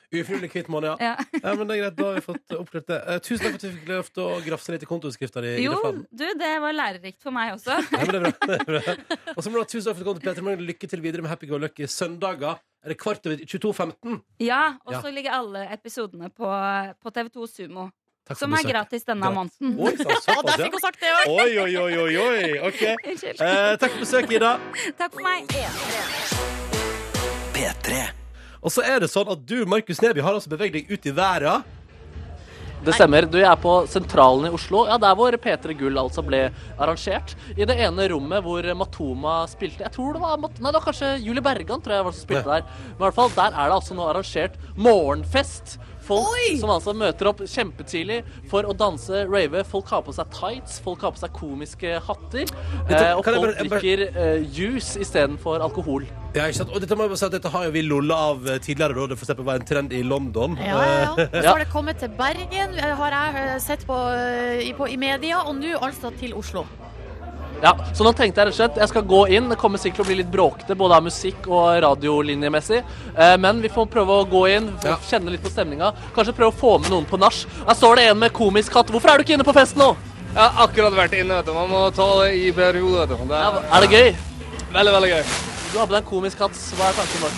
Ufrivillig 0.08 0.48
kvitt 0.54 0.70
måned, 0.72 0.94
ja. 1.02 1.10
Ja. 1.18 1.26
ja. 1.44 1.54
Men 1.60 1.68
det 1.68 1.76
er 1.76 1.82
greit, 1.82 1.96
da 1.98 2.06
har 2.08 2.16
vi 2.16 2.22
fått 2.24 2.54
oppklart 2.56 2.86
det. 2.88 3.00
Eh, 3.12 3.18
tusen 3.26 3.44
takk 3.44 3.58
for 3.58 3.60
at 3.60 3.66
du 3.66 3.74
fikk 3.76 3.90
lov 3.92 4.12
til 4.16 4.24
å 4.24 4.38
grafse 4.46 4.72
litt 4.72 4.86
i 4.86 4.88
kontoutskrifta 4.88 5.44
di. 5.44 5.50
Jo, 5.66 5.76
du, 6.08 6.24
det 6.40 6.52
var 6.64 6.78
lærerikt 6.78 7.20
for 7.26 7.36
meg 7.36 7.52
også. 7.58 7.76
Ja, 7.92 8.06
men 8.08 8.14
det 8.16 8.22
er 8.22 8.24
bra. 8.24 8.32
Det 8.48 8.56
er 8.56 8.70
bra. 8.72 9.26
Og 9.36 9.44
så 9.44 9.52
må 9.52 9.58
du 9.60 9.66
ha 9.66 9.68
tusen 9.68 9.90
takk 9.90 9.98
for 10.00 10.14
at 10.16 10.22
du 10.24 10.30
kom 10.30 10.40
til. 10.40 10.64
Lykke 10.72 10.90
til 10.94 11.04
videre 11.04 11.26
med 11.26 11.34
Happy 11.34 11.50
Go 11.52 11.60
Lucky. 11.60 11.90
Søndager 11.92 12.56
er 12.56 12.94
det 12.94 12.98
kvart 13.02 13.28
over 13.28 13.44
22.15. 13.44 14.16
Ja, 14.48 14.62
og 14.88 14.96
Ja. 14.96 15.02
så 15.04 15.12
ligger 15.12 15.36
alle 15.42 15.66
episodene 15.76 16.32
på, 16.32 16.48
på 17.04 17.12
TV2 17.20 17.50
Sumo. 17.52 17.90
Takk 18.28 18.40
Som 18.42 18.56
er 18.58 18.66
gratis 18.68 19.08
denne 19.08 19.30
måneden. 19.32 19.78
Oi, 19.80 19.94
såpass, 20.02 20.44
der 20.50 20.64
fikk 20.66 20.76
hun 20.76 20.84
sagt 20.84 21.00
det 21.00 21.14
òg! 21.14 21.32
Oi, 21.32 21.52
oi, 21.64 21.72
oi, 21.80 21.94
oi, 22.04 22.14
oi. 22.26 22.44
Ok. 22.68 22.84
Eh, 23.48 23.74
takk 23.80 23.94
for 23.94 24.02
besøket, 24.04 24.34
Ida. 24.38 24.54
Takk 24.98 25.14
for 25.14 25.24
meg. 25.24 25.48
P3. 27.56 28.04
Og 28.62 28.74
så 28.74 28.84
er 28.84 29.02
det 29.04 29.10
sånn 29.12 29.30
at 29.32 29.44
du, 29.48 29.62
Markus 29.70 30.02
Neby, 30.04 30.24
har 30.26 30.36
altså 30.36 30.52
beveget 30.52 30.82
deg 30.82 30.92
ut 30.92 31.08
i 31.08 31.14
verden. 31.16 31.66
Det 32.86 32.94
stemmer. 32.94 33.26
Du, 33.26 33.40
jeg 33.40 33.48
er 33.50 33.58
på 33.60 33.74
Sentralen 33.90 34.48
i 34.50 34.54
Oslo. 34.54 34.84
Ja, 34.90 35.00
Der 35.02 35.16
hvor 35.18 35.34
P3 35.34 35.74
Gull 35.80 35.98
altså 35.98 36.22
ble 36.26 36.44
arrangert. 36.78 37.34
I 37.58 37.66
det 37.66 37.78
ene 37.88 38.06
rommet 38.12 38.44
hvor 38.46 38.68
Matoma 38.78 39.40
spilte 39.50 39.86
Jeg 39.86 39.96
tror 39.96 40.14
det 40.14 40.22
var 40.22 40.38
Mat 40.42 40.60
Nei, 40.62 40.70
det 40.70 40.78
var 40.78 40.86
kanskje 40.86 41.10
Julie 41.24 41.44
Bergan 41.44 41.82
tror 41.82 41.98
jeg 41.98 42.08
var 42.08 42.16
som 42.16 42.28
spilte 42.28 42.52
der. 42.52 42.68
Men 42.94 43.00
i 43.00 43.06
hvert 43.08 43.18
fall, 43.18 43.34
der 43.38 43.58
er 43.58 43.72
det 43.72 43.80
altså 43.80 43.98
nå 43.98 44.06
arrangert 44.12 44.60
morgenfest. 44.78 45.78
Folk 46.08 46.60
som 46.62 46.70
altså 46.72 46.94
møter 46.96 47.28
opp 47.28 47.42
kjempetidlig 47.44 48.22
for 48.50 48.64
å 48.64 48.74
danse, 48.78 49.26
rave. 49.28 49.64
Folk 49.68 49.90
har 49.92 50.02
på 50.08 50.14
seg 50.16 50.30
tights, 50.32 50.80
folk 50.86 51.02
har 51.04 51.12
på 51.12 51.20
seg 51.20 51.34
komiske 51.36 51.98
hatter. 52.08 52.46
Dette- 52.88 53.02
eh, 53.02 53.14
og 53.18 53.26
folk 53.26 53.42
bare- 53.42 53.56
bare- 53.56 53.82
drikker 53.82 54.06
eh, 54.16 54.46
juice 54.56 54.96
istedenfor 55.04 55.60
alkohol. 55.62 56.06
Ja, 56.36 56.46
ikke 56.48 56.60
sant? 56.62 56.70
Og 56.76 56.80
dette 56.84 56.96
må 56.96 57.04
jeg 57.08 57.10
bare 57.10 57.18
si 57.18 57.26
at 57.26 57.32
dette 57.38 57.50
har 57.50 57.64
jo 57.66 57.72
vi 57.72 57.82
lolla 57.82 58.16
av 58.32 58.48
eh, 58.48 58.58
tidligere, 58.60 58.94
da 58.96 59.08
det 59.08 59.18
for 59.18 59.26
eksempel 59.26 59.46
var 59.46 59.56
en 59.60 59.66
trend 59.66 59.94
i 59.94 60.02
London. 60.04 60.58
Ja, 60.62 60.80
ja, 60.80 61.16
ja. 61.18 61.28
Så 61.44 61.48
har 61.50 61.60
det 61.64 61.70
kommet 61.74 62.00
til 62.00 62.10
Bergen, 62.10 62.78
eh, 62.78 62.96
har 62.96 63.12
jeg 63.12 63.36
eh, 63.44 63.58
sett 63.60 63.86
på, 63.88 63.98
i- 64.64 64.74
på, 64.78 64.88
i 64.90 64.98
media, 64.98 65.42
og 65.44 65.56
nå 65.60 65.76
altså 65.82 66.12
til 66.20 66.34
Oslo. 66.38 66.66
Ja, 67.62 67.72
Så 67.94 68.04
nå 68.06 68.12
tenkte 68.14 68.42
jeg 68.44 68.48
rett 68.48 68.54
og 68.54 68.58
slett 68.60 68.76
jeg 68.78 68.90
skal 68.92 69.02
gå 69.10 69.22
inn. 69.34 69.50
Det 69.50 69.58
kommer 69.58 69.80
sikkert 69.82 69.96
til 70.02 70.06
å 70.06 70.08
bli 70.12 70.18
litt 70.20 70.30
bråkete 70.32 70.76
både 70.78 70.98
av 71.00 71.04
musikk 71.08 71.48
og 71.50 71.82
radiolinjemessig. 71.82 72.84
Eh, 73.18 73.38
men 73.42 73.62
vi 73.64 73.70
får 73.74 73.88
prøve 73.90 74.20
å 74.22 74.28
gå 74.30 74.44
inn, 74.56 74.68
Ja. 74.84 74.98
kjenne 75.10 75.32
litt 75.34 75.42
på 75.44 75.50
stemninga. 75.50 75.92
Kanskje 76.16 76.34
prøve 76.38 76.54
å 76.54 76.60
få 76.60 76.78
med 76.82 76.90
noen 76.92 77.06
på 77.10 77.18
nach. 77.18 77.46
Her 77.66 77.74
står 77.74 77.96
det 77.96 78.04
en 78.12 78.20
med 78.20 78.32
komisk 78.34 78.74
hatt. 78.74 78.88
Hvorfor 78.94 79.10
er 79.10 79.18
du 79.18 79.24
ikke 79.24 79.34
inne 79.40 79.44
på 79.48 79.54
fest 79.58 79.76
nå? 79.76 79.96
Jeg 80.36 80.38
har 80.52 80.68
akkurat 80.68 80.94
vært 80.94 81.14
inne, 81.18 81.34
vet 81.40 81.46
du. 81.46 81.54
Man 81.54 81.70
må 81.70 81.92
ta 81.96 82.24
det 82.24 82.36
i 82.36 82.52
perioder. 82.52 83.08
vet 83.08 83.18
du. 83.18 83.26
Det 83.26 83.40
Ja, 83.42 83.50
er 83.58 83.78
er 83.78 83.82
det 83.82 83.90
gøy? 83.90 84.16
veldig, 84.74 84.94
veldig 84.94 85.10
gøy. 85.10 85.24
Du 85.74 85.80
har 85.80 85.88
på 85.88 85.92
deg 85.94 86.04
en 86.04 86.10
komisk 86.12 86.38
hatt. 86.40 86.52
Hva 86.78 86.90
er 86.90 86.94
tanken 86.94 87.22
bak? 87.22 87.32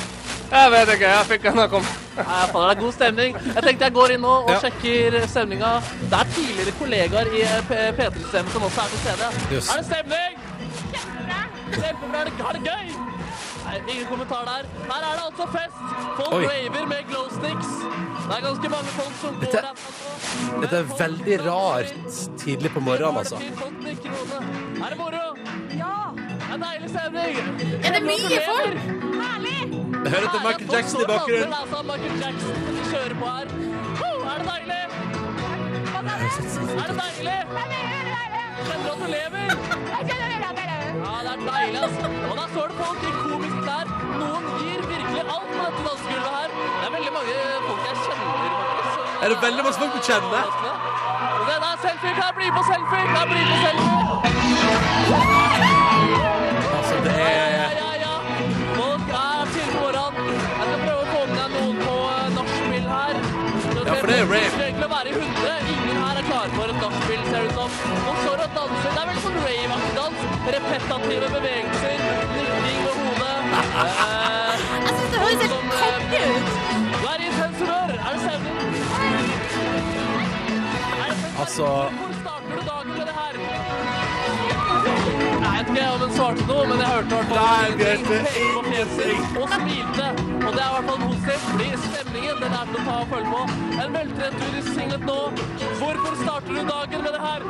Jeg 0.52 0.72
vet 0.72 0.88
ikke, 0.96 1.08
jeg 1.08 1.26
fikk 1.30 1.42
den 1.44 1.56
da 1.56 1.68
kom. 1.68 1.84
Nei, 2.18 2.48
faen, 2.52 2.70
det 2.70 2.78
er 2.78 2.82
god 2.82 2.94
stemning. 2.94 3.36
Jeg 3.56 3.64
tenkte 3.64 3.86
jeg 3.88 3.94
går 3.94 4.12
inn 4.16 4.22
nå 4.26 4.34
og 4.44 4.50
Ja. 4.50 4.60
sjekker 4.64 5.28
stemninga. 5.28 5.72
Det 6.10 6.18
er 6.20 6.32
tidligere 6.36 6.74
kollegaer 6.80 7.28
i 7.34 7.42
eh, 7.42 7.62
P- 7.70 7.92
P3-systemet 8.00 8.52
som 8.52 8.64
også 8.68 8.82
er 8.82 8.90
til 8.94 9.00
stede. 9.06 9.28
Yes. 9.54 9.70
Er 9.70 9.78
det 9.78 9.86
stemning? 9.92 10.32
Kjempebra. 11.70 12.24
Det, 12.26 12.34
er 12.50 12.54
det 12.58 12.64
gøy? 12.66 12.86
Nei, 13.70 13.78
ingen 13.94 14.06
kommentar 14.10 14.44
der. 14.50 14.64
Her 14.90 15.04
er 15.08 15.16
det 15.16 15.24
altså 15.30 15.46
fest. 15.54 15.80
Folk 16.18 16.34
Oi. 16.34 16.44
raver 16.50 16.86
med 16.92 17.04
glow 17.12 17.28
sticks. 17.38 17.72
Det 18.30 18.38
er 18.38 18.42
ganske 18.48 18.70
mange 18.76 18.92
folk 19.00 19.16
som 19.22 19.36
går 19.36 19.46
Dette- 19.46 20.62
Dette 20.62 20.76
er 20.78 20.88
veldig 21.00 21.38
rart 21.46 21.94
tidlig 22.38 22.72
på 22.74 22.80
morgenen, 22.80 23.14
Har 23.14 23.20
altså. 23.20 23.36
hodene. 23.36 24.84
Er 24.86 24.90
det 24.90 24.98
moro? 24.98 25.26
Det 26.50 26.56
er 26.56 26.62
deilig 26.66 26.90
stemning. 26.90 27.34
Er 27.86 27.92
det 27.96 28.02
mye 28.10 28.38
folk? 28.50 28.78
Jeg 30.04 30.12
hører 30.14 30.30
til 30.34 30.42
Michael 30.46 30.70
Jackson 30.74 31.00
i 31.02 31.08
bakgrunnen. 31.12 31.46
Det 31.46 31.54
er 31.54 31.62
altså 31.64 31.80
Michael 31.90 32.16
Jackson 32.24 32.54
som 32.68 32.86
kjører 32.92 33.16
på 33.22 33.26
her. 33.34 33.48
Er 34.30 34.36
det 34.40 34.46
deilig? 34.54 34.84
Er 35.96 36.88
det 36.90 36.96
deilig? 37.04 37.38
Kjenner 38.66 38.86
du 38.86 38.92
at 38.94 39.00
du 39.02 39.08
lever? 39.16 39.44
Ja, 41.06 41.16
det 41.26 41.32
er 41.34 41.40
deilig, 41.52 41.80
altså. 41.88 42.06
Og 42.30 42.34
der 42.40 42.48
står 42.54 42.66
det 42.72 42.76
folk 42.82 43.00
i 43.04 43.12
komiske 43.22 43.60
klær. 43.68 43.86
Noen 44.22 44.44
gir 44.60 44.80
virkelig 44.94 45.24
alt 45.36 45.50
på 45.54 45.60
dette 45.66 45.82
dansegulvet 45.88 46.32
her. 46.38 46.50
Det 46.80 46.86
er 46.88 46.94
veldig 46.98 47.14
mange 47.18 47.34
folk 47.68 47.82
jeg 47.90 47.96
kjenner, 48.06 48.28
faktisk. 48.78 48.98
Er 49.24 49.28
det 49.34 49.38
veldig 49.46 49.64
masse 49.68 49.80
folk 49.84 49.94
du 49.94 50.02
kjenner? 50.10 50.44
Det 51.48 51.54
er 51.56 51.78
selfie, 51.86 52.12
kan 52.18 52.26
jeg 52.30 52.36
bli 52.40 52.48
på 52.58 52.62
selfie? 52.72 53.04
Kan 53.14 53.20
jeg 53.22 53.30
bli 53.34 53.42
på 53.52 53.56
selfie? 53.68 53.90
For 64.10 64.16
det 64.16 64.22
er 64.24 64.28
rave. 64.34 64.50
Skulle 64.50 64.66
egentlig 64.70 64.90
være 64.96 65.10
100. 65.10 65.54
Ingen 65.74 65.98
her 66.04 66.16
er 66.22 66.26
klar 66.32 66.48
for 66.58 66.64
et 66.74 66.78
nachspiel, 66.84 67.22
ser 67.30 67.40
det 67.40 67.50
ut 67.50 67.54
som. 67.60 67.70
Folk 68.06 68.20
står 68.26 68.38
og 68.46 68.52
danser. 68.58 68.90
Det 68.96 69.02
er 69.04 69.08
vel 69.10 69.20
sånn 69.26 69.38
rave-aktig. 69.46 70.10
Repetative 70.56 71.28
bevegelser. 71.36 71.98
Nikking 72.36 72.80
med 72.86 72.94
hodet. 73.04 73.36
Eh, 73.80 74.56
Jeg 74.86 74.94
syns 74.98 75.12
det 75.14 75.20
høres 75.20 75.40
helt 75.42 75.52
som, 75.52 75.66
eh, 75.70 75.78
ut! 76.36 76.48
Du 77.02 77.06
er 77.12 77.20
i 77.20 77.30
humør. 77.38 77.90
Er? 77.90 78.16
Er 80.96 81.12
Altså- 81.42 82.19
Vet 85.60 85.70
ikke 85.74 85.88
om 85.92 86.00
hun 86.00 86.12
svarte 86.16 86.44
noe, 86.48 86.66
men 86.70 86.80
jeg 86.80 86.88
hørte 86.88 87.10
i 87.10 87.16
hvert 87.18 87.32
fall 87.34 87.40
og 89.42 89.50
smilte. 89.52 90.06
Og 90.48 90.54
det 90.56 90.62
er 90.64 90.70
i 90.70 90.76
hvert 90.76 90.88
fall 90.88 91.02
positivt, 91.02 91.44
fordi 91.50 91.68
stemningen 91.84 92.38
den 92.40 92.54
er 92.60 92.70
til 92.70 92.78
å 92.80 92.84
ta 92.86 92.94
og 93.02 93.10
følge 93.10 93.32
på. 93.34 93.42
En 93.84 93.98
veltrent 93.98 94.38
tur 94.40 94.54
i 94.56 94.62
singlet 94.70 95.04
nå. 95.10 95.18
Hvorfor 95.82 96.16
starter 96.22 96.56
du 96.56 96.62
dagen 96.70 97.04
med 97.04 97.12
det 97.18 97.24
her? 97.26 97.42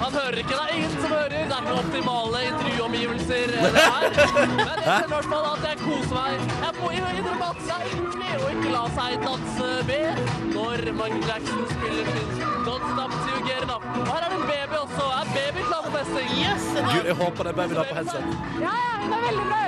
Han 0.00 0.16
hører 0.16 0.38
ikke, 0.40 0.54
det 0.56 0.62
er 0.62 0.72
ingen 0.78 0.94
som 0.94 1.10
hører. 1.12 1.36
Det 1.36 1.58
er 1.58 1.66
ikke 1.66 1.76
optimale 1.82 2.40
intervjuomgivelser 2.46 3.52
eh, 3.58 3.68
det 3.76 3.84
her. 3.90 4.08
Men 4.54 4.64
jeg 4.64 4.80
kjenner 4.86 5.04
i 5.04 5.12
hvert 5.12 5.30
fall 5.34 5.50
at 5.50 5.68
jeg 5.68 5.82
koser 5.82 6.16
meg. 6.16 6.48
Jeg 6.64 6.72
må 6.80 6.94
innrømme 6.96 7.52
at 7.52 7.60
det 7.66 7.76
er 7.76 7.84
umulig 7.98 8.32
å 8.40 8.48
ikke 8.56 8.72
la 8.78 8.86
seg 8.96 9.28
danse 9.28 9.70
med 9.92 10.08
når 10.56 10.88
Michael 10.96 11.28
Jackson 11.28 11.62
spiller 11.76 12.10
sin 12.16 12.51
Don't 12.66 12.84
Stop 12.94 13.10
to 13.26 13.32
Get 13.48 13.60
Enough. 13.66 13.84
Og 13.98 14.06
her 14.12 14.20
er 14.24 14.28
det 14.32 14.38
en 14.42 14.46
baby 14.52 14.76
også. 14.84 15.04
Er 15.20 15.24
baby 15.38 15.60
klar 15.70 15.82
for 15.86 15.92
festing? 15.98 16.28
Yes, 16.44 16.62
Gud, 16.92 17.04
jeg 17.10 17.16
håper 17.22 17.40
det 17.46 17.50
er 17.52 17.58
baby 17.60 17.74
da 17.78 17.82
på 17.90 17.94
headset. 17.98 18.24
Ja, 18.66 18.74
ja, 18.82 18.92
hun 19.02 19.12
er 19.16 19.20
veldig 19.26 19.44
bra. 19.50 19.60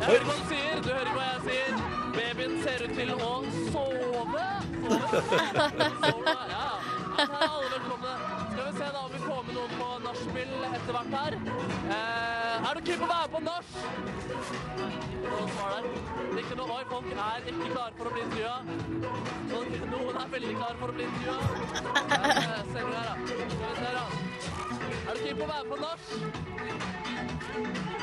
Jeg 0.00 0.06
hører 0.10 0.24
hva 0.28 0.34
du 0.40 0.44
sier, 0.52 0.76
du 0.86 0.90
hører 0.98 1.12
hva 1.16 1.24
jeg 1.32 1.40
sier. 1.48 1.72
Babyen 2.16 2.54
ser 2.64 2.78
ut 2.86 2.92
til 3.00 3.08
å 3.14 3.32
sove. 3.72 4.46
Sove? 4.86 5.20
Sove, 6.06 6.34
ja. 6.54 6.66
Ja, 7.16 7.24
her 7.24 7.40
er 7.40 7.50
alle 7.56 7.68
velkomne. 7.74 8.12
Skal 8.52 8.64
vi 8.66 8.72
se 8.78 8.86
da 8.96 9.00
om 9.06 9.10
vi 9.16 9.20
får 9.26 9.40
med 9.46 9.54
noen 9.58 9.72
på 9.80 9.88
nachspiel 10.06 10.50
etter 10.68 10.92
hvert 10.96 11.12
her. 11.20 11.32
Eh, 11.96 12.25
er 12.66 12.74
du 12.74 12.80
keen 12.86 12.98
på 12.98 13.06
å 13.06 13.08
være 13.10 13.28
på 13.30 13.40
nach? 13.46 13.68
Noe, 16.56 16.66
oi, 16.76 16.84
folk 16.90 17.06
er 17.12 17.44
ikke 17.50 17.68
klare 17.72 17.92
for 17.98 18.06
å 18.06 18.12
bli 18.14 18.22
intervjua. 18.24 18.58
Noen 19.92 20.16
er 20.22 20.28
veldig 20.32 20.54
klare 20.56 20.76
for 20.80 20.88
å 20.88 20.94
bli 20.96 21.04
intervjua. 21.06 21.38
Eh, 22.16 22.62
ser 22.72 22.82
du 22.82 22.92
her 22.96 23.06
da. 23.06 24.04
Er 25.06 25.12
du 25.14 25.20
keen 25.22 25.36
på 25.36 25.44
å 25.44 25.50
være 25.52 25.66
på 25.70 25.76
nach? 25.84 26.02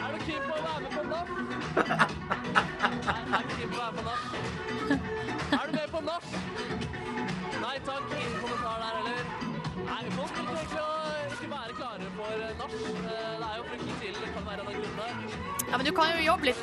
Er 0.03 0.09
du 0.13 0.17
keen 0.27 0.43
på 0.47 0.53
å 0.53 0.63
være 0.67 0.79
med 0.83 0.91
på 0.95 1.03
nach? 1.11 1.29
Nei, 3.03 3.21
er 3.23 3.43
ikke 3.43 3.55
keen 3.57 3.69
på 3.69 3.75
å 3.75 3.83
være 3.83 3.93
på 3.97 4.03
nach. 4.07 4.23
Er 5.59 5.65
du 5.65 5.71
med 5.77 5.87
på 5.97 5.99
nach? 6.07 6.27
Nei 7.63 7.77
takk, 7.87 8.05
ingen 8.21 8.39
kommentar 8.41 8.77
der 8.83 8.93
heller. 8.97 9.23
Nei, 9.91 10.03
folk 10.17 10.33
vil 10.39 10.47
egentlig 10.55 10.87
ikke 11.37 11.51
være 11.57 11.73
klare 11.79 12.07
for 12.17 12.31
eh, 12.47 12.53
nach. 12.63 13.32
Ja, 15.73 15.77
men 15.77 15.85
du 15.85 15.91
kan 15.91 16.05
jo 16.17 16.25
jobbe 16.25 16.45
litt. 16.45 16.57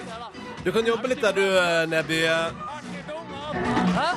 Du 0.65 0.73
kan 0.73 0.87
jobbe 0.87 1.09
litt 1.11 1.23
der, 1.23 1.33
du, 1.33 1.43
eh, 1.43 1.87
Neby. 1.91 2.19
Hæ? 2.27 2.45
Hæ? 3.97 4.11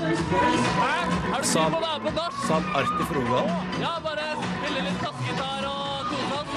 Er 1.33 1.41
du 1.41 1.47
Sam. 1.47 1.71
på 1.71 1.79
på 2.03 2.11
nach? 2.17 2.35
Sa 2.47 2.55
artig 2.79 3.07
for 3.07 3.17
ungene? 3.17 3.55
Ja, 3.81 3.93
bare 4.03 4.25
spille 4.41 4.83
litt 4.85 4.99
kassegitar 5.01 5.65
og 5.71 6.05
kose 6.11 6.33
oss. 6.41 6.51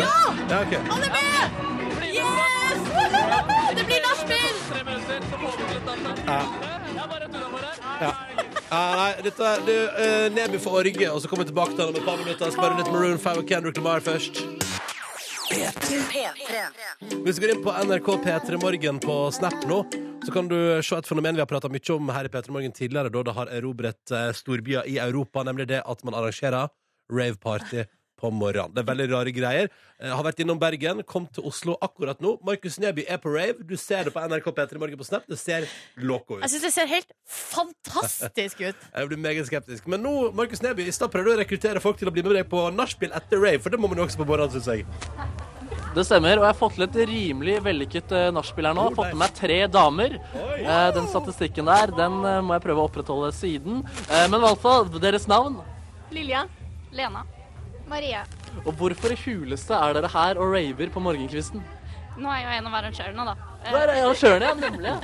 Ja! 0.00 0.18
Ja, 0.50 0.56
ok. 0.64 0.74
Alle 0.96 1.08
med! 1.14 1.42
Yes! 2.02 2.80
Det 3.78 3.84
blir 3.86 4.00
nachspiel! 4.08 4.56
Ja. 6.26 6.40
Ja. 8.00 8.12
Ja, 8.70 8.94
nei, 8.96 9.12
dette 9.22 9.44
er 9.44 9.58
du, 9.66 9.76
uh, 10.02 10.34
Neby 10.34 10.58
for 10.58 10.82
Orge, 10.82 11.12
og 11.12 11.22
så 11.22 11.28
kommer 11.28 11.44
vi 11.44 11.52
tilbake 11.52 11.76
til 11.76 11.84
han 11.84 11.94
om 11.94 12.02
et 12.02 12.08
par 12.10 12.18
minutter. 12.18 12.50
Spør 12.50 12.78
litt 12.78 12.90
Maroon 12.90 13.18
5 13.18 13.44
og 13.44 13.46
Kendrick 13.46 13.76
Lamar 13.78 14.02
først. 14.02 14.42
P3. 15.50 16.24
Hvis 17.24 17.36
du 17.36 17.42
går 17.42 17.52
inn 17.52 17.62
på 17.64 17.72
NRK 17.84 18.08
P3 18.24 18.58
Morgen 18.62 19.00
på 19.02 19.16
Snap 19.34 19.66
nå, 19.68 19.82
så 20.24 20.32
kan 20.32 20.48
du 20.48 20.56
se 20.80 20.96
et 20.96 21.08
fenomen 21.08 21.36
vi 21.36 21.42
har 21.42 21.50
prata 21.50 21.68
mye 21.68 21.96
om 21.96 22.12
her 22.14 22.28
i 22.28 22.30
P3 22.32 22.54
Morgen 22.54 22.72
tidligere, 22.72 23.12
da 23.12 23.22
det 23.26 23.34
har 23.36 23.52
erobret 23.52 24.14
eh, 24.14 24.30
storbyer 24.36 24.88
i 24.88 24.96
Europa, 25.02 25.44
nemlig 25.44 25.68
det 25.74 25.82
at 25.84 26.04
man 26.06 26.16
arrangerer 26.16 26.72
rave-party 27.12 27.84
på 28.24 28.32
morgenen. 28.32 28.72
Det 28.74 28.82
er 28.82 28.88
veldig 28.88 29.08
rare 29.12 29.34
greier. 29.34 29.70
Jeg 30.00 30.16
har 30.18 30.26
vært 30.26 30.40
innom 30.42 30.58
Bergen, 30.60 31.02
kom 31.08 31.26
til 31.32 31.46
Oslo 31.48 31.76
akkurat 31.84 32.20
nå. 32.24 32.34
Markus 32.46 32.78
Neby 32.82 33.04
er 33.08 33.20
på 33.22 33.32
rave. 33.34 33.64
Du 33.68 33.76
ser 33.80 34.08
det 34.08 34.14
på 34.14 34.24
NRK 34.24 34.50
P3 34.56 34.80
Morgen 34.80 35.00
på 35.00 35.06
Snap. 35.06 35.26
Det 35.30 35.38
ser 35.40 35.68
loco 35.96 36.38
ut. 36.38 36.44
Jeg 36.44 36.54
syns 36.54 36.66
det 36.66 36.72
ser 36.74 36.90
helt 36.90 37.14
fantastisk 37.28 38.64
ut. 38.64 38.86
Jeg 38.96 39.10
blir 39.12 39.20
meget 39.20 39.48
skeptisk. 39.50 39.88
Men 39.90 40.04
nå, 40.04 40.14
Markus 40.36 40.64
Neby, 40.64 40.88
i 40.88 40.94
stad 40.94 41.12
prøvde 41.12 41.32
du 41.32 41.36
å 41.36 41.42
rekruttere 41.42 41.82
folk 41.84 42.00
til 42.00 42.10
å 42.10 42.14
bli 42.14 42.24
med 42.24 42.38
deg 42.40 42.48
på 42.50 42.68
nachspiel 42.74 43.14
etter 43.16 43.42
rave, 43.42 43.60
for 43.62 43.74
det 43.74 43.80
må 43.80 43.90
man 43.90 44.00
jo 44.00 44.08
også 44.08 44.22
på 44.22 44.28
morgenen, 44.28 44.56
syns 44.56 44.72
jeg. 44.72 44.88
Det 45.94 46.02
stemmer, 46.08 46.40
og 46.40 46.42
jeg 46.42 46.50
har 46.50 46.58
fått 46.58 46.74
til 46.74 46.84
et 46.88 46.96
rimelig 47.06 47.60
vellykket 47.62 48.14
uh, 48.16 48.22
nachspiel 48.34 48.66
her 48.66 48.74
nå. 48.74 48.88
Jeg 48.88 48.96
har 48.96 48.98
fått 48.98 49.12
med 49.14 49.20
meg 49.20 49.36
tre 49.38 49.58
damer. 49.70 50.16
Eh, 50.58 50.88
den 50.96 51.06
statistikken 51.12 51.70
der 51.70 51.94
den 51.94 52.18
eh, 52.26 52.40
må 52.42 52.56
jeg 52.56 52.64
prøve 52.64 52.82
å 52.82 52.88
opprettholde 52.88 53.30
siden. 53.36 53.84
Eh, 54.08 54.26
men 54.26 54.40
i 54.40 54.44
hvert 54.48 54.64
fall, 54.64 54.90
deres 54.98 55.28
navn. 55.30 55.60
Lilja. 56.14 56.48
Lena. 56.94 57.22
Maria. 57.90 58.22
Og 58.64 58.72
hvorfor 58.78 59.12
i 59.14 59.18
huleste 59.24 59.74
er 59.74 59.96
dere 59.96 60.10
her 60.12 60.38
og 60.40 60.54
raver 60.54 60.92
på 60.94 61.02
morgenkvisten? 61.02 61.64
Nå 62.14 62.30
er 62.30 62.44
jeg 62.44 62.46
jo 62.46 62.54
en 62.60 62.70
av 62.70 62.78
arrangørene, 62.78 63.24
da. 63.26 63.34
Der 63.64 63.90
er 63.90 64.04
arrangørene, 64.04 64.46
ja. 64.46 64.54
Nemlig. 64.54 64.94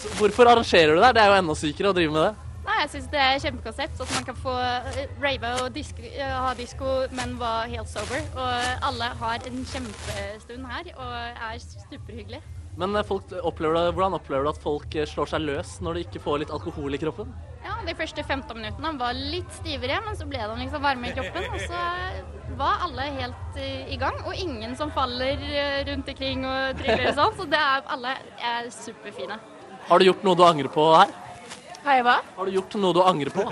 Så 0.00 0.14
hvorfor 0.18 0.48
arrangerer 0.52 0.96
du 0.96 1.02
det? 1.02 1.14
Det 1.18 1.22
er 1.22 1.32
jo 1.32 1.38
enda 1.42 1.56
sykere 1.58 1.92
å 1.92 1.96
drive 1.96 2.14
med 2.14 2.22
det. 2.24 2.34
Nei, 2.66 2.76
jeg 2.80 2.90
syns 2.96 3.10
det 3.12 3.20
er 3.22 3.36
et 3.36 3.44
kjempekonsept. 3.44 4.00
At 4.02 4.14
man 4.16 4.24
kan 4.26 4.38
få 4.40 4.54
eh, 4.58 5.02
rave 5.22 5.52
og 5.62 5.68
disk, 5.74 6.00
eh, 6.02 6.32
ha 6.34 6.54
disko, 6.58 6.94
men 7.14 7.36
være 7.38 7.68
helt 7.76 7.92
sober. 7.92 8.24
Og 8.34 8.86
alle 8.88 9.10
har 9.20 9.46
en 9.50 9.60
kjempestund 9.70 10.66
her 10.72 10.90
og 10.96 11.12
er 11.14 11.60
superhyggelig. 11.60 12.40
Men 12.76 12.96
eh, 12.96 13.04
folk 13.08 13.32
opplever 13.42 13.78
det, 13.78 13.92
hvordan 13.96 14.16
opplever 14.18 14.46
du 14.46 14.52
at 14.52 14.62
folk 14.62 14.96
eh, 14.96 15.06
slår 15.08 15.30
seg 15.32 15.44
løs 15.46 15.76
når 15.84 15.96
de 15.98 16.06
ikke 16.06 16.22
får 16.24 16.42
litt 16.44 16.52
alkohol 16.54 16.96
i 16.96 17.00
kroppen? 17.00 17.30
Ja, 17.64 17.78
De 17.86 17.94
første 17.98 18.22
15 18.22 18.52
minuttene 18.58 18.92
var 19.00 19.16
litt 19.16 19.50
stivere, 19.56 19.98
men 20.04 20.16
så 20.18 20.28
ble 20.28 20.42
de 20.42 20.58
liksom 20.60 20.84
varme 20.84 21.10
i 21.10 21.14
kroppen. 21.16 21.48
Og 21.50 21.64
så 21.64 21.80
var 22.60 22.84
alle 22.86 23.08
helt 23.16 23.60
eh, 23.60 23.88
i 23.92 23.98
gang, 24.00 24.18
og 24.28 24.36
ingen 24.38 24.76
som 24.78 24.92
faller 24.94 25.40
eh, 25.48 25.82
rundt 25.88 26.08
omkring 26.12 26.44
og 26.46 26.80
triller 26.82 27.10
og 27.12 27.18
sånn. 27.20 27.38
Så 27.40 27.48
det 27.52 27.62
er, 27.62 27.86
alle 27.96 28.16
er 28.52 28.68
superfine. 28.74 29.40
Har 29.86 30.02
du 30.02 30.08
gjort 30.08 30.24
noe 30.26 30.38
du 30.38 30.44
angrer 30.46 30.70
på 30.72 30.86
her? 30.96 31.14
Hei, 31.86 32.00
hva? 32.02 32.16
Har 32.34 32.48
du 32.48 32.56
gjort 32.56 32.72
noe 32.82 32.96
du 32.96 32.98
angrer 33.06 33.30
på? 33.30 33.44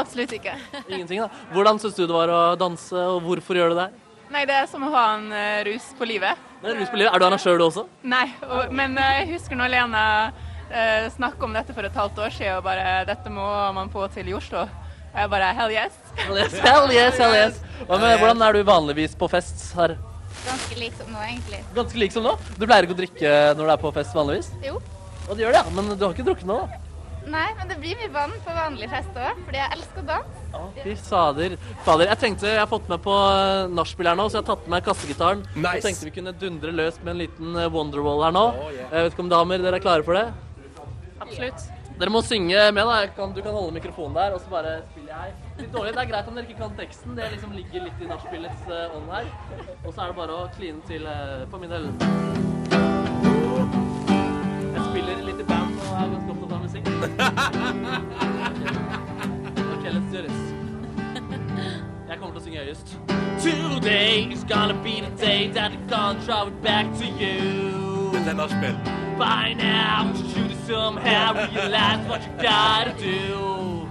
Absolutt 0.00 0.30
ikke. 0.38 0.54
Ingenting, 0.88 1.20
da. 1.20 1.28
Hvordan 1.52 1.80
syns 1.82 1.98
du 1.98 2.06
det 2.06 2.14
var 2.16 2.32
å 2.32 2.40
danse, 2.56 2.96
og 2.96 3.20
hvorfor 3.26 3.58
gjør 3.60 3.74
du 3.74 3.78
det 3.78 3.90
her? 3.90 3.98
Nei, 4.32 4.46
det 4.48 4.54
er 4.56 4.68
som 4.70 4.84
å 4.86 4.90
ha 4.94 5.02
en 5.18 5.26
uh, 5.28 5.60
rus 5.68 5.90
på 5.98 6.06
livet. 6.08 6.38
Er 6.62 6.78
rus 6.78 6.88
på 6.88 6.96
livet. 6.96 7.12
Er 7.12 7.20
du 7.20 7.26
arrangør, 7.26 7.58
du 7.60 7.66
også? 7.66 7.82
Nei, 8.08 8.24
og, 8.46 8.70
men 8.72 8.94
eh, 8.96 9.18
jeg 9.20 9.34
husker 9.34 9.58
når 9.58 9.72
Lena 9.74 10.04
uh, 10.32 11.10
snakket 11.12 11.44
om 11.44 11.58
dette 11.58 11.74
for 11.76 11.84
et 11.84 11.98
halvt 12.00 12.22
år 12.24 12.32
siden, 12.32 12.56
og 12.56 12.64
bare 12.64 13.02
dette 13.08 13.32
må 13.34 13.44
man 13.76 13.92
få 13.92 14.06
til 14.14 14.30
i 14.32 14.36
Oslo. 14.38 14.64
Og 15.12 15.20
jeg 15.20 15.32
bare 15.34 15.50
hell 15.58 15.74
yes. 15.74 15.98
Hell 16.16 16.40
yes, 16.40 16.56
hell 16.64 16.88
yes. 16.94 17.20
hell 17.20 17.36
yes. 17.36 17.60
Hva 17.82 17.98
med, 18.00 18.16
hvordan 18.22 18.46
er 18.46 18.56
du 18.56 18.62
vanligvis 18.70 19.18
på 19.20 19.28
fest 19.28 19.66
her? 19.76 19.98
Ganske 20.46 20.78
lik 20.80 20.96
som 20.96 21.12
nå, 21.12 21.20
egentlig. 21.26 21.60
Ganske 21.76 22.00
lik 22.00 22.14
som 22.14 22.24
nå? 22.24 22.32
Du 22.56 22.64
pleier 22.64 22.88
ikke 22.88 22.96
å 22.96 23.02
drikke 23.02 23.34
når 23.58 23.68
du 23.68 23.74
er 23.74 23.82
på 23.84 23.92
fest 23.98 24.16
vanligvis? 24.16 24.48
Jo. 24.64 24.80
Og 25.28 25.36
du 25.36 25.44
gjør 25.44 25.52
det, 25.52 25.60
ja. 25.60 25.76
Men 25.76 25.92
du 25.92 26.06
har 26.06 26.16
ikke 26.16 26.24
drukket 26.30 26.48
nå, 26.48 26.56
da? 26.64 26.80
Nei, 27.30 27.48
men 27.58 27.68
det 27.70 27.76
blir 27.78 27.98
mye 28.00 28.10
vann 28.12 28.32
på 28.44 28.54
vanlig 28.56 28.88
fest 28.90 29.18
òg, 29.18 29.42
fordi 29.46 29.60
jeg 29.60 29.76
elsker 29.76 30.06
dans. 30.08 30.40
Å, 30.52 30.62
Fy 30.82 30.94
fader. 30.98 31.54
fader. 31.86 32.08
Jeg 32.10 32.20
tenkte, 32.24 32.48
jeg 32.50 32.60
har 32.60 32.70
fått 32.70 32.88
med 32.90 33.02
på 33.04 33.14
eh, 33.14 33.68
nachspiel 33.72 34.10
her 34.10 34.18
nå, 34.18 34.26
så 34.28 34.40
jeg 34.40 34.44
har 34.44 34.56
tatt 34.56 34.66
med 34.74 34.86
kassegitaren. 34.88 35.44
Nice. 35.54 35.76
Jeg 35.78 35.86
tenkte 35.86 36.08
vi 36.08 36.14
kunne 36.18 36.34
dundre 36.40 36.74
løs 36.74 36.98
med 37.02 37.14
en 37.14 37.22
liten 37.22 37.60
eh, 37.60 37.70
Wonderwall 37.72 38.26
her 38.26 38.34
nå. 38.34 38.46
Jeg 38.80 38.96
vet 38.96 39.14
ikke 39.14 39.24
om 39.28 39.30
damer, 39.32 39.62
dere 39.62 39.78
er 39.78 39.86
klare 39.86 40.06
for 40.06 40.18
det? 40.18 40.26
Absolutt. 41.22 41.68
Dere 42.02 42.10
må 42.10 42.22
synge 42.26 42.58
med, 42.74 42.82
da. 42.82 42.98
Jeg 43.04 43.12
kan, 43.14 43.30
du 43.36 43.40
kan 43.44 43.54
holde 43.54 43.76
mikrofonen 43.76 44.16
der, 44.18 44.34
og 44.34 44.40
så 44.42 44.50
bare 44.50 44.72
spiller 44.90 45.12
jeg. 45.14 45.34
Litt 45.60 45.72
dårlig. 45.76 45.92
Det 45.94 46.02
er 46.02 46.10
greit 46.10 46.30
om 46.30 46.38
dere 46.38 46.48
ikke 46.48 46.62
kan 46.64 46.74
teksten. 46.80 47.14
Det 47.18 47.28
liksom 47.36 47.52
ligger 47.54 47.86
litt 47.86 48.02
i 48.02 48.08
nachspielets 48.10 48.64
uh, 48.66 48.96
ånd 48.96 49.12
her. 49.14 49.30
Og 49.84 49.92
så 49.92 50.02
er 50.02 50.10
det 50.10 50.16
bare 50.18 50.40
å 50.40 50.48
kline 50.56 50.82
til 50.90 51.06
uh, 51.06 51.44
for 51.52 51.62
min 51.62 51.70
del. 51.70 51.92
Jeg 54.72 54.88
spiller 54.88 55.22
litt 55.28 55.44
i 55.44 55.46
band 55.52 55.61
og 56.02 56.08
er 56.08 56.12
ganske 56.14 56.30
opptatt 56.30 56.52
av 56.52 56.60
musikk. 56.62 56.84
OK, 59.72 59.84
let's 59.94 60.10
do 60.12 60.18
this. 60.26 60.40
Jeg 62.08 62.16
kommer 62.18 62.32
til 62.34 62.40
å 62.40 62.44
synge 62.44 62.58
høyest. 62.58 62.88
Today's 63.42 64.42
gonna 64.44 64.76
be 64.82 65.00
the 65.00 65.10
day 65.16 65.50
that 65.52 65.72
I'm 65.72 65.86
gonna 65.88 66.18
draw 66.26 66.46
it 66.46 66.62
back 66.62 66.86
to 66.98 67.06
you. 67.06 68.12
Dette 68.12 68.30
er 68.30 68.34
nachspiel. 68.34 68.76
By 69.18 69.54
now, 69.54 70.12
you 70.14 70.24
should 70.30 70.50
have 70.50 70.64
somehow 70.66 71.34
realized 71.34 72.08
what 72.08 72.20
you 72.26 72.32
gotta 72.42 72.92
do. 72.98 73.88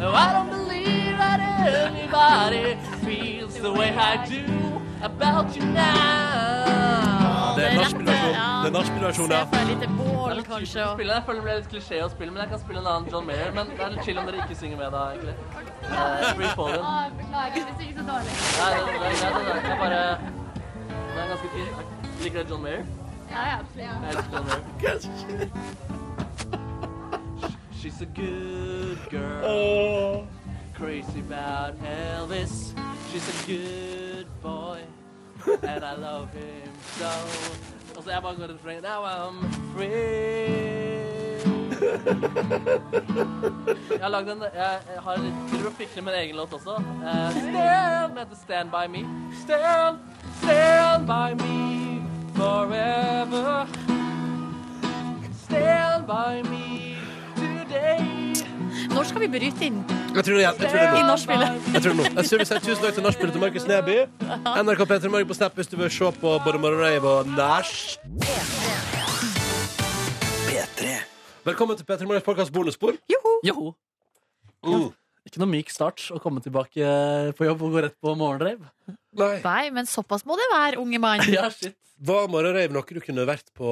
Oh, 0.00 0.12
I 0.12 0.32
don't 0.32 0.50
believe 0.50 1.16
that 1.16 1.40
anybody 1.40 2.76
feels 3.04 3.54
the 3.60 3.72
way 3.72 3.90
I 3.96 4.16
do 4.26 4.44
about 5.02 5.56
you 5.56 5.64
now. 5.64 7.15
Det 7.56 7.64
er 7.66 7.74
nachspiel-versjon. 7.80 8.34
Det 8.62 8.68
er 8.68 8.74
nachspiel-versjon, 8.78 9.28
Se 9.28 9.34
ja. 9.34 9.44
for 9.44 9.50
bål, 10.00 10.42
kanskje. 10.44 10.80
og- 10.86 10.96
spille. 10.96 11.12
Jeg 11.14 11.22
føler 11.26 11.40
det 11.40 11.44
ble 11.46 11.54
litt 11.60 11.68
klisjé 11.74 11.96
å 12.04 12.08
spille, 12.10 12.30
men 12.32 12.40
jeg 12.42 12.50
kan 12.50 12.60
spille 12.60 12.80
en 12.80 12.86
annen 12.92 13.06
John 13.12 13.26
Mayer. 13.26 13.50
Men 13.54 13.66
det 13.66 13.80
er 13.80 13.90
litt 13.94 14.04
chill 14.04 14.18
om 14.18 14.26
dere 14.26 14.36
ikke 14.44 14.56
synger 14.62 14.76
med 14.76 14.90
da, 14.92 15.02
egentlig. 15.12 15.34
Uh, 15.86 16.34
free 16.36 16.52
fallen. 16.58 16.82
beklager, 17.18 17.62
det 17.68 17.74
synger 17.80 17.94
så 18.00 18.04
dårlig. 18.12 18.32
Nei, 18.60 18.70
det, 18.72 18.80
er 18.82 18.98
greit. 18.98 19.18
det 19.20 19.72
er- 19.72 19.78
bare 19.84 20.00
er 21.22 21.28
ganske 21.32 21.48
fint. 21.54 21.76
Liker 22.22 22.38
dere 22.42 22.48
John 22.50 22.62
Mayer? 22.62 22.84
Ja, 23.30 23.40
ja, 23.50 23.56
absolutt. 23.58 23.88
Jeg 24.02 24.08
elsker 24.10 24.30
John 24.32 24.44
Mayer. 24.46 24.62
She's 27.80 28.00
a 28.00 28.06
good 28.06 28.98
girl. 29.10 30.26
Crazy 30.74 31.20
about 31.20 31.74
Elvis. 31.84 32.74
She's 33.12 33.28
a 33.28 33.46
good 33.46 34.26
boy. 34.42 34.80
And 35.62 35.84
I 35.84 35.94
love 35.94 36.28
him 36.32 36.72
so. 36.98 37.10
Og 37.96 38.04
så 38.04 38.10
jeg 38.10 38.22
bare 38.22 38.34
går 38.34 38.58
free, 38.62 38.80
Now 38.80 39.04
I'm 39.04 39.36
free. 39.74 40.86
Jeg 43.90 44.02
har 44.02 44.08
lagd 44.08 44.28
en 44.28 44.42
Jeg, 44.42 44.78
jeg 44.94 45.02
har 45.02 45.16
driver 45.50 45.66
og 45.66 45.72
fikler 45.78 46.02
med 46.02 46.12
en 46.12 46.18
egen 46.20 46.36
låt 46.36 46.52
også. 46.52 46.74
Eh, 46.76 47.30
stand, 47.30 48.10
den 48.10 48.18
heter 48.18 48.36
Stand 48.44 48.70
By 48.70 48.86
Me. 48.90 49.08
Stand, 49.44 49.98
stand 50.42 51.06
by 51.06 51.42
me 51.42 52.02
forever. 52.34 53.66
Stand 55.44 56.06
by 56.06 56.48
me 56.50 56.96
today. 57.36 58.34
Når 58.94 59.02
skal 59.02 59.20
vi 59.20 59.28
bryte 59.28 59.64
inn 59.64 59.95
Jeg 60.14 60.24
tror 60.24 60.34
det 60.36 60.44
er, 60.44 60.52
jeg 60.52 60.56
tror 60.60 60.68
det 60.68 60.82
er 60.82 60.96
i 60.96 61.00
nå. 61.00 61.06
nachspielet? 61.06 61.48
Jeg 61.74 61.82
tror 61.82 61.92
det 61.92 61.92
er 61.92 61.96
nå. 61.96 62.04
Jeg 62.16 62.28
tror 62.28 62.38
vi 62.40 62.46
sier 62.48 62.60
tusen 62.64 62.82
takk 62.84 62.94
til 62.96 63.04
nachspielet 63.06 63.32
til 63.36 63.42
Markus 63.42 63.66
Neby. 63.68 63.96
NRK 64.66 64.82
P3 64.90 65.10
Morgen 65.12 65.28
på 65.28 65.36
Snap 65.36 65.58
hvis 65.58 65.70
du 65.72 65.76
vil 65.80 65.90
se 65.92 66.12
på 66.20 66.36
både 66.44 66.60
Morgenrave 66.62 67.08
og 67.20 67.32
Nash. 67.32 67.98
Velkommen 71.46 71.76
til 71.78 71.86
P3 71.88 72.06
Morgens 72.06 72.24
podkast 72.24 72.52
bonusspor. 72.52 72.96
Joho. 73.44 73.74
Uh. 74.66 74.88
Ikke 75.26 75.42
noe 75.42 75.50
myk 75.50 75.70
start 75.74 76.08
å 76.14 76.20
komme 76.22 76.42
tilbake 76.42 76.86
på 77.36 77.48
jobb 77.48 77.62
og 77.66 77.76
gå 77.76 77.84
rett 77.84 77.96
på 78.02 78.14
morgenreiv. 78.18 78.62
Nei. 79.16 79.40
Nei, 79.44 79.64
men 79.74 79.88
såpass 79.90 80.26
må 80.28 80.36
det 80.38 80.46
være, 80.52 80.80
unge 80.82 81.00
mann. 81.02 81.24
Ja, 81.36 81.48
shit. 81.50 81.76
Var 82.06 82.26
morgenrave 82.28 82.74
noe 82.76 82.84
du 82.92 83.00
kunne 83.00 83.24
vært 83.24 83.48
på, 83.56 83.68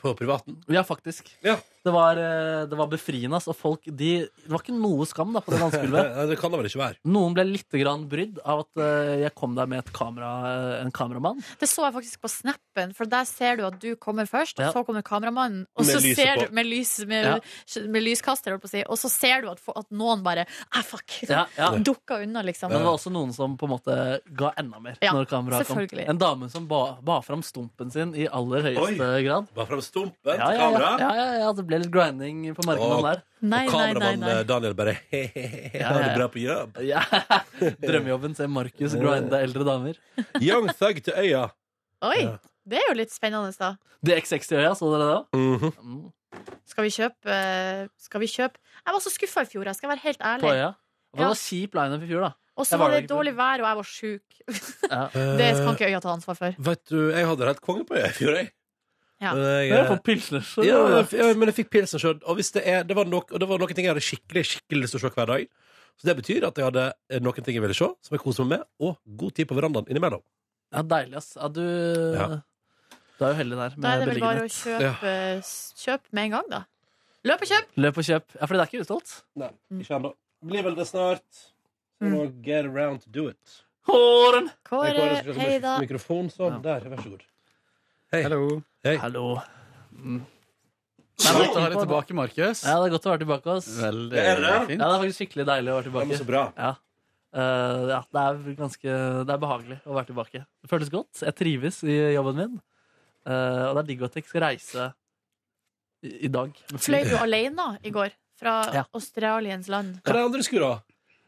på 0.00 0.12
privaten? 0.16 0.56
Ja, 0.72 0.80
faktisk. 0.88 1.28
Ja. 1.44 1.58
Det 1.86 1.92
var, 1.94 2.18
eh, 2.18 2.64
det 2.66 2.74
var 2.74 2.88
befriende. 2.90 3.38
Og 3.46 3.54
folk, 3.54 3.84
de, 3.86 4.08
det 4.26 4.50
var 4.50 4.62
ikke 4.64 4.74
noe 4.74 5.04
skam 5.06 5.36
da, 5.36 5.42
på 5.44 5.52
det 5.52 5.60
dansegulvet. 5.60 6.08
Det 6.32 6.38
kan 6.40 6.50
det 6.50 6.58
vel 6.58 6.68
ikke 6.70 6.80
være. 6.80 6.96
Noen 7.14 7.36
ble 7.36 7.44
litt 7.46 7.76
grann 7.78 8.06
brydd 8.10 8.40
av 8.42 8.64
at 8.64 8.80
eh, 8.82 9.10
jeg 9.22 9.34
kom 9.38 9.52
der 9.54 9.68
med 9.70 9.84
et 9.84 9.92
kamera, 9.94 10.30
en 10.80 10.90
kameramann. 10.90 11.38
Det 11.60 11.68
så 11.70 11.84
jeg 11.84 11.94
faktisk 11.94 12.24
på 12.24 12.30
snappen, 12.32 12.94
for 12.96 13.12
der 13.12 13.28
ser 13.28 13.60
du 13.60 13.66
at 13.68 13.76
du 13.84 13.92
kommer 14.02 14.26
først, 14.26 14.56
og 14.58 14.64
Ja. 14.66 14.72
så 14.74 14.82
kommer 14.88 15.04
kameramannen, 15.06 15.66
og 15.76 15.84
Med 15.86 15.92
så 15.94 16.16
ser 16.16 16.40
du 16.40 16.56
med, 16.56 16.66
lys, 16.66 16.96
med, 17.06 17.44
med 17.92 18.02
lyskaster, 18.08 18.56
holdt 18.56 18.64
på 18.64 18.72
å 18.72 18.74
si, 18.74 18.82
og 18.82 18.98
så 19.04 19.12
ser 19.12 19.44
du 19.44 19.52
at, 19.52 19.62
at 19.76 19.86
noen 19.94 20.24
bare 20.26 20.48
ah, 20.72 20.82
fuck, 20.82 21.20
Ja, 21.28 21.44
ja. 21.60 21.70
dukka 21.92 22.18
unna, 22.24 22.42
liksom. 22.48 22.72
Men 22.72 22.80
det 22.82 22.88
var 22.88 22.98
også 22.98 23.14
noen 23.14 23.36
som 23.36 23.54
på 23.60 23.68
en 23.68 23.76
måte 23.76 24.00
ga 24.42 24.55
enda 24.58 24.78
mer. 24.80 24.96
Ja, 25.04 25.12
når 25.12 25.26
kameraet 25.30 25.68
kom. 25.68 25.80
En 26.08 26.18
dame 26.18 26.48
som 26.50 26.66
ba, 26.70 26.96
ba 27.04 27.20
fram 27.22 27.42
stumpen 27.44 27.90
sin 27.92 28.14
i 28.16 28.26
aller 28.26 28.62
høyeste 28.70 29.08
grad. 29.26 29.48
Ba 29.54 29.66
fram 29.68 29.82
stumpen 29.84 30.32
Ja, 30.38 30.48
til 30.50 30.56
ja, 30.56 30.56
ja. 30.56 30.70
kamera. 30.70 30.90
ja, 31.00 31.10
ja, 31.20 31.26
ja, 31.44 31.52
det 31.58 31.66
ble 31.68 31.78
litt 31.82 31.92
grinding 31.94 32.42
på 32.56 32.66
markedet 32.66 33.02
der. 33.06 33.22
Nei, 33.42 33.62
og 33.66 33.72
nei, 33.76 33.92
nei, 33.92 33.92
kameramann 33.92 34.20
nei. 34.24 34.34
eh, 34.38 34.42
Daniel 34.48 34.74
bare 34.78 34.96
he-he-he, 35.12 35.82
har 35.84 36.00
du 36.00 36.04
det 36.08 36.16
bra 36.16 36.28
på 36.32 36.42
jobb. 36.44 36.80
Ja. 36.92 37.02
Drømmejobben 37.82 38.34
ser 38.36 38.48
Markus 38.52 38.94
grinde 38.98 39.40
eldre 39.42 39.64
damer. 39.66 39.98
Young 40.46 40.68
thug 40.78 41.02
til 41.04 41.14
øya. 41.22 41.46
Oi, 42.06 42.18
Ja. 42.24 42.36
det 42.66 42.80
er 42.82 42.88
jo 42.90 42.96
litt 42.98 43.12
spennende, 43.14 43.52
da. 43.58 43.74
Det 44.04 44.18
X60-øya, 44.24 44.74
så 44.76 44.90
dere 44.92 45.06
det? 45.12 45.40
Mhm. 45.40 45.72
Mm. 45.82 46.04
Skal 46.68 46.84
vi 46.84 46.90
kjøpe 46.92 47.32
eh, 47.32 47.86
Skal 48.02 48.20
vi 48.20 48.26
kjøpe 48.28 48.58
Jeg 48.84 48.92
var 48.92 49.00
så 49.00 49.08
skuffa 49.14 49.44
i 49.46 49.48
fjor, 49.48 49.64
jeg 49.70 49.78
skal 49.78 49.88
være 49.88 50.02
helt 50.02 50.18
På 50.20 50.26
ærlig. 50.34 50.50
øya? 50.52 50.66
Det 51.16 51.22
Ja. 51.22 51.28
var 51.30 51.38
kjip 51.40 51.74
lineup 51.78 52.02
i 52.04 52.08
fjor, 52.10 52.20
da. 52.26 52.30
Og 52.56 52.64
så 52.66 52.78
var 52.80 52.90
det 52.94 53.02
dårlig 53.10 53.34
vær, 53.36 53.60
og 53.60 53.66
jeg 53.68 53.76
var 53.80 53.88
sjuk. 53.90 54.38
Ja. 54.90 55.00
Det 55.12 55.48
kan 55.58 55.74
ikke 55.74 55.88
øya 55.90 56.00
ta 56.00 56.12
ansvar 56.14 56.36
for. 56.38 56.54
Vet 56.68 56.82
du, 56.88 57.10
jeg 57.12 57.26
hadde 57.28 57.46
helt 57.50 57.60
konge 57.64 57.84
på 57.88 57.96
øya 57.98 58.06
i 58.08 58.14
fjor, 58.16 58.36
jeg. 58.38 58.52
Ja. 59.20 59.32
Men 59.34 59.42
jeg, 59.48 59.68
Jeg 59.68 59.76
har 59.76 59.84
eh, 59.84 59.90
fått 59.94 60.04
pilsner. 60.04 60.42
ja, 60.64 60.80
ja, 61.16 61.28
men 61.40 61.48
jeg 61.50 61.56
fikk 61.56 61.70
pilsen 61.72 62.00
sjøl. 62.02 62.18
Og, 62.28 62.36
det 62.40 62.62
er, 62.68 62.82
det 62.84 62.96
var 62.96 63.08
nok, 63.08 63.32
og 63.32 63.40
det 63.40 63.48
var 63.48 63.58
noen 63.62 63.72
ting 63.76 63.86
jeg 63.88 63.92
hadde 63.94 64.04
skikkelig 64.04 64.42
skikkelig 64.50 64.82
lyst 64.84 64.96
til 64.96 65.00
å 65.00 65.04
se 65.06 65.12
hver 65.16 65.30
dag. 65.32 65.46
Så 65.96 66.08
det 66.10 66.14
betyr 66.18 66.44
at 66.48 66.58
jeg 66.60 66.66
hadde 66.68 66.84
eh, 67.08 67.20
noen 67.24 67.44
ting 67.46 67.56
jeg 67.56 67.64
ville 67.64 67.76
se, 67.76 67.88
som 68.04 68.16
jeg 68.16 68.20
koser 68.24 68.44
meg 68.44 68.58
med, 68.58 68.66
og 68.84 68.98
god 69.24 69.36
tid 69.38 69.48
på 69.48 69.56
verandaen 69.56 69.88
innimellom. 69.88 70.20
Ja, 70.76 70.82
deilig, 70.84 71.16
ass. 71.22 71.30
Ja, 71.40 71.48
du, 71.48 71.62
Ja. 72.16 72.28
du 73.16 73.24
er 73.24 73.32
jo 73.32 73.38
heldig 73.40 73.56
der 73.62 73.76
Da 73.80 73.92
er 73.94 74.00
det 74.04 74.08
vel 74.12 74.20
bare 74.26 74.44
å 74.44 74.52
kjøpe, 74.52 75.14
s- 75.40 75.72
kjøp 75.80 76.08
med 76.12 76.28
en 76.28 76.34
gang, 76.36 76.50
da. 76.52 76.62
Løp 77.26 77.40
og 77.42 77.48
kjøp! 77.50 77.72
Løp 77.80 77.96
og 78.02 78.04
kjøp. 78.12 78.26
Ja, 78.36 78.46
for 78.46 78.52
det 78.54 78.60
er 78.62 78.68
ikke 78.70 78.84
utsolgt. 78.84 79.14
Nei, 79.40 79.48
ikke 79.80 79.96
ennå. 79.96 80.12
Blir 80.46 80.62
vel 80.68 80.76
det 80.78 80.84
snart. 80.92 81.46
Så 81.96 82.10
må 82.12 82.24
get 82.44 82.66
around 82.68 83.00
to 83.04 83.10
do 83.12 83.28
it. 83.30 83.56
Kåren! 83.86 84.50
Kåre, 84.66 84.92
klarer 84.92 85.38
hei 85.40 85.58
da. 85.62 85.76
Mikrofon 85.80 86.28
sånn. 86.32 86.58
Der, 86.64 86.84
vær 86.90 87.00
så 87.02 87.12
god. 87.14 87.22
Hei. 88.12 88.22
Hallo. 88.26 88.40
Hei. 88.84 88.96
Hallo. 89.02 89.22
Det 91.16 91.30
er 91.30 91.38
godt 91.40 91.56
å 91.56 91.62
ha 91.62 91.68
deg 91.72 91.78
tilbake, 91.80 92.16
Markus. 92.18 92.60
Ja, 92.66 92.74
det 92.82 92.90
er 92.90 92.92
godt 92.96 93.06
å 93.08 93.12
være 93.14 93.22
tilbake. 93.24 93.54
Ass. 93.56 93.68
Veldig 93.80 94.18
Er 94.20 94.42
det? 94.42 94.50
fint. 94.68 94.80
Ja, 94.82 94.88
det 94.90 94.90
er 94.98 95.00
faktisk 95.04 95.22
skikkelig 95.22 95.46
deilig 95.48 95.72
å 95.72 95.76
være 95.78 95.92
Ja, 95.94 96.04
Det 96.10 96.18
er 96.18 96.20
så 96.20 96.28
bra. 96.28 96.42
Ja. 96.58 96.72
Uh, 97.36 97.80
ja, 97.90 98.00
det 98.16 98.20
er 98.22 98.36
ganske 98.56 98.92
Det 99.28 99.32
er 99.34 99.40
behagelig 99.42 99.78
å 99.84 99.96
være 99.96 100.08
tilbake. 100.10 100.42
Det 100.62 100.70
føles 100.70 100.92
godt. 100.92 101.22
Jeg 101.24 101.36
trives 101.40 101.80
i 101.84 101.96
jobben 102.16 102.36
min. 102.42 102.54
Uh, 103.26 103.70
og 103.70 103.78
det 103.78 103.82
er 103.82 103.88
digg 103.90 104.04
at 104.06 104.14
jeg 104.20 104.28
skal 104.28 104.44
reise 104.44 104.90
i, 106.04 106.12
i 106.28 106.30
dag. 106.32 106.52
Fløy 106.76 107.02
du 107.08 107.16
alene 107.18 107.70
i 107.82 107.90
går? 107.94 108.12
Fra 108.36 108.58
Ja. 108.74 108.84
Australiens 108.92 109.68
land? 109.72 109.96
Hva 110.04 110.12
er 110.12 110.18
det 110.20 110.26
andre 110.28 110.44
skulle 110.44 110.68
ha? 110.68 110.82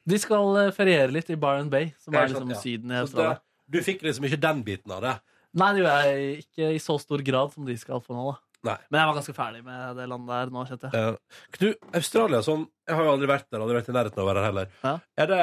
De 0.09 0.19
skal 0.21 0.57
eh, 0.63 0.73
feriere 0.77 1.13
litt 1.15 1.29
i 1.31 1.37
Byron 1.41 1.71
Bay, 1.73 1.91
som 2.01 2.15
er 2.15 2.25
er 2.25 2.33
sant, 2.33 2.39
liksom 2.39 2.55
ja. 2.55 2.61
Syden 2.65 2.95
i 2.95 3.01
Australia. 3.03 3.39
Du 3.69 3.81
fikk 3.85 4.05
liksom 4.07 4.25
ikke 4.29 4.41
den 4.41 4.63
biten 4.65 4.93
av 4.95 5.03
det? 5.05 5.17
Nei, 5.59 5.73
det 5.75 5.83
gjorde 5.83 5.97
jeg 6.09 6.45
ikke 6.45 6.69
i 6.77 6.79
så 6.83 6.95
stor 7.03 7.25
grad 7.25 7.53
som 7.55 7.67
de 7.69 7.77
skal 7.81 8.01
få 8.05 8.17
nå. 8.17 8.31
da 8.33 8.39
Nei. 8.67 8.75
Men 8.91 8.99
jeg 8.99 9.09
var 9.09 9.15
ganske 9.21 9.35
ferdig 9.37 9.61
med 9.63 9.97
det 10.01 10.07
landet 10.11 10.33
der 10.35 10.49
nå, 10.51 10.65
kjente 10.67 10.89
jeg. 10.91 11.13
Uh, 11.15 11.59
Du, 11.61 11.67
Australia 11.95 12.41
sånn 12.43 12.65
Jeg 12.89 12.97
har 12.99 13.05
jo 13.07 13.13
aldri 13.13 13.29
vært 13.31 13.47
der, 13.53 13.63
aldri 13.63 13.77
vært 13.77 13.91
i 13.93 13.95
nærheten 13.95 14.19
av 14.19 14.25
å 14.25 14.29
være 14.33 14.41
der 14.41 14.49
heller. 14.49 14.73
Ja. 14.83 14.95
Er 15.23 15.31
det, 15.31 15.39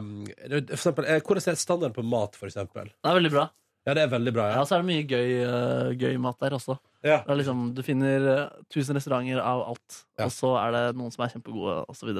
um, 0.00 0.08
er 0.32 0.54
det 0.54 0.62
for 0.70 0.78
eksempel, 0.78 1.08
er, 1.12 1.20
Hvordan 1.26 1.50
er 1.52 1.58
standarden 1.60 1.96
på 1.98 2.06
mat, 2.08 2.38
for 2.40 2.48
eksempel? 2.48 2.88
Det 2.88 3.10
er 3.12 3.18
veldig 3.20 3.32
bra. 3.34 3.44
Ja, 3.84 3.92
det 3.98 4.06
er 4.06 4.14
veldig 4.14 4.32
bra, 4.32 4.46
Ja, 4.48 4.62
ja. 4.62 4.64
så 4.64 4.78
er 4.78 4.80
det 4.80 4.88
mye 4.88 5.04
gøy, 5.04 5.34
uh, 5.44 5.90
gøy 6.00 6.16
mat 6.24 6.38
der 6.40 6.56
også. 6.56 6.78
ja. 7.04 7.18
Det 7.26 7.34
er 7.34 7.40
liksom, 7.42 7.66
du 7.76 7.82
finner 7.84 8.24
uh, 8.30 8.62
tusen 8.72 8.96
restauranter 8.96 9.42
av 9.44 9.60
alt, 9.74 9.98
og 10.24 10.32
så 10.32 10.54
er 10.62 10.72
det 10.78 10.84
noen 10.96 11.12
som 11.12 11.26
er 11.26 11.34
kjempegode, 11.34 11.76
osv. 11.92 12.14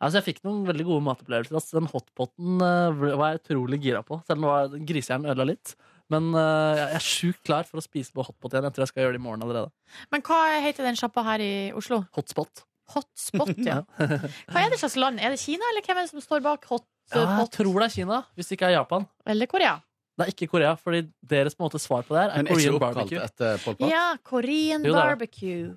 Altså, 0.00 0.20
jeg 0.20 0.26
fikk 0.30 0.42
noen 0.46 0.64
veldig 0.64 0.86
gode 0.88 1.04
matopplevelser. 1.04 1.56
Altså, 1.58 1.76
den 1.76 1.90
hotpoten 1.92 2.62
uh, 2.64 3.02
var 3.20 3.34
jeg 3.34 3.42
utrolig 3.42 3.80
gira 3.84 4.00
på, 4.06 4.20
selv 4.28 4.48
om 4.48 4.86
grisehjernen 4.88 5.28
ødela 5.28 5.50
litt. 5.52 5.74
Men 6.10 6.32
uh, 6.34 6.72
jeg 6.78 6.96
er 6.96 7.04
sjukt 7.04 7.42
klar 7.46 7.68
for 7.68 7.78
å 7.78 7.84
spise 7.84 8.14
på 8.16 8.24
hotpot 8.24 8.54
igjen. 8.54 8.66
Jeg 8.66 8.76
tror 8.76 8.86
jeg 8.86 8.92
skal 8.94 9.04
gjøre 9.04 9.18
det 9.18 9.20
i 9.20 9.26
morgen 9.26 9.44
allerede. 9.46 9.70
Men 10.10 10.24
hva 10.26 10.40
heter 10.64 10.88
den 10.88 10.98
sjappa 10.98 11.24
her 11.28 11.44
i 11.44 11.52
Oslo? 11.76 12.00
Hotspot. 12.16 12.64
Hotspot, 12.90 13.52
ja. 13.62 13.82
Hva 14.50 14.64
er 14.64 14.72
det 14.72 14.80
slags 14.80 14.96
land? 14.98 15.20
Er 15.22 15.30
det 15.30 15.38
Kina, 15.38 15.62
eller 15.70 15.84
hvem 15.86 16.00
er 16.00 16.08
det 16.08 16.10
som 16.10 16.24
står 16.24 16.42
bak 16.42 16.66
Ja, 16.66 16.80
jeg 17.22 17.52
tror 17.54 17.76
det 17.76 17.86
er 17.86 17.94
Kina, 17.94 18.24
hvis 18.34 18.50
det 18.50 18.58
ikke 18.58 18.72
er 18.72 18.80
Japan. 18.80 19.06
Eller 19.30 19.46
Korea? 19.50 19.76
Det 20.18 20.26
er 20.26 20.32
ikke 20.34 20.48
Korea, 20.52 20.74
fordi 20.76 21.04
deres 21.24 21.54
på 21.56 21.62
en 21.62 21.68
måte 21.70 21.80
svar 21.80 22.02
på 22.04 22.12
det 22.16 22.20
her 22.24 22.30
er 22.34 22.42
Men 22.42 22.46
er 22.50 22.54
Korean 22.58 22.78
barbecue. 22.82 23.20
etter 23.24 23.60
Pol 23.64 23.76
Pot? 23.78 23.88
Ja, 23.88 24.16
Korean 24.26 24.84
Jo, 24.84 24.92
det 24.92 25.00
er 25.00 25.16
det. 25.16 25.30
barbecue. 25.30 25.76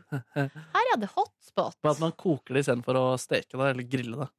Her 0.74 0.90
er 0.94 0.98
det 1.00 1.10
hotspot. 1.14 1.78
På 1.82 1.92
at 1.94 2.00
man 2.04 2.12
koker 2.12 2.54
det 2.58 2.66
istedenfor 2.66 3.00
å 3.00 3.06
steke 3.22 3.56
det 3.56 3.70
eller 3.72 3.84
grille 3.88 4.18
det. 4.26 4.30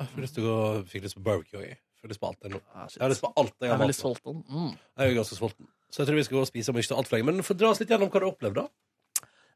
Jeg 0.00 0.08
får 0.14 0.24
lyst 0.24 0.34
til 0.38 0.44
å 0.48 0.50
gå 0.50 0.84
Fikk 0.90 1.02
lyst 1.06 1.18
på 1.20 1.22
barbecue. 1.28 1.60
Jeg 1.62 1.78
har 2.02 2.08
lyst 2.14 2.20
på 2.22 2.30
alt 2.32 2.40
jeg 2.48 2.54
nå. 2.56 2.60
Ah, 2.74 2.86
shit. 2.88 2.96
Jeg 2.96 3.04
har 3.04 3.12
lyst 3.12 3.20
på 3.26 3.32
alt 3.36 3.52
jeg 3.60 3.68
Jeg 3.68 3.70
har 3.70 3.76
er 3.76 3.84
veldig 3.84 3.98
mat 3.98 4.02
sulten. 4.02 4.42
Mm. 4.48 4.70
Jeg 4.96 5.10
er 5.10 5.18
ganske 5.20 5.36
sulten. 5.36 5.66
Så 5.90 6.00
jeg 6.00 6.06
tror 6.08 6.16
vi 6.16 6.22
skal 6.24 6.36
gå 6.38 6.42
og 6.46 6.48
spise 6.50 6.72
om 6.72 6.78
ikke 6.80 6.88
så 6.90 6.96
altfor 7.02 7.18
lenge. 7.18 7.26
Men 7.30 7.44
få 7.44 7.54
dra 7.60 7.70
oss 7.74 7.80
litt 7.82 7.90
gjennom 7.92 8.08
hva 8.10 8.18
du 8.22 8.24
har 8.26 8.32
opplevd, 8.32 8.54
da. 8.56 8.66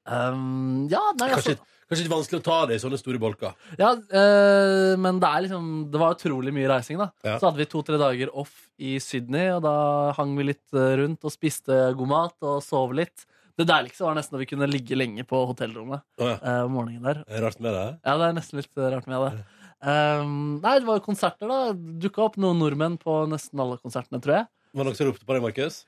Um, 0.05 0.85
ja, 0.93 1.01
nei, 1.17 1.31
Kanskje, 1.33 1.55
altså, 1.55 1.71
kanskje 1.89 2.05
litt 2.05 2.13
vanskelig 2.13 2.41
å 2.43 2.45
ta 2.45 2.57
det 2.69 2.77
i 2.77 2.83
sånne 2.83 2.99
store 3.01 3.21
bolker. 3.23 3.55
ja 3.81 3.93
eh, 3.97 4.95
men 5.01 5.17
det 5.23 5.31
er 5.31 5.45
liksom 5.47 5.69
Det 5.93 6.01
var 6.03 6.17
utrolig 6.19 6.53
mye 6.53 6.69
reising, 6.69 6.99
da. 7.01 7.07
Ja. 7.25 7.39
Så 7.41 7.49
hadde 7.49 7.63
vi 7.63 7.69
to-tre 7.73 7.97
dager 8.01 8.33
off 8.37 8.53
i 8.77 8.99
Sydney, 9.01 9.49
og 9.55 9.63
da 9.65 10.13
hang 10.19 10.35
vi 10.37 10.51
litt 10.51 10.77
eh, 10.77 10.97
rundt 11.01 11.25
og 11.25 11.33
spiste 11.33 11.79
god 11.97 12.11
mat 12.11 12.37
og 12.45 12.61
sov 12.67 12.93
litt. 12.97 13.25
Det 13.55 13.69
deiligste 13.71 14.03
var 14.03 14.17
nesten 14.19 14.35
når 14.35 14.43
vi 14.43 14.51
kunne 14.51 14.67
ligge 14.69 14.97
lenge 14.99 15.23
på 15.31 15.41
hotellrommet 15.47 16.03
Å 16.19 16.29
ja. 16.33 16.37
eh, 16.43 16.63
om 16.67 16.73
morgenen 16.75 17.05
der. 17.07 17.21
Er 17.29 17.39
det 17.39 17.45
Rart 17.47 17.61
med 17.63 17.77
det? 17.77 17.85
Ja, 18.03 18.17
det 18.19 18.29
er 18.29 18.39
nesten 18.41 18.61
litt 18.61 18.81
eh, 18.81 18.89
rart 18.97 19.07
med 19.09 19.25
det. 19.29 19.45
Um, 19.85 20.33
nei, 20.65 20.79
det 20.81 20.89
var 20.89 20.97
jo 20.99 21.05
konserter, 21.07 21.49
da. 21.49 21.59
Dukka 22.03 22.25
opp 22.29 22.39
noen 22.41 22.59
nordmenn 22.61 22.97
på 23.01 23.21
nesten 23.31 23.61
alle 23.63 23.77
konsertene, 23.81 24.21
tror 24.25 24.41
jeg. 24.41 24.49
Var 24.75 24.81
det 24.83 24.89
noen 24.91 24.99
som 24.99 25.09
ropte 25.11 25.29
på 25.29 25.37
deg, 25.37 25.45
Markus? 25.45 25.83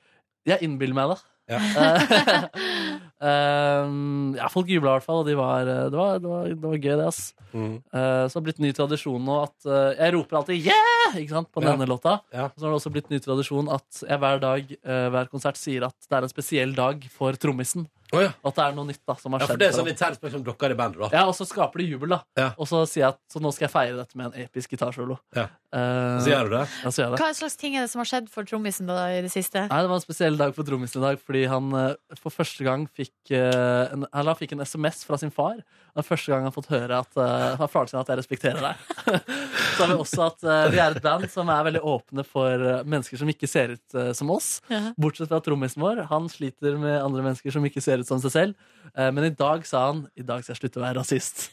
Jeg 0.47 0.63
innbiller 0.63 0.95
meg 0.95 1.11
det. 1.11 1.19
Ja. 1.51 1.59
um, 3.21 4.35
ja, 4.37 4.47
folk 4.51 4.69
jubla 4.71 4.93
i 4.93 4.97
hvert 4.97 5.05
fall, 5.07 5.21
og 5.23 5.27
de 5.29 5.35
var, 5.37 5.67
eh, 5.67 5.83
det, 5.91 5.97
var, 5.97 6.19
det, 6.21 6.29
var, 6.31 6.47
det 6.53 6.61
var 6.67 6.77
gøy, 6.77 6.95
det. 7.01 7.07
ass 7.07 7.33
Mm. 7.57 7.77
uh, 7.95 8.27
Så 8.27 8.35
har 8.35 8.41
det 8.43 8.47
blitt 8.49 8.59
ny 8.59 8.69
tradisjon 8.75 9.23
nå 9.23 9.37
at 9.45 9.65
uh, 9.65 9.93
jeg 9.95 10.13
roper 10.13 10.35
alltid 10.37 10.65
'yeah!' 10.67 11.15
ikke 11.15 11.29
sant, 11.31 11.47
på 11.55 11.63
Ja. 11.63 11.71
denne 11.71 11.87
låta. 11.87 12.19
Ja. 12.33 12.49
Og 12.51 12.57
så 12.59 12.65
har 12.67 12.73
det 12.73 12.79
også 12.81 12.91
blitt 12.91 13.09
ny 13.09 13.19
tradisjon 13.23 13.69
at 13.71 14.01
jeg 14.03 14.19
hver 14.19 14.39
dag, 14.43 14.73
hver 14.83 15.29
konsert, 15.31 15.55
sier 15.55 15.85
at 15.87 15.95
det 16.09 16.17
er 16.17 16.23
en 16.27 16.29
spesiell 16.29 16.75
dag 16.75 17.07
for 17.09 17.31
trommisen. 17.39 17.87
Oh, 18.13 18.19
ja. 18.21 18.33
At 18.45 18.55
det 18.55 18.63
er 18.65 18.75
noe 18.75 18.85
nytt 18.87 18.99
da 19.07 19.15
som 19.15 19.31
har 19.31 19.39
skjedd. 19.39 19.47
ja, 19.49 19.53
for 19.55 19.57
det 19.63 19.67
er 19.67 19.77
sånn 19.79 19.87
internt 19.91 20.19
spørsmål 20.19 20.43
dere 20.43 20.71
i 20.75 20.75
bandet, 20.79 20.99
da. 20.99 21.09
ja, 21.17 21.25
Og 21.27 21.33
så 21.35 21.47
skaper 21.47 21.77
det 21.79 21.87
jubel, 21.89 22.09
da. 22.09 22.19
Ja. 22.37 22.51
Og 22.59 22.67
så 22.67 22.83
sier 22.85 23.03
jeg 23.07 23.09
at 23.15 23.19
så 23.31 23.39
nå 23.41 23.51
skal 23.55 23.65
jeg 23.67 23.71
feire 23.73 23.95
dette 23.97 24.15
med 24.19 24.25
en 24.35 24.43
episk 24.43 24.69
gitarsolo. 24.75 25.17
Ja. 25.35 25.47
Eh, 25.75 26.19
Så 26.23 26.29
gjør 26.31 26.47
du 26.47 26.53
det? 26.55 26.61
ja, 26.63 26.91
så 26.91 27.01
gjør 27.01 27.09
jeg 27.09 27.11
det. 27.11 27.19
Hva 27.19 27.31
slags 27.35 27.57
ting 27.59 27.73
er 27.75 27.83
det 27.83 27.91
som 27.91 27.99
har 27.99 28.07
skjedd 28.07 28.29
for 28.31 28.47
trommisen 28.47 28.87
da 28.87 29.01
i 29.11 29.17
det 29.25 29.31
siste? 29.33 29.65
Nei, 29.67 29.79
Det 29.83 29.89
var 29.91 29.99
en 29.99 30.03
spesiell 30.05 30.37
dag 30.39 30.53
for 30.55 30.63
trommisen 30.63 31.01
i 31.01 31.03
dag, 31.03 31.19
fordi 31.19 31.41
han 31.51 31.73
uh, 31.75 32.15
for 32.21 32.31
første 32.31 32.63
gang 32.63 32.85
fikk, 32.95 33.11
uh, 33.33 33.91
en, 33.91 34.05
eller 34.07 34.31
han 34.31 34.39
fikk 34.39 34.53
en 34.55 34.63
SMS 34.63 35.03
fra 35.03 35.19
sin 35.19 35.33
far. 35.33 35.59
Det 35.59 36.03
er 36.03 36.07
første 36.07 36.31
gang 36.31 36.45
han 36.45 36.51
har 36.51 36.55
fått 36.55 36.71
høre 36.71 37.01
at, 37.03 37.11
uh, 37.19 37.57
fra 37.59 37.67
faren 37.73 37.91
sin 37.91 37.99
at 37.99 38.13
jeg 38.13 38.19
respekterer 38.21 38.63
deg. 38.63 39.19
Så 39.75 39.83
har 39.83 39.91
vi 39.91 39.97
også 39.99 40.23
at 40.25 40.47
vi 40.71 40.79
er 40.81 40.95
et 40.95 41.03
band 41.03 41.27
som 41.29 41.51
er 41.53 41.67
veldig 41.67 41.83
åpne 41.85 42.23
for 42.25 42.63
mennesker 42.87 43.19
som 43.19 43.29
ikke 43.29 43.49
ser 43.51 43.75
ut 43.75 43.97
som 44.17 44.31
oss. 44.33 44.47
Ja. 44.71 44.93
Bortsett 44.97 45.29
fra 45.29 45.37
trommisen 45.43 45.83
vår. 45.83 46.01
Han 46.09 46.25
sliter 46.33 46.79
med 46.81 46.95
andre 46.97 47.25
mennesker 47.27 47.53
som 47.53 47.65
ikke 47.67 47.83
ser 47.83 48.01
ut 48.01 48.09
som 48.09 48.21
seg 48.23 48.33
selv. 48.33 48.71
Men 48.95 49.27
i 49.27 49.33
dag 49.37 49.67
sa 49.69 49.83
han 49.91 50.07
i 50.17 50.25
dag 50.25 50.41
skal 50.41 50.55
jeg 50.55 50.63
slutte 50.63 50.81
å 50.81 50.85
være 50.87 50.97
rasist. 51.03 51.43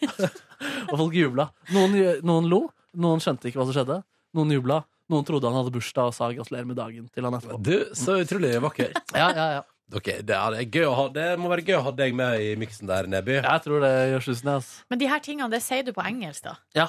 og 0.88 0.96
folk 0.96 1.18
jubla. 1.18 1.50
Noen, 1.76 1.98
noen 2.24 2.48
lo, 2.48 2.62
noen 2.96 3.22
skjønte 3.22 3.50
ikke 3.50 3.60
hva 3.60 3.68
som 3.68 3.76
skjedde. 3.76 4.00
Noen 4.34 4.56
jubla. 4.56 4.80
Noen 5.12 5.26
trodde 5.28 5.50
han 5.50 5.58
hadde 5.58 5.72
bursdag 5.74 6.10
og 6.10 6.16
sa 6.16 6.30
gratulerer 6.32 6.66
med 6.68 6.78
dagen 6.80 7.08
til 7.12 7.26
han 7.28 7.36
etterpå. 7.36 7.60
Du, 7.64 7.76
så 7.98 8.18
utrolig 8.22 8.56
vakkert. 8.64 9.00
Ja, 9.20 9.30
ja, 9.36 9.46
ja. 9.58 9.62
Ok, 9.92 10.06
det, 10.24 10.32
er, 10.32 10.54
det, 10.54 10.62
er 10.62 10.68
gøy 10.72 10.86
å 10.88 10.94
ha, 10.96 11.02
det 11.12 11.26
må 11.38 11.50
være 11.52 11.62
gøy 11.66 11.76
å 11.76 11.82
ha 11.84 11.90
deg 11.94 12.14
med 12.16 12.40
i 12.40 12.54
miksen 12.58 12.88
der, 12.88 13.06
Neby. 13.12 13.34
Jeg 13.42 13.64
tror 13.66 13.82
det 13.84 13.90
gjør 14.14 14.24
susen. 14.24 14.48
Altså. 14.54 14.86
Men 14.90 15.02
de 15.02 15.10
her 15.10 15.20
tingene, 15.22 15.50
det 15.52 15.60
sier 15.62 15.84
du 15.84 15.92
på 15.94 16.06
engelsk, 16.08 16.46
da. 16.48 16.54
Ja. 16.74 16.86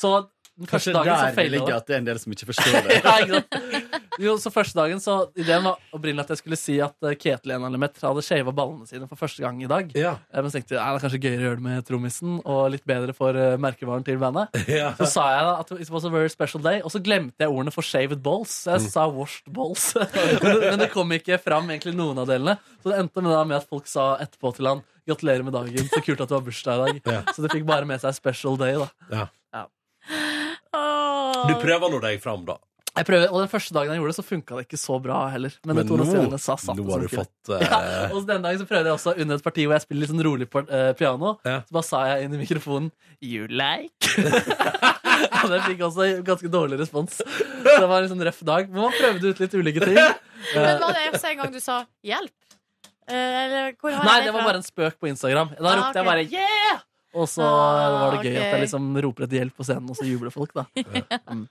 Så 0.00 0.14
den 0.54 0.70
første 0.70 0.94
Kanskje 0.94 0.94
dagen 0.96 1.18
så 1.18 1.26
der 1.28 1.36
det 1.36 1.52
ligger 1.52 1.66
det. 1.74 1.76
at 1.76 1.86
det 1.90 1.94
er 1.94 2.00
en 2.00 2.08
del 2.08 2.18
som 2.22 2.34
ikke 2.34 2.48
forstår 2.48 2.88
det. 2.88 2.96
Ja, 3.04 3.14
ikke 3.20 3.42
sant? 3.42 3.83
Jo, 4.22 4.36
så 4.38 4.50
første 4.54 4.78
dagen 4.78 5.00
så 5.02 5.14
Ideen 5.34 5.64
var 5.66 5.80
opprinnelig 5.94 6.22
at 6.26 6.32
jeg 6.34 6.40
skulle 6.42 6.58
si 6.58 6.76
at 6.84 6.94
eh, 7.02 7.16
eller 7.34 7.56
Enalemet 7.56 7.98
hadde 8.02 8.22
shava 8.22 8.52
ballene 8.54 8.86
sine 8.86 9.08
for 9.10 9.18
første 9.18 9.42
gang 9.42 9.58
i 9.64 9.66
dag. 9.70 9.90
Ja. 9.98 10.12
Eh, 10.30 10.40
Men 10.42 10.50
så 10.52 10.58
tenkte 10.60 10.76
jeg 10.76 10.80
"Nei, 10.82 10.92
det 10.92 11.00
er 11.00 11.04
kanskje 11.08 11.22
gøyere 11.24 11.40
å 11.42 11.46
gjøre 11.48 11.58
det 11.60 11.66
med 11.66 11.86
trommisen 11.88 12.36
og 12.44 12.70
litt 12.70 12.84
bedre 12.86 13.14
for 13.16 13.34
eh, 13.34 13.56
merkevaren 13.58 14.04
til 14.06 14.18
bandet. 14.22 14.54
Ja. 14.74 14.92
Så 14.98 15.06
sa 15.10 15.26
jeg 15.34 15.44
da 15.46 15.52
at 15.60 15.70
it 15.80 15.90
was 15.90 16.04
a 16.04 16.10
very 16.10 16.28
special 16.28 16.62
day, 16.62 16.80
og 16.82 16.90
så 16.94 17.02
glemte 17.02 17.42
jeg 17.44 17.50
ordene 17.50 17.72
for 17.74 17.82
shaved 17.86 18.22
balls. 18.22 18.54
Jeg 18.66 18.80
sa 18.90 19.06
washed 19.10 19.50
balls. 19.54 19.90
men, 19.98 20.40
det, 20.42 20.70
men 20.70 20.78
det 20.82 20.90
kom 20.94 21.10
ikke 21.14 21.38
fram 21.42 21.68
egentlig 21.70 21.94
noen 21.98 22.18
av 22.22 22.26
delene. 22.30 22.56
Så 22.82 22.90
det 22.90 22.98
endte 23.02 23.22
med, 23.22 23.32
da 23.34 23.44
med 23.44 23.58
at 23.60 23.68
folk 23.70 23.86
sa 23.90 24.14
etterpå 24.22 24.54
til 24.56 24.70
han 24.70 24.82
Gratulerer 25.04 25.44
med 25.44 25.52
dagen. 25.52 25.84
Så 25.92 26.00
kult 26.00 26.20
at 26.24 26.30
du 26.30 26.34
har 26.38 26.40
bursdag 26.46 26.78
i 26.80 26.92
dag. 26.94 27.00
Ja. 27.12 27.32
Så 27.36 27.42
det 27.44 27.50
fikk 27.52 27.66
bare 27.68 27.84
med 27.84 28.00
seg 28.00 28.14
special 28.16 28.56
day, 28.56 28.78
da. 28.80 28.86
Ja. 29.12 29.26
Ja. 29.52 29.66
Du 31.44 31.52
prøver 31.60 31.92
nå 31.92 31.98
deg 32.00 32.22
fram, 32.24 32.46
da. 32.48 32.56
Jeg 32.94 33.06
prøver, 33.08 33.30
og 33.32 33.40
den 33.42 33.50
første 33.50 33.74
dagen 33.74 33.90
jeg 33.90 33.98
gjorde 33.98 34.12
det, 34.12 34.16
så 34.20 34.24
funka 34.26 34.58
det 34.58 34.64
ikke 34.68 34.78
så 34.78 34.98
bra 35.02 35.24
heller. 35.32 35.54
Men, 35.66 35.80
sa 36.38 36.54
satt 36.54 36.78
nå 36.78 36.84
har 36.92 37.02
du 37.02 37.08
fått 37.10 37.50
uh... 37.50 37.58
ja, 37.64 37.78
Og 38.12 38.20
den 38.20 38.28
denne 38.28 38.46
dagen 38.46 38.60
så 38.62 38.68
prøvde 38.70 38.92
jeg 38.92 38.98
også 39.00 39.14
under 39.18 39.40
et 39.40 39.46
parti 39.46 39.64
hvor 39.66 39.74
jeg 39.74 39.84
spiller 39.86 40.04
litt 40.04 40.12
sånn 40.12 40.22
rolig 40.22 40.46
på, 40.52 40.62
uh, 40.68 40.92
piano. 40.98 41.34
Ja. 41.42 41.56
Så 41.66 41.74
bare 41.74 41.88
sa 41.88 42.04
jeg 42.12 42.28
inn 42.28 42.36
i 42.38 42.42
mikrofonen 42.44 42.92
You 43.24 43.48
like? 43.50 44.14
Og 45.44 45.50
det 45.50 45.60
fikk 45.66 45.82
også 45.88 46.06
ganske 46.26 46.50
dårlig 46.52 46.78
respons. 46.80 47.18
Så 47.18 47.74
det 47.82 47.90
var 47.90 48.04
en 48.04 48.10
sånn 48.12 48.24
røff 48.28 48.40
dag. 48.46 48.70
Men 48.70 48.86
man 48.86 48.96
prøvde 48.96 49.34
ut 49.34 49.42
litt 49.42 49.58
ulike 49.58 49.84
ting. 49.84 49.98
Men 50.54 50.70
Eh, 50.74 50.80
var 50.80 50.92
det 50.92 51.24
en 51.24 51.38
gang 51.38 51.52
du 51.52 51.60
sa 51.60 51.86
'hjelp'? 52.04 52.34
Eh, 53.08 53.44
Eller 53.44 53.72
hvor 53.80 53.92
har 53.92 54.04
Nei, 54.04 54.16
jeg 54.20 54.26
det 54.28 54.34
var 54.34 54.44
bare 54.44 54.60
en 54.60 54.66
spøk 54.66 54.98
på 55.00 55.08
Instagram. 55.08 55.54
Da 55.56 55.70
Ah, 55.70 55.76
ropte 55.80 55.98
jeg 55.98 56.04
bare 56.04 56.24
'yeah'! 56.24 56.82
Og 57.14 57.28
så 57.30 57.44
Ah, 57.46 57.92
var 57.94 58.10
det 58.16 58.24
gøy 58.26 58.32
okay. 58.34 58.42
at 58.42 58.54
jeg 58.56 58.62
liksom 58.64 58.86
roper 59.04 59.24
etter 59.26 59.38
hjelp 59.38 59.54
på 59.60 59.64
scenen, 59.68 59.90
og 59.92 59.96
så 59.98 60.06
jubler 60.08 60.32
folk, 60.34 60.50
da. 60.56 60.64
Mm. 61.34 61.44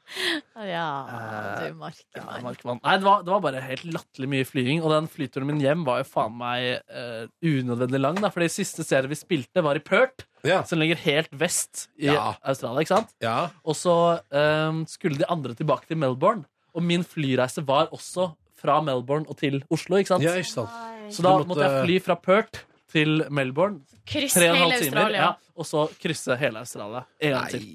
Ja, 0.67 0.87
Eh, 1.07 1.69
du 1.69 1.77
Markemann. 1.79 2.43
Markmann. 2.43 2.79
Nei, 2.83 2.97
det 2.99 3.05
var, 3.07 3.23
det 3.23 3.31
var 3.33 3.41
bare 3.45 3.61
helt 3.63 3.85
latterlig 3.95 4.29
mye 4.33 4.45
flying. 4.47 4.81
Og 4.83 4.91
den 4.93 5.07
flyturen 5.11 5.47
min 5.49 5.61
hjem 5.63 5.85
var 5.87 6.01
jo 6.03 6.07
faen 6.11 6.35
meg 6.37 6.81
uh, 6.91 7.25
unødvendig 7.43 7.99
lang. 8.03 8.19
Da, 8.21 8.29
det 8.43 8.51
siste 8.53 8.83
stedet 8.85 9.09
vi 9.11 9.17
spilte, 9.19 9.63
var 9.65 9.79
i 9.79 9.83
Perth, 9.83 10.25
som 10.67 10.79
ligger 10.81 10.99
helt 11.05 11.31
vest 11.31 11.87
i 11.97 12.09
Ja. 12.11 12.33
Australia. 12.43 12.83
ikke 12.83 12.95
sant? 12.97 13.15
Og 13.63 13.75
så 13.79 13.95
um, 14.35 14.83
skulle 14.89 15.17
de 15.19 15.27
andre 15.31 15.55
tilbake 15.55 15.87
til 15.87 15.97
Melbourne. 15.97 16.45
Og 16.75 16.83
min 16.83 17.03
flyreise 17.07 17.63
var 17.65 17.87
også 17.93 18.31
fra 18.59 18.77
Melbourne 18.81 19.25
og 19.29 19.37
til 19.37 19.61
Oslo. 19.71 19.97
ikke 19.99 20.13
sant? 20.13 20.23
Ja, 20.23 20.35
ikke 20.39 20.53
sant. 20.53 20.69
Så 21.13 21.21
da 21.23 21.33
måtte- 21.37 21.47
måtte 21.51 21.65
jeg 21.67 21.83
fly 21.85 21.97
fra 21.99 22.15
Perth 22.15 22.63
til 22.93 23.25
Melbourne. 23.33 23.83
Halv 24.13 24.29
hele 24.29 24.29
timer, 24.31 24.79
Australia. 24.79 25.27
Ja, 25.27 25.53
og 25.57 25.67
så 25.67 25.85
krysse 26.01 26.37
hele 26.39 26.63
Australia 26.63 27.05
en 27.19 27.37
gang 27.37 27.53
til. 27.53 27.69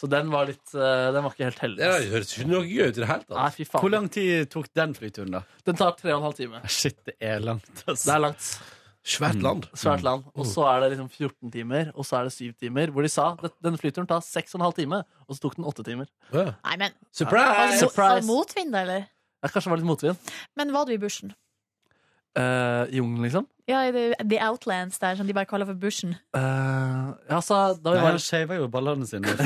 Så 0.00 0.08
den 0.08 0.30
var 0.32 0.46
litt 0.48 0.72
uh, 0.72 1.10
Den 1.12 1.20
var 1.26 1.34
ikke 1.34 1.44
helt 1.50 1.58
heldig. 1.60 1.80
Det 1.84 2.10
høres 2.14 2.30
ikke 2.32 2.48
noe 2.48 2.64
gøy 2.64 2.86
ut 2.88 2.96
i 2.96 3.02
det 3.02 3.08
hele 3.10 3.24
tatt. 3.26 3.36
Nei. 3.60 3.66
Hvor 3.74 3.92
lang 3.92 4.06
tid 4.12 4.48
tok 4.52 4.70
den 4.76 4.94
flyturen, 4.96 5.34
da? 5.36 5.42
Den 5.68 5.80
tar 5.80 5.96
tre 5.98 6.14
og 6.14 6.22
en 6.22 6.28
halv 6.30 6.38
time. 6.38 6.62
Shit, 6.72 6.96
det 7.08 7.18
er 7.20 7.42
langt. 7.44 7.68
Altså. 7.84 8.06
Det 8.06 8.14
er 8.14 8.22
langt. 8.24 8.52
Svært 9.10 9.40
land. 9.40 9.66
Svært 9.80 10.02
land. 10.04 10.26
Og 10.36 10.48
så 10.48 10.64
er 10.68 10.82
det 10.82 10.90
liksom 10.94 11.08
14 11.08 11.52
timer, 11.52 11.88
og 11.94 12.04
så 12.04 12.18
er 12.18 12.28
det 12.28 12.34
7 12.34 12.52
timer. 12.60 12.92
Hvor 12.92 13.04
de 13.04 13.10
sa 13.12 13.30
at 13.32 13.54
denne 13.64 13.80
flyturen 13.80 14.08
tar 14.08 14.20
6,5 14.24 14.74
timer, 14.76 15.06
og 15.26 15.36
så 15.36 15.44
tok 15.44 15.56
den 15.56 15.68
8 15.68 15.84
timer. 15.86 16.10
Nei, 16.32 16.76
men 16.80 16.96
Surprise! 17.08 17.88
Var 17.96 18.20
det, 18.20 18.26
motvind, 18.28 18.76
eller? 18.76 19.06
Ja, 19.40 19.48
kanskje 19.48 19.68
det 19.68 19.72
var 19.72 19.80
litt 19.80 19.88
motvind. 19.88 20.34
Men 20.60 20.74
var 20.76 20.84
du 20.88 20.92
i 20.92 21.00
bushen? 21.00 21.32
Uh, 22.36 22.84
I 22.92 23.00
jungelen, 23.00 23.24
liksom. 23.24 23.48
Ja, 23.68 23.82
the, 23.92 24.38
Outlands 24.44 24.98
der, 24.98 25.16
som 25.18 25.26
de 25.26 25.34
bare 25.36 25.48
kaller 25.48 25.66
for 25.68 25.74
bushen. 25.78 26.14
Uh, 26.36 27.12
ja, 27.28 27.40
så 27.44 27.74
da 27.76 27.92
vi 27.92 27.98
Nei, 27.98 28.04
var 28.04 28.14
han 28.14 28.22
shava 28.22 28.56
jo 28.58 28.68
ballene 28.72 29.06
sine. 29.08 29.28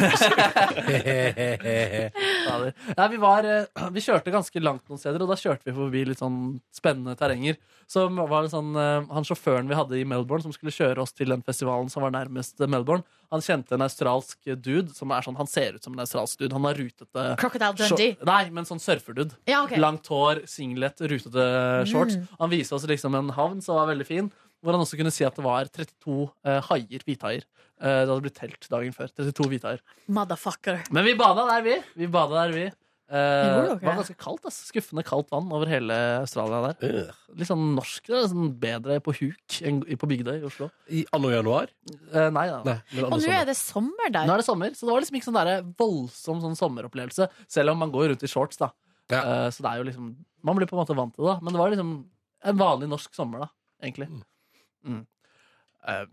Nei, 2.98 3.08
vi, 3.10 3.18
var, 3.22 3.48
eh, 3.48 3.88
vi 3.94 4.04
kjørte 4.04 4.34
ganske 4.34 4.62
langt 4.62 4.84
noen 4.88 5.00
steder, 5.00 5.22
og 5.24 5.32
da 5.32 5.38
kjørte 5.40 5.68
vi 5.68 5.76
forbi 5.76 6.04
litt 6.10 6.22
sånn 6.22 6.38
spennende 6.74 7.16
terrenger. 7.18 7.58
Så 7.90 8.06
var 8.14 8.46
det 8.46 8.52
sånn, 8.54 8.72
eh, 8.80 9.04
Han 9.12 9.26
sjåføren 9.26 9.68
vi 9.68 9.76
hadde 9.78 9.98
i 9.98 10.06
Melbourne, 10.08 10.44
som 10.46 10.54
skulle 10.54 10.74
kjøre 10.74 11.02
oss 11.04 11.12
til 11.16 11.34
den 11.34 11.44
festivalen 11.44 11.90
som 11.92 12.04
var 12.06 12.14
nærmest 12.14 12.60
Melbourne, 12.64 13.04
han 13.34 13.42
kjente 13.42 13.74
en 13.74 13.82
australsk 13.82 14.46
dude 14.62 14.94
som 14.94 15.10
er 15.10 15.24
sånn, 15.26 15.36
han 15.38 15.48
ser 15.50 15.74
ut 15.74 15.86
som 15.86 15.94
en 15.96 16.02
australsk 16.04 16.38
dude. 16.38 16.52
Han 16.54 16.66
har 16.68 16.78
rutete 16.78 17.24
Crocodile 17.40 17.74
Dundee. 17.80 18.14
Nei, 18.26 18.42
men 18.54 18.68
sånn 18.68 18.82
surferdude. 18.82 19.34
Ja, 19.50 19.64
okay. 19.64 19.80
Langt 19.82 20.06
hår, 20.12 20.44
singlet, 20.50 21.02
rutete 21.02 21.46
shorts. 21.90 22.18
Mm. 22.20 22.28
Han 22.38 22.52
viste 22.52 22.76
oss 22.76 22.86
liksom 22.86 23.16
en 23.18 23.32
havn 23.34 23.62
som 23.64 23.80
var 23.80 23.90
veldig 23.90 24.03
fin, 24.08 24.30
hvor 24.64 24.72
han 24.76 24.80
også 24.84 24.96
kunne 25.00 25.12
si 25.12 25.24
at 25.26 25.36
det 25.36 25.44
var 25.44 25.66
32 25.68 26.30
eh, 26.48 26.60
haier, 26.70 27.02
hvithaier. 27.04 27.44
Eh, 27.82 28.00
det 28.04 28.08
hadde 28.08 28.22
blitt 28.24 28.38
telt 28.38 28.68
dagen 28.72 28.94
før. 28.96 29.10
32 29.12 29.50
hvithaier. 29.52 29.82
Motherfucker. 30.08 30.80
Men 30.94 31.04
vi 31.04 31.12
bada 31.18 31.44
der, 31.50 31.62
vi. 31.66 31.76
Vi 32.00 32.08
bada 32.08 32.44
der, 32.46 32.54
vi. 32.56 32.64
Eh, 33.04 33.18
det 33.76 33.82
var 33.84 33.98
ganske 33.98 34.16
kaldt. 34.16 34.46
ass. 34.48 34.62
Skuffende 34.70 35.04
kaldt 35.04 35.28
vann 35.34 35.50
over 35.52 35.68
hele 35.68 35.92
Australia 36.22 36.72
der. 36.72 37.10
Litt 37.36 37.50
sånn 37.50 37.74
norsk. 37.76 38.08
Sånn 38.08 38.54
bedre 38.62 38.96
på 39.04 39.12
huk 39.18 39.58
enn 39.68 39.82
på 40.00 40.08
Bygdøy 40.08 40.38
i 40.40 40.46
Oslo. 40.48 40.70
I 40.88 41.02
anno 41.12 41.28
januar? 41.34 41.68
Eh, 42.14 42.30
nei 42.32 42.46
da. 42.48 42.62
Nei, 42.64 42.78
Og 43.04 43.12
nå 43.12 43.18
sommer. 43.20 43.36
er 43.42 43.44
det 43.52 43.56
sommer 43.60 44.08
der. 44.16 44.24
Nå 44.30 44.32
er 44.38 44.40
det 44.40 44.46
sommer, 44.48 44.72
så 44.72 44.88
det 44.88 44.94
var 44.94 45.04
liksom 45.04 45.18
ikke 45.20 45.28
sånn 45.28 45.38
der 45.42 45.68
voldsom 45.76 46.40
sånn 46.46 46.56
sommeropplevelse. 46.56 47.28
Selv 47.52 47.74
om 47.76 47.84
man 47.84 47.92
går 47.92 48.14
rundt 48.14 48.24
i 48.24 48.32
shorts, 48.32 48.56
da. 48.64 48.72
Eh, 49.12 49.50
så 49.52 49.60
det 49.60 49.68
er 49.68 49.82
jo 49.82 49.88
liksom 49.90 50.14
Man 50.44 50.56
blir 50.56 50.66
på 50.68 50.72
en 50.76 50.80
måte 50.80 50.96
vant 50.96 51.12
til 51.14 51.24
det, 51.26 51.34
da. 51.34 51.40
Men 51.44 51.52
det 51.52 51.60
var 51.60 51.70
liksom 51.76 51.92
en 52.44 52.56
vanlig 52.60 52.88
norsk 52.88 53.12
sommer, 53.16 53.44
da. 53.44 53.48
Egentlig. 53.84 54.08
Mm. 54.84 55.04
Eh, 55.88 56.04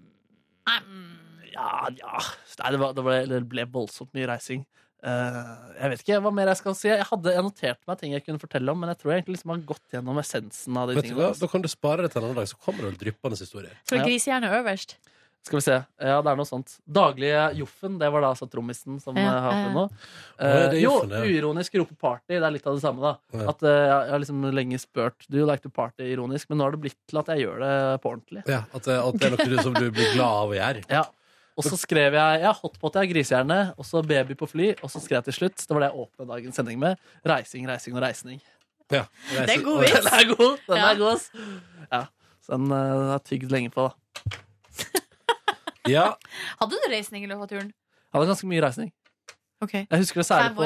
ja, 1.52 1.70
ja 1.98 2.20
Nei, 2.62 2.72
det, 2.72 2.80
var, 2.80 2.94
det, 2.96 3.04
ble, 3.06 3.18
det 3.32 3.42
ble 3.52 3.66
voldsomt 3.72 4.14
mye 4.16 4.30
reising. 4.30 4.64
Uh, 5.02 5.72
jeg 5.80 5.90
vet 5.90 6.02
ikke 6.04 6.18
hva 6.22 6.32
mer 6.36 6.52
jeg 6.52 6.60
skal 6.60 6.76
si. 6.78 6.90
Jeg 6.92 7.08
hadde 7.10 7.32
jeg 7.34 7.46
noterte 7.46 7.90
meg 7.90 7.98
ting 7.98 8.12
jeg 8.14 8.26
kunne 8.26 8.42
fortelle 8.42 8.74
om, 8.74 8.78
men 8.84 8.92
jeg 8.94 9.00
tror 9.02 9.12
jeg 9.12 9.22
egentlig 9.22 9.40
liksom 9.40 9.54
har 9.56 9.64
gått 9.72 9.96
gjennom 9.96 10.20
essensen 10.22 10.78
av 10.78 10.92
de 10.92 10.98
Vet 11.00 11.08
tingene. 11.08 11.32
Da 11.40 11.50
kan 11.50 11.64
du 11.66 11.70
spare 11.72 12.06
det 12.06 12.12
til 12.14 12.22
en 12.22 12.28
annen 12.28 12.38
dag, 12.38 12.50
så 12.52 12.60
kommer 12.62 12.84
det 12.84 12.92
vel 12.92 13.00
dryppende 13.08 13.40
historier. 13.42 13.74
Så 13.90 13.98
Ja. 13.98 14.06
grisehjerne 14.06 14.52
øverst. 14.60 15.00
Skal 15.42 15.58
vi 15.58 15.62
se. 15.66 15.76
Ja, 15.98 16.20
det 16.22 16.30
er 16.30 16.38
noe 16.38 16.46
sånt. 16.46 16.76
Daglige 16.86 17.46
Joffen, 17.58 17.96
det 17.98 18.12
var 18.14 18.22
da 18.22 18.30
altså 18.36 18.46
trommisen 18.50 19.00
som 19.02 19.16
Ja, 19.18 19.24
eh, 19.26 19.30
har 19.32 19.48
hatt 19.48 19.56
det 19.58 19.70
på 19.72 19.78
nå. 19.80 19.86
ja, 20.38 20.52
det 20.70 20.78
er 20.78 20.84
jo, 20.84 20.92
uironisk 21.26 21.78
rope 21.82 21.96
party. 21.98 22.36
Det 22.36 22.44
er 22.46 22.54
litt 22.54 22.68
av 22.70 22.78
det 22.78 22.84
samme, 22.84 23.02
da. 23.02 23.40
Ja. 23.40 23.48
At 23.50 23.64
uh, 23.66 23.72
jeg 23.72 24.12
har 24.14 24.22
liksom 24.22 24.44
lenge 24.54 24.78
spurt 24.84 25.26
Do 25.28 25.40
you 25.42 25.48
like 25.50 25.64
to 25.66 25.72
party 25.74 26.12
ironisk, 26.14 26.50
men 26.52 26.62
nå 26.62 26.68
har 26.68 26.76
det 26.78 26.82
blitt 26.84 27.00
til 27.10 27.22
at 27.24 27.32
jeg 27.34 27.48
gjør 27.48 27.58
det 27.66 27.74
på 28.04 28.12
ordentlig. 28.14 28.44
Ja, 28.46 28.62
at, 28.70 28.86
at 28.86 29.18
det 29.18 29.32
er 29.32 29.50
noe 29.56 29.66
som 29.66 29.74
du 29.80 29.88
blir 29.90 30.14
glad 30.14 30.38
av 30.44 30.54
å 30.54 30.58
gjøre. 30.60 30.86
Ja. 30.94 31.04
Og 31.58 31.66
så 31.68 31.76
skrev 31.78 32.16
jeg 32.16 32.42
ja, 32.46 32.54
hotpot 32.62 32.96
har 33.02 33.10
grisehjerne, 33.10 33.60
og 33.82 33.86
så 33.86 34.00
baby 34.08 34.38
på 34.40 34.48
fly, 34.48 34.70
og 34.80 34.94
så 34.94 35.02
skrev 35.04 35.20
jeg 35.20 35.28
til 35.32 35.40
slutt, 35.42 35.58
det 35.68 35.76
var 35.76 35.84
det 35.84 35.90
jeg 35.92 36.06
åpna 36.06 36.28
dagens 36.30 36.56
sending 36.62 36.80
med, 36.82 37.02
reising, 37.28 37.66
reising 37.70 37.98
og 37.98 38.06
reisning. 38.06 38.40
Ja, 38.94 39.04
Det 39.34 39.58
er 39.58 39.66
god 39.66 39.82
vits. 39.84 39.98
Den 40.06 40.14
er 40.16 40.30
god, 40.36 40.64
den 40.70 40.78
Ja. 40.80 40.88
er 40.94 41.02
god, 41.02 41.18
ass. 41.18 41.28
Ja, 41.92 42.02
så 42.46 42.56
den 42.56 42.72
uh, 42.72 42.78
har 42.78 43.12
jeg 43.18 43.26
tygd 43.34 43.52
lenge 43.58 43.74
på, 43.74 43.90
da. 43.90 45.01
Ja. 45.90 46.12
Hadde 46.62 46.78
du 46.78 46.90
reisning 46.92 47.24
i 47.26 47.30
løpet 47.30 47.48
av 47.48 47.52
turen? 47.56 47.72
Jeg 48.12 48.20
hadde 48.20 48.28
ganske 48.34 48.48
mye 48.52 48.62
reisning. 48.62 48.90
Okay. 49.64 49.86
Jeg 49.88 50.02
husker 50.02 50.20
det 50.22 50.28
særlig 50.28 50.56
på 50.58 50.66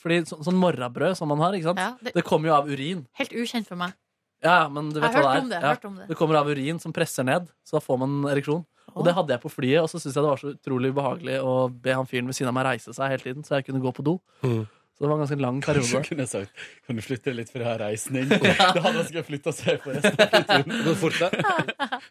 Fordi 0.00 0.16
så, 0.30 0.38
sånn 0.46 0.56
morrabrød 0.56 1.18
som 1.18 1.28
man 1.28 1.42
har, 1.44 1.52
ikke 1.58 1.68
sant? 1.72 1.82
Ja, 1.82 1.90
det... 2.00 2.14
det- 2.16 2.24
kommer 2.24 2.48
jo 2.48 2.54
av 2.56 2.70
urin. 2.70 3.02
Helt 3.20 3.34
ukjent 3.36 3.68
for 3.68 3.76
meg. 3.76 3.92
Ja, 4.40 4.62
men 4.72 4.88
du 4.88 4.96
vet 5.02 5.12
hva 5.12 5.20
det 5.20 5.42
er. 5.42 5.48
det, 5.50 5.58
Ja. 5.58 5.60
har 5.60 5.74
hørt 5.76 5.84
om 5.84 5.96
det. 6.00 6.06
det 6.08 6.16
kommer 6.16 6.38
av 6.40 6.48
urin 6.48 6.78
som 6.80 6.94
presser 6.96 7.26
ned, 7.28 7.50
så 7.68 7.76
da 7.76 7.82
får 7.84 7.98
man 8.00 8.14
ereksjon. 8.32 8.62
Og 8.96 9.04
det 9.04 9.12
hadde 9.14 9.34
jeg 9.36 9.42
på 9.44 9.50
flyet, 9.52 9.82
og 9.84 9.90
så 9.92 10.00
syntes 10.00 10.16
jeg 10.16 10.24
det 10.24 10.30
var 10.32 10.40
så 10.40 10.52
utrolig 10.54 10.90
ubehagelig 10.94 11.36
å 11.44 11.52
be 11.70 11.92
han 11.94 12.08
fyren 12.08 12.26
ved 12.30 12.38
siden 12.38 12.48
av 12.48 12.56
meg 12.56 12.64
reise 12.70 12.94
seg 12.96 13.12
hele 13.12 13.22
tiden, 13.26 13.44
så 13.44 13.58
jeg 13.58 13.68
kunne 13.68 13.82
gå 13.84 13.92
på 13.94 14.02
do. 14.06 14.16
Mm. 14.42 14.64
Så 14.64 15.04
det 15.04 15.10
var 15.10 15.14
en 15.16 15.22
ganske 15.26 15.40
lang 15.40 15.60
Kanskje 15.64 16.00
kunne 16.04 16.24
jeg 16.26 16.28
sagt 16.28 16.64
Kan 16.84 16.98
du 16.98 17.00
flytte 17.00 17.32
litt 17.32 17.48
for 17.52 17.62
å 17.62 17.68
ha 17.70 17.76
reisning? 17.80 18.26
Da 18.74 18.80
hadde 18.84 18.98
jeg 18.98 19.06
sikkert 19.12 19.28
flytta 19.30 19.52
seg 19.56 19.78
på 19.84 19.94
resten 19.94 20.16
av 20.16 20.34
flyturen. 20.34 20.82
Gå 20.88 20.96
fort, 21.04 21.20
da. 21.20 21.30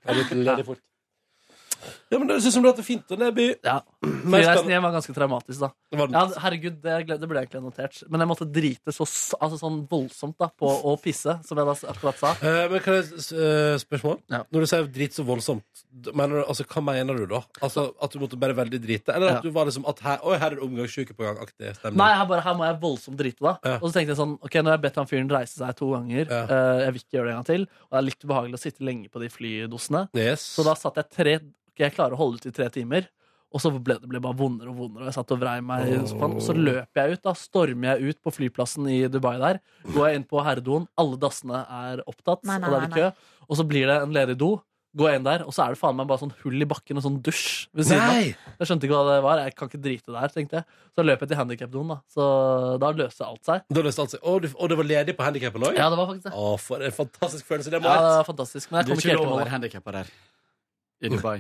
Ja, 0.06 0.16
litt 0.18 0.32
ledig 0.38 0.66
fort. 0.70 0.82
Ja, 2.10 2.18
men 2.18 2.28
det 2.30 2.40
synes 2.42 2.56
som 2.58 2.64
det 2.66 2.72
er 2.74 2.86
fint, 2.86 3.12
og 3.14 3.20
nedby. 3.22 3.46
Ja. 3.66 3.80
Flyreisen 4.04 4.70
hjem 4.72 4.84
var 4.86 4.94
ganske 4.96 5.14
traumatisk, 5.16 5.62
da. 5.62 5.70
Ja, 5.94 6.24
herregud, 6.44 6.80
det, 6.84 6.96
det 7.22 7.30
ble 7.30 7.42
egentlig 7.44 7.62
notert. 7.64 8.00
Men 8.10 8.24
jeg 8.24 8.30
måtte 8.32 8.48
drite 8.50 8.94
så, 8.96 9.06
altså 9.40 9.60
sånn 9.62 9.80
voldsomt 9.90 10.36
da, 10.42 10.50
på 10.60 10.70
å 10.70 10.96
pisse, 11.02 11.36
som 11.46 11.62
jeg 11.62 11.70
da 11.70 11.76
akkurat 11.94 12.20
sa. 12.22 12.32
Eh, 12.46 12.64
men 12.72 12.84
kan 12.86 12.98
jeg 13.00 13.10
eh, 13.38 13.76
spørsmål? 13.82 14.20
Ja. 14.34 14.42
Når 14.50 14.66
du 14.66 14.70
sier 14.72 14.90
drit 15.00 15.16
så 15.18 15.26
voldsomt, 15.28 15.84
mener 16.14 16.40
du, 16.40 16.44
altså, 16.46 16.66
hva 16.70 16.84
mener 16.90 17.22
du 17.22 17.26
da? 17.32 17.44
Altså, 17.66 17.88
At 18.02 18.14
du 18.14 18.20
måtte 18.22 18.40
bare 18.42 18.58
veldig 18.58 18.82
drite? 18.84 19.14
Eller 19.16 19.36
at 19.36 19.40
Ja. 19.40 19.46
du 19.46 19.54
var 19.56 19.70
liksom 19.70 19.86
at 19.90 20.00
her, 20.06 20.20
Oi, 20.26 20.38
her 20.42 20.52
er 20.52 20.58
det 20.60 20.66
omgangssjuke 20.66 21.16
på 21.18 21.26
gang-aktig 21.26 21.76
stemning? 21.78 22.00
Nei, 22.02 22.10
her, 22.18 22.26
bare, 22.30 22.42
her 22.46 22.58
må 22.60 22.66
jeg 22.68 22.80
voldsomt 22.82 23.18
drite, 23.20 23.42
da. 23.46 23.56
Ja. 23.66 23.78
Og 23.80 23.88
så 23.90 24.00
tenkte 24.00 24.14
jeg 24.16 24.20
sånn, 24.22 24.36
ok, 24.42 24.60
nå 24.62 24.70
har 24.74 24.78
jeg 24.80 24.86
bedt 24.88 25.00
han 25.02 25.10
fyren 25.10 25.32
reise 25.34 25.58
seg 25.62 25.78
to 25.80 25.94
ganger. 25.96 26.26
Eh, 26.30 26.82
jeg 26.86 26.96
vil 26.98 27.04
ikke 27.06 27.18
gjøre 27.20 27.30
det 27.30 27.34
en 27.36 27.40
gang 27.42 27.50
til. 27.54 27.68
Og 27.88 27.94
det 27.96 28.02
er 28.02 28.08
litt 28.10 28.26
ubehagelig 28.28 28.60
å 28.60 28.64
sitte 28.66 28.86
lenge 28.90 29.10
på 29.14 29.22
de 29.24 29.30
flydosene. 29.34 30.04
Yes. 30.18 30.44
Så 30.58 30.66
da 30.68 30.76
satt 30.80 31.00
jeg 31.02 31.10
tre 31.16 31.38
Ok, 31.80 31.86
jeg 31.88 31.96
klarer 31.96 32.18
å 32.18 32.20
holde 32.20 32.42
ut 32.42 32.50
i 32.50 32.52
tre 32.52 32.68
timer. 32.76 33.08
Og 33.50 33.62
så 33.64 33.72
ble 33.74 33.96
det 33.98 34.06
ble 34.12 34.20
bare 34.22 34.38
vondere 34.38 34.70
og 34.70 34.78
vondere. 34.78 35.08
Og 35.08 35.10
jeg 35.10 35.16
satt 35.16 35.32
og 35.34 35.40
vrei 35.42 35.56
meg 35.66 35.88
i 35.88 35.96
sofaen. 36.06 36.36
Og 36.38 36.44
så 36.46 36.54
løper 36.54 37.00
jeg 37.08 37.18
ut. 37.18 37.22
Da 37.26 37.34
stormer 37.40 37.96
jeg 37.96 38.12
ut 38.12 38.20
på 38.22 38.34
flyplassen 38.36 38.90
i 38.92 39.00
Dubai 39.10 39.38
der. 39.42 39.62
Går 39.96 40.10
jeg 40.12 40.20
inn 40.20 40.26
på 40.30 40.44
herredoen. 40.46 40.86
Alle 41.00 41.18
dassene 41.18 41.64
er 41.66 42.04
opptatt, 42.06 42.44
Nei, 42.46 42.60
nei, 42.60 42.68
og 42.70 42.76
det 42.76 42.90
er 42.90 42.94
kø. 42.94 43.38
Og 43.50 43.58
så 43.58 43.66
blir 43.66 43.88
det 43.90 43.96
en 44.04 44.14
ledig 44.14 44.36
do. 44.38 44.58
Går 45.00 45.12
jeg 45.12 45.20
inn 45.22 45.26
der, 45.26 45.44
og 45.46 45.54
så 45.54 45.68
er 45.68 45.74
det 45.76 45.78
faen 45.80 45.98
meg 45.98 46.08
bare 46.10 46.18
sånn 46.24 46.32
hull 46.42 46.66
i 46.66 46.68
bakken 46.70 46.98
og 46.98 47.04
sånn 47.06 47.18
dusj 47.26 47.68
ved 47.78 47.86
siden 47.86 48.02
av. 48.02 48.16
Jeg 48.58 48.70
skjønte 48.70 48.88
ikke 48.88 48.98
hva 48.98 49.04
det 49.14 49.18
var. 49.26 49.42
Jeg 49.46 49.54
kan 49.58 49.70
ikke 49.70 49.82
drite 49.86 50.16
der, 50.16 50.34
tenkte 50.34 50.58
jeg. 50.60 50.80
Så 50.98 51.06
løp 51.06 51.22
jeg 51.22 51.30
til 51.30 51.40
handikapdoen, 51.40 51.92
da. 51.94 51.98
Så 52.10 52.26
da 52.82 52.90
løste 52.98 53.28
alt 53.28 53.46
seg. 53.46 53.68
Da 53.70 53.84
løste 53.86 54.02
alt 54.06 54.16
seg. 54.16 54.24
Og, 54.26 54.42
du, 54.46 54.50
og 54.58 54.74
det 54.74 54.80
var 54.82 54.90
ledig 54.90 55.16
på 55.18 55.28
handikapen 55.30 55.68
òg? 55.70 55.78
Ja, 55.78 55.92
det 55.94 56.02
var 56.02 56.10
faktisk 56.10 56.26
det. 56.26 56.34
Å, 56.34 56.50
for 56.66 56.86
en 56.90 56.98
fantastisk 56.98 57.50
følelse 57.54 57.74
det 57.74 57.82
må 57.86 57.90
Ja, 57.94 58.02
det 58.02 58.18
var 58.18 58.28
fantastisk. 58.32 58.74
Men 58.74 58.82
jeg 58.82 58.90
kom 58.90 59.02
ikke 59.06 59.14
helt 59.14 59.30
i 59.30 59.86
mål. 59.86 60.04
I 61.02 61.10
Dubai. 61.14 61.38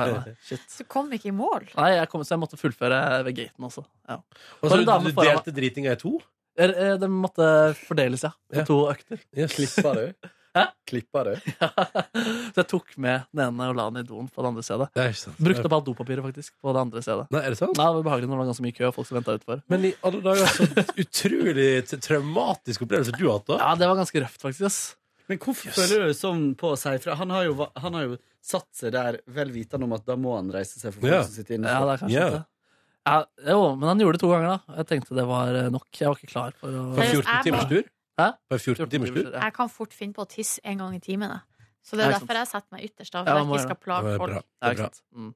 Så 0.48 0.58
du 0.78 0.84
kom 0.90 1.10
ikke 1.14 1.30
i 1.30 1.34
mål. 1.36 1.68
Nei, 1.76 1.90
jeg 1.94 2.08
kom, 2.10 2.24
så 2.26 2.34
jeg 2.34 2.42
måtte 2.42 2.58
fullføre 2.58 3.00
ved 3.26 3.36
gaten 3.38 3.68
også. 3.68 3.84
Ja. 4.08 4.16
Og 4.62 4.70
så 4.72 4.80
du, 4.80 4.86
delte 5.22 5.52
dritinga 5.54 5.92
i 5.94 6.00
to? 6.00 6.16
Er- 6.58 6.72
er- 6.74 6.96
Det 6.98 7.10
måtte 7.12 7.46
fordeles, 7.86 8.24
ja. 8.26 8.32
På 8.50 8.56
Ja. 8.62 8.64
to 8.66 8.80
økter. 8.90 9.20
Yes. 9.36 9.54
Klippa 9.54 9.92
du? 9.94 10.32
Hæ? 10.56 10.62
Klippa 10.88 11.22
du? 11.28 11.32
Så 12.56 12.62
jeg 12.62 12.68
tok 12.70 12.94
med 12.98 13.26
den 13.30 13.42
ene 13.44 13.68
og 13.70 13.76
la 13.76 13.84
den 13.92 14.00
i 14.02 14.06
doen 14.08 14.26
på 14.32 14.40
det 14.42 14.48
andre 14.48 14.62
stedet. 14.64 14.88
Det. 14.96 15.06
Brukte 15.38 15.66
opp 15.68 15.74
alt 15.78 15.86
dopapiret 15.90 16.24
faktisk 16.24 16.54
på 16.64 16.72
det 16.72 16.80
andre 16.86 17.02
stedet. 17.04 17.26
Nei, 17.30 17.42
er 17.44 17.52
det 17.52 17.58
sant? 17.60 17.76
Nei, 17.76 17.86
det 17.92 17.98
var 18.00 18.06
behagelig 18.10 18.30
når 18.30 18.38
det 18.38 18.42
var 18.42 18.50
ganske 18.54 18.64
mye 18.66 18.76
kø 18.78 18.86
og 18.88 18.94
folk 18.96 19.06
som 19.10 19.18
venta 19.20 19.36
utenfor. 19.36 19.62
Men 19.68 19.84
i 19.84 19.94
alle 20.02 20.22
dager, 20.24 20.46
så 20.56 20.86
utrolig 21.04 21.68
traumatisk 22.08 22.86
opplevelse 22.88 23.14
du 23.18 23.26
har 23.28 23.36
hatt, 23.38 23.50
da. 23.52 23.58
Ja, 23.62 23.74
det 23.84 23.90
var 23.92 24.00
ganske 24.00 24.22
røft, 24.24 24.40
faktisk. 24.48 24.96
Men 25.28 25.38
hvorfor 25.42 25.72
føler 25.74 26.06
du 26.06 26.14
sånn 26.14 26.42
på 26.58 26.72
å 26.74 26.76
si 26.78 26.92
fra? 27.02 27.14
Han 27.18 27.30
har, 27.34 27.44
jo, 27.48 27.66
han 27.82 27.94
har 27.98 28.04
jo 28.06 28.18
satt 28.46 28.68
seg 28.78 28.92
der 28.94 29.18
vel 29.26 29.50
vitende 29.50 29.84
om 29.88 29.92
at 29.96 30.04
da 30.06 30.14
må 30.16 30.36
han 30.36 30.52
reise 30.54 30.78
seg 30.78 30.92
for 30.94 31.00
folk 31.02 31.12
Ja. 31.12 31.22
som 31.26 31.32
sitter 31.34 31.56
inne. 31.58 31.66
Ja, 31.72 31.80
det 31.84 31.94
er 31.96 32.02
kanskje 32.04 32.20
Ja. 32.20 32.30
det. 32.30 32.44
Ja, 33.06 33.24
jo, 33.52 33.76
men 33.76 33.88
han 33.88 33.98
gjorde 34.02 34.18
det 34.18 34.20
to 34.20 34.28
ganger, 34.30 34.48
da. 34.66 34.76
Jeg 34.76 34.86
tenkte 34.86 35.14
det 35.14 35.26
var 35.26 35.54
eh, 35.54 35.68
nok. 35.70 35.86
Jeg 35.94 36.08
var 36.08 36.16
ikke 36.18 36.30
klar 36.32 36.52
for 36.58 36.68
å 36.70 36.84
På 36.94 37.02
14 37.06 37.42
timers 37.44 37.68
tur? 37.70 37.84
Hæ? 38.18 38.28
På 38.50 38.58
14 38.58 38.88
timers 38.90 39.10
tur? 39.14 39.30
Ja. 39.32 39.40
Jeg 39.46 39.54
kan 39.54 39.68
fort 39.68 39.92
finne 39.94 40.12
på 40.14 40.22
å 40.24 40.28
tisse 40.30 40.60
en 40.64 40.78
gang 40.78 40.94
i 40.94 40.98
timen. 41.02 41.28
Da. 41.28 41.40
Så 41.86 41.96
det 41.96 42.06
er 42.06 42.10
Ja, 42.10 42.18
derfor 42.18 42.34
jeg 42.34 42.46
setter 42.50 42.70
meg 42.72 42.82
ytterst, 42.90 43.12
da, 43.12 43.18
Ja, 43.18 43.24
for 43.24 43.44
man 43.44 43.46
jeg 43.46 43.66
ikke 43.66 43.66
skal 43.66 43.82
plage 43.86 44.16
folk. 44.18 44.30
bra. 44.30 44.42
Ja, 44.62 44.70
Det 44.70 44.78
er 44.78 44.82
bra. 44.82 44.90
Mm. 45.14 45.34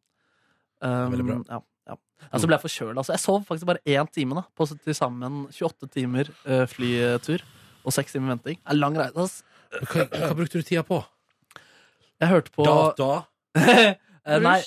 Um, 0.83 1.13
Veldig 1.13 1.27
bra. 1.27 1.37
Ja, 1.51 1.61
ja. 1.91 2.39
så 2.39 2.47
ble 2.49 2.57
jeg 2.59 2.65
forkjøla. 2.65 2.97
Altså. 3.03 3.13
Jeg 3.15 3.21
sov 3.21 3.45
faktisk 3.47 3.67
bare 3.67 3.83
én 3.87 4.11
time 4.13 4.35
da, 4.35 4.43
på 4.57 4.67
til 4.71 4.95
sammen 4.95 5.47
28 5.53 5.91
timer 5.95 6.31
uh, 6.47 6.67
flytur 6.67 7.43
og 7.85 7.93
seks 7.93 8.13
timer 8.17 8.35
venting. 8.35 8.57
Det 8.61 8.73
er 8.75 8.79
lang 8.81 8.97
reise. 8.99 9.17
ass. 9.17 9.43
Hva, 9.71 10.05
hva 10.11 10.35
brukte 10.35 10.61
du 10.61 10.67
tida 10.67 10.83
på? 10.87 10.99
Jeg 12.21 12.31
hørte 12.35 12.55
på 12.55 12.67
Data? 12.69 13.11
Eh, 14.31 14.37
Nei. 14.45 14.59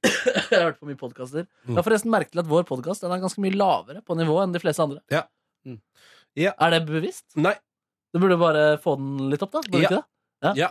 jeg 0.08 0.56
hørte 0.56 0.78
på 0.80 0.86
mye 0.88 0.96
podkaster. 0.98 1.44
Mm. 1.66 1.74
Det 1.74 1.80
er 1.82 1.84
forresten 1.84 2.10
merkelig 2.10 2.40
at 2.40 2.48
vår 2.48 2.62
podkast 2.66 3.04
er 3.04 3.12
ganske 3.20 3.42
mye 3.44 3.52
lavere 3.54 4.00
på 4.02 4.16
nivå 4.18 4.38
enn 4.42 4.54
de 4.54 4.62
fleste 4.62 4.82
andre. 4.82 5.02
Ja. 5.12 5.20
Mm. 5.68 5.76
Ja. 6.40 6.54
Er 6.64 6.72
det 6.72 6.80
bevisst? 6.88 7.26
Nei. 7.36 7.52
Du 8.16 8.18
burde 8.22 8.38
bare 8.40 8.62
få 8.82 8.96
den 8.96 9.28
litt 9.30 9.44
opp, 9.44 9.52
da. 9.52 9.60
Burde 9.68 9.82
Ja. 9.84 9.90
ikke 9.90 9.98
det? 10.00 10.56
Ja. 10.62 10.70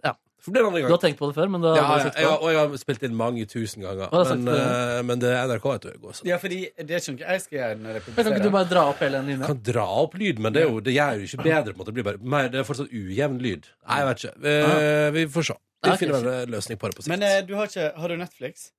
Ja. 0.00 0.14
For 0.42 0.50
det 0.50 0.58
er 0.58 0.64
en 0.66 0.72
annen 0.72 0.88
Du 0.90 0.94
har 0.96 0.98
tenkt 0.98 1.20
på 1.20 1.28
det 1.30 1.36
før, 1.36 1.48
men 1.54 1.62
det 1.62 1.70
har 1.70 1.76
Ja, 1.78 1.82
ja, 1.98 2.02
sett 2.08 2.16
på 2.18 2.26
har- 2.26 2.40
og 2.42 2.48
jeg 2.50 2.58
har 2.58 2.78
spilt 2.82 3.02
inn 3.06 3.14
mange 3.14 3.44
tusen 3.46 3.84
ganger. 3.84 4.08
Å, 4.10 4.22
det 4.24 4.32
er 4.32 4.40
Men, 4.42 4.54
eh, 4.56 5.02
men 5.06 5.18
det 5.22 5.30
er 5.30 5.46
NRK, 5.46 5.66
vet 5.70 5.80
du. 5.86 5.92
går 6.02 6.16
sånn. 6.18 6.26
Ja, 6.26 6.38
fordi 6.42 6.58
det 6.82 6.98
skjønner 7.04 7.20
ikke 7.22 7.30
jeg 7.36 7.40
skal 7.44 7.58
gjøre 7.60 7.76
når 7.78 7.92
jeg 7.92 8.02
Men 8.08 8.24
Kan 8.24 8.32
ikke 8.32 8.42
du 8.42 8.50
bare 8.56 8.68
dra 8.72 8.82
opp 8.90 8.98
hele 9.04 9.20
den 9.22 9.26
linja? 9.30 9.46
kan 9.46 9.62
dra 9.62 9.86
opp 10.02 10.14
lyd, 10.18 10.38
men 10.42 10.52
det, 10.52 10.62
er 10.64 10.68
jo, 10.68 10.80
det 10.80 10.94
gjør 10.96 11.14
jo 11.22 11.28
ikke 11.30 11.42
bedre. 11.46 11.72
På 11.72 11.78
en 11.78 11.78
måte. 11.78 11.86
Det, 11.92 11.94
blir 11.94 12.04
bare, 12.10 12.18
mer, 12.34 12.48
det 12.48 12.58
er 12.58 12.66
fortsatt 12.66 12.90
ujevn 12.90 13.38
lyd. 13.40 13.70
Nei, 13.86 13.98
jeg 14.02 14.06
vet 14.10 14.24
ikke. 14.24 14.34
Vi, 14.42 15.20
vi 15.20 15.26
får 15.38 15.46
se. 15.52 15.58
Vi 15.82 15.90
Ja, 15.90 15.96
finner 15.96 16.26
en 16.42 16.50
løsning 16.50 16.78
på 16.78 16.86
det 16.90 16.94
på 16.98 17.02
sikt. 17.06 17.10
Men 17.14 17.22
uh, 17.22 17.40
du 17.46 17.54
har 17.58 17.66
ikke 17.66 17.86
Har 17.98 18.08
du 18.08 18.16
Netflix? 18.16 18.70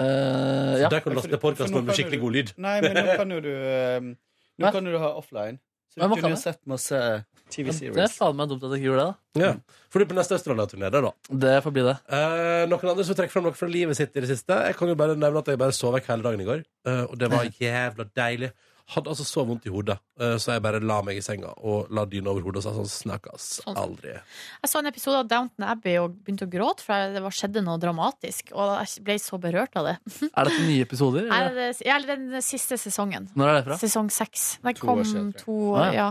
Uh, 0.00 0.78
ja. 0.78 0.88
Der 0.88 1.00
kan 1.00 1.12
du 1.12 1.18
laste 1.18 1.38
podkast 1.42 1.72
med 1.74 1.88
skikkelig 1.96 2.20
god 2.22 2.32
lyd. 2.36 2.52
Nei, 2.56 2.80
men 2.84 2.94
nå 2.94 3.16
kan 3.18 3.30
jo 3.34 3.40
du 3.42 3.50
eh, 3.50 4.00
Nå 4.60 4.70
kan 4.72 4.84
du 4.84 4.94
ha 4.98 5.10
offline. 5.18 5.58
Så 5.88 6.00
du 6.04 6.14
kunne 6.14 6.30
jo 6.34 6.40
sett 6.40 6.60
masse 6.68 6.98
TV 7.48 7.72
Det 7.72 8.02
er 8.04 8.12
faen 8.12 8.36
meg 8.36 8.50
dumt 8.50 8.62
at 8.66 8.74
jeg 8.74 8.82
ikke 8.82 8.90
gjorde 8.90 9.04
det. 9.06 9.14
da 9.34 9.40
Ja. 9.40 9.52
For 9.88 9.98
du 9.98 10.04
er 10.04 10.10
på 10.10 10.16
neste 10.18 10.36
Australia-turné, 10.36 10.90
det, 10.92 11.00
da. 11.02 11.12
Det 11.44 11.54
får 11.64 11.72
bli 11.72 11.84
det. 11.86 11.94
Eh, 12.12 12.64
noen 12.68 12.90
andre 12.92 13.04
som 13.08 13.16
trekker 13.16 13.32
frem 13.32 13.46
noe 13.48 13.56
fra 13.56 13.68
livet 13.72 13.96
sitt 13.96 14.12
i 14.16 14.20
det 14.20 14.28
siste? 14.28 14.58
Jeg 14.68 14.76
kan 14.76 14.88
jo 14.92 14.94
bare 15.00 15.16
nevne 15.16 15.40
at 15.40 15.48
jeg 15.48 15.58
bare 15.58 15.72
sov 15.72 15.94
vekk 15.96 16.10
hele 16.12 16.26
dagen 16.26 16.40
i 16.44 16.48
går. 16.48 16.64
eh, 16.86 17.04
og 17.08 17.16
det 17.18 17.30
var 17.32 17.48
jævla 17.48 18.04
deilig. 18.14 18.52
Hadde 18.88 19.10
altså 19.12 19.24
så 19.28 19.42
vondt 19.44 19.66
i 19.68 19.72
hodet, 19.72 19.98
eh, 20.16 20.36
så 20.40 20.54
jeg 20.54 20.62
bare 20.64 20.78
la 20.80 20.94
meg 21.04 21.18
i 21.18 21.24
senga 21.24 21.50
og 21.60 21.90
la 21.92 22.06
dyna 22.08 22.30
over 22.32 22.46
hodet 22.46 22.62
og 22.62 22.64
sa 22.64 22.70
sånn 22.72 22.88
Snakkes 22.88 23.48
Sånn. 23.58 23.76
aldri. 23.76 24.14
Jeg 24.14 24.70
så 24.72 24.80
en 24.80 24.88
episode 24.88 25.18
av 25.20 25.28
Downton 25.28 25.66
Abbey 25.68 25.98
og 26.00 26.14
begynte 26.24 26.46
å 26.48 26.52
gråte, 26.54 26.86
for 26.86 27.12
det 27.12 27.20
var, 27.20 27.36
skjedde 27.36 27.60
noe 27.66 27.76
dramatisk. 27.82 28.54
Og 28.56 28.72
jeg 28.86 29.04
ble 29.04 29.18
så 29.20 29.36
berørt 29.42 29.76
av 29.76 29.90
det. 29.90 29.96
Er 30.32 30.48
dette 30.48 30.64
nye 30.64 30.86
episoder? 30.86 31.28
Eller? 31.28 31.76
ja, 31.84 31.98
den 32.08 32.40
siste 32.40 32.80
sesongen. 32.80 33.28
Når 33.36 33.50
er 33.52 33.58
det 33.60 33.66
fra? 33.68 33.78
Sesong 33.84 34.08
seks. 34.14 34.48
Den 34.64 34.80
To 34.80 34.86
kom 34.86 35.04
år 35.04 35.10
siden, 35.12 35.30
to 35.36 35.58
Ah, 35.76 35.92
ja. 35.92 36.08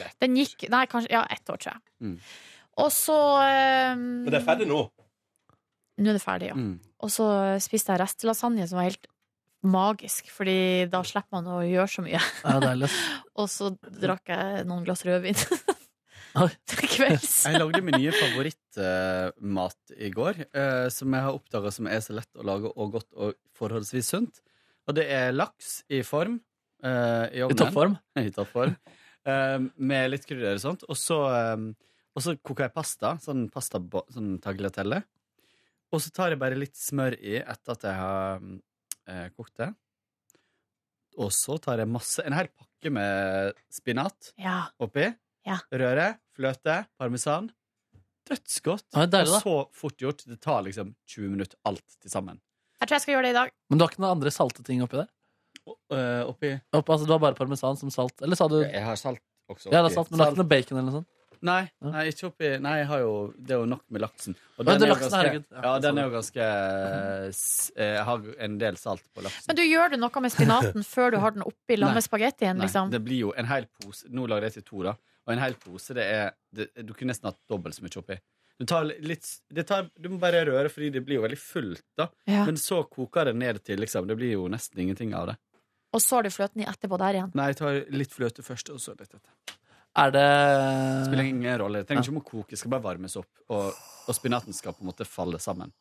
ja. 0.00 0.10
Den 0.20 0.34
gikk 0.40 0.66
Nei, 0.72 0.82
kanskje 0.90 1.14
Ja, 1.14 1.22
ett 1.30 1.46
år, 1.46 1.62
tror 1.62 1.76
jeg. 1.76 1.82
Mm. 2.02 2.18
Og 2.82 2.90
så 2.92 3.14
um, 3.94 4.02
Men 4.26 4.32
det 4.34 4.40
er 4.42 4.48
ferdig 4.50 4.66
nå. 4.68 4.82
Nå 5.96 6.10
er 6.10 6.18
det 6.18 6.26
ferdig, 6.26 6.50
ja. 6.50 6.56
Mm. 6.58 6.74
Og 7.06 7.12
så 7.12 7.26
spiste 7.62 7.94
jeg 7.94 8.02
restelasagne, 8.02 8.66
som 8.68 8.82
var 8.82 8.90
helt 8.90 9.06
magisk, 9.70 10.30
Fordi 10.34 10.86
da 10.92 11.02
slipper 11.06 11.38
man 11.38 11.50
å 11.50 11.60
gjøre 11.66 11.88
så 11.90 12.04
mye. 12.04 12.20
Ja, 12.44 12.56
deilig. 12.62 12.90
Og 13.40 13.50
så 13.52 13.72
drakk 13.80 14.32
jeg 14.32 14.64
noen 14.68 14.86
glass 14.86 15.04
rødvin 15.06 15.36
til 16.70 16.88
kvelds. 16.92 17.36
Jeg 17.48 17.60
lagde 17.60 17.82
min 17.84 17.96
nye 17.96 18.12
favorittmat 18.12 19.94
i 19.96 20.10
går, 20.12 20.42
uh, 20.52 20.88
som 20.92 21.14
jeg 21.16 21.24
har 21.24 21.36
oppdaga 21.36 21.70
som 21.72 21.88
er 21.88 22.02
så 22.04 22.16
lett 22.18 22.28
å 22.36 22.44
lage 22.44 22.72
og 22.72 22.92
godt 22.98 23.08
og 23.16 23.38
forholdsvis 23.56 24.10
sunt. 24.12 24.42
Og 24.86 24.98
det 24.98 25.06
er 25.12 25.32
laks 25.36 25.80
i 25.88 26.02
form 26.06 26.36
Uh, 26.84 27.26
i 27.32 27.40
I 27.40 27.56
toppform. 27.56 27.96
I 28.20 28.30
toppform. 28.30 28.74
Eh, 29.26 29.58
med 29.76 30.10
litt 30.12 30.26
krydder 30.28 30.58
og 30.58 30.62
sånt. 30.62 30.84
Og 30.86 30.98
så, 31.00 31.16
og 32.14 32.22
så 32.22 32.36
koker 32.38 32.68
jeg 32.68 32.74
pasta, 32.76 33.16
sånn 33.22 33.46
pasta 33.50 33.80
sånn 34.14 34.36
tagliatelle. 34.44 35.00
Og 35.94 36.02
så 36.02 36.12
tar 36.14 36.34
jeg 36.34 36.40
bare 36.42 36.58
litt 36.58 36.76
smør 36.78 37.16
i 37.18 37.40
etter 37.40 37.74
at 37.74 37.86
jeg 37.88 37.98
har 37.98 38.44
eh, 39.08 39.28
kokte. 39.36 39.70
Og 41.16 41.30
så 41.32 41.56
tar 41.62 41.80
jeg 41.80 41.88
masse, 41.88 42.20
en 42.26 42.34
hel 42.36 42.48
pakke 42.52 42.92
med 42.92 43.54
spinat 43.72 44.32
Ja. 44.38 44.66
oppi. 44.82 45.06
Ja. 45.46 45.58
Røre, 45.72 46.18
fløte, 46.36 46.86
parmesan. 46.98 47.50
Dødsgodt. 48.26 48.84
Ja, 48.92 49.06
deilig, 49.06 49.30
da. 49.30 49.38
og 49.38 49.42
så 49.42 49.54
fort 49.72 49.96
gjort. 50.02 50.24
Det 50.26 50.40
tar 50.42 50.62
liksom 50.66 50.94
20 51.06 51.30
minutter 51.30 51.56
alt 51.64 51.84
til 52.02 52.10
sammen. 52.10 52.40
Jeg 52.80 52.88
tror 52.88 52.96
jeg 52.96 53.04
skal 53.06 53.14
gjøre 53.14 53.22
det 53.28 53.30
i 53.30 53.38
dag. 53.38 53.52
Men 53.70 53.78
du 53.78 53.84
har 53.84 53.92
ikke 53.92 54.02
noen 54.02 54.16
andre 54.18 54.32
salte 54.34 54.64
ting 54.66 54.82
oppi 54.84 54.98
der? 54.98 55.08
Eh, 55.66 56.22
oppi 56.26 56.50
Opp, 56.76 56.90
altså, 56.90 57.06
du 57.06 57.12
har 57.14 57.22
bare 57.22 57.34
parmesan 57.38 57.78
som 57.78 57.90
salt? 57.90 58.20
Eller 58.22 58.36
sa 58.38 58.46
du 58.50 58.60
Jeg 58.60 58.82
har 58.84 58.96
salt 59.00 59.22
også. 59.48 59.70
Ja, 59.72 59.80
det 59.82 59.92
er 59.92 59.94
salt, 59.94 60.10
men 60.10 60.18
du 60.18 60.24
har 60.24 60.32
ikke 60.34 60.42
noe 60.42 60.50
bacon 60.52 60.76
eller 60.78 60.90
noe 60.90 60.98
sånt? 61.00 61.08
Nei, 61.42 61.68
nei, 61.84 62.04
ikke 62.10 62.28
oppi 62.30 62.48
Nei, 62.62 62.78
jeg 62.78 62.86
har 62.86 63.00
jo 63.02 63.12
Det 63.36 63.50
er 63.56 63.58
jo 63.60 63.66
nok 63.68 63.82
med 63.90 64.00
laksen. 64.00 64.36
Og 64.58 64.64
den 64.66 64.82
er 64.82 64.88
jo 64.92 64.94
ganske. 65.02 65.44
Ja, 65.62 65.72
den 65.84 65.98
er 65.98 66.06
jo 66.08 66.12
ganske 66.14 66.46
eh, 66.46 67.26
s- 67.30 67.72
eh, 67.76 67.94
Jeg 67.98 68.04
har 68.08 68.22
en 68.46 68.58
del 68.58 68.76
salt 68.80 69.02
på 69.14 69.22
laksen. 69.26 69.44
Men 69.48 69.56
du 69.56 69.62
gjør 69.66 69.90
du 69.92 69.96
noe 70.00 70.20
med 70.24 70.32
spinaten 70.32 70.84
før 70.94 71.10
du 71.12 71.18
har 71.18 71.30
den 71.36 71.42
oppi 71.46 71.76
lag 71.76 71.94
med 71.94 72.04
spagettien, 72.06 72.56
Nei, 72.56 72.66
liksom? 72.66 72.90
det 72.90 73.02
blir 73.04 73.18
jo 73.26 73.34
en 73.36 73.46
hel 73.50 73.66
pose 73.80 74.08
Nå 74.08 74.26
lager 74.30 74.48
jeg 74.50 74.58
til 74.60 74.66
to, 74.70 74.82
da. 74.88 74.96
Og 75.26 75.32
en 75.34 75.42
hel 75.42 75.54
pose, 75.58 75.94
det 75.98 76.04
er 76.06 76.32
det, 76.54 76.70
Du 76.86 76.94
kunne 76.94 77.12
nesten 77.12 77.28
hatt 77.32 77.40
dobbelt 77.50 77.74
så 77.76 77.82
mye 77.84 77.98
oppi. 78.00 78.16
Du, 78.58 78.64
tar 78.64 78.86
litt, 79.04 79.26
det 79.52 79.66
tar, 79.68 79.90
du 80.00 80.06
må 80.08 80.16
bare 80.22 80.40
røre, 80.48 80.70
fordi 80.72 80.88
det 80.94 81.02
blir 81.04 81.18
jo 81.18 81.24
veldig 81.26 81.36
fullt, 81.36 81.82
da. 81.98 82.06
Ja. 82.24 82.46
Men 82.48 82.56
så 82.56 82.78
koker 82.88 83.28
det 83.28 83.34
ned 83.36 83.58
til 83.66 83.82
liksom 83.82 84.06
Det 84.08 84.16
blir 84.16 84.32
jo 84.38 84.46
nesten 84.48 84.80
ingenting 84.80 85.12
av 85.18 85.26
det. 85.32 85.36
Og 85.92 86.00
så 86.00 86.16
har 86.18 86.24
du 86.26 86.30
fløten 86.32 86.60
i 86.64 86.66
etterpå 86.68 86.96
der 87.00 87.18
igjen. 87.18 87.30
Nei, 87.36 87.50
jeg 87.52 87.58
tar 87.60 87.76
litt 87.92 88.12
fløte 88.12 88.42
først, 88.44 88.70
og 88.72 88.80
så 88.80 88.94
litt 88.96 89.12
etter. 89.12 89.56
Er 89.96 90.10
det 90.12 90.24
Spiller 91.06 91.24
ingen 91.30 91.58
rolle. 91.62 91.80
Det 91.82 91.88
trenger 91.88 92.04
ikke 92.04 92.12
om 92.14 92.20
å 92.20 92.24
koke, 92.26 92.50
det 92.52 92.58
skal 92.60 92.72
bare 92.74 92.84
varmes 92.84 93.16
opp. 93.16 93.30
Og, 93.48 93.70
og 94.06 94.16
spinaten 94.16 94.52
skal 94.56 94.74
på 94.76 94.84
en 94.84 94.90
måte 94.90 95.06
falle 95.08 95.38
sammen. 95.40 95.72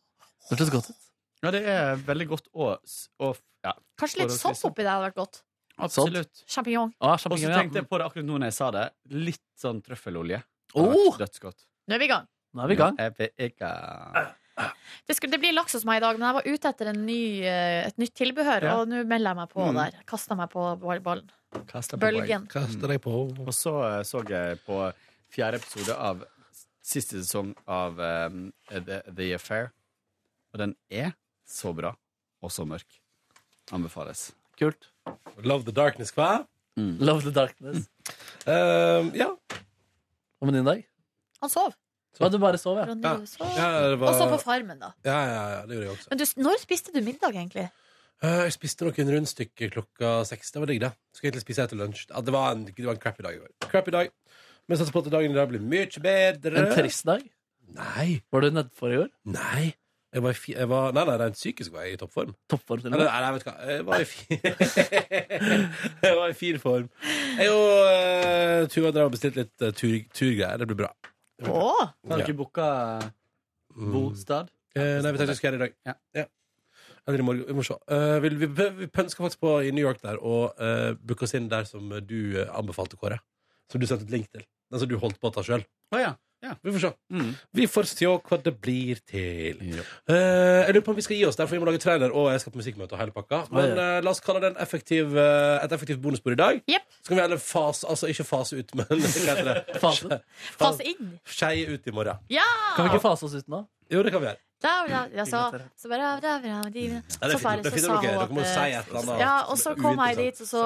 Det 0.47 0.55
hørtes 0.55 0.71
godt 0.71 0.89
ut. 0.93 1.01
Ja, 1.43 1.51
det 1.51 1.61
er 1.67 1.99
veldig 2.07 2.27
godt 2.31 2.47
og, 2.55 2.79
og 3.21 3.35
ja, 3.65 3.73
Kanskje 3.99 4.23
litt 4.23 4.31
sopp 4.33 4.61
oppi 4.69 4.85
det 4.85 4.89
hadde 4.89 5.09
vært 5.09 5.17
godt. 5.19 5.41
absolutt. 5.77 6.43
Sjampinjong. 6.47 6.93
Ah, 7.03 7.17
Og 7.19 7.37
så 7.39 7.51
tenkte 7.51 7.81
jeg 7.81 7.89
på 7.89 7.99
det 7.99 8.05
akkurat 8.07 8.25
nå 8.25 8.37
når 8.39 8.47
jeg 8.53 8.55
sa 8.57 8.69
det. 8.71 8.85
Litt 9.11 9.43
sånn 9.59 9.81
trøffelolje. 9.85 10.39
Oh! 10.79 11.11
Dødsgodt. 11.19 11.65
Nå 11.89 11.97
er 11.97 12.01
vi 12.01 12.07
i 12.07 12.13
gang. 12.13 12.25
Nå 12.55 12.63
er 12.63 12.71
vi 12.71 12.77
i 12.77 12.79
gang. 12.79 12.97
Ikke. 13.49 13.69
Det, 15.05 15.17
skulle, 15.17 15.33
det 15.35 15.41
blir 15.43 15.51
laks 15.57 15.75
hos 15.75 15.83
meg 15.87 15.99
i 15.99 16.03
dag, 16.05 16.15
men 16.17 16.29
jeg 16.29 16.35
var 16.37 16.45
ute 16.47 16.69
etter 16.71 16.89
en 16.93 17.01
ny, 17.05 17.19
eh, 17.43 17.81
et 17.89 17.97
nytt 17.99 18.13
tilbehør, 18.15 18.63
Ja. 18.63 18.75
og 18.79 18.87
nå 18.87 19.01
melder 19.03 19.33
jeg 19.33 19.39
meg 19.41 19.49
på 19.51 19.65
Mm. 19.67 19.75
der. 19.81 19.97
Kaster 20.07 20.37
meg 20.39 20.49
på 20.53 20.63
ballen. 21.03 21.27
Kastet 21.69 21.99
Bølgen. 22.01 22.47
Kaster 22.51 22.91
deg 22.91 23.01
på. 23.03 23.13
Og 23.45 23.53
så 23.55 23.73
eh, 23.87 24.01
så 24.07 24.21
jeg 24.29 24.59
på 24.65 24.79
fjerde 25.35 25.59
episode 25.61 25.95
av 25.97 26.23
siste 26.85 27.17
sesong 27.21 27.53
av 27.67 27.97
um, 27.99 28.51
The, 28.69 29.01
The 29.09 29.31
Affair. 29.37 29.71
Og 30.53 30.61
den 30.61 30.75
er 30.93 31.13
så 31.47 31.73
bra 31.75 31.95
og 32.45 32.51
så 32.53 32.65
mørk. 32.69 32.99
Anbefales. 33.73 34.29
Kult. 34.59 34.91
Love 35.41 35.65
the 35.65 35.73
darkness, 35.75 36.13
hva? 36.15 36.45
Love 36.77 37.25
the 37.27 37.33
darkness. 37.35 37.87
Eh, 38.45 39.07
ja. 39.17 39.31
Hva 40.37 40.45
med 40.45 40.53
din 40.53 40.67
dag? 40.67 40.83
Han 41.41 41.49
sov. 41.49 41.71
Å, 42.21 42.27
du 42.29 42.35
bare 42.37 42.59
sov, 42.61 42.77
ja. 42.77 42.83
Ronny 42.85 43.01
Ja. 43.01 43.13
sov. 43.25 43.47
Ja, 43.57 43.69
det 43.89 43.95
var- 43.97 44.11
Og 44.11 44.19
så 44.19 44.27
på 44.29 44.37
Farmen, 44.43 44.77
da. 44.77 44.91
Ja, 45.03 45.15
ja, 45.25 45.39
ja, 45.55 45.61
det 45.65 45.73
gjorde 45.79 45.87
jeg 45.87 45.93
også. 45.95 46.09
Men 46.11 46.19
du, 46.21 46.25
når 46.45 46.59
spiste 46.61 46.93
du 46.93 46.99
middag, 47.01 47.33
egentlig? 47.33 47.65
Eh, 48.23 48.41
jeg 48.47 48.55
spiste 48.55 48.87
noen 48.87 49.11
rundstykker 49.11 49.71
klokka 49.73 50.17
seks. 50.27 50.53
Det 50.55 50.61
var 50.61 50.71
digg, 50.71 50.81
det. 50.85 50.91
Skulle 51.11 51.31
egentlig 51.31 51.45
spise 51.45 51.65
etter 51.65 51.79
lunsj. 51.79 52.05
Ja, 52.09 52.23
det, 52.23 52.35
var 52.35 52.53
en, 52.55 52.67
det 52.69 52.85
var 52.87 52.95
en 52.95 53.01
crappy 53.01 53.25
dag 53.25 53.37
i 53.37 53.41
går. 53.41 53.55
Crappy 53.67 53.93
dag. 53.95 54.11
Men 54.65 54.79
satser 54.79 54.95
på 54.95 55.03
at 55.03 55.09
dagen 55.13 55.33
i 55.33 55.37
dag 55.37 55.49
blir 55.51 55.63
mye 55.63 56.03
bedre. 56.03 56.61
En 56.61 56.71
trist 56.73 57.05
dag? 57.07 57.25
Nei. 57.75 58.21
Var 58.31 58.45
du 58.45 58.55
nedfor 58.55 58.93
i 58.93 59.01
år? 59.03 59.09
Nei. 59.35 59.73
Jeg 60.15 60.23
var, 60.23 60.31
i 60.31 60.53
jeg 60.53 60.67
var 60.71 60.93
Nei, 60.95 61.01
nei, 61.09 61.15
rent 61.19 61.35
psykisk 61.35 61.73
var 61.73 61.83
jeg 61.83 61.97
i 61.97 61.99
toppform. 61.99 62.31
Toppform 62.47 62.85
til 62.85 62.93
og 62.93 63.01
nei, 63.01 63.17
nei, 63.19 63.31
vet 63.35 63.43
du 63.43 63.49
hva. 63.49 63.55
Jeg 63.67 63.85
var 63.89 63.99
i 63.99 64.05
fin 64.07 64.37
Jeg 66.05 66.13
var 66.21 66.31
i 66.31 66.37
fin 66.39 66.61
form. 66.63 66.87
Jeg 67.35 67.51
og 67.51 67.73
uh, 67.83 68.61
Tuva 68.71 68.93
drev 68.95 69.09
og 69.09 69.17
bestilte 69.17 69.43
litt 69.43 69.65
uh, 69.65 69.73
tur, 69.75 69.97
turgreier. 70.15 70.61
Det 70.61 70.69
blir 70.71 70.79
bra. 70.85 70.93
Å! 71.51 71.67
Har 72.07 72.23
ikke 72.23 72.37
booka 72.39 72.69
bostad? 73.75 74.47
Eh, 74.75 75.01
nei, 75.03 75.11
vi 75.11 75.19
tenkte 75.19 75.33
vi 75.33 75.37
skulle 75.41 75.51
gjøre 75.51 75.59
det 75.59 75.67
i 75.67 75.67
dag. 75.67 75.75
Ja. 75.91 75.97
Eller 76.15 76.31
i 77.05 77.21
Morgan, 77.21 77.45
Vi 77.47 77.53
må 77.53 77.63
se. 77.65 77.77
Eh, 77.91 78.17
vil 78.23 78.37
vi, 78.41 78.49
vi 78.49 78.89
pønsker 78.89 79.25
faktisk 79.25 79.43
på 79.45 79.59
i 79.61 79.71
New 79.75 79.85
York 79.85 80.01
der 80.01 80.17
og 80.17 80.57
uh, 80.57 80.97
booke 80.97 81.27
oss 81.27 81.35
inn 81.37 81.49
der 81.51 81.67
som 81.69 81.93
du 82.01 82.19
eh, 82.41 82.49
anbefalte, 82.49 82.97
Kåre. 82.97 83.19
Som 83.71 83.81
du 83.81 83.87
sendte 83.89 84.07
et 84.07 84.13
link 84.13 84.31
til. 84.33 84.45
Den 84.71 84.81
som 84.81 84.89
du 84.89 84.97
holdt 85.01 85.19
på 85.21 85.29
å 85.29 85.33
ta 85.35 85.43
sjøl. 85.45 85.61
Å 85.93 85.99
ja. 86.01 86.11
ja. 86.41 86.55
Vi 86.65 86.73
får 86.73 86.81
se. 86.81 86.91
Mm. 87.13 87.29
Vi 87.59 87.67
får 87.69 87.89
se 87.91 88.09
hva 88.09 88.39
det 88.41 88.53
blir 88.57 89.01
til. 89.05 89.61
Ja. 89.69 89.85
Eh, 90.09 90.61
jeg 90.65 90.75
lurer 90.75 90.85
på 90.87 90.95
om 90.95 90.97
vi 90.97 91.05
skal 91.05 91.19
gi 91.19 91.27
oss 91.29 91.37
der, 91.37 91.45
for 91.45 91.57
vi 91.57 91.61
må 91.61 91.69
lage 91.69 91.81
trailer, 91.83 92.13
og 92.13 92.31
jeg 92.33 92.41
skal 92.41 92.55
på 92.55 92.61
musikkmøte 92.61 92.97
og 92.97 93.03
hele 93.03 93.13
pakka. 93.15 93.43
Men 93.53 93.75
eh, 93.75 93.99
la 94.05 94.13
oss 94.13 94.23
kalle 94.25 94.41
det 94.41 94.55
en 94.55 94.59
effektiv, 94.65 95.13
eh, 95.13 95.59
et 95.61 95.77
effektivt 95.77 96.01
bonusbord 96.01 96.37
i 96.37 96.41
dag. 96.41 96.63
Jepp. 96.73 96.89
Så 96.97 97.11
kan 97.11 97.19
vi 97.19 97.25
heller 97.27 97.41
fase 97.41 97.85
Altså 97.93 98.09
ikke 98.09 98.25
fase 98.25 98.57
ut, 98.57 98.75
men 98.79 98.89
hva 98.89 99.13
heter 99.29 99.51
det? 99.51 99.79
Fase? 99.83 100.21
Fase 100.57 100.89
inn. 100.95 101.15
Skeie 101.37 101.69
ut 101.69 101.85
i 101.85 101.93
morgen. 101.93 102.25
Ja! 102.33 102.49
Kan 102.73 102.89
vi 102.89 102.95
ikke 102.95 103.05
fase 103.05 103.29
oss 103.29 103.37
ut 103.37 103.51
nå? 103.51 103.61
Jo, 103.93 104.01
det 104.01 104.13
kan 104.13 104.23
vi 104.23 104.31
gjøre. 104.31 104.41
Så, 104.61 104.69
så 105.77 105.89
bare 105.89 106.05
er 106.05 106.21
Så 106.21 107.39
bare 107.43 107.63
så 107.63 107.81
sa 107.83 107.95
hun 107.95 108.05
dere 108.05 108.21
at 108.23 108.31
må 108.33 108.41
si 108.41 108.63
et 108.71 108.87
eller 108.87 108.99
annet 109.01 109.19
Ja, 109.19 109.35
og 109.51 109.57
så 109.61 109.75
kom 109.77 109.99
jeg 109.99 110.17
dit, 110.17 110.41
og 110.41 110.47
så 110.47 110.63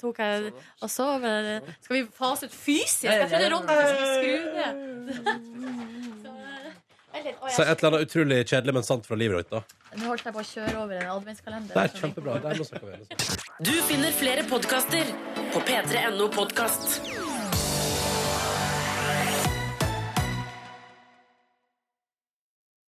tok 0.00 0.18
jeg 0.18 0.52
Og 0.82 0.90
så 0.90 1.06
Skal 1.84 1.96
vi 1.96 2.06
fase 2.16 2.46
ut 2.48 2.54
fysisk? 2.54 3.04
Jeg 3.04 3.28
trodde 3.30 3.50
Ronny 3.52 3.76
skulle 3.92 4.14
skru 4.16 4.36
ned. 4.56 4.74
Så, 7.16 7.62
et 7.62 7.78
eller 7.78 7.88
annet 7.88 8.00
utrolig 8.08 8.40
kjedelig, 8.44 8.74
men 8.76 8.84
sant 8.84 9.06
fra 9.08 9.16
livet 9.16 9.44
ditt, 9.44 9.54
da. 9.54 9.62
Nå 9.96 10.10
holdt 10.10 10.26
jeg 10.26 10.34
på 10.36 10.42
å 10.42 10.48
kjøre 10.50 10.74
over 10.82 10.98
en 10.98 11.12
adventskalender. 11.14 11.72
Det 11.72 11.84
er 11.86 12.02
kjempebra. 12.02 12.34
Det 12.44 12.66
snakker 12.68 12.90
vi. 12.90 12.96
Du 13.70 13.72
finner 13.88 14.12
flere 14.18 14.44
podkaster 14.50 15.14
på 15.54 15.64
p3.no 15.64 16.28
podkast. 16.36 17.00